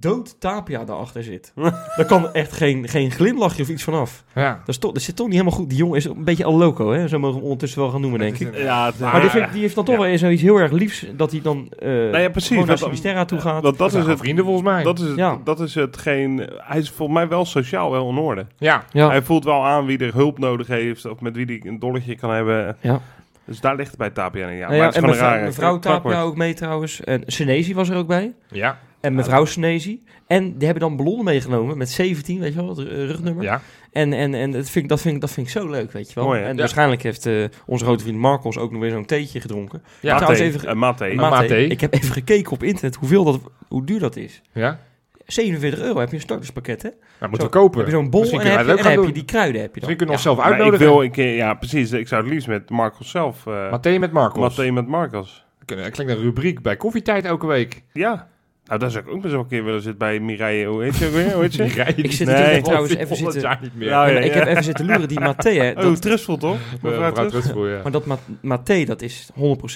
dood 0.00 0.40
Tapia 0.40 0.84
daarachter 0.84 1.22
zit. 1.22 1.52
Daar 1.96 2.06
kan 2.06 2.32
echt 2.32 2.52
geen, 2.52 2.88
geen 2.88 3.10
glimlachje 3.10 3.62
of 3.62 3.68
iets 3.68 3.82
vanaf. 3.82 4.24
ja. 4.34 4.50
Dat, 4.58 4.68
is 4.68 4.78
toch, 4.78 4.92
dat 4.92 5.02
zit 5.02 5.16
toch 5.16 5.26
niet 5.26 5.36
helemaal 5.36 5.58
goed. 5.58 5.68
Die 5.68 5.78
jongen 5.78 5.96
is 5.96 6.04
een 6.04 6.24
beetje 6.24 6.44
al 6.44 6.56
loco, 6.56 6.92
hè? 6.92 7.08
Zo 7.08 7.18
mogen 7.18 7.28
we 7.30 7.34
hem 7.36 7.44
ondertussen 7.44 7.80
wel 7.80 7.90
gaan 7.90 8.00
noemen, 8.00 8.20
denk 8.20 8.38
ik. 8.38 8.56
Ja, 8.56 8.90
Maar 9.00 9.20
die, 9.20 9.30
vind- 9.30 9.52
die 9.52 9.60
heeft 9.60 9.74
dan 9.74 9.84
toch 9.84 9.96
wel 9.96 10.18
zoiets 10.18 10.42
heel 10.42 10.56
erg 10.56 10.70
liefs 10.72 11.06
dat 11.16 11.30
hij 11.30 11.40
dan 11.40 11.68
eh 11.78 11.88
Nou 11.88 12.18
ja, 12.18 12.28
precies. 12.30 12.48
gewoon 12.50 12.66
naar 12.66 12.78
Sinisterra 12.78 13.24
toe 13.24 13.40
gaat. 13.40 13.62
Dat, 13.62 13.94
is 13.94 14.06
het, 14.06 14.18
vrienden 14.18 14.44
volgens 14.44 14.64
mij. 14.64 14.82
dat 14.82 14.98
is 14.98 15.06
het, 15.08 15.16
Ja. 15.16 15.38
dat 15.44 15.60
is 15.60 15.74
hetgeen... 15.74 16.48
Hij 16.56 16.78
is 16.78 16.90
volgens 16.90 17.18
mij 17.18 17.28
wel 17.28 17.44
sociaal 17.44 17.90
wel 17.90 18.08
in 18.10 18.16
orde. 18.16 18.46
ja. 18.58 18.84
ja. 18.92 19.08
Hij 19.08 19.22
voelt 19.22 19.44
wel 19.44 19.64
aan 19.66 19.86
wie 19.86 19.98
er 19.98 20.14
hulp 20.14 20.38
nodig 20.38 20.66
heeft 20.66 21.04
of 21.06 21.20
met 21.20 21.36
wie 21.36 21.44
hij 21.46 21.60
een 21.64 21.78
dolletje 21.78 22.16
kan 22.16 22.30
hebben. 22.30 22.76
Ja. 22.80 23.00
Dus 23.44 23.60
daar 23.60 23.76
ligt 23.76 23.88
het 23.88 23.98
bij 23.98 24.10
Tapia 24.10 24.48
in. 24.48 24.56
Ja, 24.56 24.66
Nou 24.66 24.76
maar 24.78 24.86
het 24.86 24.96
is 24.96 25.02
en 25.02 25.04
een 25.04 25.10
mevrouw, 25.10 25.30
rare 25.30 25.44
mevrouw. 25.44 25.78
Tapia 25.78 26.20
ook 26.22 26.36
mee 26.36 26.54
trouwens. 26.54 27.00
En 27.04 27.22
Senesi 27.26 27.74
was 27.74 27.88
er 27.88 27.96
ook 27.96 28.06
bij. 28.06 28.32
Ja. 28.48 28.78
En 29.02 29.14
mevrouw 29.14 29.44
Senezi. 29.44 30.02
En 30.26 30.42
die 30.44 30.64
hebben 30.68 30.80
dan 30.88 30.96
ballonnen 30.96 31.24
meegenomen 31.24 31.76
met 31.78 31.90
17, 31.90 32.38
weet 32.40 32.52
je 32.54 32.58
wel, 32.60 32.68
het 32.68 32.78
eh, 32.78 32.84
rugnummer. 33.06 33.44
Ja. 33.44 33.60
En, 33.92 34.12
en, 34.12 34.34
en 34.34 34.50
dat, 34.50 34.70
vind 34.70 34.84
ik, 34.84 34.88
dat, 34.90 35.00
vind 35.00 35.14
ik, 35.14 35.20
dat 35.20 35.30
vind 35.30 35.46
ik 35.46 35.52
zo 35.52 35.68
leuk, 35.70 35.92
weet 35.92 36.08
je 36.08 36.14
wel. 36.14 36.24
Mooi, 36.24 36.42
en 36.42 36.48
Ja. 36.52 36.54
waarschijnlijk 36.58 37.02
heeft 37.02 37.26
eh, 37.26 37.44
onze 37.66 37.84
grote 37.84 38.02
vriend 38.02 38.18
Marcos 38.18 38.58
ook 38.58 38.70
nog 38.72 38.80
weer 38.80 38.90
zo'n 38.90 39.04
theetje 39.04 39.40
gedronken. 39.40 39.82
Ja, 40.00 40.14
trouwens 40.16 40.40
Mathé, 40.42 40.56
even- 40.56 40.68
eh, 40.68 40.74
Mathé. 40.74 41.14
Ma- 41.14 41.28
Mate, 41.30 41.42
Mathé. 41.42 41.56
ik 41.56 41.80
heb 41.80 41.94
even 41.94 42.12
gekeken 42.12 42.52
op 42.52 42.62
internet 42.62 42.94
hoeveel 42.94 43.24
dat, 43.24 43.40
hoe 43.68 43.84
duur 43.84 43.98
dat 43.98 44.16
is. 44.16 44.42
Ja? 44.52 44.78
47 45.26 45.80
euro 45.80 45.98
heb 45.98 46.08
je 46.08 46.14
een 46.14 46.20
starterspakket, 46.20 46.82
hè? 46.82 46.88
Nou, 46.88 47.30
moeten 47.30 47.38
Zo, 47.40 47.44
we 47.44 47.50
kopen. 47.50 47.78
Heb 47.78 47.86
je 47.88 47.94
zo'n 47.94 48.10
bol 48.10 48.20
Misschien 48.20 48.40
en 48.40 48.46
heb, 48.46 48.66
je, 48.66 48.72
en 48.82 48.90
heb 48.90 49.04
je 49.04 49.12
die 49.12 49.24
kruiden. 49.24 49.60
Heb 49.60 49.74
je 49.74 49.80
dan. 49.80 49.88
Misschien 49.88 49.96
kunnen 49.96 49.98
we 49.98 50.04
Ja. 50.06 50.12
onszelf 50.12 50.36
Maar 50.36 50.46
ik 50.46 50.52
uitnodigen. 50.52 50.86
wil 50.86 51.02
een 51.04 51.10
keer, 51.10 51.34
ja 51.36 51.54
precies, 51.54 51.92
ik 51.92 52.08
zou 52.08 52.22
het 52.22 52.32
liefst 52.32 52.48
met 52.48 52.70
Marcos 52.70 53.10
zelf. 53.10 53.46
eh 53.46 53.70
Mathé 53.70 53.98
met 53.98 54.12
Marcos. 54.12 54.40
Mathé 54.56 54.70
met 54.70 54.86
Marcos. 54.86 55.44
Kunnen- 55.64 55.84
Dat 55.84 55.94
klinkt 55.94 56.12
een 56.12 56.20
rubriek 56.20 56.62
bij 56.62 56.76
koffietijd 56.76 57.24
elke 57.24 57.46
week. 57.46 57.82
Ja. 57.92 58.28
Nou, 58.66 58.80
daar 58.80 58.90
zou 58.90 59.04
ik 59.04 59.10
ook 59.10 59.20
best 59.20 59.32
wel 59.32 59.42
een 59.42 59.48
keer 59.48 59.64
willen 59.64 59.80
zitten 59.80 59.98
bij 59.98 60.20
Mireille. 60.20 60.66
Hoe 60.66 60.82
heet 60.82 60.96
je 60.96 61.06
ook 61.06 61.12
weer? 61.12 61.32
Hoe 61.32 61.42
heet 61.42 61.98
Ik 62.04 62.12
zit 62.12 62.26
Nee. 62.26 62.62
trouwens 62.62 62.94
even 62.94 63.08
100 63.16 63.32
zitten... 63.32 63.40
jaar 63.50 63.58
niet 63.62 63.74
meer. 63.76 63.88
Ja, 63.88 64.02
Ja, 64.02 64.08
ja, 64.08 64.14
maar 64.14 64.22
ik 64.24 64.32
heb 64.34 64.46
even 64.46 64.64
zitten 64.64 64.86
loeren, 64.86 65.08
die 65.08 65.20
Mathé. 65.20 65.72
Oh, 65.76 65.82
Dat, 65.82 66.02
Trustful 66.02 66.36
toch? 66.36 66.54
Eh, 66.54 66.82
Mevrouw 66.82 67.66
ja. 67.68 67.80
maar 67.82 67.92
dat 67.92 68.06
Ma- 68.06 68.18
Mathé, 68.40 68.84
dat 68.84 69.02
is 69.02 69.30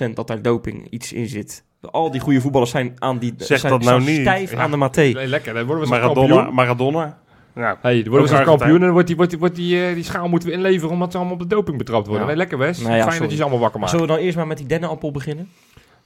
100% 0.08 0.10
dat 0.14 0.26
daar 0.26 0.42
doping 0.42 0.86
iets 0.90 1.12
in 1.12 1.28
zit. 1.28 1.64
Al 1.80 2.10
die 2.10 2.20
goede 2.20 2.40
voetballers 2.40 2.70
zijn 2.70 2.92
aan 2.98 3.18
die... 3.18 3.34
Zeg 3.36 3.58
zijn, 3.58 3.72
dat 3.72 3.82
nou 3.82 4.02
zijn 4.02 4.14
niet. 4.16 4.26
stijf 4.26 4.52
Ja. 4.52 4.58
aan 4.58 4.70
de 4.70 4.76
Mathé. 4.76 5.00
Nee, 5.00 5.26
lekker. 5.26 5.54
Dan 5.54 5.64
worden 5.64 5.82
we 5.84 5.88
zo'n 5.90 5.98
Maradona. 6.00 6.34
kampioen. 6.34 6.54
Maradona. 6.54 7.18
Nou, 7.54 7.76
Hey, 7.82 8.02
dan 8.02 8.10
worden 8.12 8.38
we 8.38 8.44
kampioen 8.44 8.74
en 8.74 8.80
dan 8.80 8.90
wordt 8.90 9.06
die, 9.06 9.16
wordt 9.16 9.30
die, 9.30 9.40
wordt 9.40 9.56
die, 9.56 9.86
eh, 9.86 9.94
die 9.94 10.04
schaal 10.04 10.28
moeten 10.28 10.48
we 10.48 10.54
inleveren 10.54 10.90
omdat 10.90 11.10
ze 11.12 11.16
allemaal 11.16 11.34
op 11.34 11.40
de 11.40 11.46
doping 11.46 11.78
betrapt 11.78 12.06
worden. 12.06 12.22
Ja. 12.22 12.28
Nee, 12.28 12.36
lekker 12.36 12.58
Wes. 12.58 12.78
Nou 12.78 12.90
ja, 12.90 12.96
Fijn 12.96 13.04
sorry. 13.04 13.20
dat 13.20 13.30
je 13.30 13.36
ze 13.36 13.42
allemaal 13.42 13.60
wakker 13.60 13.80
maakt. 13.80 13.92
Zullen 13.92 14.06
we 14.06 14.12
dan 14.12 14.22
eerst 14.22 14.36
maar 14.36 14.46
met 14.46 14.58
die 14.58 14.66
dennenappel 14.66 15.10
beginnen? 15.10 15.48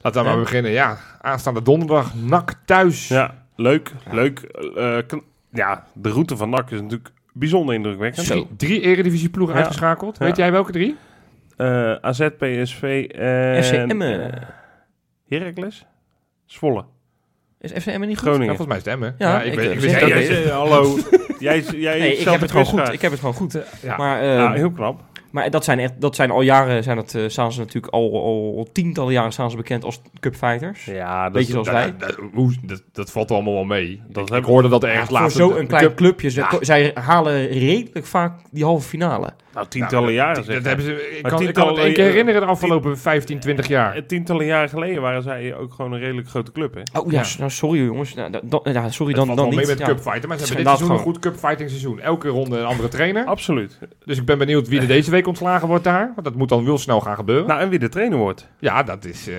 Laten 0.01 0.21
we 0.21 0.27
maar 0.27 0.37
Ja. 0.37 0.43
beginnen. 0.43 0.71
Ja, 0.71 0.97
aanstaande 1.21 1.61
donderdag. 1.61 2.15
NAC 2.15 2.53
thuis. 2.65 3.07
ja, 3.07 3.35
leuk. 3.55 3.91
Leuk. 4.11 4.39
eh, 4.39 4.97
kn- 5.07 5.23
ja, 5.51 5.85
de 5.93 6.09
route 6.09 6.37
van 6.37 6.49
NAC 6.49 6.71
is 6.71 6.81
natuurlijk 6.81 7.11
bijzonder 7.33 7.75
indrukwekkend. 7.75 8.25
Zo. 8.25 8.47
Drie 8.57 8.81
eredivisieploegen 8.81 9.55
Ja. 9.55 9.61
uitgeschakeld. 9.61 10.17
Ja. 10.19 10.25
Weet 10.25 10.35
jij 10.37 10.51
welke 10.51 10.71
drie? 10.71 10.95
Eh, 11.57 11.93
AZ, 11.93 12.27
PSV 12.37 13.05
en... 13.15 13.63
FC 13.63 13.71
Emmen. 13.71 14.33
eh, 14.33 14.41
Heracles? 15.27 15.85
Zwolle. 16.45 16.85
Is 17.59 17.71
FC 17.71 17.85
Emmen 17.87 18.07
niet 18.07 18.17
goed? 18.17 18.25
Ja, 18.27 18.31
Groningen. 18.33 18.55
volgens 18.55 18.67
mij 18.67 18.79
stemmen. 18.79 19.15
Ja, 19.17 19.41
ik, 19.41 19.51
ik, 19.51 19.57
weet, 19.59 19.65
eh, 19.67 19.73
ik 19.73 19.79
wist 19.79 20.29
Ja, 20.29 20.43
dat 20.43 20.51
hallo. 20.51 20.97
jij, 21.39 21.59
jij 21.61 21.99
Nee, 21.99 22.11
ik 22.11 22.17
zelf 22.21 22.31
heb 22.31 22.41
het 22.41 22.51
gewoon 22.51 22.65
goed. 22.65 22.93
Ik 22.93 23.01
heb 23.01 23.11
het 23.11 23.19
gewoon 23.19 23.35
goed. 23.35 23.53
hè. 23.53 23.61
Ja. 23.81 23.97
Maar, 23.97 24.21
eh, 24.21 24.35
Ja, 24.35 24.51
heel 24.53 24.71
knap. 24.71 25.01
Maar 25.31 25.49
dat 25.49 25.63
zijn 25.63 25.79
echt, 25.79 25.93
dat 26.01 26.15
zijn 26.15 26.31
al 26.31 26.41
jaren, 26.41 26.83
zijn 26.83 26.97
het, 26.97 27.15
eh, 27.15 27.23
staan 27.27 27.51
ze 27.53 27.59
natuurlijk 27.59 27.93
al, 27.93 28.13
al, 28.13 28.53
al 28.57 28.67
tientallen 28.71 29.13
jaren 29.13 29.31
staan 29.31 29.49
ze 29.51 29.57
bekend 29.57 29.83
als 29.83 30.01
cupfighters. 30.19 30.85
Ja, 30.85 31.23
dat 31.23 31.33
Beetje 31.33 31.51
zoals 31.51 31.67
Ja, 31.67 31.73
wij. 31.73 31.93
dat, 31.97 32.17
hoe- 32.33 32.55
dat, 32.63 32.83
dat 32.91 33.11
valt 33.11 33.31
allemaal 33.31 33.53
wel 33.53 33.63
mee. 33.63 34.01
Dat 34.07 34.29
ik, 34.29 34.35
ik 34.37 34.45
hoorde 34.45 34.67
dat 34.69 34.83
ergens 34.83 35.09
Voor 35.09 35.19
laatst. 35.19 35.37
zo'n 35.37 35.67
klein 35.67 35.83
cup- 35.83 35.95
clubje, 35.95 36.29
ze- 36.29 36.57
zij 36.59 36.91
halen 36.93 37.47
redelijk 37.47 38.05
vaak 38.05 38.39
die 38.51 38.63
halve 38.63 38.87
finale. 38.87 39.33
Nou, 39.53 39.67
tientallen 39.67 40.03
Nou, 40.03 40.15
jaren 40.15 40.35
dat, 40.35 40.45
zeg. 40.45 40.55
dat 40.55 40.65
hebben 40.65 40.85
ze, 40.85 40.91
ik, 40.91 40.99
Maar 40.99 41.09
kan, 41.11 41.23
ik 41.23 41.31
kan 41.31 41.39
tientallen- 41.39 41.73
het 41.75 41.83
één 41.85 41.93
keer 41.93 42.05
herinneren 42.05 42.41
de 42.41 42.47
afgelopen 42.47 42.97
15, 42.97 43.39
20 43.39 43.67
jaar. 43.67 43.95
Eh, 43.95 44.01
Tientallen 44.01 44.45
jaren 44.45 44.69
geleden 44.69 45.01
waren 45.01 45.21
zij 45.21 45.55
ook 45.55 45.73
gewoon 45.73 45.91
een 45.93 45.99
redelijk 45.99 46.27
grote 46.27 46.51
club, 46.51 46.73
hè? 46.73 46.99
Oh 46.99 47.11
ja, 47.11 47.23
nou, 47.39 47.49
sorry 47.51 47.83
jongens. 47.85 48.13
Nou, 48.13 48.31
da- 48.31 48.41
da- 48.43 48.71
ja, 48.71 48.89
sorry 48.89 49.07
Het 49.13 49.15
dan, 49.17 49.25
valt 49.25 49.27
dan 49.27 49.35
wel 49.35 49.45
niet. 49.45 49.55
mee 49.55 49.65
met 49.67 49.77
Ja. 49.79 49.85
cupfighten, 49.85 50.29
maar 50.29 50.37
ze 50.37 50.45
hebben 50.45 50.63
dit 50.65 50.73
seizoen 50.75 50.97
een 50.97 51.03
goed 51.03 51.19
cupfighting 51.19 51.69
seizoen. 51.69 51.99
Elke 51.99 52.27
ronde 52.27 52.57
een 52.57 52.65
andere 52.65 52.87
trainer. 52.87 53.25
Absoluut. 53.25 53.79
Dus 54.05 54.17
ik 54.17 54.25
ben 54.25 54.37
benieuwd 54.37 54.67
wie 54.67 54.79
er 54.79 54.87
deze 54.87 55.11
week 55.11 55.27
ontslagen 55.27 55.67
wordt 55.67 55.83
daar. 55.83 56.11
Want 56.15 56.23
dat 56.23 56.35
moet 56.35 56.49
dan 56.49 56.65
wel 56.65 56.77
snel 56.77 56.99
gaan 57.01 57.15
gebeuren. 57.15 57.47
Nou, 57.47 57.61
en 57.61 57.69
wie 57.69 57.79
de 57.79 57.89
trainer 57.89 58.17
wordt? 58.17 58.47
ja, 58.59 58.83
dat 58.83 59.05
is... 59.05 59.27
eh 59.27 59.35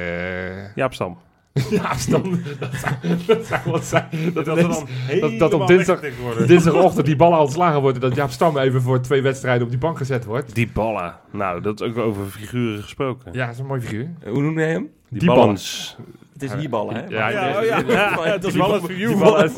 Jaap 0.74 0.94
Stam. 0.94 1.18
ja, 1.70 1.92
dan, 2.08 2.40
dat, 2.58 2.70
zou, 2.74 3.16
dat 3.26 3.46
zou 3.46 3.60
wat 3.64 3.84
zijn. 3.84 4.08
Dat, 4.34 4.44
Dat, 4.44 4.44
dat, 4.44 4.56
dat, 4.60 4.84
dat- 5.20 5.38
dat 5.38 5.54
op 5.54 5.66
dinsdag- 5.66 6.00
dinsdagochtend 6.46 7.06
die 7.06 7.16
ballen 7.16 7.38
ontslagen 7.40 7.80
worden. 7.80 8.00
Dat 8.00 8.14
Jaap 8.14 8.30
Stam 8.30 8.58
even 8.58 8.82
voor 8.82 9.00
twee 9.00 9.22
wedstrijden 9.22 9.62
op 9.62 9.68
die 9.70 9.78
bank 9.78 9.96
gezet 9.96 10.24
wordt. 10.24 10.54
Die 10.54 10.70
ballen. 10.72 11.14
Nou, 11.30 11.60
dat 11.60 11.80
is 11.80 11.86
ook 11.88 11.98
over 11.98 12.26
figuren 12.26 12.82
gesproken. 12.82 13.32
Ja, 13.32 13.44
dat 13.44 13.54
is 13.54 13.60
een 13.60 13.66
mooi 13.66 13.80
figuur. 13.80 14.08
Hoe 14.24 14.42
noem 14.42 14.58
je 14.58 14.64
hem? 14.64 14.90
Die, 15.08 15.18
die 15.18 15.28
ballens. 15.28 15.96
Het 16.32 16.42
is 16.42 16.54
hierballen, 16.58 16.94
hè? 16.94 17.00
Ja, 17.08 17.28
ja, 17.28 17.58
oh 17.58 17.64
ja, 18.24 18.32
dat 18.38 18.44
is 18.44 18.54
wel 18.54 18.74
een 18.74 18.80
Die 18.80 18.88
figuur. 18.88 19.18
ballen 19.18 19.50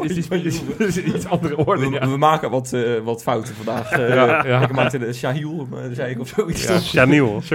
is, 0.78 0.96
iets 1.02 1.26
andere 1.26 1.56
orde. 1.56 1.88
We, 1.88 1.92
Ja. 1.94 2.08
we 2.08 2.16
maken 2.16 2.50
wat, 2.50 2.72
eh, 2.72 2.82
wat 3.04 3.22
fouten 3.22 3.54
vandaag. 3.54 3.90
Eh, 3.90 4.08
Ja, 4.08 4.46
ja. 4.46 4.60
Ik 4.62 4.72
maakte 4.72 4.98
de 4.98 5.12
Shahil, 5.12 5.68
eh, 5.72 5.78
zei 5.92 6.10
ik 6.10 6.20
of 6.20 6.28
zoiets. 6.28 6.90
Ja. 6.92 7.04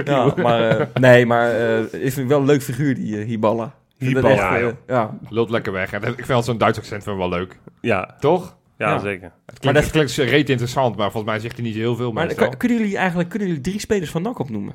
Ja, 0.04 0.32
maar 0.36 0.88
nee, 1.00 1.26
maar 1.26 1.50
eh, 1.50 1.78
ik 1.80 1.90
vind 1.90 2.16
het 2.16 2.26
wel 2.28 2.40
een 2.40 2.46
leuk 2.46 2.62
figuur, 2.62 2.94
die 2.94 3.16
uh, 3.16 3.26
Hiballa. 3.26 3.74
Dat 4.00 4.24
eh, 4.54 4.60
joh. 4.60 4.72
ja. 4.86 5.18
Loopt 5.28 5.50
lekker 5.50 5.72
weg. 5.72 5.92
En 5.92 6.02
ik 6.02 6.24
vind 6.24 6.44
zo'n 6.44 6.58
Duits 6.58 6.78
accent 6.78 7.04
wel 7.16 7.28
leuk. 7.28 7.58
Ja, 7.80 8.16
Toch? 8.20 8.56
ja, 8.78 8.90
Ja. 8.90 8.98
zeker. 8.98 9.22
Het 9.24 9.32
Maar 9.46 9.56
klinkt, 9.58 9.74
dat- 9.74 9.82
het 9.84 9.92
klinkt 10.14 10.30
reet 10.36 10.48
interessant, 10.50 10.96
maar 10.96 11.10
volgens 11.10 11.32
mij 11.32 11.40
zegt 11.40 11.56
hij 11.56 11.64
niet 11.64 11.74
heel 11.74 11.96
veel. 11.96 12.12
Maar 12.12 12.34
kan- 12.34 12.56
kunnen 12.56 12.78
jullie 12.78 12.96
eigenlijk 12.96 13.28
kunnen 13.28 13.48
jullie 13.48 13.62
drie 13.62 13.78
spelers 13.80 14.10
van 14.10 14.22
NAC 14.22 14.38
opnoemen? 14.38 14.74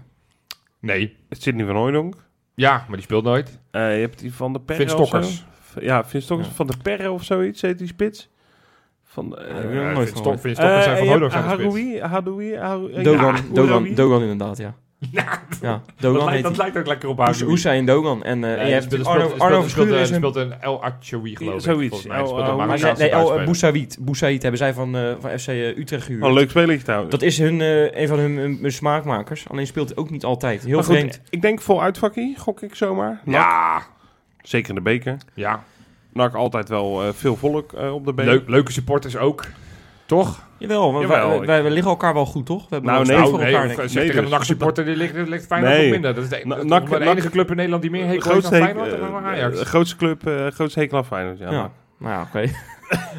Nee. 0.80 1.18
Sidney 1.30 1.66
van 1.66 1.76
Hooydonk. 1.76 2.16
Ja, 2.56 2.86
maar 2.88 2.96
die 2.96 3.06
speelt 3.06 3.24
nooit. 3.24 3.60
Eh, 3.72 3.94
je 3.96 4.00
hebt 4.02 4.20
die 4.20 4.34
van 4.34 4.54
de 4.54 4.60
Perre 4.60 4.82
Vin. 4.82 4.90
Stokkers. 4.90 5.46
Ja, 5.80 6.06
Vin 6.06 6.22
Stokkers. 6.22 6.50
Ja. 6.50 6.56
Van 6.56 6.68
de 6.68 6.78
Perre 6.84 7.12
of 7.12 7.24
zoiets 7.24 7.62
heet 7.62 7.78
die 7.78 7.88
spits. 7.88 8.30
Van... 9.04 9.38
eh 9.38 9.56
heb 9.56 9.64
ik 9.64 9.76
nog 9.76 9.94
nooit 9.94 10.10
Vin 10.40 10.56
Stokkers 10.56 10.56
zijn 10.86 10.98
eh, 10.98 10.98
van 10.98 11.08
hebt 11.08 11.32
zijn 11.32 11.44
de 11.44 11.50
spits. 11.50 11.66
Haroui, 11.66 12.02
Haroui, 12.02 12.58
Haroui- 12.58 12.94
eh, 12.94 13.04
Dogan, 13.04 13.36
ja, 13.36 13.42
Dogan, 13.54 13.72
Haroui. 13.74 13.96
Dogan 13.96 14.22
inderdaad, 14.22 14.58
ja. 14.58 14.76
Ja, 15.12 15.42
Dat, 15.62 15.82
Dogan 15.98 16.26
lijkt, 16.26 16.44
dat 16.44 16.58
lijkt 16.58 16.78
ook 16.78 16.88
lekker 16.88 17.10
op 17.10 17.18
Hoes- 17.18 17.28
Haroui. 17.28 17.52
Hussein 17.52 17.86
Dogan. 17.86 18.24
En, 18.24 18.44
eh, 18.44 18.60
en 18.62 18.66
je 18.68 18.72
hebt 18.74 18.84
speelt, 18.84 19.06
Arno, 19.08 19.62
Verschuren 19.62 19.94
een- 19.96 20.00
is 20.00 20.10
een... 20.10 20.16
speelt 20.16 20.36
een 20.36 20.62
El 20.62 20.84
Achoui, 20.84 21.36
geloof 21.36 21.54
ik. 21.56 21.62
Zoiets. 21.62 22.06
Marokkaanse 22.06 22.78
zij, 22.78 22.94
nee, 22.94 23.10
El 23.10 23.10
buitenspeler. 23.10 23.46
Boussaïd. 23.46 23.98
Boussaïd 24.00 24.42
hebben 24.42 24.60
zij 24.60 24.74
van, 24.74 24.96
eh, 24.98 25.12
van 25.20 25.40
FC 25.40 25.48
Utrecht 25.48 26.06
gehuurd. 26.06 26.24
Oh, 26.24 26.34
leuk 26.34 26.50
speler 26.50 26.84
trouwens. 26.84 27.12
Dat 27.12 27.22
is 27.22 27.38
hun, 27.38 27.62
eh, 27.62 28.02
een 28.02 28.08
van 28.08 28.20
hun, 28.20 28.38
hun- 28.38 28.60
hun 28.62 28.72
smaakmakers. 28.72 29.50
Alleen 29.50 29.68
speelt 29.68 29.88
hij 29.90 29.98
ook 29.98 30.10
niet 30.10 30.24
altijd. 30.24 30.64
Heel 30.64 30.76
Maar 30.76 30.84
goed, 30.84 30.96
vreemd. 30.96 31.22
ik 31.30 31.42
denk 31.42 31.62
vol 31.62 31.82
uitvakkie, 31.82 32.36
gok 32.38 32.62
ik 32.62 32.76
zomaar. 32.76 33.22
Ja, 33.26 33.82
Zeker 34.42 34.70
in 34.70 34.76
de 34.76 34.82
beker. 34.82 35.18
ja. 35.34 35.64
NAC 36.14 36.34
altijd 36.36 36.70
wel 36.70 37.04
eh, 37.04 37.10
veel 37.14 37.36
volk 37.36 37.74
eh, 37.74 37.94
op 37.94 38.06
de 38.06 38.14
been. 38.14 38.26
Leuk, 38.26 38.50
leuke 38.50 38.72
supporters 38.72 39.18
ook. 39.18 39.46
Toch? 40.06 40.44
Jawel, 40.58 40.92
want 40.94 41.08
Jawel, 41.08 41.28
wij, 41.30 41.38
ik- 41.38 41.46
wij, 41.46 41.62
wij 41.62 41.72
liggen 41.72 41.92
elkaar 41.92 42.14
wel 42.14 42.26
goed, 42.26 42.46
toch? 42.46 42.62
We 42.62 42.68
hebben 42.70 42.92
Nou, 42.92 43.06
wel 43.06 43.18
nee, 43.18 43.28
voor 43.28 43.40
nee, 43.40 43.54
elkaar, 43.56 43.70
zeg 43.70 43.94
Nee, 43.94 44.08
tegen 44.08 44.24
een. 44.24 44.30
NAC-supporter, 44.30 44.86
die 44.86 44.96
ligt, 44.96 45.14
ligt 45.28 45.46
Feyenoord 45.46 45.74
Nee. 45.74 45.82
nog 45.82 45.92
minder. 45.92 46.14
Dat 46.16 46.24
is 46.24 46.30
de, 46.30 46.42
Na- 46.44 46.56
de 46.56 46.64
NAC- 46.66 47.00
enige 47.02 47.30
club 47.30 47.50
in 47.50 47.56
Nederland 47.56 47.82
die 47.82 47.92
meer 47.92 48.06
hekel 48.08 48.32
heeft 48.34 48.46
aan 48.46 48.52
Feyenoord 48.52 48.90
dan 49.00 49.16
aan 49.16 49.24
eh, 49.24 49.30
Ajax. 49.30 49.60
eh, 49.60 49.66
grootste 49.66 49.96
club, 49.96 50.28
eh, 50.28 50.48
grootste 50.48 50.80
hekel 50.80 50.98
aan 50.98 51.06
Feyenoord. 51.06 51.40
Ja. 51.40 51.50
Nou 51.52 51.72
ja, 52.14 52.22
oké. 52.22 52.40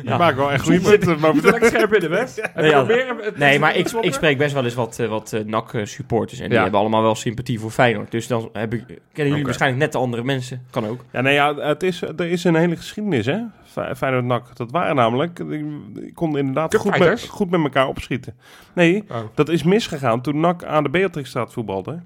Je 0.03 0.09
Ja. 0.09 0.17
maakt 0.17 0.37
wel 0.37 0.51
echt 0.53 0.65
goede 0.65 0.81
punten. 0.91 1.21
Maar 1.21 1.35
lekker 1.35 1.67
scherp 1.67 1.95
in 1.95 2.01
de 2.11 2.27
Ja. 2.67 2.83
meer? 2.83 3.15
Het- 3.21 3.39
Nee, 3.39 3.51
het- 3.51 3.61
maar 3.61 3.77
ik, 3.77 3.91
ik 4.01 4.13
spreek 4.15 4.39
best 4.39 4.53
wel 4.55 4.65
eens 4.65 4.75
wat, 4.75 4.99
eh, 4.99 5.09
wat 5.09 5.33
eh, 5.33 5.45
NAC-supporters. 5.45 6.41
En 6.41 6.49
die 6.51 6.59
hebben 6.59 6.81
allemaal 6.81 7.03
wel 7.03 7.15
sympathie 7.15 7.61
voor 7.61 7.71
Feyenoord. 7.71 8.11
Dus 8.11 8.27
dan 8.27 8.49
heb 8.53 8.75
ik, 8.75 8.85
kennen 8.87 9.01
jullie 9.29 9.45
waarschijnlijk 9.45 9.83
net 9.83 9.93
de 9.93 9.99
andere 9.99 10.25
mensen. 10.25 10.67
Kan 10.71 10.87
ook. 10.87 11.05
Ja, 11.13 11.21
nee, 11.21 11.35
ja, 11.35 11.55
het 11.55 11.83
is, 11.83 12.03
er 12.03 12.21
is 12.31 12.45
een 12.45 12.55
hele 12.55 12.77
geschiedenis, 12.77 13.27
hè? 13.27 13.39
Fe- 13.77 13.97
Feyenoord 13.97 14.25
NAC. 14.25 14.57
Dat 14.57 14.71
waren 14.71 14.97
namelijk, 14.97 15.37
die, 15.37 15.83
die 15.93 16.13
konden 16.13 16.41
inderdaad 16.41 16.75
goed 16.75 16.99
met, 16.99 17.27
goed 17.29 17.51
met 17.51 17.61
elkaar 17.63 17.87
opschieten. 17.89 18.35
Nee, 18.75 19.05
Oh. 19.11 19.17
dat 19.35 19.49
is 19.49 19.63
misgegaan 19.63 20.21
toen 20.21 20.41
NAC 20.41 20.65
aan 20.65 20.83
de 20.83 20.89
Beatrixstraat 20.91 21.53
voetbalde. 21.53 22.01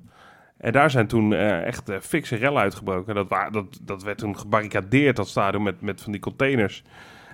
En 0.59 0.73
daar 0.73 0.91
zijn 0.91 1.07
toen 1.07 1.33
eh, 1.33 1.65
echt 1.67 1.89
eh, 1.89 1.97
fikse 2.01 2.37
rellen 2.37 2.63
uitgebroken. 2.63 3.15
Dat, 3.15 3.29
wa- 3.29 3.51
dat, 3.51 3.81
dat 3.83 4.03
werd 4.03 4.19
toen 4.19 4.39
gebarricadeerd, 4.39 5.17
dat 5.17 5.29
stadion, 5.29 5.63
met, 5.63 5.81
met 5.81 6.01
van 6.01 6.13
die 6.13 6.21
containers. 6.21 6.83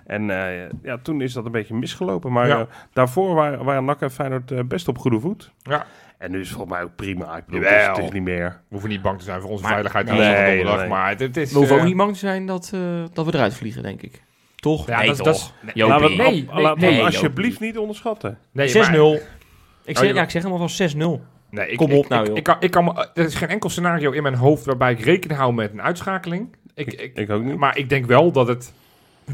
En 0.06 0.30
eh, 0.30 0.68
ja, 0.82 0.98
toen 1.02 1.20
is 1.20 1.32
dat 1.32 1.44
een 1.44 1.52
beetje 1.52 1.74
misgelopen. 1.74 2.32
Maar 2.32 2.48
Ja. 2.48 2.58
eh, 2.58 2.66
daarvoor 2.92 3.34
waren, 3.34 3.64
waren 3.64 3.84
NAC 3.84 4.00
en 4.00 4.10
Feyenoord 4.10 4.68
best 4.68 4.88
op 4.88 4.98
goede 4.98 5.20
voet. 5.20 5.52
Ja. 5.62 5.86
En 6.18 6.30
nu 6.30 6.40
is 6.40 6.48
het 6.48 6.56
volgens 6.56 6.76
mij 6.76 6.84
ook 6.86 6.96
prima. 6.96 7.36
Ik 7.36 7.44
bedoel, 7.46 7.60
Jawel. 7.60 7.78
het 7.80 7.90
is, 7.90 7.96
het 7.96 8.06
is 8.06 8.12
niet 8.12 8.22
meer. 8.22 8.48
We 8.48 8.54
hoeven 8.68 8.88
niet 8.88 9.02
bang 9.02 9.18
te 9.18 9.24
zijn 9.24 9.40
voor 9.40 9.50
onze 9.50 9.62
Maar- 9.62 9.72
veiligheid. 9.72 10.06
nee, 10.06 10.64
nee. 10.64 10.88
Maar 10.88 11.08
het, 11.08 11.20
het 11.20 11.36
is... 11.36 11.52
We 11.52 11.58
hoeven 11.58 11.76
ook 11.76 11.84
niet 11.84 11.96
bang 11.96 12.12
te 12.12 12.18
zijn 12.18 12.46
dat, 12.46 12.70
eh, 12.74 12.80
dat 13.12 13.26
we 13.26 13.34
eruit 13.34 13.54
vliegen, 13.54 13.82
denk 13.82 14.02
ik. 14.02 14.22
Toch? 14.66 14.86
Ja, 14.86 14.98
nee, 14.98 15.06
dat, 15.06 15.16
toch? 15.16 15.26
dat 15.26 15.34
is- 15.34 15.52
nee, 16.80 17.04
alsjeblieft 17.04 17.60
niet 17.60 17.78
onderschatten. 17.78 18.38
nee, 18.52 18.68
6-0. 18.68 19.10
maar- 19.10 19.20
Ik 19.84 19.96
zeg, 19.98 20.08
je- 20.08 20.14
ja, 20.14 20.22
ik 20.22 20.30
zeg 20.30 20.42
hem 20.42 20.52
alvast 20.52 20.76
6-0. 20.76 21.20
Nee, 21.50 21.68
ik, 21.70 21.76
Kom 21.76 21.90
ik- 21.90 21.96
op 21.96 22.08
nou, 22.08 22.20
ik, 22.22 22.28
joh. 22.28 22.36
Ik, 22.36 22.42
kan, 22.42 22.56
ik 22.60 22.70
kan, 22.70 22.84
me- 22.84 23.08
er 23.14 23.24
is 23.24 23.34
geen 23.34 23.48
enkel 23.48 23.70
scenario 23.70 24.10
in 24.10 24.22
mijn 24.22 24.34
hoofd 24.34 24.64
waarbij 24.64 24.92
ik 24.92 25.00
rekening 25.00 25.38
hou 25.40 25.52
met 25.52 25.72
een 25.72 25.82
uitschakeling. 25.82 26.56
Ik, 26.74 26.92
ik, 26.92 27.10
Ik 27.16 27.30
ook 27.30 27.42
niet. 27.42 27.56
maar 27.56 27.76
ik 27.78 27.88
denk 27.88 28.06
wel 28.06 28.32
dat 28.32 28.48
het... 28.48 28.72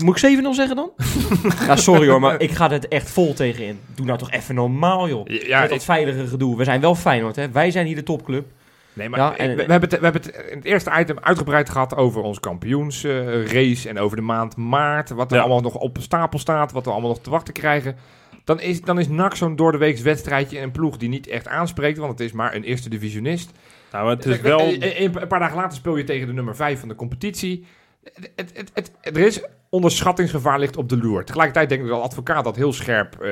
Moet 0.05 0.23
ik 0.23 0.39
7-0 0.45 0.55
zeggen 0.55 0.77
dan? 0.77 0.91
ja, 1.67 1.77
sorry 1.77 2.09
hoor, 2.09 2.21
maar 2.21 2.41
ik 2.41 2.51
ga 2.51 2.71
het 2.71 2.89
echt 2.89 3.11
vol 3.11 3.35
tegenin. 3.35 3.81
Doe 3.95 4.07
nou 4.07 4.19
toch 4.19 4.31
even 4.31 4.55
normaal, 4.55 5.09
joh. 5.09 5.27
Ja, 5.27 5.61
Met 5.61 5.69
dat 5.69 5.79
ik- 5.79 5.85
veilige 5.85 6.27
gedoe. 6.27 6.57
We 6.57 6.65
zijn 6.65 6.81
wel 6.81 6.95
Feyenoord, 6.95 7.37
hè. 7.37 7.51
Wij 7.51 7.71
zijn 7.71 7.87
hier 7.87 7.95
de 7.97 8.03
topclub. 8.03 8.47
Nee, 8.93 9.09
maar 9.09 9.21
Ja, 9.21 9.31
ik- 9.37 9.57
we, 9.57 9.65
we 9.67 9.71
hebben 9.73 9.89
het, 9.91 9.99
we 9.99 10.05
hebben 10.05 10.23
het 10.23 10.37
in 10.51 10.57
het 10.57 10.65
eerste 10.65 10.91
item 10.99 11.17
uitgebreid 11.21 11.71
gehad 11.71 11.97
over 11.97 12.23
ons 12.23 12.41
kampioensrace 12.41 13.89
en 13.89 13.99
over 13.99 14.17
de 14.17 14.23
maand 14.23 14.57
maart. 14.57 15.11
Wat 15.11 15.31
er 15.31 15.37
Ja. 15.37 15.43
allemaal 15.43 15.61
nog 15.61 15.75
op 15.75 15.97
stapel 16.01 16.39
staat, 16.39 16.73
wat 16.73 16.85
we 16.85 16.91
allemaal 16.91 17.11
nog 17.11 17.21
te 17.21 17.31
wachten 17.31 17.55
krijgen. 17.55 17.97
Dan 18.45 18.61
is, 18.61 18.81
dan 18.81 18.99
is 18.99 19.09
NAC 19.09 19.37
zo'n 19.37 19.57
door 19.57 19.73
de 19.73 19.79
weeks 19.79 20.01
wedstrijdje 20.01 20.57
en 20.57 20.63
een 20.63 20.71
ploeg 20.71 20.97
die 20.97 21.09
niet 21.09 21.27
echt 21.27 21.49
aanspreekt, 21.49 21.99
want 21.99 22.11
het 22.11 22.21
is 22.21 22.33
maar 22.33 22.55
een 22.55 22.65
eerste 22.65 22.89
divisionist. 22.89 23.51
Nou, 23.93 24.11
het 24.11 24.27
is 24.27 24.41
wel... 24.41 24.61
Een, 24.61 25.03
een- 25.03 25.23
een 25.23 25.29
paar 25.29 25.39
dagen 25.41 25.57
later 25.57 25.77
speel 25.77 25.97
je 25.97 26.05
tegen 26.05 26.27
de 26.27 26.33
nummer 26.33 26.57
5 26.57 26.81
van 26.81 26.89
de 26.89 26.95
competitie. 26.95 27.67
Het, 28.15 28.31
het, 28.37 28.51
het, 28.55 28.71
het- 28.75 29.17
er 29.17 29.23
is 29.27 29.43
onderschattingsgevaar 29.71 30.59
ligt 30.59 30.77
op 30.77 30.89
de 30.89 30.97
loer. 30.99 31.25
Tegelijkertijd 31.25 31.69
denk 31.69 31.83
ik 31.83 31.89
dat 31.89 31.97
de 31.99 32.03
advocaat 32.05 32.45
dat 32.45 32.57
heel 32.57 32.73
scherp 32.73 33.21
eh, 33.21 33.31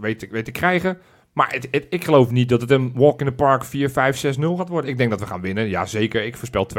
weet, 0.00 0.28
weet 0.30 0.44
te 0.44 0.50
krijgen. 0.50 0.98
Maar 1.38 1.52
het, 1.52 1.68
het- 1.70 1.86
ik 1.90 2.04
geloof 2.04 2.30
niet 2.30 2.48
dat 2.48 2.60
het 2.60 2.70
een 2.70 2.92
walk 2.94 3.20
in 3.20 3.26
the 3.26 3.32
park 3.32 3.64
4, 3.64 3.90
5, 3.90 4.16
6, 4.16 4.36
0 4.36 4.56
gaat 4.56 4.68
worden. 4.68 4.90
Ik 4.90 4.96
denk 4.96 5.10
dat 5.10 5.20
we 5.20 5.26
gaan 5.26 5.40
winnen. 5.40 5.68
Ja, 5.68 5.86
zeker. 5.86 6.24
Ik 6.24 6.36
voorspel 6.36 6.66
2-0. 6.66 6.78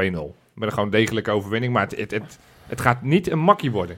Met 0.54 0.68
een 0.68 0.72
gewoon 0.72 0.90
degelijke 0.90 1.32
overwinning. 1.32 1.74
Maar 1.74 1.88
het, 1.88 2.12
het, 2.12 2.40
het, 2.68 2.82
gaat 2.82 3.02
niet 3.02 3.30
een 3.32 3.40
makkie 3.40 3.72
worden. 3.72 3.98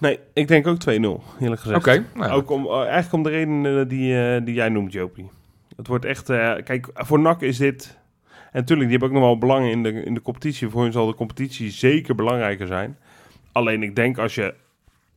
Nee, 0.00 0.18
ik 0.32 0.48
denk 0.48 0.66
ook 0.66 0.76
2-0, 0.80 0.82
eerlijk 0.90 1.60
gezegd. 1.60 1.76
Oké. 1.78 2.04
nou 2.14 2.28
ja. 2.28 2.34
Ook 2.34 2.50
om, 2.50 2.66
eh, 2.66 2.78
eigenlijk 2.78 3.12
om 3.12 3.22
de 3.22 3.28
reden 3.28 3.80
eh, 3.80 3.88
die, 3.88 4.34
eh, 4.34 4.44
die 4.44 4.54
jij 4.54 4.68
noemt, 4.68 4.92
Jopie. 4.92 5.30
Het 5.76 5.86
wordt 5.86 6.04
echt... 6.04 6.30
eh, 6.30 6.54
kijk, 6.64 6.88
voor 6.94 7.20
NAC 7.20 7.42
is 7.42 7.56
dit... 7.56 7.98
En 8.26 8.60
natuurlijk, 8.60 8.88
die 8.90 8.98
hebben 8.98 9.08
ook 9.08 9.22
nog 9.22 9.30
wel 9.30 9.38
belangen 9.38 9.70
in 9.70 9.82
de, 9.82 9.92
in 9.92 10.14
de 10.14 10.22
competitie. 10.22 10.68
Voor 10.68 10.82
hen 10.82 10.92
zal 10.92 11.06
de 11.06 11.14
competitie 11.14 11.70
zeker 11.70 12.14
belangrijker 12.14 12.66
zijn. 12.66 12.98
Alleen 13.52 13.82
ik 13.82 13.96
denk 13.96 14.18
als 14.18 14.34
je... 14.34 14.54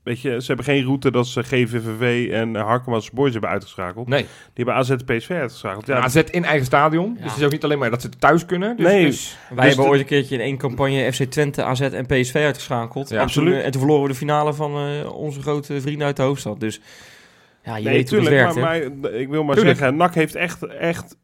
Weet 0.08 0.22
je, 0.22 0.42
ze 0.42 0.48
hebben 0.48 0.66
geen 0.66 0.84
route 0.84 1.12
dat 1.12 1.28
ze 1.28 1.44
GVVV 1.44 2.30
en 2.32 2.56
Harkema's 2.56 3.12
Boys 3.12 3.32
hebben 3.32 3.50
uitgeschakeld. 3.50 4.08
Nee. 4.08 4.22
Die 4.54 4.66
hebben 4.66 4.74
AZ 4.74 4.96
PSV 5.06 5.30
uitgeschakeld. 5.30 5.88
Ja, 5.88 6.00
AZ 6.00 6.16
in 6.16 6.44
eigen 6.44 6.66
stadion. 6.66 7.14
Dus 7.14 7.24
het 7.32 7.38
is 7.38 7.44
ook 7.44 7.52
niet 7.52 7.64
alleen 7.64 7.80
maar 7.80 7.90
dat 7.90 8.02
ze 8.02 8.10
thuis 8.10 8.46
kunnen. 8.46 8.78
Dus, 8.78 8.86
Nee. 8.86 9.06
dus- 9.06 9.38
Wij 9.50 9.56
Dus 9.58 9.66
hebben 9.68 9.84
de- 9.86 9.92
ooit 9.92 10.00
een 10.02 10.06
keertje 10.08 10.36
in 10.36 10.42
één 10.42 10.58
campagne 10.58 11.14
FC 11.14 11.24
Twente, 11.24 11.64
AZ 11.64 11.82
en 11.82 12.06
PSV 12.06 12.36
uitgeschakeld. 12.36 13.10
Ja, 13.10 13.16
en, 13.16 13.22
absoluut. 13.22 13.50
Toen, 13.50 13.60
eh, 13.60 13.66
en 13.66 13.72
toen 13.72 13.82
verloren 13.82 14.04
we 14.04 14.10
de 14.12 14.16
finale 14.18 14.54
van 14.54 14.78
eh, 14.78 15.14
onze 15.14 15.42
grote 15.42 15.82
vrienden 15.82 16.08
uit 16.08 16.16
de 16.16 16.22
hoofdstad. 16.22 16.60
Dus 16.60 16.82
ja, 17.64 17.76
je 17.78 17.84
nee, 17.84 17.94
weet 17.94 18.10
hoe 18.10 18.20
het 18.20 18.28
tuurlijk, 18.28 18.54
werkt. 18.54 18.56
maar, 18.56 18.92
maar 19.02 19.12
ik 19.12 19.28
wil 19.30 19.44
maar 19.44 19.56
Tuurlijk. 19.56 19.78
zeggen, 19.78 19.98
NAC 19.98 20.14
heeft 20.16 20.36
echt, 20.36 20.64
echt, 20.68 21.18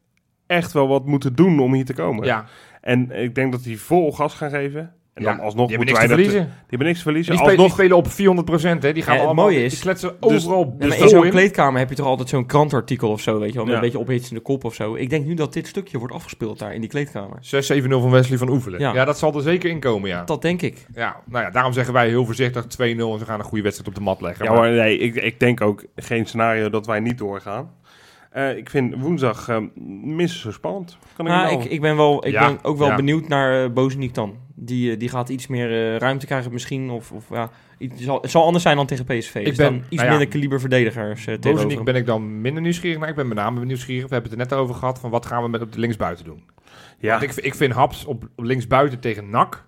echt 0.46 0.72
wel 0.72 0.88
wat 0.88 1.06
moeten 1.06 1.34
doen 1.34 1.60
om 1.60 1.74
hier 1.74 1.84
te 1.84 1.94
komen. 1.94 2.24
ja, 2.26 2.44
En 2.80 3.10
ik 3.10 3.34
denk 3.34 3.52
dat 3.52 3.62
die 3.62 3.80
vol 3.80 4.12
gas 4.12 4.34
gaan 4.34 4.50
geven. 4.50 4.92
En 5.14 5.22
ja. 5.22 5.30
dan 5.36 5.44
alsnog 5.44 5.66
die 5.68 5.76
hebben 5.76 5.94
moeten 5.94 5.94
niks 5.94 6.00
te 6.00 6.22
wij 6.24 6.24
dat- 6.24 6.32
verliezen. 6.34 6.54
Die 6.60 6.68
hebben 6.68 6.86
niks 6.86 6.98
te 6.98 7.04
verliezen. 7.04 7.32
Die, 7.32 7.40
spelen, 7.40 7.56
die 7.56 7.64
alsnog, 7.64 7.78
spelen 7.78 7.96
op 7.96 8.78
400% 8.78 8.82
hè. 8.82 8.92
Die 8.92 9.02
gaan 9.02 9.16
Ja, 9.16 9.22
allemaal, 9.24 9.44
mooie 9.44 9.64
is- 9.64 9.72
die 9.72 9.80
kletsen 9.80 10.16
Dus- 10.20 10.32
overal. 10.46 10.74
Dus 10.78 10.96
in 10.98 11.08
zo'n 11.08 11.28
kleedkamer 11.30 11.78
heb 11.78 11.88
je 11.88 11.94
toch 11.94 12.06
altijd 12.06 12.28
zo'n 12.28 12.46
krantartikel 12.46 13.10
of 13.10 13.20
zo, 13.20 13.38
weet 13.38 13.48
je 13.48 13.54
wel, 13.54 13.62
met 13.64 13.72
Ja. 13.72 13.78
een 13.78 13.84
beetje 13.84 13.98
ophitsende 13.98 14.40
kop 14.40 14.64
of 14.64 14.74
zo. 14.74 14.94
Ik 14.94 15.10
denk 15.10 15.26
nu 15.26 15.34
dat 15.34 15.52
dit 15.52 15.66
stukje 15.66 15.98
wordt 15.98 16.14
afgespeeld 16.14 16.58
daar 16.58 16.74
in 16.74 16.80
die 16.80 16.90
kleedkamer. 16.90 17.38
6-7-0 17.40 18.00
van 18.00 18.10
Wesley 18.10 18.38
van 18.38 18.48
Oefelen. 18.48 18.80
Ja. 18.80 18.94
Ja. 18.94 19.04
dat 19.04 19.18
zal 19.18 19.34
er 19.34 19.42
zeker 19.42 19.70
in 19.70 19.80
komen, 19.80 20.08
ja. 20.08 20.24
Dat 20.24 20.42
denk 20.42 20.62
ik. 20.62 20.86
ja. 20.94 21.16
Nou 21.26 21.44
ja, 21.44 21.50
daarom 21.50 21.72
zeggen 21.72 21.94
wij 21.94 22.08
heel 22.08 22.24
voorzichtig 22.24 22.64
2-0 22.66 23.12
en 23.12 23.18
ze 23.18 23.24
gaan 23.24 23.38
een 23.38 23.44
goede 23.44 23.62
wedstrijd 23.62 23.88
op 23.90 23.94
de 23.94 24.04
mat 24.04 24.20
leggen. 24.20 24.44
ja 24.44 24.52
Maar- 24.52 24.70
nee, 24.70 24.98
ik, 24.98 25.14
ik 25.14 25.40
denk 25.40 25.60
ook 25.60 25.84
geen 25.96 26.26
scenario 26.26 26.70
dat 26.70 26.86
wij 26.86 27.00
niet 27.00 27.18
doorgaan. 27.18 27.70
Eh, 28.30 28.56
ik 28.56 28.70
vind 28.70 28.94
woensdag 28.98 29.48
eh, 29.48 29.56
minstens 30.04 30.42
zo 30.42 30.50
spannend. 30.52 30.98
Kan 31.16 31.26
ik 31.26 31.32
Nou, 31.32 31.44
nou? 31.52 31.62
ik, 31.64 31.70
ik 31.70 31.80
ben, 31.80 31.96
wel, 31.96 32.26
ik 32.26 32.32
Ja, 32.32 32.46
ben 32.46 32.58
ook 32.62 32.78
wel 32.78 32.88
ja. 32.88 32.94
benieuwd 32.96 33.28
naar 33.28 33.64
uh, 33.64 33.70
Bozeniek 33.70 34.14
dan. 34.14 34.34
Die, 34.54 34.92
eh, 34.92 34.98
die 34.98 35.08
gaat 35.08 35.28
iets 35.28 35.46
meer 35.46 35.70
eh, 35.70 35.96
ruimte 35.96 36.26
krijgen 36.26 36.52
misschien. 36.52 36.90
Of, 36.90 37.12
of, 37.12 37.28
ja, 37.30 37.50
iets, 37.78 38.02
zal, 38.02 38.20
het 38.20 38.30
zal 38.30 38.44
anders 38.44 38.62
zijn 38.62 38.76
dan 38.76 38.86
tegen 38.86 39.04
PSV. 39.04 39.34
Ik 39.34 39.46
Ik 39.46 39.56
ben- 39.56 39.72
ben 39.72 39.76
iets 39.76 39.88
nou 39.90 40.04
ja, 40.04 40.08
minder 40.10 40.28
kaliber 40.28 40.60
verdedigers 40.60 41.26
uh, 41.26 41.34
tegenover 41.34 41.84
ben 41.84 41.94
ik 41.94 42.06
dan 42.06 42.40
minder 42.40 42.62
nieuwsgierig 42.62 42.98
naar. 42.98 43.08
Ik 43.08 43.14
ben 43.14 43.28
met 43.28 43.36
name 43.36 43.64
nieuwsgierig. 43.64 44.08
We 44.08 44.12
hebben 44.14 44.30
het 44.30 44.40
er 44.40 44.46
net 44.48 44.58
over 44.58 44.74
gehad 44.74 44.98
van 45.00 45.10
wat 45.10 45.26
gaan 45.26 45.42
we 45.42 45.48
met 45.48 45.60
op 45.62 45.72
de 45.72 45.78
linksbuiten 45.78 46.24
doen. 46.24 46.42
ja, 46.98 47.18
Want 47.20 47.36
ik, 47.36 47.44
ik 47.44 47.54
vind 47.54 47.72
Haps 47.72 48.04
op, 48.04 48.28
op 48.36 48.44
linksbuiten 48.44 49.00
tegen 49.00 49.30
NAC. 49.30 49.66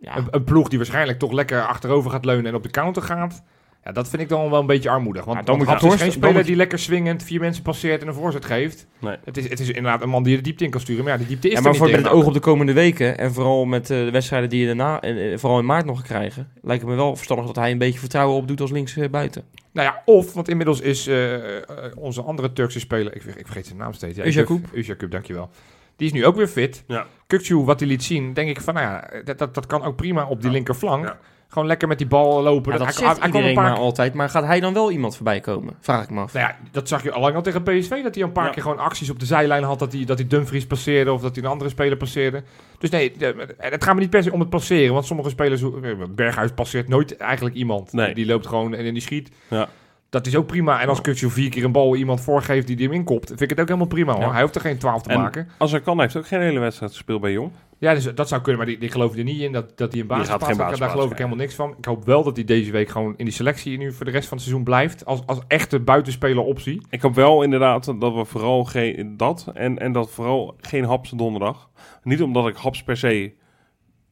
Ja, 0.00 0.16
Een, 0.16 0.26
een 0.30 0.44
ploeg 0.44 0.68
die 0.68 0.78
waarschijnlijk 0.78 1.18
toch 1.18 1.32
lekker 1.32 1.66
achterover 1.66 2.10
gaat 2.10 2.24
leunen 2.24 2.46
en 2.46 2.54
op 2.54 2.62
de 2.62 2.70
counter 2.70 3.02
gaat. 3.02 3.42
Ja, 3.84 3.92
dat 3.92 4.08
vind 4.08 4.22
ik 4.22 4.28
dan 4.28 4.50
wel 4.50 4.60
een 4.60 4.66
beetje 4.66 4.90
armoedig. 4.90 5.24
Want, 5.24 5.38
Ja, 5.38 5.44
dan 5.44 5.64
want 5.64 5.82
moet 5.82 5.92
is 5.92 6.00
geen 6.00 6.12
speler 6.12 6.44
die 6.44 6.56
lekker 6.56 6.78
swingend 6.78 7.22
vier 7.22 7.40
mensen 7.40 7.62
passeert 7.62 8.02
en 8.02 8.08
een 8.08 8.14
voorzet 8.14 8.44
geeft. 8.44 8.86
Nee. 8.98 9.16
Het, 9.24 9.36
is, 9.36 9.48
het 9.48 9.60
is 9.60 9.68
inderdaad 9.68 10.02
een 10.02 10.08
man 10.08 10.22
die 10.22 10.30
je 10.32 10.36
de 10.38 10.44
diepte 10.44 10.64
in 10.64 10.70
kan 10.70 10.80
sturen. 10.80 11.04
Maar 11.04 11.12
ja, 11.12 11.18
die 11.18 11.26
diepte 11.28 11.46
is 11.46 11.52
ja, 11.52 11.58
er 11.58 11.62
maar 11.62 11.72
niet 11.72 11.80
voor 11.80 11.90
met 11.90 12.02
het 12.04 12.12
oog 12.12 12.26
op 12.26 12.32
de 12.32 12.40
komende 12.40 12.72
weken 12.72 13.18
en 13.18 13.32
vooral 13.32 13.64
met 13.64 13.90
eh, 13.90 13.98
de 14.04 14.10
wedstrijden 14.10 14.48
die 14.48 14.60
je 14.60 14.66
daarna, 14.66 15.00
eh, 15.00 15.32
eh, 15.32 15.38
vooral 15.38 15.58
in 15.58 15.64
maart 15.66 15.84
nog 15.84 16.02
krijgen, 16.02 16.48
lijkt 16.62 16.82
het 16.82 16.90
me 16.90 16.96
wel 16.96 17.16
verstandig 17.16 17.46
dat 17.46 17.56
hij 17.56 17.70
een 17.70 17.78
beetje 17.78 17.98
vertrouwen 17.98 18.36
opdoet 18.36 18.60
als 18.60 18.70
links 18.70 18.96
buiten. 19.10 19.44
Nou 19.72 19.86
ja, 19.88 20.02
of, 20.04 20.32
want 20.34 20.48
inmiddels 20.48 20.80
is 20.80 21.06
eh, 21.06 21.56
eh, 21.56 21.64
onze 21.96 22.22
andere 22.22 22.52
Turkse 22.52 22.80
speler, 22.80 23.14
ik, 23.16 23.24
ik 23.24 23.44
vergeet 23.46 23.66
zijn 23.66 23.78
naam 23.78 23.92
steeds. 23.92 24.16
Ja. 24.16 24.24
Uzakub, 24.72 25.10
dankjewel. 25.10 25.50
Die 25.96 26.06
is 26.06 26.12
nu 26.14 26.26
ook 26.26 26.36
weer 26.36 26.48
fit. 26.48 26.84
Ja. 26.86 27.06
Kukcu, 27.26 27.56
wat 27.56 27.80
hij 27.80 27.88
liet 27.88 28.02
zien, 28.02 28.32
denk 28.32 28.48
ik 28.48 28.60
van, 28.60 28.74
nou 28.74 28.86
ja, 28.86 29.22
dat, 29.24 29.38
dat, 29.38 29.54
dat 29.54 29.66
kan 29.66 29.82
ook 29.82 29.96
prima 29.96 30.26
op 30.26 30.38
die 30.40 30.46
Ja. 30.50 30.54
linkerflank. 30.56 31.04
Ja. 31.04 31.18
Gewoon 31.52 31.68
lekker 31.68 31.88
met 31.88 31.98
die 31.98 32.06
bal 32.06 32.42
lopen. 32.42 32.72
Ja, 32.72 32.78
dat 32.78 32.86
hij, 32.86 32.96
zegt 32.96 33.16
hij- 33.18 33.26
iedereen 33.26 33.48
een 33.48 33.54
paar 33.54 33.64
maar 33.70 33.78
altijd, 33.78 34.14
maar 34.14 34.28
gaat 34.30 34.44
hij 34.44 34.60
dan 34.60 34.72
wel 34.74 34.90
iemand 34.90 35.14
voorbij 35.16 35.40
komen? 35.40 35.74
Vraag 35.80 36.02
ik 36.04 36.10
me 36.10 36.20
af. 36.20 36.32
Nou 36.32 36.46
ja, 36.46 36.56
dat 36.70 36.88
zag 36.88 37.02
je 37.02 37.12
al 37.12 37.20
lang 37.20 37.34
al 37.34 37.42
tegen 37.42 37.62
PSV. 37.62 38.02
Dat 38.02 38.14
hij 38.14 38.24
een 38.24 38.32
paar 38.32 38.44
Ja. 38.46 38.50
keer 38.50 38.62
gewoon 38.62 38.78
acties 38.78 39.10
op 39.10 39.18
de 39.20 39.26
zijlijn 39.26 39.62
had. 39.62 39.78
Dat 39.78 39.92
hij, 39.92 40.04
dat 40.04 40.18
hij 40.18 40.26
Dumfries 40.26 40.66
passeerde 40.66 41.12
of 41.12 41.20
dat 41.22 41.34
hij 41.34 41.44
een 41.44 41.50
andere 41.50 41.70
speler 41.70 41.96
passeerde. 41.96 42.42
Dus 42.78 42.90
nee, 42.90 43.12
het 43.58 43.84
gaat 43.84 43.94
me 43.94 44.00
niet 44.00 44.10
per 44.10 44.22
se 44.22 44.32
om 44.32 44.40
het 44.40 44.50
passeren. 44.50 44.92
Want 44.94 45.06
sommige 45.06 45.30
spelers, 45.30 45.62
Berghuis 46.10 46.50
passeert 46.54 46.88
nooit 46.88 47.16
eigenlijk 47.16 47.56
iemand. 47.56 47.92
Nee. 47.92 48.14
Die 48.14 48.26
loopt 48.26 48.46
gewoon 48.46 48.74
en 48.74 48.92
die 48.94 49.02
schiet. 49.02 49.30
Ja. 49.48 49.68
Dat 50.10 50.26
is 50.26 50.36
ook 50.36 50.46
prima. 50.46 50.80
En 50.80 50.88
als 50.88 51.00
Kutsu 51.00 51.30
vier 51.30 51.50
keer 51.50 51.64
een 51.64 51.72
bal 51.72 51.96
iemand 51.96 52.20
voorgeeft 52.20 52.66
die 52.66 52.76
die 52.76 52.86
hem 52.86 52.94
inkopt, 52.94 53.28
vind 53.28 53.40
ik 53.40 53.50
het 53.50 53.60
ook 53.60 53.66
helemaal 53.66 53.86
prima 53.88 54.12
hoor. 54.12 54.22
Ja. 54.22 54.32
Hij 54.32 54.42
hoeft 54.42 54.54
er 54.54 54.60
geen 54.60 54.78
12 54.78 55.02
te 55.02 55.10
En- 55.10 55.20
maken. 55.20 55.48
als 55.58 55.72
er 55.72 55.80
kan, 55.80 56.00
heeft 56.00 56.12
hij 56.12 56.22
ook 56.22 56.28
geen 56.28 56.40
hele 56.40 56.58
wedstrijd 56.58 56.92
gespeeld 56.92 57.20
bij 57.20 57.32
Jong. 57.32 57.50
Ja, 57.78 57.94
dus 57.94 58.14
dat 58.14 58.28
zou 58.28 58.40
kunnen, 58.40 58.58
maar 58.60 58.70
die, 58.70 58.78
die 58.80 58.90
geloof 58.90 59.12
ik 59.12 59.18
er 59.18 59.24
niet 59.24 59.40
in 59.40 59.52
dat, 59.52 59.76
dat 59.78 59.92
hij 59.92 60.00
een 60.00 60.06
basis 60.06 60.28
gaat 60.28 60.40
Daar 60.78 60.90
geloof 60.90 61.10
ik 61.10 61.16
helemaal 61.16 61.38
niks 61.38 61.54
van. 61.54 61.74
Ik 61.78 61.84
hoop 61.84 62.04
wel 62.04 62.22
dat 62.22 62.36
hij 62.36 62.44
deze 62.44 62.70
week 62.70 62.88
gewoon 62.88 63.14
in 63.16 63.24
die 63.24 63.34
selectie 63.34 63.78
nu 63.78 63.92
voor 63.92 64.04
de 64.04 64.10
rest 64.10 64.28
van 64.28 64.36
het 64.36 64.46
seizoen 64.46 64.64
blijft. 64.64 65.04
Als, 65.04 65.26
als 65.26 65.38
echte 65.48 65.80
buitenspeler 65.80 66.44
optie. 66.44 66.82
Ik 66.90 67.02
hoop 67.02 67.14
wel 67.14 67.42
inderdaad 67.42 67.84
dat 68.00 68.14
we 68.14 68.24
vooral 68.24 68.64
geen 68.64 69.16
dat 69.16 69.50
en, 69.54 69.78
en 69.78 69.92
dat 69.92 70.10
vooral 70.10 70.56
geen 70.60 70.84
Haps 70.84 71.10
donderdag. 71.10 71.70
Niet 72.02 72.22
omdat 72.22 72.48
ik 72.48 72.56
Haps 72.56 72.82
per 72.82 72.96
se 72.96 73.32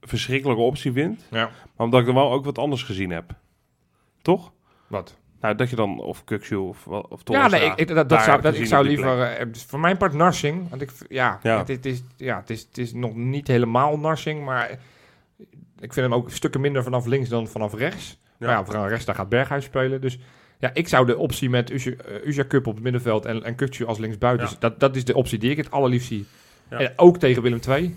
verschrikkelijke 0.01 0.63
optie 0.63 0.93
vind, 0.93 1.25
Ja. 1.31 1.51
maar 1.77 1.87
omdat 1.87 2.01
ik 2.01 2.09
er 2.09 2.15
wel 2.15 2.33
ook 2.33 2.45
wat 2.45 2.59
anders 2.59 2.83
gezien 2.83 3.11
heb. 3.11 3.35
Toch? 4.23 4.53
Wat? 4.87 5.17
Nou, 5.41 5.55
dat 5.55 5.71
je 5.71 5.77
dan 5.77 6.01
of 6.01 6.25
Kukshu 6.25 6.57
of, 6.57 6.87
of 6.87 7.09
Ja, 7.11 7.17
Toornstra 7.25 7.59
nee, 7.59 7.71
ik, 7.71 7.79
ik, 7.79 7.89
dat, 7.89 8.09
dat 8.09 8.23
zou, 8.23 8.41
dat, 8.41 8.55
ik 8.55 8.67
zou 8.67 8.87
liever... 8.87 9.23
eh, 9.23 9.47
dus 9.53 9.65
voor 9.65 9.81
mijn 9.81 9.97
part 9.97 10.13
Narsing. 10.13 10.69
Want 10.69 10.83
ik, 10.83 10.91
ja, 11.09 11.39
Ja. 11.43 11.59
Het, 11.59 11.69
het 11.69 11.87
is, 11.87 12.03
ja 12.17 12.37
het, 12.37 12.51
is, 12.51 12.61
het 12.61 12.79
is 12.79 12.93
nog 12.93 13.15
niet 13.15 13.47
helemaal 13.47 13.99
Narsing, 13.99 14.45
maar 14.45 14.71
ik 15.81 15.93
vind 15.93 16.07
hem 16.07 16.15
ook 16.15 16.31
stukken 16.31 16.61
minder 16.61 16.83
vanaf 16.83 17.07
links 17.07 17.29
dan 17.29 17.49
vanaf 17.49 17.75
rechts. 17.75 18.19
Ja. 18.39 18.47
Maar 18.47 18.57
ja, 18.57 18.65
vanaf 18.65 18.89
rechts, 18.89 19.05
daar 19.05 19.15
gaat 19.15 19.29
Berghuis 19.29 19.65
spelen. 19.65 20.01
Dus 20.01 20.19
ja, 20.59 20.71
ik 20.75 20.89
zou 20.89 21.07
de 21.07 21.17
optie 21.17 21.51
met 21.51 21.71
Uja 21.71 21.95
uh, 22.25 22.49
Cup 22.49 22.67
op 22.67 22.75
het 22.75 22.83
middenveld 22.83 23.25
en, 23.25 23.45
en 23.45 23.55
Kutsu 23.55 23.85
als 23.85 23.99
linksbuiten... 23.99 24.45
Ja. 24.45 24.51
dus 24.51 24.61
dat, 24.61 24.81
dat 24.81 24.97
is 24.97 25.05
de 25.05 25.15
optie 25.15 25.39
die 25.39 25.51
ik 25.51 25.57
het 25.57 25.71
allerliefst 25.71 26.09
zie. 26.09 26.27
Ja. 26.71 26.79
En 26.79 26.93
ook 26.97 27.19
tegen 27.19 27.43
Willem 27.43 27.61
II. 27.69 27.97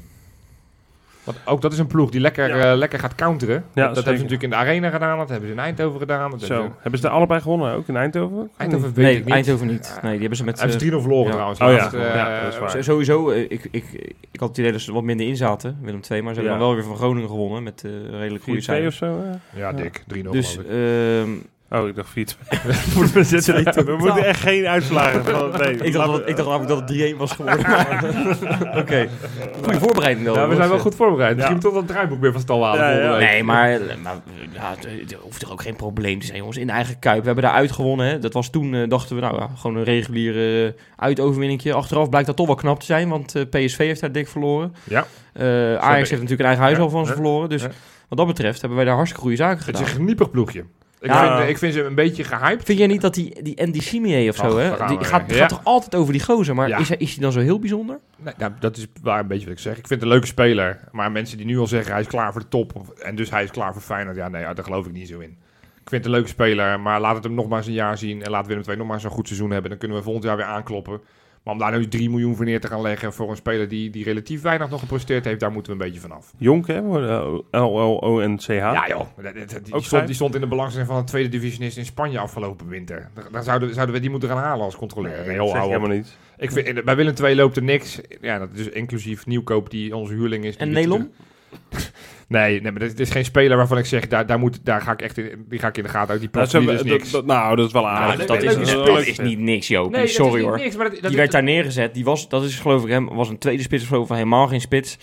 Want 1.24 1.38
ook 1.46 1.62
dat 1.62 1.72
is 1.74 1.78
een 1.80 1.88
ploeg 1.88 2.10
die 2.10 2.22
lekker, 2.22 2.58
Ja. 2.58 2.72
eh, 2.72 2.78
lekker 2.78 3.00
gaat 3.00 3.16
counteren. 3.16 3.64
dat 3.74 3.86
dat 3.86 3.86
hebben 3.96 4.04
ze 4.04 4.12
natuurlijk 4.12 4.44
in 4.44 4.50
de 4.50 4.56
Arena 4.56 4.90
gedaan, 4.90 5.18
dat 5.18 5.30
hebben 5.30 5.48
ze 5.48 5.54
in 5.54 5.60
Eindhoven 5.62 6.00
gedaan. 6.00 6.32
Dat 6.32 6.42
Zo, 6.42 6.54
hebben 6.54 6.72
ze- 6.72 6.80
hebben 6.82 7.00
ze 7.00 7.06
daar 7.06 7.16
allebei 7.16 7.42
gewonnen, 7.42 7.74
ook 7.76 7.88
in 7.88 7.96
Eindhoven? 7.96 8.50
Eindhoven 8.58 8.94
weet 8.94 9.06
nee, 9.06 9.16
ik 9.18 9.26
niet. 9.26 9.34
Eindhoven 9.34 9.68
niet. 9.68 10.00
Nee, 10.02 10.12
die 10.12 10.20
hebben 10.20 10.38
ze 10.38 10.44
met... 10.44 10.60
Hebben 10.60 10.78
eh, 10.78 10.82
ze 10.84 10.90
3-0 10.92 11.02
verloren 11.02 11.26
ja. 11.26 11.32
trouwens. 11.32 11.60
Oh 11.60 11.68
ja. 11.68 11.74
laatst, 11.76 11.94
eh, 11.94 12.16
Ja, 12.16 12.42
dat 12.44 12.54
is 12.54 12.60
waar. 12.60 12.70
Z- 12.70 12.86
Sowieso, 12.86 13.30
eh, 13.30 13.42
ik, 13.42 13.68
ik, 13.72 13.86
ik 14.32 14.40
had 14.40 14.50
het 14.50 14.58
idee 14.58 14.72
dat 14.72 14.82
ze 14.82 14.88
er 14.88 14.94
wat 14.94 15.04
minder 15.04 15.28
in 15.28 15.38
zaten, 15.38 15.78
Willem 15.82 16.00
II, 16.12 16.22
maar 16.22 16.34
ze 16.34 16.40
hebben 16.40 16.60
dan 16.60 16.68
wel 16.68 16.76
weer 16.76 16.86
van 16.86 16.96
Groningen 16.96 17.30
gewonnen 17.30 17.64
met 17.64 17.84
eh 17.86 17.92
redelijk 18.20 18.44
goede 18.44 18.60
4-2 18.60 18.62
of 18.62 18.64
cijfers. 18.64 18.98
zo? 18.98 19.06
ja? 19.06 19.40
Ja, 19.60 19.74
dik. 19.74 20.04
3-0 20.08 20.32
Dus 20.32 20.50
geloof 20.52 20.66
ik. 20.66 20.72
ehm, 20.72 21.30
Oh, 21.74 21.88
ik 21.88 21.96
dacht 21.96 22.10
4-2. 22.10 22.14
we 23.86 23.96
moeten 23.98 24.26
echt 24.26 24.40
geen 24.40 24.68
uitslagen 24.68 25.26
van... 25.26 25.52
Nee, 25.62 25.76
ik, 25.78 25.94
dacht, 25.94 26.08
dat- 26.08 26.28
ik 26.30 26.36
dacht 26.36 26.50
namelijk 26.50 26.70
dat 26.88 26.90
het 26.90 27.14
3-1 27.14 27.18
was 27.18 27.32
geworden. 27.32 27.60
Oké, 28.78 29.08
goede 29.64 29.80
voorbereiding 29.80 30.26
wel. 30.26 30.36
Ja, 30.36 30.48
we 30.48 30.56
zijn 30.56 30.70
wel 30.70 30.80
goed 30.80 30.96
voorbereid. 30.96 31.32
Ja. 31.32 31.36
Misschien 31.36 31.60
toch 31.60 31.74
dat 31.74 31.88
draaiboek 31.88 32.22
weer 32.22 32.32
van 32.32 32.42
stal 32.42 32.66
halen 32.66 32.80
Ja, 32.86 32.92
ja. 33.12 33.18
Nee, 33.18 33.44
maar, 33.44 33.80
maar 34.04 34.14
ja, 34.54 34.74
het- 34.78 35.12
er 35.12 35.18
hoeft 35.22 35.40
toch 35.40 35.52
ook 35.52 35.62
geen 35.62 35.76
probleem 35.76 36.20
te 36.20 36.26
zijn, 36.26 36.38
jongens. 36.38 36.58
In 36.58 36.68
de 36.68 36.74
eigen 36.74 37.00
kuip. 37.00 37.20
We 37.20 37.26
hebben 37.26 37.44
daar 37.44 37.54
uitgewonnen. 37.54 38.06
Hè. 38.08 38.20
Dat 38.20 38.34
was 38.34 38.50
toen, 38.50 38.74
eh, 38.74 38.90
dachten 38.90 39.16
we, 39.16 39.22
nou 39.22 39.36
ja, 39.40 39.50
gewoon 39.58 39.76
een 39.76 39.84
reguliere 39.84 40.66
uh, 40.66 40.72
uitoverwinningje. 40.96 41.74
Achteraf 41.74 42.10
blijkt 42.10 42.28
dat 42.28 42.36
toch 42.36 42.48
wel 42.48 42.56
knap 42.56 42.80
te 42.80 42.86
zijn, 42.86 43.10
want 43.10 43.36
eh, 43.36 43.42
PSV 43.50 43.78
heeft 43.78 44.02
daar 44.02 44.12
dik 44.12 44.28
verloren. 44.28 44.74
Ja. 44.84 45.06
Eh, 45.34 45.46
Ajax 45.76 46.10
heeft 46.10 46.22
natuurlijk 46.22 46.40
een 46.40 46.46
eigen 46.46 46.64
huis 46.64 46.78
Ja, 46.78 46.84
al 46.84 46.90
van 46.90 47.04
ze 47.06 47.10
ja, 47.10 47.16
verloren. 47.16 47.50
Dus 47.50 47.62
ja. 47.62 47.70
wat 48.10 48.18
dat 48.18 48.28
betreft 48.28 48.60
hebben 48.60 48.78
wij 48.78 48.86
daar 48.86 48.96
hartstikke 48.96 49.24
goede 49.26 49.38
zaken 49.38 49.56
Het 49.58 49.66
gedaan. 49.66 49.82
is 49.82 49.90
een 49.90 49.96
geniepig 49.96 50.32
ploegje. 50.32 50.64
Ik, 51.02 51.08
Ja. 51.10 51.38
vind, 51.38 51.50
ik 51.50 51.58
vind 51.58 51.74
ze 51.74 51.84
een 51.84 51.96
beetje 51.96 52.24
gehyped. 52.24 52.64
Vind 52.66 52.78
jij 52.78 52.88
niet 52.88 53.02
dat 53.02 53.14
die, 53.14 53.42
die 53.44 53.62
Andy 53.62 53.80
Simier 53.80 54.30
of 54.30 54.36
zo, 54.36 54.58
hè? 54.58 54.70
Die 54.70 54.78
gaat, 54.78 54.88
weer. 54.88 55.06
gaat 55.06 55.30
Ja. 55.36 55.46
toch 55.48 55.62
altijd 55.64 55.96
over 55.96 56.14
die 56.14 56.24
gozer, 56.24 56.56
maar 56.56 56.68
Ja. 56.68 56.78
is, 56.78 56.88
hij, 56.88 56.98
is 56.98 57.12
hij 57.12 57.22
dan 57.22 57.32
zo 57.32 57.40
heel 57.40 57.60
bijzonder? 57.60 58.00
Nee, 58.18 58.34
nou, 58.38 58.52
dat 58.60 58.78
is 58.78 58.88
waar 59.02 59.20
een 59.20 59.28
beetje 59.28 59.46
wat 59.46 59.54
ik 59.54 59.60
zeg. 59.60 59.72
Ik 59.78 59.88
vind 59.88 59.90
het 59.90 60.02
een 60.02 60.08
leuke 60.08 60.28
speler. 60.28 60.80
Maar 60.92 61.12
mensen 61.12 61.38
die 61.38 61.46
nu 61.46 61.58
al 61.58 61.68
zeggen 61.68 61.92
hij 61.92 62.02
is 62.02 62.08
klaar 62.08 62.32
voor 62.32 62.42
de 62.42 62.48
top. 62.48 62.76
Of, 62.76 62.90
en 62.90 63.16
dus 63.16 63.30
hij 63.30 63.44
is 63.44 63.52
klaar 63.52 63.74
voor 63.74 63.82
Feyenoord. 63.82 64.16
Ja, 64.16 64.30
nee, 64.30 64.42
daar 64.54 64.64
geloof 64.64 64.86
ik 64.86 64.92
niet 64.92 65.08
zo 65.08 65.20
in. 65.20 65.30
Ik 65.62 65.90
vind 65.90 66.04
het 66.04 66.06
een 66.06 66.12
leuke 66.12 66.28
speler. 66.28 66.80
Maar 66.80 67.00
laat 67.00 67.16
het 67.16 67.24
hem 67.24 67.34
nog 67.34 67.48
maar 67.48 67.58
eens 67.58 67.68
een 67.68 67.74
jaar 67.74 67.98
zien. 67.98 68.24
En 68.24 68.32
laat 68.32 68.48
Willem 68.48 68.64
II 68.68 68.78
nog 68.78 68.86
maar 68.88 68.96
eens 68.96 69.06
een 69.06 69.12
goed 69.12 69.28
seizoen 69.28 69.52
hebben. 69.52 69.70
Dan 69.70 69.80
kunnen 69.80 69.98
we 69.98 70.04
volgend 70.04 70.26
jaar 70.26 70.36
weer 70.38 70.46
aankloppen. 70.46 71.02
Maar 71.44 71.54
om 71.54 71.60
daar 71.60 71.78
nu 71.78 71.88
3 71.88 72.10
miljoen 72.10 72.36
voor 72.36 72.46
neer 72.46 72.60
te 72.60 72.68
gaan 72.68 72.82
leggen 72.82 73.14
voor 73.14 73.30
een 73.30 73.36
speler 73.36 73.68
die, 73.68 73.90
die 73.90 74.04
relatief 74.04 74.42
weinig 74.42 74.70
nog 74.70 74.80
gepresteerd 74.80 75.26
heeft, 75.26 75.40
daar 75.40 75.52
moeten 75.52 75.72
we 75.78 75.84
een 75.84 75.86
beetje 75.92 76.02
vanaf. 76.02 76.34
Jonk, 76.38 76.68
hè? 76.68 76.80
L-L-O-N-C-H. 77.52 78.48
Ja 78.50 78.88
joh, 78.88 79.08
die, 79.64 79.74
Ook 79.74 79.84
stond, 79.84 80.06
die 80.06 80.16
stond 80.16 80.36
in 80.36 80.42
de 80.42 80.48
belangstelling 80.48 80.90
van 80.90 81.00
een 81.00 81.06
tweede 81.06 81.30
divisionist 81.30 81.78
in 81.78 81.86
Spanje 81.86 82.20
afgelopen 82.20 82.68
winter. 82.68 83.10
Dan- 83.32 83.44
zouden, 83.44 83.74
zouden 83.74 83.96
we 83.96 84.02
die 84.02 84.10
moeten 84.10 84.30
gaan 84.30 84.38
halen 84.38 84.66
als 84.66 84.76
controleur. 84.76 85.26
Nee, 85.28 85.42
helemaal 85.42 85.88
niet. 85.90 86.18
Ik 86.38 86.52
vind, 86.52 86.84
bij 86.84 86.96
Willem 86.96 87.14
II 87.24 87.36
loopt 87.36 87.56
er 87.58 87.64
niks. 87.64 88.00
Ja, 88.22 88.40
dat 88.40 88.50
is 88.54 88.70
inclusief 88.70 89.26
nieuwkoop 89.26 89.70
die 89.70 89.96
onze 89.96 90.14
huurling 90.14 90.44
is. 90.46 90.58
die 90.58 90.68
En 90.68 90.74
Nelom? 90.74 91.12
Nee, 92.32 92.62
nee, 92.62 92.72
maar 92.72 92.80
dit 92.80 93.00
is 93.00 93.10
geen 93.10 93.26
speler 93.26 93.58
waarvan 93.58 93.78
ik 93.78 93.86
zeg, 93.86 94.08
daar, 94.08 94.26
daar, 94.26 94.40
moet, 94.40 94.60
daar 94.66 94.82
ga 94.82 94.92
ik 94.92 95.02
echt 95.02 95.18
in, 95.18 95.46
die 95.50 95.60
ga 95.60 95.68
ik 95.68 95.78
in 95.78 95.84
de 95.84 95.90
gaten 95.90 96.10
uit. 96.12 96.20
Die 96.20 96.30
Nou, 96.32 96.46
ze 96.48 96.58
is 96.60 96.66
hebben- 96.66 96.86
niks. 96.88 97.04
dat- 97.12 97.12
dat- 97.12 97.26
nou, 97.38 97.56
dat 97.56 97.66
is 97.68 97.72
wel 97.74 97.82
Nou, 97.82 97.96
aardig. 97.96 98.18
dat- 98.18 98.28
dat, 98.28 98.42
dat 98.42 98.98
is, 99.00 99.08
is 99.08 99.08
is 99.08 99.20
niet 99.20 99.40
niks, 99.40 99.68
Joop. 99.68 99.92
Nee, 99.92 100.02
dat 100.02 100.10
Sorry 100.10 100.42
hoor. 100.44 100.58
niks, 100.58 100.76
maar 100.76 100.90
dat, 100.90 101.00
dat- 101.02 101.08
Die 101.10 101.18
werd 101.20 101.32
daar 101.32 101.44
neergezet. 101.44 101.94
Die 101.94 102.04
was, 102.04 102.30
dat 102.30 102.44
is 102.44 102.60
geloof 102.60 102.84
ik 102.84 102.90
hem, 102.90 103.08
was 103.08 103.30
een 103.30 103.38
tweede 103.38 103.64
spits 103.64 103.84
of 103.84 103.90
zo, 103.90 104.02
of 104.02 104.10
helemaal 104.10 104.48
geen 104.48 104.62
spits. 104.62 104.98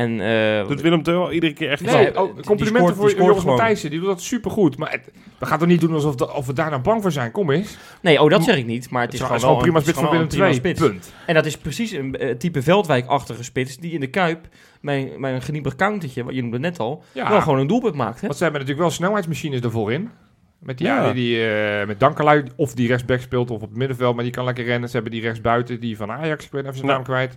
En 0.00 0.20
eh, 0.20 0.68
Doet 0.68 0.80
Willem 0.80 1.00
II 1.06 1.16
wel 1.16 1.32
iedere 1.32 1.52
keer 1.52 1.70
echt 1.70 1.80
Nee, 1.84 2.04
die 2.04 2.20
oh, 2.20 2.36
complimenten 2.44 2.76
scoort- 2.76 2.94
voor 2.96 3.04
die 3.06 3.14
scoort 3.16 3.28
Joris. 3.28 3.44
Matthijssen. 3.44 3.90
Die 3.90 3.98
doet 3.98 4.08
dat 4.08 4.20
supergoed. 4.22 4.76
Maar 4.76 4.90
het- 4.90 5.10
we 5.38 5.46
gaan 5.46 5.58
toch 5.58 5.68
niet 5.68 5.80
doen 5.80 5.92
alsof 5.94 6.20
of 6.20 6.46
we 6.46 6.52
daar 6.52 6.70
nou 6.70 6.82
bang 6.82 7.02
voor 7.02 7.12
zijn. 7.12 7.30
Kom 7.30 7.50
eens. 7.50 7.76
nee, 8.02 8.22
oh 8.22 8.30
dat 8.30 8.44
zeg 8.44 8.56
ik 8.56 8.66
niet. 8.66 8.90
Maar 8.90 9.02
het 9.02 9.12
is, 9.12 9.20
Het 9.20 9.30
is 9.30 9.34
gewoon 9.36 9.40
gewoon 9.40 9.54
wel 9.54 9.62
prima 9.62 9.76
een- 9.76 9.82
spits 9.82 9.98
het 10.00 10.06
is 10.32 10.38
van 10.38 10.46
Willem 10.50 10.62
II. 10.64 10.74
Punt. 10.90 11.12
En 11.26 11.34
dat 11.34 11.46
is 11.46 11.56
precies 11.58 11.90
een 11.92 12.16
eh, 12.16 12.34
type 12.36 12.62
Veldwijk-achtige 12.62 13.42
spits 13.42 13.76
die 13.76 13.92
in 13.92 14.00
de 14.00 14.06
Kuip, 14.06 14.46
met, 14.80 15.18
met 15.18 15.32
een 15.34 15.42
geniepig 15.42 15.76
countertje, 15.76 16.24
wat 16.24 16.34
je 16.34 16.42
noemde 16.42 16.58
net 16.58 16.78
al, 16.78 17.02
Ja. 17.12 17.28
wel 17.28 17.40
gewoon 17.40 17.58
een 17.58 17.66
doelpunt 17.66 17.94
maakt. 17.94 18.20
Hè? 18.20 18.26
Want 18.26 18.36
ze 18.36 18.42
hebben 18.42 18.60
natuurlijk 18.60 18.88
wel 18.88 18.96
snelheidsmachines 18.96 19.60
ervoor 19.60 19.92
in. 19.92 20.10
Met 20.58 20.78
die, 20.78 20.86
Ja. 20.86 21.12
die 21.12 21.46
eh, 21.48 21.86
met 21.86 22.00
Dankelui, 22.00 22.44
of 22.56 22.74
die 22.74 22.88
rechtsback 22.88 23.20
speelt 23.20 23.50
of 23.50 23.62
op 23.62 23.68
het 23.68 23.76
middenveld, 23.78 24.14
maar 24.14 24.24
die 24.24 24.32
kan 24.32 24.44
lekker 24.44 24.64
rennen. 24.64 24.88
Ze 24.88 24.94
hebben 24.94 25.12
die 25.12 25.20
rechtsbuiten, 25.22 25.80
die 25.80 25.96
van 25.96 26.10
Ajax, 26.10 26.44
ik 26.44 26.50
weet 26.52 26.62
even 26.62 26.74
zijn 26.74 26.86
Ja. 26.86 26.92
naam 26.94 27.02
kwijt. 27.04 27.36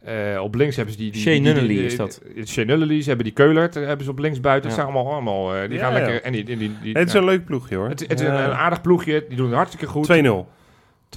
Eh, 0.00 0.40
op 0.42 0.54
links 0.54 0.76
hebben 0.76 0.94
ze 0.94 1.00
die... 1.00 1.10
die 1.12 1.40
Nunnally 1.40 1.68
die- 1.68 1.84
is 1.84 1.96
dat. 1.96 2.22
Nunnally, 2.56 3.00
ze 3.02 3.08
hebben 3.08 3.24
die 3.26 3.34
Keulert, 3.34 3.76
eh, 3.76 3.86
hebben 3.86 4.04
ze 4.04 4.10
op 4.10 4.18
links 4.18 4.40
buiten. 4.40 4.70
Ja. 4.70 4.76
Het 4.76 4.84
zijn 4.84 4.94
allemaal, 4.96 5.12
allemaal 5.14 5.54
eh, 5.54 5.68
die 5.68 5.78
Ja, 5.78 5.84
gaan 5.84 5.92
ja. 5.92 5.98
lekker... 5.98 6.22
En 6.22 6.32
die, 6.32 6.44
die, 6.44 6.56
die, 6.56 6.72
die- 6.82 6.98
het 6.98 7.08
is 7.08 7.14
een 7.14 7.24
leuk 7.24 7.44
ploegje 7.44 7.76
hoor. 7.76 7.88
het, 7.88 8.00
het 8.00 8.20
is 8.20 8.26
een, 8.26 8.34
een 8.34 8.52
aardig 8.52 8.80
ploegje, 8.80 9.24
die 9.28 9.36
doen 9.36 9.46
het 9.46 9.54
hartstikke 9.56 9.86
goed. 9.86 10.08
2-0. 10.08 10.46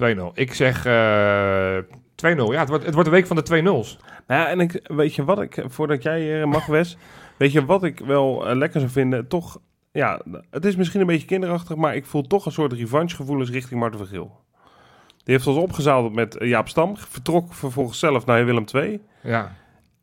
2-0. 0.01 0.05
Ik 0.34 0.53
zeg 0.53 0.86
eh 0.86 1.77
2-0. 2.15 2.51
Ja, 2.51 2.59
het 2.59 2.69
wordt, 2.69 2.86
het 2.86 2.93
wordt 2.93 3.09
de 3.09 3.15
week 3.15 3.27
van 3.27 3.36
de 3.36 3.43
2-0's. 3.61 3.97
Nou 4.27 4.41
ja, 4.41 4.47
en 4.47 4.59
ik, 4.59 4.79
weet 4.84 5.15
je 5.15 5.23
wat 5.23 5.41
ik, 5.41 5.63
voordat 5.67 6.03
jij 6.03 6.41
eh, 6.41 6.47
mag, 6.47 6.65
Wes, 6.65 6.97
weet 7.38 7.51
je 7.51 7.65
wat 7.65 7.84
ik 7.84 7.99
wel 7.99 8.55
lekker 8.55 8.79
zou 8.79 8.91
vinden? 8.91 9.27
Toch, 9.27 9.59
ja, 9.91 10.21
het 10.51 10.65
is 10.65 10.75
misschien 10.75 11.01
een 11.01 11.07
beetje 11.07 11.27
kinderachtig, 11.27 11.75
maar 11.75 11.95
ik 11.95 12.05
voel 12.05 12.21
toch 12.21 12.45
een 12.45 12.51
soort 12.51 12.73
revanchegevoelens 12.73 13.49
richting 13.49 13.79
Marten 13.79 13.99
van 13.99 14.07
Geel. 14.07 14.41
Die 15.24 15.34
heeft 15.36 15.47
ons 15.47 15.57
opgezadeld 15.57 16.13
met 16.13 16.38
eh, 16.38 16.47
Jaap 16.47 16.67
Stam, 16.69 16.97
vertrok 16.97 17.53
vervolgens 17.53 17.99
zelf 17.99 18.26
naar 18.26 18.45
Willem 18.45 18.65
II. 18.74 18.99
Ja. 19.21 19.51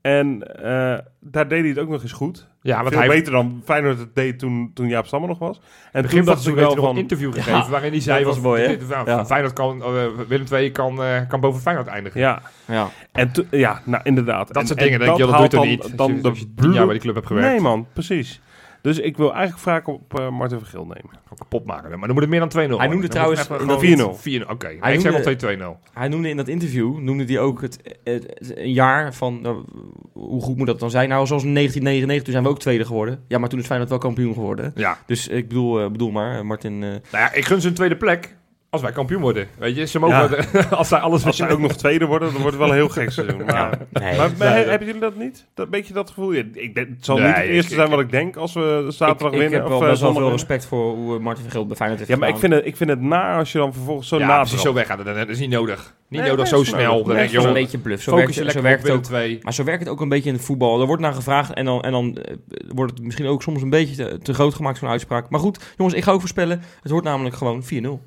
En 0.01 0.43
eh, 0.63 0.99
daar 1.21 1.49
deed 1.49 1.61
hij 1.61 1.69
het 1.69 1.79
ook 1.79 1.89
nog 1.89 2.03
eens 2.03 2.13
goed. 2.13 2.49
Ja, 2.63 2.77
want 2.77 2.89
Veel 2.89 2.99
hij 2.99 3.09
beter 3.09 3.33
dan 3.33 3.63
Feyenoord 3.65 3.99
het 3.99 4.15
deed 4.15 4.39
toen, 4.39 4.71
toen 4.75 4.89
Jaap 4.89 5.07
Stam 5.07 5.23
er 5.23 5.29
nog 5.29 5.39
was. 5.39 5.61
En 5.93 6.03
begin 6.03 6.17
toen 6.17 6.27
dacht 6.27 6.43
seizoen 6.43 6.65
wel 6.65 6.77
van... 6.77 6.91
een 6.95 7.01
interview 7.03 7.33
gegeven 7.35 7.71
waarin 7.71 7.91
hij 7.91 8.01
zei... 8.01 8.25
dat 8.25 8.35
was 8.35 8.43
mooi, 8.43 8.63
hè? 8.63 8.69
dit- 8.77 8.89
Ja. 8.89 9.05
van 9.05 9.27
Feyenoord 9.27 9.53
kan, 9.53 9.83
eh, 9.83 10.07
Willem 10.29 10.47
II 10.53 10.71
kan, 10.73 11.03
eh, 11.03 11.29
kan 11.29 11.41
boven 11.41 11.61
Feyenoord 11.61 11.87
eindigen. 11.89 12.21
Ja, 12.21 12.43
Ja. 12.65 12.89
en 13.13 13.31
ja, 13.51 13.81
nou 13.85 14.03
inderdaad. 14.05 14.47
Dat 14.47 14.57
En- 14.57 14.67
soort 14.67 14.79
en 14.79 14.85
dingen, 14.85 14.99
denk 15.01 15.17
je, 15.17 15.19
dat 15.27 15.33
doe 15.33 15.37
je 15.37 15.41
haalt 15.41 15.51
toch 15.51 15.61
dan- 15.61 15.69
niet? 15.71 15.83
Als 15.83 15.95
Dan 16.23 16.35
je, 16.35 16.53
de 16.55 16.69
jaar 16.69 16.85
bij 16.85 16.93
die 16.95 17.03
club 17.03 17.15
hebt 17.15 17.27
gewerkt. 17.27 17.49
Nee 17.51 17.61
man, 17.61 17.87
precies. 17.93 18.41
Dus 18.83 18.99
ik 18.99 19.17
wil 19.17 19.31
eigenlijk 19.33 19.63
vraag 19.63 19.87
op 19.87 20.19
eh 20.19 20.31
Marten 20.31 20.59
van 20.59 20.69
Geel 20.69 20.85
nemen. 20.85 21.11
Kapot 21.39 21.65
maken. 21.65 21.89
Maar 21.91 22.01
dan 22.01 22.11
moet 22.11 22.21
het 22.21 22.29
meer 22.31 22.41
dan 22.41 22.49
2-0 22.49 22.53
Hij 22.55 22.67
noemde 22.69 22.89
worden. 22.93 23.11
Trouwens 23.11 23.41
moet 23.49 23.49
het 23.59 23.67
in 23.67 23.71
echt 23.89 23.99
dat- 23.99 24.07
gewoon 24.07 24.17
4-0. 24.19 24.51
Oké, 24.51 24.67
Hij 24.67 24.95
ik 24.95 25.01
zeg 25.01 25.13
noemde- 25.13 25.25
wel 25.25 25.77
2-2-0. 25.77 25.81
Hij 25.93 26.09
noemde 26.09 26.29
in 26.29 26.37
dat 26.37 26.49
interview, 26.49 26.99
noemde 26.99 27.25
hij 27.25 27.39
ook 27.39 27.61
het, 27.61 27.79
het- 28.05 28.23
het- 28.39 28.59
een 28.59 28.73
jaar 28.73 29.15
van, 29.15 29.41
nou, 29.41 29.65
hoe 30.13 30.43
goed 30.43 30.57
moet 30.57 30.67
dat 30.67 30.81
dan 30.81 30.91
zijn? 30.91 31.09
Nou, 31.09 31.27
zoals 31.27 31.43
in 31.45 31.53
1999, 31.53 32.23
toen 32.25 32.33
zijn 32.33 32.45
we 32.45 32.51
ook 32.51 32.59
tweede 32.61 32.85
geworden. 32.85 33.25
Ja, 33.29 33.39
maar 33.39 33.49
toen 33.49 33.59
is 33.59 33.67
Feyenoord 33.67 33.91
wel 33.91 33.99
kampioen 33.99 34.35
geworden. 34.35 34.73
Ja. 34.75 34.99
Dus 35.07 35.29
ik 35.29 35.49
bedoel, 35.49 35.81
eh, 35.81 35.91
bedoel 35.91 36.11
maar, 36.11 36.37
eh, 36.39 36.43
Martin... 36.43 36.73
eh, 36.83 36.89
Nou 36.89 37.01
ja, 37.13 37.33
ik 37.33 37.45
gun 37.45 37.61
ze 37.61 37.69
een 37.69 37.75
tweede 37.75 37.97
plek 37.97 38.37
als 38.71 38.83
wij 38.83 38.93
kampioen 38.93 39.21
worden. 39.21 39.49
Weet 39.59 39.77
je, 39.77 39.87
ze 39.87 39.99
mogen... 39.99 40.47
als 40.71 40.89
zij 40.89 40.99
alles... 40.99 41.25
Als 41.27 41.37
ze 41.37 41.49
ook 41.49 41.59
nog 41.59 41.73
tweede 41.73 42.05
worden, 42.07 42.33
dan 42.33 42.41
wordt 42.43 42.57
het 42.57 42.67
wel 42.67 42.69
een 42.69 42.81
heel 42.81 42.89
gek 42.89 43.11
seizoen. 43.21 43.45
Maar, 43.45 43.79
nee, 43.93 44.17
maar, 44.17 44.31
maar 44.39 44.55
nee, 44.55 44.65
hebben 44.65 44.87
jullie 44.87 45.01
dat 45.01 45.17
niet? 45.17 45.47
Dat 45.55 45.71
beetje 45.71 45.93
dat 45.95 46.09
gevoel? 46.09 46.33
Ja, 46.33 46.43
Ik 46.53 46.75
denk, 46.75 46.89
het 46.89 47.05
zal 47.05 47.17
Nee, 47.17 47.27
niet 47.27 47.37
het 47.37 47.45
eerste 47.45 47.71
ik- 47.71 47.77
zijn 47.79 47.91
wat 47.91 48.01
ik 48.01 48.11
denk 48.11 48.37
als 48.37 48.53
we 48.53 48.87
zaterdag 48.89 49.27
ik, 49.29 49.33
ik 49.35 49.41
winnen. 49.41 49.53
heb 49.59 49.63
of 49.63 49.71
wel 49.73 49.83
eh, 49.83 49.89
best 49.89 50.01
wel 50.01 50.11
veel 50.11 50.21
winnen. 50.21 50.39
respect 50.39 50.67
voor 50.67 50.95
hoe 50.95 51.17
eh, 51.17 51.21
Martin 51.23 51.43
van 51.43 51.53
Geel 51.53 51.67
bij 51.67 51.77
Feyenoord 51.77 51.99
heeft 52.01 52.13
Ja, 52.13 52.19
maar 52.19 52.29
ik 52.35 52.41
vind, 52.41 52.53
het, 52.53 52.67
ik 52.67 52.77
vind 52.77 52.91
het 52.91 53.01
naar 53.01 53.39
als 53.39 53.53
je 53.53 53.59
dan 53.59 53.73
vervolgens 53.73 54.09
zo 54.09 54.19
ja, 54.19 54.27
na 54.27 54.39
precies 54.41 54.61
zo 54.63 54.73
weggaat. 54.73 55.05
Dat 55.05 55.29
is 55.29 55.39
niet 55.39 55.51
nodig. 55.51 55.95
Niet 56.09 56.21
Nee, 56.21 56.31
nodig 56.31 56.51
nee, 56.51 56.65
zo 56.65 56.71
snel. 56.71 57.05
Dat 57.05 57.17
is 57.17 57.33
een 57.35 57.53
beetje 57.53 57.79
bluff. 57.79 58.03
Zo 58.03 58.11
focus 58.17 58.37
werkt, 58.37 58.53
het- 58.53 58.53
zo 58.53 58.63
werkt 58.69 58.83
het 58.83 58.93
ook. 58.93 59.03
2. 59.03 59.39
Maar 59.43 59.55
zo 59.55 59.65
werkt 59.65 59.81
het 59.81 59.89
ook 59.89 60.01
een 60.01 60.09
beetje 60.09 60.29
in 60.29 60.35
het 60.35 60.45
voetbal. 60.45 60.81
Er 60.81 60.87
wordt 60.87 61.03
naar 61.03 61.13
gevraagd 61.15 61.53
en 61.53 61.65
dan, 61.65 61.83
en 61.83 61.93
dan 61.93 62.17
eh, 62.17 62.35
wordt 62.75 62.93
het 62.93 63.03
misschien 63.03 63.27
ook 63.27 63.43
soms 63.43 63.63
een 63.63 63.71
beetje 63.71 63.95
te, 63.97 64.19
te 64.23 64.35
groot 64.35 64.55
gemaakt 64.55 64.79
zo'n 64.79 64.89
uitspraak. 64.89 65.31
Maar 65.31 65.41
goed, 65.41 65.75
jongens, 65.77 65.97
ik 65.97 66.03
ga 66.03 66.13
ook 66.13 66.21
voorspellen. 66.21 66.63
Het 66.83 66.91
wordt 66.91 67.07
namelijk 67.07 67.35
gewoon 67.37 67.63
4-0. 67.65 68.01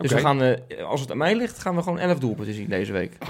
Dus 0.00 0.12
we 0.12 0.18
gaan, 0.18 0.42
eh, 0.42 0.84
als 0.84 1.00
het 1.00 1.10
aan 1.10 1.16
mij 1.16 1.36
ligt, 1.36 1.58
gaan 1.58 1.74
we 1.76 1.82
gewoon 1.82 1.98
11 1.98 2.18
doelpunten 2.18 2.54
zien 2.54 2.68
deze 2.68 2.92
week. 2.92 3.16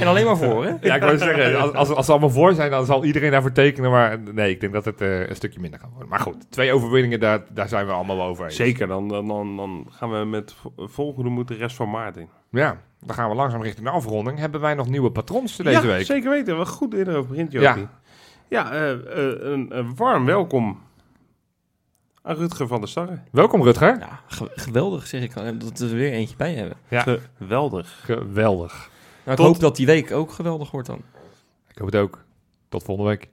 en 0.00 0.06
alleen 0.06 0.24
maar 0.24 0.36
voor, 0.36 0.64
hè? 0.64 0.72
Ja, 0.80 0.94
ik 0.94 1.02
wou 1.02 1.18
zeggen, 1.18 1.60
als, 1.60 1.72
als, 1.72 1.88
als 1.90 2.04
ze 2.06 2.10
allemaal 2.10 2.30
voor 2.30 2.54
zijn, 2.54 2.70
dan 2.70 2.84
zal 2.86 3.04
iedereen 3.04 3.30
daarvoor 3.30 3.52
tekenen. 3.52 3.90
Maar 3.90 4.18
nee, 4.32 4.50
ik 4.50 4.60
denk 4.60 4.72
dat 4.72 4.84
het 4.84 5.00
eh, 5.00 5.28
een 5.28 5.36
stukje 5.36 5.60
minder 5.60 5.80
gaat 5.80 5.90
worden. 5.90 6.08
Maar 6.08 6.20
goed, 6.20 6.50
twee 6.50 6.72
overwinningen, 6.72 7.20
daar, 7.20 7.44
daar 7.50 7.68
zijn 7.68 7.86
we 7.86 7.92
allemaal 7.92 8.16
wel 8.16 8.26
over 8.26 8.44
eens. 8.44 8.56
Zeker, 8.56 8.86
dan, 8.86 9.08
dan, 9.08 9.28
dan, 9.28 9.56
dan 9.56 9.86
gaan 9.90 10.10
we 10.18 10.24
met 10.24 10.54
vo- 10.60 10.72
volgende 10.76 11.30
moed 11.30 11.48
de 11.48 11.54
rest 11.54 11.76
van 11.76 11.90
maart 11.90 12.16
in. 12.16 12.28
Ja, 12.50 12.80
dan 13.00 13.14
gaan 13.14 13.28
we 13.28 13.34
langzaam 13.34 13.62
richting 13.62 13.86
de 13.86 13.92
afronding. 13.92 14.38
Hebben 14.38 14.60
wij 14.60 14.74
nog 14.74 14.88
nieuwe 14.88 15.10
patrons 15.10 15.56
deze 15.56 15.70
ja, 15.70 15.82
week? 15.86 16.06
zeker 16.06 16.30
weten. 16.30 16.56
Wat 16.56 16.68
goed 16.68 17.08
over 17.08 17.26
begint, 17.26 17.52
Ja. 17.52 17.60
Jopie. 17.60 17.86
Ja, 18.48 18.72
eh, 18.72 18.90
eh, 18.90 18.98
een, 19.40 19.78
een 19.78 19.96
warm 19.96 20.24
welkom 20.24 20.78
aan 22.26 22.36
Rutger 22.36 22.66
van 22.66 22.80
der 22.80 22.88
Starre. 22.88 23.18
Welkom 23.30 23.62
Rutger. 23.62 23.98
Ja, 23.98 24.20
ge- 24.26 24.50
geweldig 24.54 25.06
zeg 25.06 25.22
ik. 25.22 25.34
eh, 25.36 25.44
Dat 25.58 25.78
we 25.78 25.86
er 25.88 25.94
weer 25.94 26.12
eentje 26.12 26.36
bij 26.36 26.54
hebben. 26.54 26.76
Ja. 26.88 27.18
Geweldig. 27.38 28.00
Geweldig. 28.04 28.72
Nou, 28.72 29.30
ik 29.30 29.36
Tot- 29.36 29.46
hoop 29.46 29.60
dat 29.60 29.76
die 29.76 29.86
week 29.86 30.12
ook 30.12 30.32
geweldig 30.32 30.70
wordt 30.70 30.86
dan. 30.86 31.02
Ik 31.70 31.78
hoop 31.78 31.86
het 31.92 31.96
ook. 32.00 32.24
Tot 32.68 32.82
volgende 32.82 33.10
week. 33.10 33.28